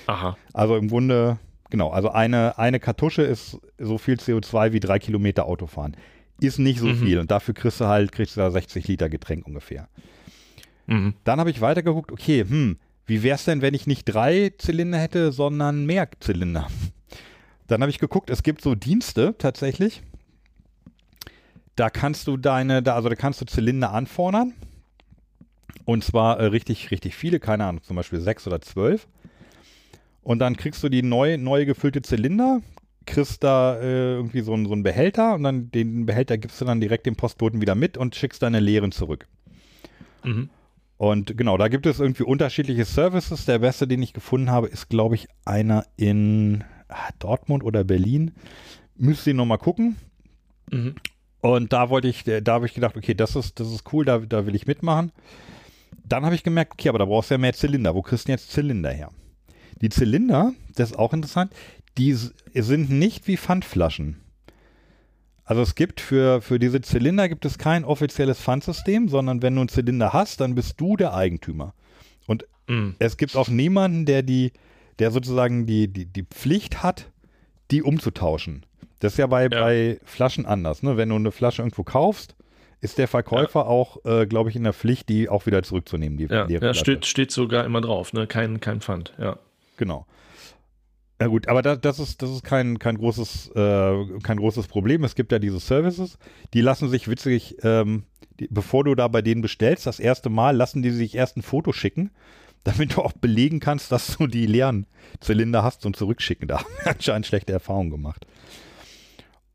[0.06, 0.36] Aha.
[0.52, 1.38] Also im Grunde,
[1.74, 5.96] genau, also eine, eine Kartusche ist so viel CO2 wie drei Kilometer Autofahren.
[6.40, 6.96] Ist nicht so Mhm.
[6.98, 9.88] viel und dafür kriegst du halt, kriegst du da 60 Liter Getränk ungefähr.
[10.86, 11.14] Mhm.
[11.24, 14.98] Dann habe ich weitergeguckt, okay, hm, wie wäre es denn, wenn ich nicht drei Zylinder
[14.98, 16.68] hätte, sondern mehr Zylinder?
[17.66, 20.02] Dann habe ich geguckt, es gibt so Dienste tatsächlich.
[21.74, 24.52] Da kannst du deine, da, also da kannst du Zylinder anfordern.
[25.84, 29.08] Und zwar äh, richtig, richtig viele, keine Ahnung, zum Beispiel sechs oder zwölf.
[30.24, 32.60] Und dann kriegst du die neu, neu gefüllte Zylinder,
[33.06, 36.64] kriegst da äh, irgendwie so, einen- so einen Behälter und dann den Behälter gibst du
[36.64, 39.26] dann direkt dem Postboten wieder mit und schickst deine leeren zurück.
[40.24, 40.48] Mhm.
[40.96, 43.44] Und genau, da gibt es irgendwie unterschiedliche Services.
[43.44, 48.32] Der beste, den ich gefunden habe, ist, glaube ich, einer in ah, Dortmund oder Berlin.
[48.96, 49.96] Müsst ihr nochmal gucken.
[50.70, 50.94] Mhm.
[51.42, 54.20] Und da wollte ich, da habe ich gedacht, okay, das ist, das ist cool, da,
[54.20, 55.12] da will ich mitmachen.
[56.08, 57.94] Dann habe ich gemerkt, okay, aber da brauchst du ja mehr Zylinder.
[57.94, 59.10] Wo kriegst du denn jetzt Zylinder her?
[59.80, 61.52] Die Zylinder, das ist auch interessant,
[61.98, 64.20] die sind nicht wie Pfandflaschen.
[65.44, 69.60] Also es gibt für, für diese Zylinder gibt es kein offizielles Pfandsystem, sondern wenn du
[69.60, 71.74] einen Zylinder hast, dann bist du der Eigentümer.
[72.26, 72.90] Und mm.
[72.98, 74.52] es gibt auch niemanden, der die,
[74.98, 77.10] der sozusagen die, die, die Pflicht hat,
[77.70, 78.64] die umzutauschen.
[79.00, 79.48] Das ist ja bei, ja.
[79.48, 80.82] bei Flaschen anders.
[80.82, 80.96] Ne?
[80.96, 82.36] Wenn du eine Flasche irgendwo kaufst,
[82.80, 83.66] ist der Verkäufer ja.
[83.66, 86.16] auch, äh, glaube ich, in der Pflicht, die auch wieder zurückzunehmen.
[86.16, 88.26] Die, ja, ja steht, steht sogar immer drauf, ne?
[88.26, 89.12] kein, kein Pfand.
[89.18, 89.38] Ja.
[89.76, 90.06] Genau.
[91.20, 95.04] Ja gut, aber da, das ist, das ist kein, kein, großes, äh, kein großes Problem.
[95.04, 96.18] Es gibt ja diese Services,
[96.52, 98.04] die lassen sich witzig, ähm,
[98.40, 101.42] die, bevor du da bei denen bestellst, das erste Mal, lassen die sich erst ein
[101.42, 102.10] Foto schicken,
[102.64, 104.86] damit du auch belegen kannst, dass du die leeren
[105.20, 106.48] Zylinder hast und zurückschicken.
[106.48, 108.26] Da haben wir anscheinend schlechte Erfahrungen gemacht.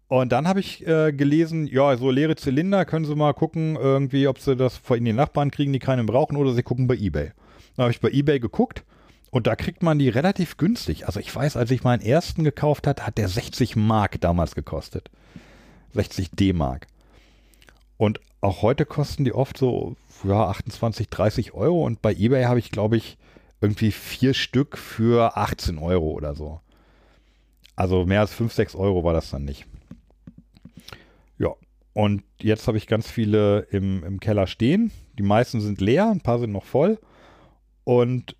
[0.07, 4.27] Und dann habe ich äh, gelesen, ja, so leere Zylinder können sie mal gucken, irgendwie,
[4.27, 6.95] ob sie das vor in den Nachbarn kriegen, die keinen brauchen, oder sie gucken bei
[6.95, 7.31] Ebay.
[7.75, 8.85] Dann habe ich bei Ebay geguckt
[9.31, 11.05] und da kriegt man die relativ günstig.
[11.05, 15.09] Also ich weiß, als ich meinen ersten gekauft hat, hat der 60 Mark damals gekostet.
[15.93, 16.87] 60 D-Mark.
[17.97, 21.85] Und auch heute kosten die oft so ja, 28, 30 Euro.
[21.85, 23.17] Und bei eBay habe ich, glaube ich,
[23.61, 26.61] irgendwie vier Stück für 18 Euro oder so.
[27.75, 29.65] Also mehr als 5, 6 Euro war das dann nicht.
[31.37, 31.53] Ja,
[31.93, 34.91] und jetzt habe ich ganz viele im, im Keller stehen.
[35.17, 36.99] Die meisten sind leer, ein paar sind noch voll.
[37.83, 38.35] Und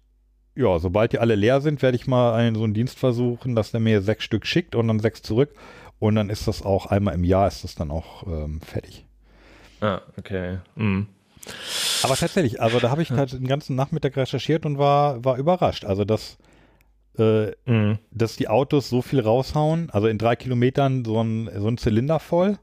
[0.56, 3.72] ja, sobald die alle leer sind, werde ich mal einen, so einen Dienst versuchen, dass
[3.72, 5.54] der mir sechs Stück schickt und dann sechs zurück.
[6.00, 9.06] Und dann ist das auch einmal im Jahr ist das dann auch ähm, fertig.
[9.82, 10.60] Ah, okay.
[10.76, 11.08] Mhm.
[12.04, 15.86] Aber tatsächlich, also da habe ich halt den ganzen Nachmittag recherchiert und war, war überrascht.
[15.86, 16.38] Also, dass,
[17.18, 18.00] äh, mhm.
[18.12, 22.20] dass die Autos so viel raushauen, also in drei Kilometern so ein, so ein Zylinder
[22.20, 22.58] voll.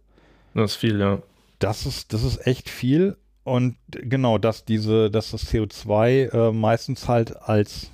[0.55, 1.21] Das ist viel, ja.
[1.59, 3.17] Das ist, das ist echt viel.
[3.47, 7.93] Und genau, dass diese, dass das CO2 äh, meistens halt als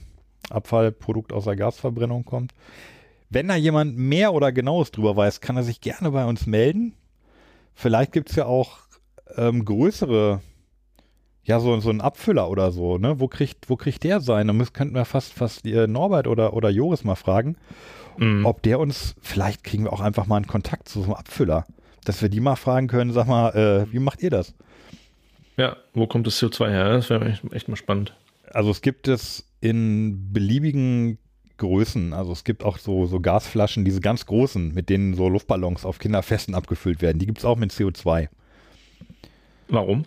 [0.48, 2.54] Abfallprodukt aus der Gasverbrennung kommt.
[3.28, 6.94] Wenn da jemand mehr oder genaues drüber weiß, kann er sich gerne bei uns melden.
[7.74, 8.78] Vielleicht gibt es ja auch
[9.36, 10.40] ähm, größere,
[11.44, 13.20] ja, so, so einen Abfüller oder so, ne?
[13.20, 14.48] Wo kriegt, wo kriegt der sein?
[14.48, 17.56] Da könnten wir fast, fast äh, Norbert oder, oder Joris mal fragen,
[18.16, 18.46] mhm.
[18.46, 21.66] ob der uns, vielleicht kriegen wir auch einfach mal einen Kontakt zu so einem Abfüller,
[22.06, 24.54] dass wir die mal fragen können, sag mal, äh, wie macht ihr das?
[25.56, 26.92] Ja, wo kommt das CO2 her?
[26.92, 28.14] Das wäre echt, echt mal spannend.
[28.50, 31.18] Also es gibt es in beliebigen
[31.58, 32.12] Größen.
[32.12, 35.98] Also es gibt auch so, so Gasflaschen, diese ganz großen, mit denen so Luftballons auf
[35.98, 37.18] Kinderfesten abgefüllt werden.
[37.18, 38.28] Die gibt es auch mit CO2.
[39.68, 40.04] Warum?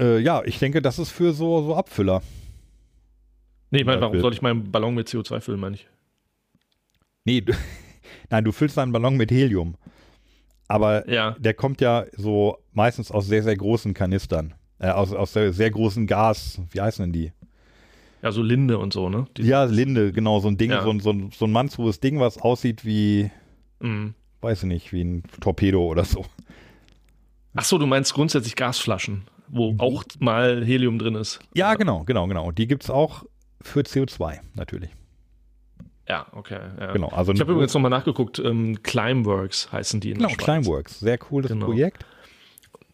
[0.00, 2.22] Äh, ja, ich denke, das ist für so, so Abfüller.
[3.70, 5.86] Nee, mein, warum soll ich meinen Ballon mit CO2 füllen, meine ich?
[7.24, 7.52] Nee, du,
[8.30, 9.76] nein, du füllst deinen Ballon mit Helium.
[10.72, 11.36] Aber ja.
[11.38, 14.54] der kommt ja so meistens aus sehr, sehr großen Kanistern.
[14.78, 16.62] Äh, aus, aus sehr, sehr großen Gas.
[16.70, 17.32] Wie heißen denn die?
[18.22, 19.26] Ja, so Linde und so, ne?
[19.36, 20.40] Die ja, Linde, genau.
[20.40, 20.82] So ein Ding, ja.
[20.82, 23.30] so, ein, so, so ein mannshohes Ding, was aussieht wie,
[23.80, 24.14] mhm.
[24.40, 26.24] weiß ich nicht, wie ein Torpedo oder so.
[27.54, 29.80] Ach so, du meinst grundsätzlich Gasflaschen, wo mhm.
[29.80, 31.40] auch mal Helium drin ist.
[31.54, 32.50] Ja, genau, genau, genau.
[32.50, 33.26] Die gibt es auch
[33.60, 34.88] für CO2, natürlich.
[36.08, 36.58] Ja, okay.
[36.80, 36.92] Ja.
[36.92, 41.18] Genau, also ich habe übrigens nochmal nachgeguckt, ähm, Climeworks heißen die in Genau, Climeworks, sehr
[41.18, 41.66] cooles genau.
[41.66, 42.04] Projekt.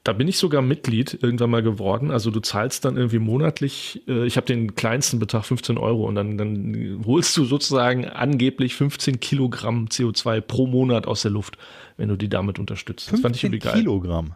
[0.04, 2.10] Da bin ich sogar Mitglied irgendwann mal geworden.
[2.10, 6.14] Also du zahlst dann irgendwie monatlich, äh, ich habe den kleinsten Betrag 15 Euro und
[6.14, 11.58] dann, dann holst du sozusagen angeblich 15 Kilogramm CO2 pro Monat aus der Luft,
[11.96, 13.12] wenn du die damit unterstützt.
[13.12, 13.74] Das fand ich irgendwie geil.
[13.74, 14.34] Kilogramm?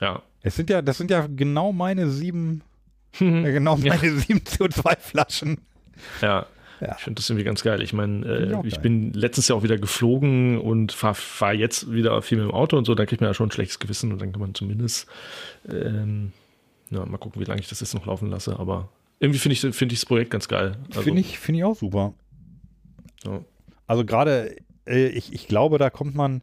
[0.00, 0.22] Ja.
[0.42, 2.62] Es sind ja, das sind ja genau meine sieben,
[3.20, 4.16] äh, genau meine ja.
[4.16, 5.58] sieben CO2-Flaschen.
[6.20, 6.46] Ja.
[6.80, 6.94] Ja.
[6.96, 7.82] Ich finde das irgendwie ganz geil.
[7.82, 12.22] Ich meine, äh, ich, bin letztes Jahr auch wieder geflogen und fahre fahr jetzt wieder
[12.22, 12.94] viel mit dem Auto und so.
[12.94, 15.06] Da kriegt man ja schon ein schlechtes Gewissen und dann kann man zumindest
[15.68, 16.32] ähm,
[16.90, 18.58] ja, mal gucken, wie lange ich das jetzt noch laufen lasse.
[18.58, 18.88] Aber
[19.18, 20.78] irgendwie finde ich, find ich das Projekt ganz geil.
[20.88, 22.14] Also, finde ich, find ich auch super.
[23.24, 23.44] Ja.
[23.86, 26.42] Also gerade, äh, ich, ich glaube, da kommt man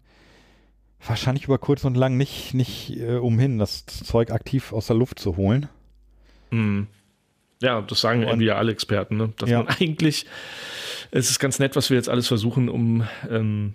[1.05, 5.19] wahrscheinlich über kurz und lang nicht, nicht äh, umhin, das Zeug aktiv aus der Luft
[5.19, 5.67] zu holen.
[6.51, 6.87] Mhm.
[7.61, 9.33] Ja, das sagen und, irgendwie ja alle Experten, ne?
[9.37, 9.63] dass ja.
[9.63, 10.25] man eigentlich,
[11.11, 13.73] es ist ganz nett, was wir jetzt alles versuchen, um, ähm,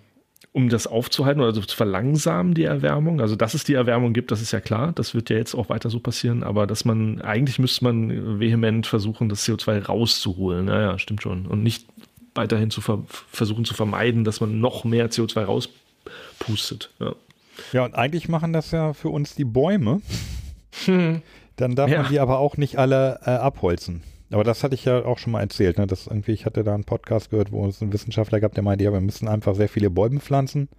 [0.51, 3.19] um das aufzuhalten oder also zu verlangsamen, die Erwärmung.
[3.19, 4.93] Also, dass es die Erwärmung gibt, das ist ja klar.
[4.93, 6.43] Das wird ja jetzt auch weiter so passieren.
[6.43, 10.65] Aber dass man, eigentlich müsste man vehement versuchen, das CO2 rauszuholen.
[10.65, 11.47] Naja, stimmt schon.
[11.47, 11.87] Und nicht
[12.35, 16.91] weiterhin zu ver versuchen zu vermeiden, dass man noch mehr CO2 rauspustet.
[16.99, 17.15] Ja.
[17.73, 20.01] ja, und eigentlich machen das ja für uns die Bäume.
[20.85, 21.23] Hm
[21.55, 22.01] dann darf ja.
[22.01, 24.03] man die aber auch nicht alle äh, abholzen.
[24.31, 25.77] Aber das hatte ich ja auch schon mal erzählt.
[25.77, 25.85] Ne?
[25.85, 28.83] Das irgendwie, ich hatte da einen Podcast gehört, wo es einen Wissenschaftler gab, der meinte,
[28.83, 30.69] ja, wir müssen einfach sehr viele Bäume pflanzen,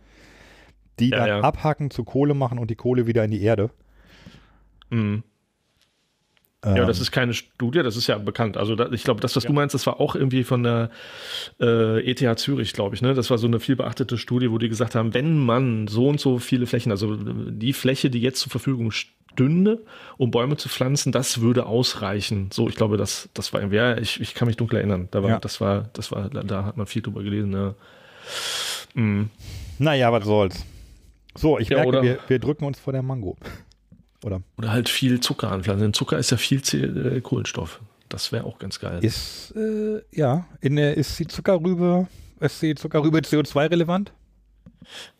[0.99, 1.41] die ja, dann ja.
[1.41, 3.71] abhacken, zu Kohle machen und die Kohle wieder in die Erde.
[4.91, 5.23] Mhm.
[6.65, 8.57] Ähm, ja, das ist keine Studie, das ist ja bekannt.
[8.57, 9.49] Also da, ich glaube, das, was ja.
[9.49, 10.91] du meinst, das war auch irgendwie von der
[11.61, 13.03] äh, ETH Zürich, glaube ich.
[13.03, 13.15] Ne?
[13.15, 16.21] Das war so eine viel beachtete Studie, wo die gesagt haben, wenn man so und
[16.21, 19.83] so viele Flächen, also die Fläche, die jetzt zur Verfügung stünde,
[20.17, 22.51] um Bäume zu pflanzen, das würde ausreichen.
[22.53, 25.09] So, ich glaube, das, das war irgendwie, ja, ich, ich kann mich dunkel erinnern.
[25.11, 25.39] Da war, ja.
[25.39, 27.53] das war, das war, da hat man viel drüber gelesen.
[27.53, 27.75] Ja.
[28.95, 29.31] Mhm.
[29.79, 30.65] Naja, was soll's.
[31.37, 33.37] So, ich ja, merke, wir, wir drücken uns vor der Mango.
[34.25, 34.43] Oder?
[34.57, 35.83] Oder halt viel Zucker anpflanzen.
[35.83, 37.81] Denn Zucker ist ja viel äh, Kohlenstoff.
[38.09, 39.05] Das wäre auch ganz geil.
[39.05, 42.09] Ist, äh, ja, in der, ist die Zuckerrübe,
[42.41, 44.13] ist die Zuckerrübe CO2 relevant?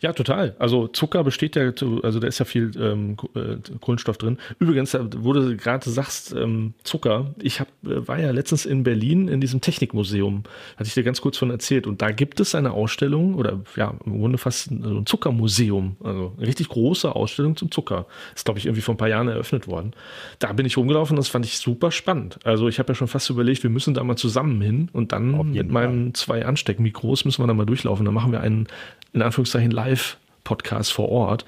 [0.01, 0.55] Ja, total.
[0.59, 1.73] Also Zucker besteht ja,
[2.03, 4.39] also da ist ja viel ähm, äh, Kohlenstoff drin.
[4.59, 9.29] Übrigens, wo du gerade sagst, ähm, Zucker, ich hab, äh, war ja letztens in Berlin
[9.29, 10.45] in diesem Technikmuseum,
[10.77, 11.87] hatte ich dir ganz kurz von erzählt.
[11.87, 16.47] Und da gibt es eine Ausstellung, oder ja, im Grunde fast ein Zuckermuseum, also eine
[16.47, 18.07] richtig große Ausstellung zum Zucker.
[18.35, 19.93] Ist, glaube ich, irgendwie vor ein paar Jahren eröffnet worden.
[20.39, 22.39] Da bin ich rumgelaufen, das fand ich super spannend.
[22.45, 25.53] Also ich habe ja schon fast überlegt, wir müssen da mal zusammen hin und dann
[25.53, 28.05] mit meinen zwei Ansteckmikros müssen wir da mal durchlaufen.
[28.05, 28.69] Dann machen wir einen
[29.15, 31.45] in Anführungszeichen Live-Podcast vor Ort.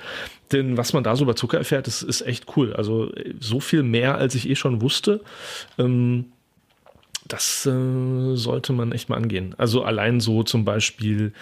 [0.52, 2.72] Denn was man da so über Zucker erfährt, das ist echt cool.
[2.72, 3.10] Also
[3.40, 5.20] so viel mehr, als ich eh schon wusste.
[5.78, 6.26] Ähm,
[7.26, 9.54] das äh, sollte man echt mal angehen.
[9.58, 11.32] Also allein so zum Beispiel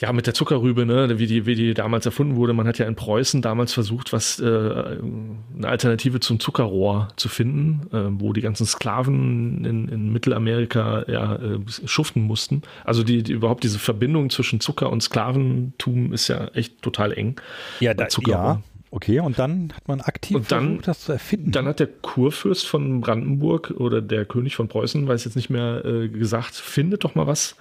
[0.00, 2.54] ja, mit der Zuckerrübe, ne, wie die, wie die damals erfunden wurde.
[2.54, 7.86] Man hat ja in Preußen damals versucht, was äh, eine Alternative zum Zuckerrohr zu finden,
[7.92, 12.62] äh, wo die ganzen Sklaven in, in Mittelamerika ja äh, schuften mussten.
[12.84, 17.38] Also die, die, überhaupt diese Verbindung zwischen Zucker und Sklaventum ist ja echt total eng.
[17.80, 18.62] Ja, da, ja.
[18.92, 21.52] Okay, und dann hat man aktiv und dann, versucht, das zu erfinden.
[21.52, 25.84] Dann hat der Kurfürst von Brandenburg oder der König von Preußen, weiß jetzt nicht mehr,
[25.84, 27.54] äh, gesagt, findet doch mal was,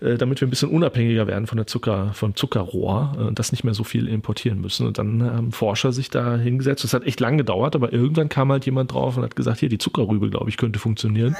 [0.00, 3.52] äh, damit wir ein bisschen unabhängiger werden von der Zucker, von Zuckerrohr äh, und das
[3.52, 4.86] nicht mehr so viel importieren müssen.
[4.86, 6.84] Und dann haben Forscher sich da hingesetzt.
[6.84, 9.68] Das hat echt lang gedauert, aber irgendwann kam halt jemand drauf und hat gesagt, hier,
[9.68, 11.36] die Zuckerrübe, glaube ich, könnte funktionieren.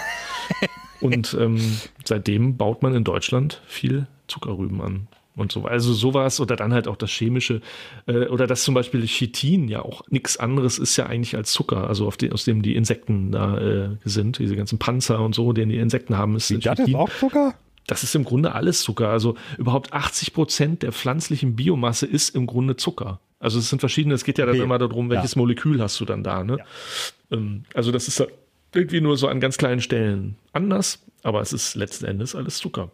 [1.01, 1.61] und ähm,
[2.05, 5.65] seitdem baut man in Deutschland viel Zuckerrüben an und so.
[5.65, 7.61] Also sowas oder dann halt auch das chemische
[8.07, 11.89] äh, oder das zum Beispiel Chitin ja auch nichts anderes ist ja eigentlich als Zucker,
[11.89, 15.69] also die, aus dem die Insekten da äh, sind, diese ganzen Panzer und so, den
[15.69, 17.55] die Insekten haben, ist Wie, Das ist auch Zucker?
[17.87, 19.09] Das ist im Grunde alles Zucker.
[19.09, 23.21] Also überhaupt 80 Prozent der pflanzlichen Biomasse ist im Grunde Zucker.
[23.39, 24.65] Also es sind verschiedene, es geht ja dann okay.
[24.65, 25.39] immer darum, welches ja.
[25.39, 26.45] Molekül hast du dann da.
[26.45, 26.59] Ne?
[26.59, 27.37] Ja.
[27.37, 28.27] Ähm, also das ist
[28.73, 32.91] irgendwie nur so an ganz kleinen Stellen anders, aber es ist letzten Endes alles Zucker.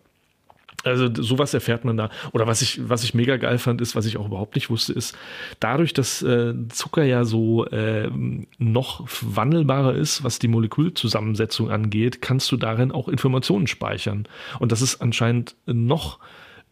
[0.85, 2.11] Also sowas erfährt man da.
[2.33, 4.93] Oder was ich, was ich mega geil fand, ist, was ich auch überhaupt nicht wusste,
[4.93, 5.17] ist,
[5.59, 8.11] dadurch, dass äh, Zucker ja so äh,
[8.59, 14.27] noch wandelbarer ist, was die Molekülzusammensetzung angeht, kannst du darin auch Informationen speichern.
[14.59, 16.19] Und das ist anscheinend noch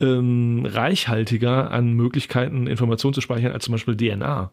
[0.01, 4.51] ähm, reichhaltiger an Möglichkeiten, Informationen zu speichern, als zum Beispiel DNA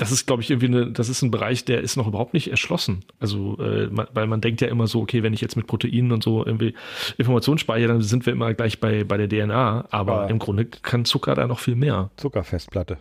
[0.00, 2.50] das ist, glaube ich, irgendwie eine, das ist ein Bereich, der ist noch überhaupt nicht
[2.50, 3.04] erschlossen.
[3.18, 6.10] Also, äh, man, weil man denkt ja immer so, okay, wenn ich jetzt mit Proteinen
[6.12, 6.74] und so irgendwie
[7.18, 9.88] Informationen speichere, dann sind wir immer gleich bei, bei der DNA.
[9.90, 10.26] Aber ja.
[10.28, 12.08] im Grunde kann Zucker da noch viel mehr.
[12.16, 12.96] Zuckerfestplatte.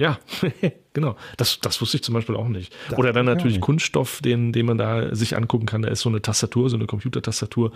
[0.00, 0.18] Ja,
[0.94, 1.14] genau.
[1.36, 2.74] Das, das wusste ich zum Beispiel auch nicht.
[2.88, 3.60] Das Oder dann natürlich nicht.
[3.60, 5.82] Kunststoff, den, den man da sich angucken kann.
[5.82, 7.72] Da ist so eine Tastatur, so eine Computertastatur,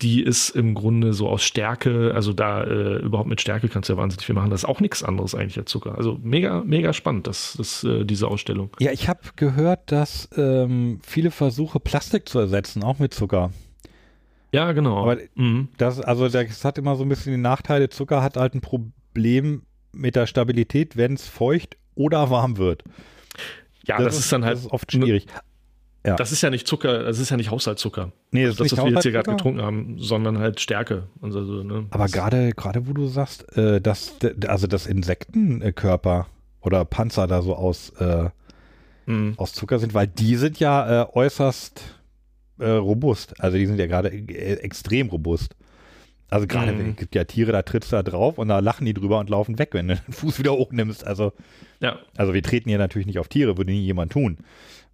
[0.00, 3.92] die ist im Grunde so aus Stärke, also da äh, überhaupt mit Stärke kannst du
[3.92, 4.48] ja wahnsinnig viel machen.
[4.48, 5.98] Das ist auch nichts anderes eigentlich als Zucker.
[5.98, 8.70] Also mega, mega spannend, das, das, äh, diese Ausstellung.
[8.80, 13.50] Ja, ich habe gehört, dass ähm, viele Versuche, Plastik zu ersetzen, auch mit Zucker.
[14.52, 15.02] Ja, genau.
[15.02, 15.68] Aber mhm.
[15.76, 17.90] das, also das hat immer so ein bisschen die Nachteile.
[17.90, 19.65] Zucker hat halt ein Problem
[19.96, 22.84] mit der Stabilität, wenn es feucht oder warm wird.
[23.84, 25.26] Ja, das, das ist dann halt ist oft schwierig.
[26.04, 26.14] Ja.
[26.14, 28.12] Das ist ja nicht Zucker, das ist ja nicht Haushaltszucker.
[28.30, 30.60] Nee, das, also das ist das, was wir jetzt hier gerade getrunken haben, sondern halt
[30.60, 31.08] Stärke.
[31.20, 34.14] Also, ne, Aber gerade, gerade wo du sagst, äh, dass,
[34.46, 36.28] also das Insektenkörper
[36.60, 38.28] oder Panzer da so aus, äh,
[39.06, 39.34] mhm.
[39.36, 41.82] aus Zucker sind, weil die sind ja äh, äußerst
[42.58, 43.40] äh, robust.
[43.40, 45.56] Also die sind ja gerade äh, extrem robust.
[46.28, 46.90] Also gerade, mhm.
[46.90, 49.30] es gibt ja Tiere, da trittst du da drauf und da lachen die drüber und
[49.30, 51.06] laufen weg, wenn du den Fuß wieder hochnimmst.
[51.06, 51.32] Also,
[51.80, 51.98] ja.
[52.16, 54.38] also wir treten hier natürlich nicht auf Tiere, würde nie jemand tun.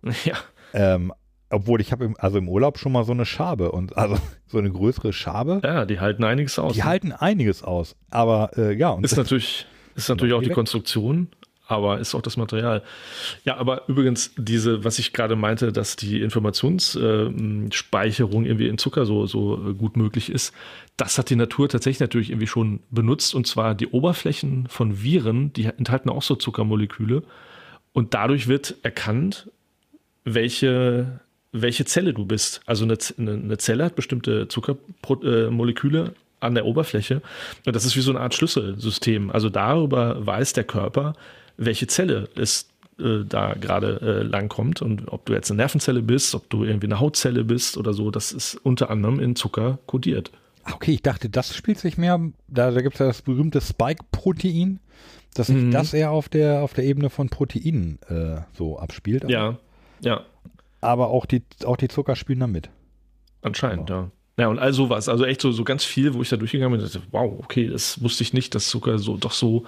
[0.24, 0.34] Ja.
[0.74, 1.12] Ähm,
[1.48, 4.70] obwohl ich habe also im Urlaub schon mal so eine Schabe und also so eine
[4.70, 5.60] größere Schabe.
[5.62, 6.72] Ja, die halten einiges aus.
[6.72, 6.86] Die ne?
[6.86, 7.94] halten einiges aus.
[8.10, 8.90] Aber äh, ja.
[8.90, 11.28] Und ist natürlich, ist natürlich auch die Konstruktion
[11.72, 12.82] aber ist auch das Material.
[13.44, 19.26] Ja, aber übrigens, diese, was ich gerade meinte, dass die Informationsspeicherung irgendwie in Zucker so,
[19.26, 20.54] so gut möglich ist,
[20.96, 25.52] das hat die Natur tatsächlich natürlich irgendwie schon benutzt und zwar die Oberflächen von Viren,
[25.52, 27.22] die enthalten auch so Zuckermoleküle
[27.92, 29.50] Und dadurch wird erkannt,
[30.24, 31.20] welche,
[31.52, 32.60] welche Zelle du bist.
[32.66, 37.22] Also eine, eine Zelle hat bestimmte Zuckermoleküle an der Oberfläche.
[37.66, 39.30] Und das ist wie so eine Art Schlüsselsystem.
[39.30, 41.14] Also darüber weiß der Körper,
[41.56, 42.68] welche Zelle es
[42.98, 46.86] äh, da gerade äh, langkommt und ob du jetzt eine Nervenzelle bist, ob du irgendwie
[46.86, 50.30] eine Hautzelle bist oder so, das ist unter anderem in Zucker kodiert.
[50.70, 54.78] Okay, ich dachte, das spielt sich mehr, da, da gibt es ja das berühmte Spike-Protein,
[55.34, 55.70] dass sich mhm.
[55.70, 59.28] das eher auf der, auf der Ebene von Proteinen äh, so abspielt.
[59.28, 59.58] ja,
[60.00, 60.24] ja.
[60.80, 62.68] Aber auch die, auch die Zucker spielen da mit.
[63.40, 64.10] Anscheinend, ja.
[64.38, 65.08] Ja, und all sowas.
[65.10, 67.68] Also echt so, so ganz viel, wo ich da durchgegangen bin und dachte, wow, okay,
[67.68, 69.64] das wusste ich nicht, dass Zucker so doch so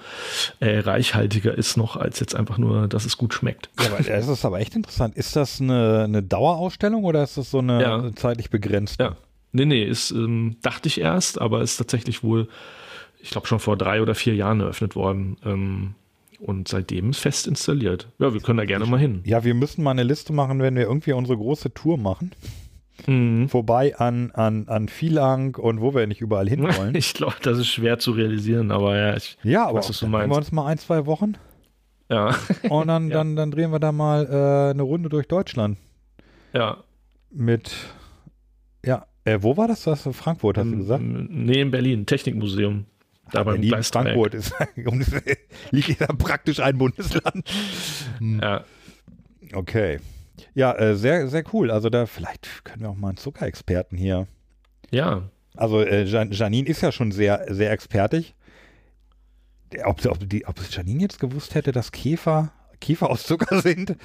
[0.59, 3.69] äh, reichhaltiger ist noch, als jetzt einfach nur, dass es gut schmeckt.
[3.79, 5.15] Ja, aber das ist aber echt interessant.
[5.15, 8.15] Ist das eine, eine Dauerausstellung oder ist das so eine ja.
[8.15, 8.99] zeitlich begrenzt?
[8.99, 9.15] Ja.
[9.51, 12.49] Nee, nee, ist, ähm, dachte ich erst, aber ist tatsächlich wohl,
[13.19, 15.37] ich glaube, schon vor drei oder vier Jahren eröffnet worden.
[15.45, 15.95] Ähm,
[16.39, 18.09] und seitdem ist fest installiert.
[18.19, 19.21] Ja, wir können da gerne mal hin.
[19.25, 22.31] Ja, wir müssen mal eine Liste machen, wenn wir irgendwie unsere große Tour machen.
[23.07, 23.49] Mhm.
[23.49, 26.95] vorbei an, an, an Vielang und wo wir nicht überall hin wollen.
[26.95, 30.33] Ich glaube, das ist schwer zu realisieren, aber ja, ich ja aber was du meinst.
[30.33, 31.33] wir uns mal ein, zwei Wochen.
[32.09, 32.35] Ja.
[32.69, 33.17] Und dann, ja.
[33.17, 35.77] dann, dann drehen wir da mal äh, eine Runde durch Deutschland.
[36.53, 36.83] Ja.
[37.31, 37.75] Mit,
[38.85, 39.83] ja, äh, wo war das?
[39.83, 41.03] das Frankfurt, hast du gesagt?
[41.03, 42.85] Nee, in Berlin, Technikmuseum.
[43.31, 44.53] Da beim Berlin, Frankfurt ist,
[45.71, 47.43] liegt ja praktisch ein Bundesland.
[48.21, 48.63] Ja.
[49.53, 49.99] Okay.
[50.55, 51.69] Ja, äh, sehr, sehr cool.
[51.69, 54.27] Also da vielleicht können wir auch mal einen Zuckerexperten hier.
[54.89, 55.29] Ja.
[55.55, 58.33] Also äh, Janine ist ja schon sehr, sehr expertig.
[59.83, 63.97] Ob, ob, die, ob Janine jetzt gewusst hätte, dass Käfer, Käfer aus Zucker sind,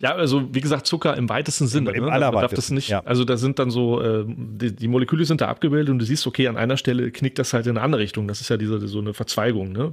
[0.00, 1.90] ja, also wie gesagt, Zucker im weitesten Sinne.
[1.90, 2.10] Im, ne?
[2.10, 3.00] darf das nicht, ja.
[3.04, 6.26] Also da sind dann so, äh, die, die, Moleküle sind da abgebildet und du siehst,
[6.26, 8.26] okay, an einer Stelle knickt das halt in eine andere Richtung.
[8.26, 9.72] Das ist ja diese so eine Verzweigung.
[9.72, 9.92] Ne?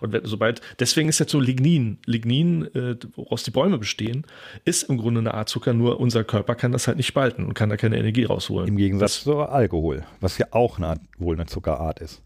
[0.00, 4.26] Und wenn, sobald, deswegen ist jetzt so Lignin, Lignin, äh, woraus die Bäume bestehen,
[4.64, 7.54] ist im Grunde eine Art Zucker, nur unser Körper kann das halt nicht spalten und
[7.54, 8.66] kann da keine Energie rausholen.
[8.66, 12.22] Im Gegensatz das, zu Alkohol, was ja auch eine Art, wohl eine Zuckerart ist.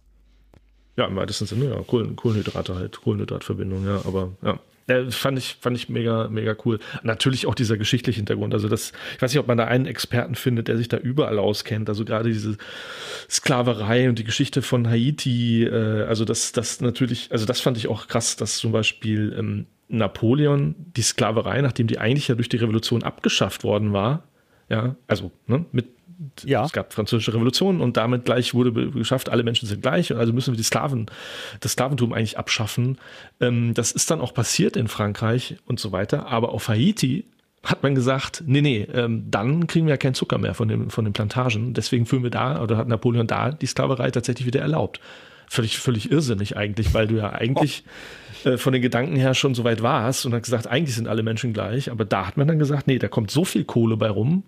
[0.97, 4.58] Ja, im weitesten Sinne, ja, Kohlenhydrate halt, Kohlenhydratverbindung, ja, aber ja.
[4.89, 6.78] Ja, fand ich, fand ich mega, mega cool.
[7.02, 8.55] Natürlich auch dieser geschichtliche Hintergrund.
[8.55, 11.39] Also das, ich weiß nicht, ob man da einen Experten findet, der sich da überall
[11.39, 11.91] auskennt.
[11.91, 12.57] Also gerade diese
[13.28, 15.65] Sklaverei und die Geschichte von Haiti.
[15.65, 19.67] Äh, also das, das natürlich, also das fand ich auch krass, dass zum Beispiel ähm,
[19.89, 24.25] Napoleon die Sklaverei, nachdem die eigentlich ja durch die Revolution abgeschafft worden war,
[24.70, 25.98] ja, also ne, mit
[26.44, 26.64] ja.
[26.64, 30.52] es gab französische Revolution und damit gleich wurde geschafft, alle Menschen sind gleich, also müssen
[30.52, 31.06] wir die Sklaven,
[31.60, 32.98] das Sklaventum eigentlich abschaffen.
[33.40, 37.24] Ähm, das ist dann auch passiert in Frankreich und so weiter, aber auf Haiti
[37.64, 40.90] hat man gesagt, nee, nee, ähm, dann kriegen wir ja keinen Zucker mehr von, dem,
[40.90, 41.74] von den Plantagen.
[41.74, 45.00] Deswegen führen wir da, oder hat Napoleon da die Sklaverei tatsächlich wieder erlaubt.
[45.48, 47.84] Völlig, völlig irrsinnig eigentlich, weil du ja eigentlich
[48.44, 51.22] äh, von den Gedanken her schon so weit warst und hat gesagt, eigentlich sind alle
[51.22, 51.90] Menschen gleich.
[51.90, 54.44] Aber da hat man dann gesagt, nee, da kommt so viel Kohle bei rum,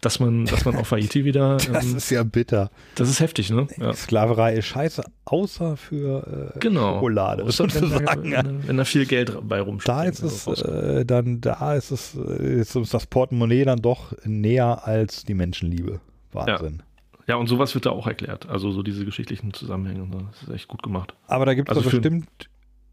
[0.00, 1.56] dass man, dass man auf Haiti wieder.
[1.72, 2.70] das ähm, ist ja bitter.
[2.94, 3.66] Das ist heftig, ne?
[3.78, 3.92] Ja.
[3.92, 6.94] Sklaverei ist scheiße, außer für äh, genau.
[6.94, 7.44] Schokolade.
[7.44, 9.88] Außer wenn, wenn, wenn, da viel Geld bei rumsteht.
[9.88, 14.12] Da ist es, äh, dann, da ist es, äh, ist uns das Portemonnaie dann doch
[14.24, 16.00] näher als die Menschenliebe.
[16.32, 16.78] Wahnsinn.
[16.78, 16.84] Ja.
[17.28, 18.48] Ja, und sowas wird da auch erklärt.
[18.48, 20.06] Also so diese geschichtlichen Zusammenhänge.
[20.30, 21.14] Das ist echt gut gemacht.
[21.26, 22.28] Aber da gibt es also bestimmt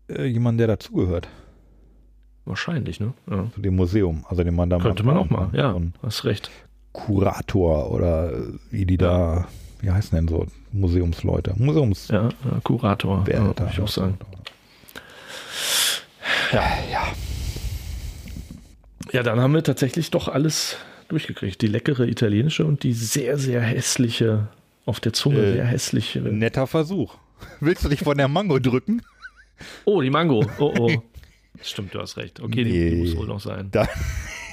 [0.10, 1.28] äh, jemanden, der dazugehört.
[2.46, 3.14] Wahrscheinlich, ne?
[3.30, 3.50] Ja.
[3.54, 4.26] Zu dem Museum.
[4.28, 5.80] Also den man da Könnte man auch mal, ja.
[6.02, 6.50] Hast recht.
[6.94, 8.32] Kurator oder
[8.72, 9.48] wie die da,
[9.82, 11.54] wie heißen denn so Museumsleute?
[11.58, 12.08] Museums.
[12.08, 12.30] Ja,
[12.64, 14.18] Kurator, ja, würde ich auch sagen.
[16.52, 16.64] Ja.
[16.92, 17.08] ja.
[19.12, 21.62] Ja, dann haben wir tatsächlich doch alles durchgekriegt.
[21.62, 24.48] Die leckere italienische und die sehr, sehr hässliche,
[24.86, 26.20] auf der Zunge äh, sehr hässliche.
[26.22, 27.18] Netter Versuch.
[27.60, 29.02] Willst du dich von der Mango drücken?
[29.86, 30.46] Oh, die Mango.
[30.58, 30.92] Oh, oh.
[31.62, 32.40] Stimmt, du hast recht.
[32.40, 33.70] Okay, nee, die, muss wohl noch sein.
[33.72, 33.88] Da,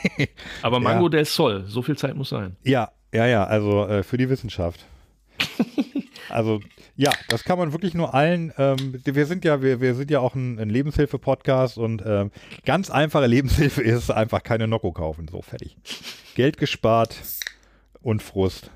[0.62, 1.10] Aber Mango ja.
[1.10, 2.56] del Sol, so viel Zeit muss sein.
[2.62, 4.84] Ja, ja, ja, also äh, für die Wissenschaft.
[6.28, 6.60] also
[6.96, 8.52] ja, das kann man wirklich nur allen.
[8.58, 12.30] Ähm, wir sind ja, wir, wir sind ja auch ein, ein Lebenshilfe-Podcast und ähm,
[12.66, 15.26] ganz einfache Lebenshilfe ist einfach keine Nocco kaufen.
[15.28, 15.76] So fertig.
[16.34, 17.16] Geld gespart
[18.02, 18.70] und Frust.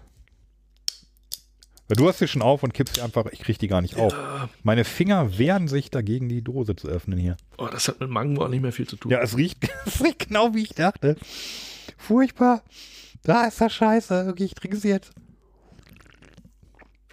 [1.97, 4.15] Du hast sie schon auf und kippst sie einfach, ich krieg die gar nicht auf.
[4.63, 7.37] Meine Finger wehren sich dagegen, die Dose zu öffnen hier.
[7.59, 9.13] Oh, das hat mit Mango auch nicht mehr viel zu tun.
[9.13, 11.17] Ja, es riecht, es riecht genau wie ich dachte.
[11.97, 12.63] Furchtbar.
[13.23, 14.29] Da ist das Scheiße.
[14.31, 15.13] Okay, ich trinke sie jetzt.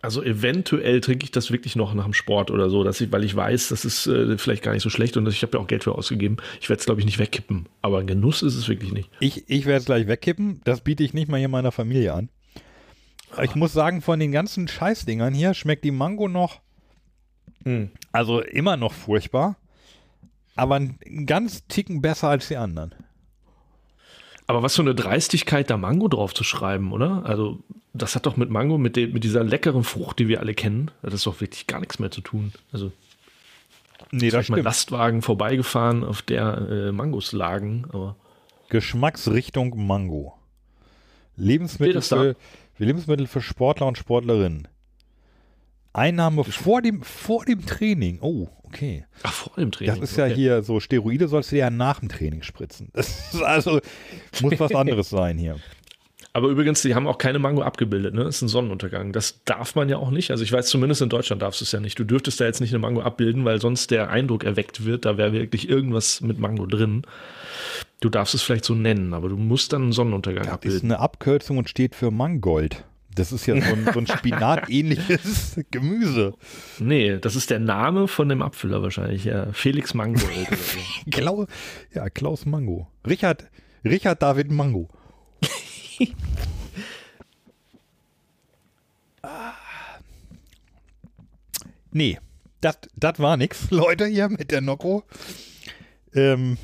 [0.02, 3.24] Also eventuell trinke ich das wirklich noch nach dem Sport oder so, dass ich, weil
[3.24, 5.68] ich weiß, das ist äh, vielleicht gar nicht so schlecht und ich habe ja auch
[5.68, 6.38] Geld für ausgegeben.
[6.60, 7.68] Ich werde es, glaube ich, nicht wegkippen.
[7.84, 9.12] Aber ein Genuss ist es wirklich nicht.
[9.20, 10.62] Ich, ich werde es gleich wegkippen.
[10.64, 12.30] Das biete ich nicht mal hier meiner Familie an.
[13.42, 16.60] Ich muss sagen, von den ganzen Scheißdingern hier schmeckt die Mango noch,
[17.64, 17.92] mhm.
[18.12, 19.56] also immer noch furchtbar.
[20.56, 22.94] aber einen ganz Ticken besser als die anderen.
[24.48, 27.24] Aber was für eine Dreistigkeit, da Mango drauf zu schreiben, oder?
[27.26, 27.60] Also,
[27.94, 30.92] das hat doch mit Mango, mit, de, mit dieser leckeren Frucht, die wir alle kennen,
[31.02, 32.52] das ist doch wirklich gar nichts mehr zu tun.
[32.74, 32.92] Also,
[34.12, 34.64] Nee, ich mal stimmt.
[34.64, 38.18] Lastwagen vorbeigefahren, auf der äh, Mangos lagen, aber
[38.70, 40.38] Geschmacksrichtung Mango.
[41.38, 42.34] Lebensmittel da?
[42.82, 44.68] Für, Lebensmittel für Sportler und Sportlerinnen.
[45.94, 48.18] Einnahme vor dem, vor dem Training.
[48.22, 49.06] Oh, okay.
[49.22, 50.00] ach, vor dem Training.
[50.00, 50.34] Das ist ja okay.
[50.34, 52.90] hier so, Steroide sollst du ja nach dem Training spritzen.
[52.94, 53.82] Das ist also,
[54.42, 55.58] muss was anderes sein hier.
[56.34, 58.24] Aber übrigens, die haben auch keine Mango abgebildet, ne?
[58.24, 59.12] Das ist ein Sonnenuntergang.
[59.12, 60.32] Das darf man ja auch nicht.
[60.32, 62.00] Also ich weiß, zumindest in Deutschland darfst du es ja nicht.
[62.00, 65.18] Du dürftest da jetzt nicht eine Mango abbilden, weil sonst der Eindruck erweckt wird, da
[65.18, 67.02] wäre wirklich irgendwas mit Mango drin.
[68.00, 70.92] Du darfst es vielleicht so nennen, aber du musst dann einen Sonnenuntergang Das ist abbilden.
[70.92, 72.86] eine Abkürzung und steht für Mangold.
[73.14, 76.34] Das ist ja so ein, so ein Spinat-ähnliches Gemüse.
[76.80, 79.52] Nee, das ist der Name von dem Abfüller wahrscheinlich, ja.
[79.52, 80.22] Felix Mango.
[80.24, 80.80] oder so.
[81.12, 81.48] Klaus,
[81.94, 82.88] ja, Klaus Mango.
[83.06, 83.50] Richard,
[83.84, 84.88] Richard David Mango.
[91.94, 92.18] Nee,
[92.62, 92.78] das
[93.18, 95.04] war nix, Leute, hier mit der Nocco.
[96.14, 96.58] Ähm,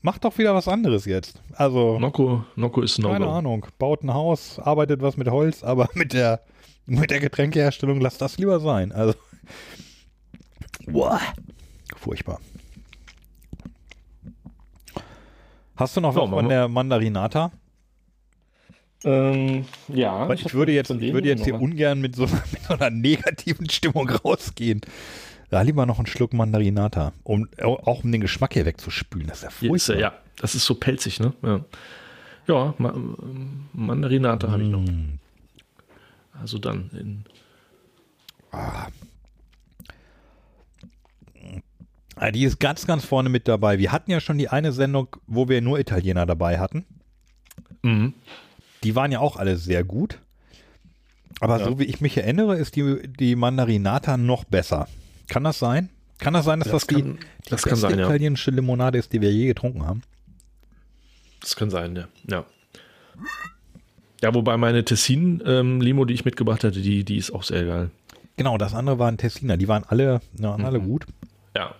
[0.00, 1.40] macht doch wieder was anderes jetzt.
[1.52, 3.32] Also, Nocco, Nocco ist keine No-Go.
[3.32, 3.66] Ahnung.
[3.78, 6.40] Baut ein Haus, arbeitet was mit Holz, aber mit der,
[6.86, 8.92] mit der Getränkeherstellung lasst das lieber sein.
[8.92, 9.14] Also,
[10.86, 11.20] boah,
[11.96, 12.40] furchtbar.
[15.76, 17.50] Hast du noch was von der Mandarinata?
[19.04, 20.28] Ähm, ja.
[20.28, 22.22] Weil ich würde jetzt, ich würde jetzt hier noch- ungern mit so,
[22.52, 24.80] mit so einer negativen Stimmung rausgehen.
[25.50, 29.26] Da lieber noch einen Schluck Mandarinata, um auch um den Geschmack hier wegzuspülen.
[29.26, 29.96] Das ist ja er, furchtbar.
[29.98, 31.34] ja, das ist so pelzig, ne?
[31.42, 31.60] Ja,
[32.48, 32.94] ja Ma
[33.74, 34.80] Mandarinata habe ich noch.
[34.80, 35.18] Mm.
[36.40, 37.24] Also dann in.
[38.50, 38.88] Ah,
[42.30, 43.78] Die ist ganz, ganz vorne mit dabei.
[43.78, 46.84] Wir hatten ja schon die eine Sendung, wo wir nur Italiener dabei hatten.
[47.82, 48.14] Mhm.
[48.84, 50.18] Die waren ja auch alle sehr gut.
[51.40, 51.64] Aber Ja.
[51.66, 54.88] so wie ich mich erinnere, ist die, die Mandarinata noch besser.
[55.28, 55.88] Kann das sein?
[56.18, 58.06] Kann das sein, dass das, Das die, kann- die das beste sein, ja.
[58.06, 60.02] italienische Limonade ist, die wir je getrunken haben?
[61.40, 62.06] Das kann sein, ja.
[62.28, 62.44] Ja,
[64.22, 67.90] ja wobei meine Tessin-Limo, die ich mitgebracht hatte, die, die ist auch sehr geil.
[68.36, 69.56] Genau, das andere waren Tessiner.
[69.56, 71.06] Die waren alle, ja, waren alle gut.
[71.56, 71.74] Ja.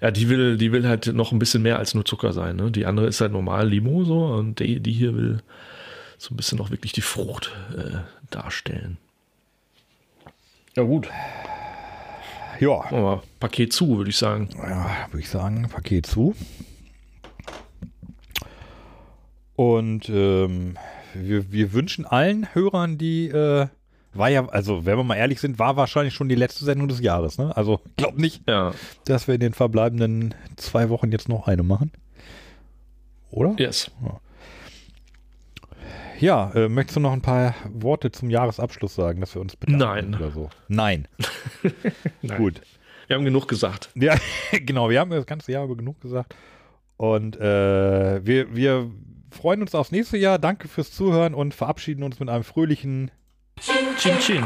[0.00, 2.56] Ja, die will, die will halt noch ein bisschen mehr als nur Zucker sein.
[2.56, 2.70] Ne?
[2.70, 5.42] Die andere ist halt normal Limo so und die, die hier will
[6.18, 7.98] so ein bisschen auch wirklich die Frucht äh,
[8.30, 8.98] darstellen.
[10.76, 11.08] Ja, gut.
[12.60, 14.48] Ja, mal Paket zu, würde ich sagen.
[14.56, 16.34] ja würde ich sagen, Paket zu.
[19.56, 20.76] Und ähm,
[21.14, 23.66] wir, wir wünschen allen Hörern, die äh,
[24.12, 27.00] war ja, also wenn wir mal ehrlich sind, war wahrscheinlich schon die letzte Sendung des
[27.00, 27.38] Jahres.
[27.38, 27.54] Ne?
[27.56, 28.72] Also glaub nicht, Ja.
[29.04, 31.90] dass wir in den verbleibenden zwei Wochen jetzt noch eine machen.
[33.30, 33.54] Oder?
[33.58, 33.90] Yes.
[34.02, 34.20] Ja,
[36.54, 40.14] äh, möchtest du noch ein paar Worte zum Jahresabschluss sagen, dass wir uns bedanken Nein.
[40.14, 40.50] oder so?
[40.68, 41.08] Nein.
[42.22, 42.38] Nein.
[42.38, 42.60] Gut.
[43.06, 43.90] Wir haben genug gesagt.
[43.94, 44.16] Ja,
[44.52, 46.34] genau, wir haben das ganze Jahr über genug gesagt.
[46.96, 48.90] Und äh, wir, wir
[49.30, 50.38] freuen uns aufs nächste Jahr.
[50.38, 53.10] Danke fürs Zuhören und verabschieden uns mit einem fröhlichen
[53.60, 54.44] Chin Chin.